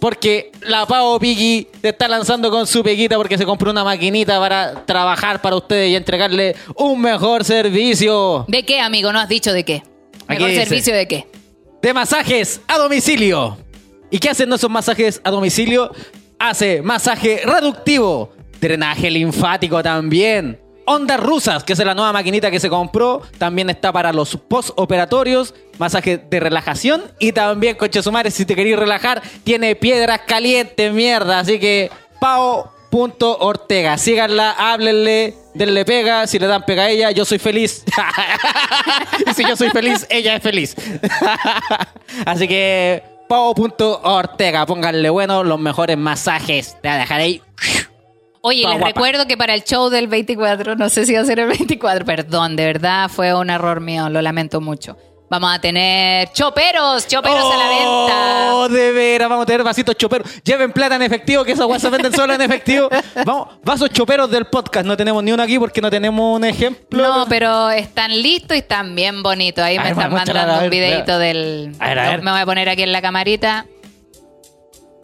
Porque 0.00 0.52
la 0.62 0.86
Pau 0.86 1.18
Piggy 1.18 1.66
se 1.82 1.88
está 1.88 2.06
lanzando 2.08 2.50
con 2.50 2.66
su 2.66 2.82
peguita 2.84 3.16
porque 3.16 3.36
se 3.36 3.44
compró 3.44 3.70
una 3.70 3.82
maquinita 3.84 4.38
para 4.38 4.84
trabajar 4.84 5.42
para 5.42 5.56
ustedes 5.56 5.90
y 5.90 5.96
entregarle 5.96 6.54
un 6.76 7.00
mejor 7.00 7.44
servicio. 7.44 8.44
¿De 8.48 8.64
qué, 8.64 8.80
amigo? 8.80 9.12
¿No 9.12 9.18
has 9.18 9.28
dicho 9.28 9.52
de 9.52 9.64
qué? 9.64 9.82
Aquí 10.26 10.34
¿Mejor 10.34 10.48
dice. 10.50 10.64
servicio 10.64 10.94
de 10.94 11.08
qué? 11.08 11.26
de 11.82 11.94
masajes 11.94 12.60
a 12.66 12.76
domicilio. 12.78 13.56
¿Y 14.10 14.18
qué 14.18 14.30
hacen 14.30 14.52
esos 14.52 14.70
masajes 14.70 15.20
a 15.22 15.30
domicilio? 15.30 15.92
Hace 16.38 16.82
masaje 16.82 17.42
reductivo, 17.44 18.32
drenaje 18.60 19.10
linfático 19.10 19.82
también. 19.82 20.58
Ondas 20.90 21.20
rusas, 21.20 21.64
que 21.64 21.74
es 21.74 21.78
la 21.80 21.94
nueva 21.94 22.14
maquinita 22.14 22.50
que 22.50 22.58
se 22.58 22.70
compró, 22.70 23.20
también 23.36 23.68
está 23.68 23.92
para 23.92 24.10
los 24.10 24.38
postoperatorios, 24.38 25.54
masaje 25.76 26.16
de 26.16 26.40
relajación 26.40 27.02
y 27.18 27.32
también, 27.32 27.76
coche 27.76 28.02
sumares, 28.02 28.32
si 28.32 28.46
te 28.46 28.56
queréis 28.56 28.78
relajar, 28.78 29.20
tiene 29.44 29.76
piedras 29.76 30.22
calientes, 30.26 30.90
mierda. 30.90 31.40
Así 31.40 31.58
que, 31.58 31.90
pao.ortega, 32.22 33.98
síganla, 33.98 34.52
háblenle, 34.52 35.34
denle 35.52 35.84
pega, 35.84 36.26
si 36.26 36.38
le 36.38 36.46
dan 36.46 36.64
pega 36.64 36.84
a 36.84 36.88
ella, 36.88 37.10
yo 37.10 37.26
soy 37.26 37.38
feliz. 37.38 37.84
y 39.26 39.34
si 39.34 39.44
yo 39.46 39.56
soy 39.56 39.68
feliz, 39.68 40.06
ella 40.08 40.36
es 40.36 40.42
feliz. 40.42 40.74
Así 42.24 42.48
que 42.48 43.02
pao.ortega, 43.28 44.64
pónganle 44.64 45.10
bueno 45.10 45.44
los 45.44 45.60
mejores 45.60 45.98
masajes. 45.98 46.78
Te 46.80 46.88
a 46.88 46.96
dejar 46.96 47.20
ahí. 47.20 47.42
Oye, 48.48 48.62
les 48.62 48.72
guapa. 48.72 48.86
recuerdo 48.86 49.26
que 49.26 49.36
para 49.36 49.54
el 49.54 49.62
show 49.64 49.88
del 49.90 50.08
24, 50.08 50.76
no 50.76 50.88
sé 50.88 51.04
si 51.06 51.14
va 51.14 51.20
a 51.20 51.24
ser 51.24 51.38
el 51.40 51.48
24, 51.48 52.04
perdón, 52.04 52.56
de 52.56 52.64
verdad 52.64 53.08
fue 53.08 53.34
un 53.34 53.50
error 53.50 53.80
mío, 53.80 54.08
lo 54.08 54.22
lamento 54.22 54.60
mucho. 54.60 54.96
Vamos 55.30 55.54
a 55.54 55.60
tener 55.60 56.32
choperos, 56.32 57.06
choperos 57.06 57.52
a 57.52 57.56
la 57.58 57.68
venta. 57.68 58.54
Oh, 58.54 58.66
de 58.70 58.92
veras, 58.92 59.28
vamos 59.28 59.42
a 59.42 59.46
tener 59.46 59.62
vasitos 59.62 59.94
choperos. 59.94 60.42
Lleven 60.42 60.72
plata 60.72 60.96
en 60.96 61.02
efectivo, 61.02 61.44
que 61.44 61.52
esos 61.52 61.66
guas 61.66 61.82
se 61.82 61.90
venden 61.90 62.14
solo 62.14 62.32
en 62.32 62.40
efectivo. 62.40 62.88
Vamos, 63.26 63.48
vasos 63.62 63.90
choperos 63.90 64.30
del 64.30 64.46
podcast. 64.46 64.86
No 64.86 64.96
tenemos 64.96 65.22
ni 65.22 65.30
uno 65.32 65.42
aquí 65.42 65.58
porque 65.58 65.82
no 65.82 65.90
tenemos 65.90 66.34
un 66.34 66.44
ejemplo. 66.46 67.02
No, 67.02 67.26
pero 67.28 67.68
están 67.68 68.10
listos 68.22 68.56
y 68.56 68.60
están 68.60 68.94
bien 68.94 69.22
bonitos. 69.22 69.62
Ahí 69.62 69.76
A 69.76 69.80
me 69.82 69.88
ver, 69.88 69.92
están 69.98 70.12
mandando 70.14 70.54
ver, 70.54 70.64
un 70.64 70.70
videito 70.70 71.18
del. 71.18 71.72
A 71.78 71.88
ver, 71.88 71.98
a 71.98 72.10
ver. 72.10 72.22
Me 72.22 72.30
voy 72.30 72.40
a 72.40 72.46
poner 72.46 72.68
aquí 72.70 72.82
en 72.84 72.92
la 72.92 73.02
camarita. 73.02 73.66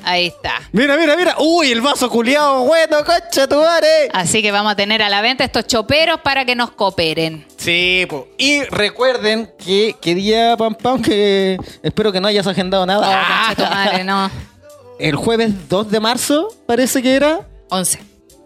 Ahí 0.04 0.26
está. 0.26 0.60
Mira, 0.72 0.96
mira, 0.96 1.16
mira. 1.16 1.36
Uy, 1.38 1.72
el 1.72 1.80
vaso 1.80 2.08
culiado, 2.10 2.64
bueno, 2.64 2.98
concha 3.04 3.46
tu 3.48 3.56
madre. 3.56 4.08
Así 4.12 4.42
que 4.42 4.50
vamos 4.52 4.72
a 4.72 4.76
tener 4.76 5.02
a 5.02 5.08
la 5.08 5.20
venta 5.20 5.44
estos 5.44 5.66
choperos 5.66 6.20
para 6.20 6.44
que 6.44 6.54
nos 6.54 6.70
cooperen. 6.72 7.46
Sí, 7.56 8.06
po. 8.08 8.28
y 8.38 8.62
recuerden 8.64 9.50
que, 9.58 9.96
que 10.00 10.14
día, 10.14 10.56
pam, 10.56 10.74
pam, 10.74 11.00
que 11.00 11.58
espero 11.82 12.12
que 12.12 12.20
no 12.20 12.28
hayas 12.28 12.46
agendado 12.46 12.84
nada. 12.86 13.08
Oh, 13.08 13.12
Ah. 13.12 13.44
concha 13.54 13.68
tu 13.68 13.74
madre, 13.74 14.04
no. 14.04 14.30
El 14.98 15.16
jueves 15.16 15.68
2 15.68 15.90
de 15.90 16.00
marzo, 16.00 16.48
parece 16.66 17.02
que 17.02 17.14
era. 17.14 17.40
11. 17.70 17.98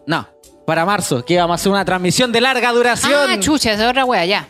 No, 0.07 0.27
para 0.67 0.87
marzo, 0.87 1.25
que 1.25 1.35
íbamos 1.35 1.53
a 1.53 1.57
hacer 1.57 1.71
una 1.73 1.85
transmisión 1.85 2.33
de 2.33 2.41
larga 2.41 2.73
duración. 2.73 3.31
Ah, 3.31 3.39
chucha, 3.41 3.73
es 3.73 3.81
otra 3.81 4.05
wea, 4.05 4.25
ya. 4.25 4.49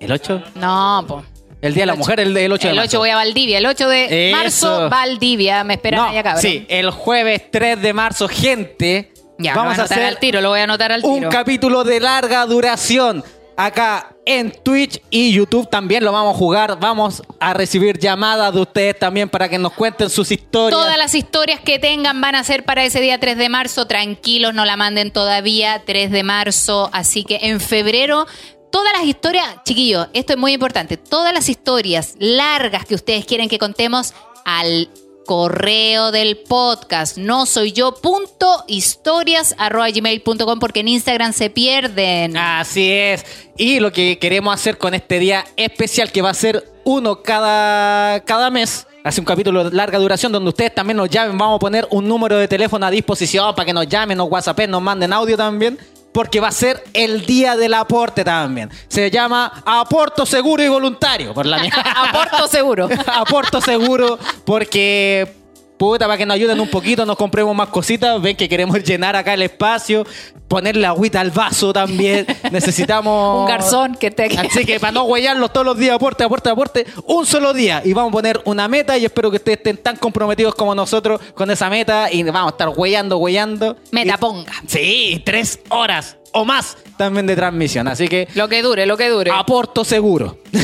¿El 0.00 0.12
8? 0.12 0.42
No, 0.56 1.04
po. 1.06 1.24
El 1.62 1.74
Día 1.74 1.82
de 1.82 1.86
la 1.86 1.94
Mujer, 1.94 2.20
el, 2.20 2.36
el 2.36 2.52
8 2.52 2.62
de 2.68 2.70
El 2.70 2.76
marzo. 2.76 2.88
8 2.96 2.98
voy 3.00 3.10
a 3.10 3.16
Valdivia. 3.16 3.58
El 3.58 3.66
8 3.66 3.88
de 3.88 4.28
Eso. 4.30 4.36
marzo, 4.36 4.88
Valdivia. 4.90 5.64
Me 5.64 5.74
esperan 5.74 6.00
No, 6.00 6.06
allá, 6.08 6.22
cabrón. 6.22 6.42
sí, 6.42 6.66
el 6.68 6.90
jueves 6.90 7.50
3 7.50 7.80
de 7.82 7.92
marzo, 7.92 8.28
gente. 8.28 9.12
Ya, 9.38 9.54
vamos 9.54 9.76
lo 9.76 9.82
a 9.82 9.82
a 9.82 9.84
anotar 9.84 9.98
hacer 9.98 10.04
al 10.08 10.18
tiro, 10.18 10.40
lo 10.40 10.50
voy 10.50 10.60
a 10.60 10.64
anotar 10.64 10.92
al 10.92 11.02
un 11.04 11.18
tiro. 11.20 11.30
capítulo 11.30 11.84
de 11.84 12.00
larga 12.00 12.44
duración. 12.46 13.24
Acá 13.56 14.16
en 14.24 14.52
Twitch 14.52 15.02
y 15.10 15.32
YouTube 15.32 15.68
también 15.68 16.02
lo 16.02 16.12
vamos 16.12 16.34
a 16.34 16.38
jugar. 16.38 16.78
Vamos 16.80 17.22
a 17.38 17.52
recibir 17.52 17.98
llamadas 17.98 18.54
de 18.54 18.60
ustedes 18.60 18.98
también 18.98 19.28
para 19.28 19.50
que 19.50 19.58
nos 19.58 19.72
cuenten 19.74 20.08
sus 20.08 20.30
historias. 20.30 20.78
Todas 20.80 20.96
las 20.96 21.14
historias 21.14 21.60
que 21.60 21.78
tengan 21.78 22.22
van 22.22 22.36
a 22.36 22.44
ser 22.44 22.64
para 22.64 22.84
ese 22.84 23.00
día 23.02 23.18
3 23.20 23.36
de 23.36 23.48
marzo. 23.50 23.86
Tranquilos, 23.86 24.54
no 24.54 24.64
la 24.64 24.76
manden 24.78 25.10
todavía. 25.10 25.82
3 25.84 26.10
de 26.10 26.22
marzo. 26.22 26.88
Así 26.94 27.22
que 27.24 27.38
en 27.42 27.60
febrero, 27.60 28.26
todas 28.70 28.92
las 28.92 29.04
historias, 29.04 29.62
chiquillos, 29.64 30.08
esto 30.12 30.32
es 30.32 30.38
muy 30.38 30.52
importante. 30.52 30.96
Todas 30.96 31.32
las 31.34 31.48
historias 31.48 32.14
largas 32.18 32.86
que 32.86 32.94
ustedes 32.94 33.24
quieren 33.24 33.48
que 33.48 33.58
contemos 33.58 34.14
al 34.44 34.88
correo 35.26 36.10
del 36.10 36.38
podcast. 36.38 37.16
No 37.16 37.46
soy 37.46 37.72
yo. 37.72 37.94
Punto 37.94 38.64
historias 38.66 39.54
arroba 39.58 39.88
gmail.com 39.88 40.58
porque 40.58 40.80
en 40.80 40.88
Instagram 40.88 41.32
se 41.32 41.50
pierden. 41.50 42.36
Así 42.36 42.90
es. 42.90 43.24
Y 43.56 43.78
lo 43.78 43.92
que 43.92 44.18
queremos 44.18 44.52
hacer 44.54 44.78
con 44.78 44.94
este 44.94 45.18
día 45.18 45.44
especial, 45.56 46.10
que 46.10 46.22
va 46.22 46.30
a 46.30 46.34
ser 46.34 46.64
uno 46.84 47.22
cada, 47.22 48.20
cada 48.24 48.50
mes. 48.50 48.86
Hace 49.04 49.20
un 49.20 49.24
capítulo 49.24 49.64
de 49.64 49.74
larga 49.74 49.98
duración 49.98 50.30
donde 50.32 50.48
ustedes 50.48 50.74
también 50.74 50.96
nos 50.96 51.08
llamen. 51.08 51.38
Vamos 51.38 51.56
a 51.56 51.58
poner 51.60 51.86
un 51.90 52.06
número 52.06 52.36
de 52.36 52.48
teléfono 52.48 52.84
a 52.84 52.90
disposición 52.90 53.54
para 53.54 53.64
que 53.64 53.72
nos 53.72 53.86
llamen, 53.86 54.18
nos 54.18 54.28
whatsappen, 54.28 54.70
nos 54.70 54.82
manden 54.82 55.12
audio 55.12 55.36
también. 55.36 55.78
Porque 56.12 56.40
va 56.40 56.48
a 56.48 56.52
ser 56.52 56.82
el 56.92 57.24
día 57.24 57.56
del 57.56 57.74
aporte 57.74 58.24
también. 58.24 58.70
Se 58.88 59.10
llama 59.10 59.62
Aporto 59.64 60.26
Seguro 60.26 60.62
y 60.62 60.68
Voluntario. 60.68 61.32
Por 61.32 61.46
la 61.46 61.58
mierda. 61.58 61.82
Aporto 62.08 62.48
seguro. 62.48 62.88
Aporto 63.06 63.60
seguro 63.60 64.18
porque 64.44 65.39
puta 65.80 66.04
para 66.04 66.18
que 66.18 66.26
nos 66.26 66.34
ayuden 66.34 66.60
un 66.60 66.68
poquito, 66.68 67.06
nos 67.06 67.16
compremos 67.16 67.56
más 67.56 67.70
cositas, 67.70 68.20
ven 68.20 68.36
que 68.36 68.50
queremos 68.50 68.84
llenar 68.84 69.16
acá 69.16 69.32
el 69.32 69.40
espacio, 69.40 70.06
ponerle 70.46 70.86
agüita 70.86 71.22
al 71.22 71.30
vaso 71.30 71.72
también. 71.72 72.26
Necesitamos 72.52 73.40
Un 73.40 73.46
garzón 73.46 73.94
que 73.94 74.10
te 74.10 74.26
Así 74.38 74.66
que 74.66 74.78
para 74.78 74.92
no 74.92 75.04
huellarlos 75.04 75.50
todos 75.54 75.64
los 75.64 75.78
días, 75.78 75.96
aporte, 75.96 76.22
aporte, 76.22 76.50
aporte, 76.50 76.86
un 77.06 77.24
solo 77.24 77.54
día. 77.54 77.80
Y 77.82 77.94
vamos 77.94 78.10
a 78.10 78.12
poner 78.12 78.42
una 78.44 78.68
meta 78.68 78.98
y 78.98 79.06
espero 79.06 79.30
que 79.30 79.38
ustedes 79.38 79.56
estén 79.56 79.78
tan 79.78 79.96
comprometidos 79.96 80.54
como 80.54 80.74
nosotros 80.74 81.18
con 81.34 81.50
esa 81.50 81.70
meta 81.70 82.12
y 82.12 82.22
vamos 82.24 82.48
a 82.48 82.50
estar 82.50 82.68
huellando, 82.76 83.16
huellando. 83.16 83.78
Meta 83.90 84.16
Y- 84.16 84.18
ponga. 84.18 84.52
Sí, 84.66 85.22
tres 85.24 85.60
horas 85.70 86.18
o 86.32 86.44
más 86.44 86.76
también 86.96 87.26
de 87.26 87.34
transmisión. 87.36 87.88
Así 87.88 88.08
que 88.08 88.28
Lo 88.34 88.48
que 88.48 88.62
dure, 88.62 88.86
lo 88.86 88.96
que 88.96 89.08
dure. 89.08 89.30
aporto 89.32 89.84
seguro. 89.84 90.38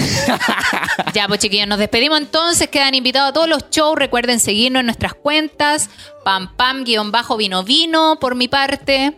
Ya, 1.15 1.29
pues 1.29 1.41
chiquillos, 1.41 1.69
nos 1.69 1.79
despedimos 1.79 2.19
entonces. 2.19 2.69
Quedan 2.69 2.95
invitados 2.95 3.31
a 3.31 3.33
todos 3.33 3.49
los 3.49 3.71
shows. 3.71 3.97
Recuerden 3.99 4.39
seguirnos 4.41 4.81
en 4.81 4.87
nuestras 4.87 5.15
cuentas. 5.15 5.89
Pam 6.25 6.55
pam 6.57 6.85
guion 6.85 7.11
bajo 7.11 7.37
vino 7.37 7.63
vino 7.65 8.19
por 8.21 8.35
mi 8.35 8.49
parte. 8.49 9.15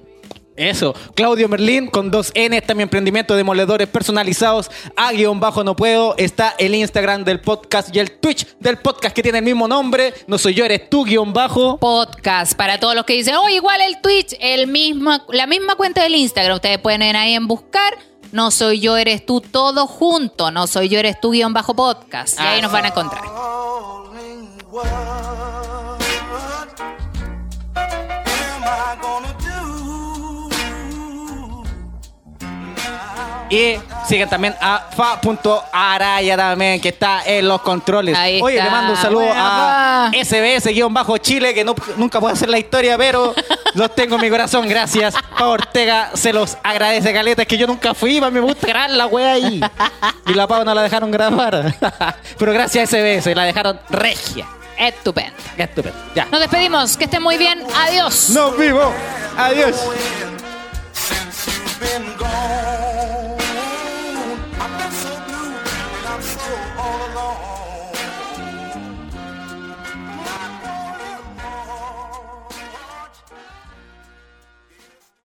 Eso, 0.59 0.93
Claudio 1.15 1.49
Merlín 1.49 1.87
con 1.87 2.11
dos 2.11 2.33
N, 2.35 2.57
está 2.57 2.75
mi 2.75 2.83
emprendimiento 2.83 3.37
de 3.37 3.45
moledores 3.45 3.87
personalizados. 3.87 4.69
A 4.97 5.13
guion 5.13 5.39
bajo 5.39 5.63
no 5.63 5.77
puedo. 5.77 6.17
Está 6.17 6.57
el 6.59 6.75
Instagram 6.75 7.23
del 7.23 7.41
podcast 7.41 7.95
y 7.95 8.01
el 8.01 8.11
Twitch 8.19 8.45
del 8.59 8.79
podcast 8.79 9.15
que 9.15 9.23
tiene 9.23 9.39
el 9.39 9.45
mismo 9.45 9.69
nombre. 9.69 10.13
No 10.27 10.37
soy 10.37 10.55
yo, 10.55 10.65
eres 10.65 10.91
tú, 10.91 11.05
guion 11.05 11.33
bajo. 11.33 11.79
Podcast 11.79 12.55
para 12.55 12.81
todos 12.81 12.97
los 12.97 13.05
que 13.05 13.13
dicen, 13.13 13.37
oh, 13.37 13.49
igual 13.49 13.81
el 13.81 14.01
Twitch, 14.01 14.37
el 14.41 14.67
mismo, 14.67 15.13
la 15.29 15.47
misma 15.47 15.77
cuenta 15.77 16.03
del 16.03 16.17
Instagram. 16.17 16.57
Ustedes 16.57 16.79
pueden 16.81 17.03
ir 17.03 17.17
ahí 17.17 17.35
en 17.35 17.47
buscar. 17.47 17.97
No 18.33 18.51
soy 18.51 18.81
yo, 18.81 18.97
eres 18.97 19.25
tú, 19.25 19.41
todo 19.41 19.87
junto. 19.87 20.51
No 20.51 20.67
soy 20.67 20.89
yo, 20.89 20.99
eres 20.99 21.21
tú, 21.21 21.31
guion 21.31 21.53
bajo 21.53 21.77
podcast. 21.77 22.37
Y 22.41 22.43
ahí 22.43 22.61
nos 22.61 22.73
van 22.73 22.85
a 22.85 22.89
encontrar. 22.89 23.23
Y 33.51 33.77
siguen 34.07 34.29
también 34.29 34.55
a 34.61 34.87
fa.araya 34.95 36.37
también, 36.37 36.81
que 36.81 36.91
está 36.91 37.23
en 37.25 37.49
los 37.49 37.61
controles. 37.63 38.17
Ahí 38.17 38.41
Oye, 38.43 38.57
está. 38.57 38.65
le 38.67 38.71
mando 38.71 38.93
un 38.93 38.99
saludo 38.99 39.33
a 39.33 40.11
Buena, 40.11 40.25
SBS-Chile, 40.25 41.55
que 41.55 41.65
no- 41.65 41.75
nunca 41.97 42.21
puede 42.21 42.35
hacer 42.35 42.49
la 42.49 42.59
historia, 42.59 42.99
pero 42.99 43.35
los 43.75 43.95
tengo 43.95 44.17
en 44.17 44.21
mi 44.23 44.31
corazón. 44.31 44.69
Gracias. 44.69 45.15
Pa 45.39 45.47
Ortega 45.49 46.11
se 46.15 46.33
los 46.33 46.57
agradece, 46.63 47.13
Caleta. 47.13 47.43
Es 47.43 47.49
que 47.49 47.57
yo 47.59 47.67
nunca 47.67 47.95
fui, 47.95 48.19
a 48.19 48.31
me 48.31 48.41
gusta 48.41 48.67
grabar 48.67 48.91
la 48.91 49.07
wea 49.07 49.33
ahí. 49.33 49.61
Y 50.27 50.35
la 50.35 50.47
Pau 50.47 50.65
no 50.65 50.75
la 50.75 50.83
dejaron 50.83 51.11
grabar. 51.11 51.75
pero 52.39 52.53
gracias 52.53 52.93
a 52.93 52.97
SBS, 52.97 53.35
la 53.35 53.45
dejaron 53.45 53.81
regia. 53.89 54.47
Estupendo. 54.77 55.33
Estupendo. 55.57 55.99
Ya. 56.15 56.27
Nos 56.27 56.41
despedimos. 56.41 56.97
Que 56.97 57.05
estén 57.05 57.23
muy 57.23 57.37
bien. 57.37 57.65
Adiós. 57.75 58.31
Nos 58.31 58.57
vimos. 58.57 58.87
Adiós. 59.37 59.75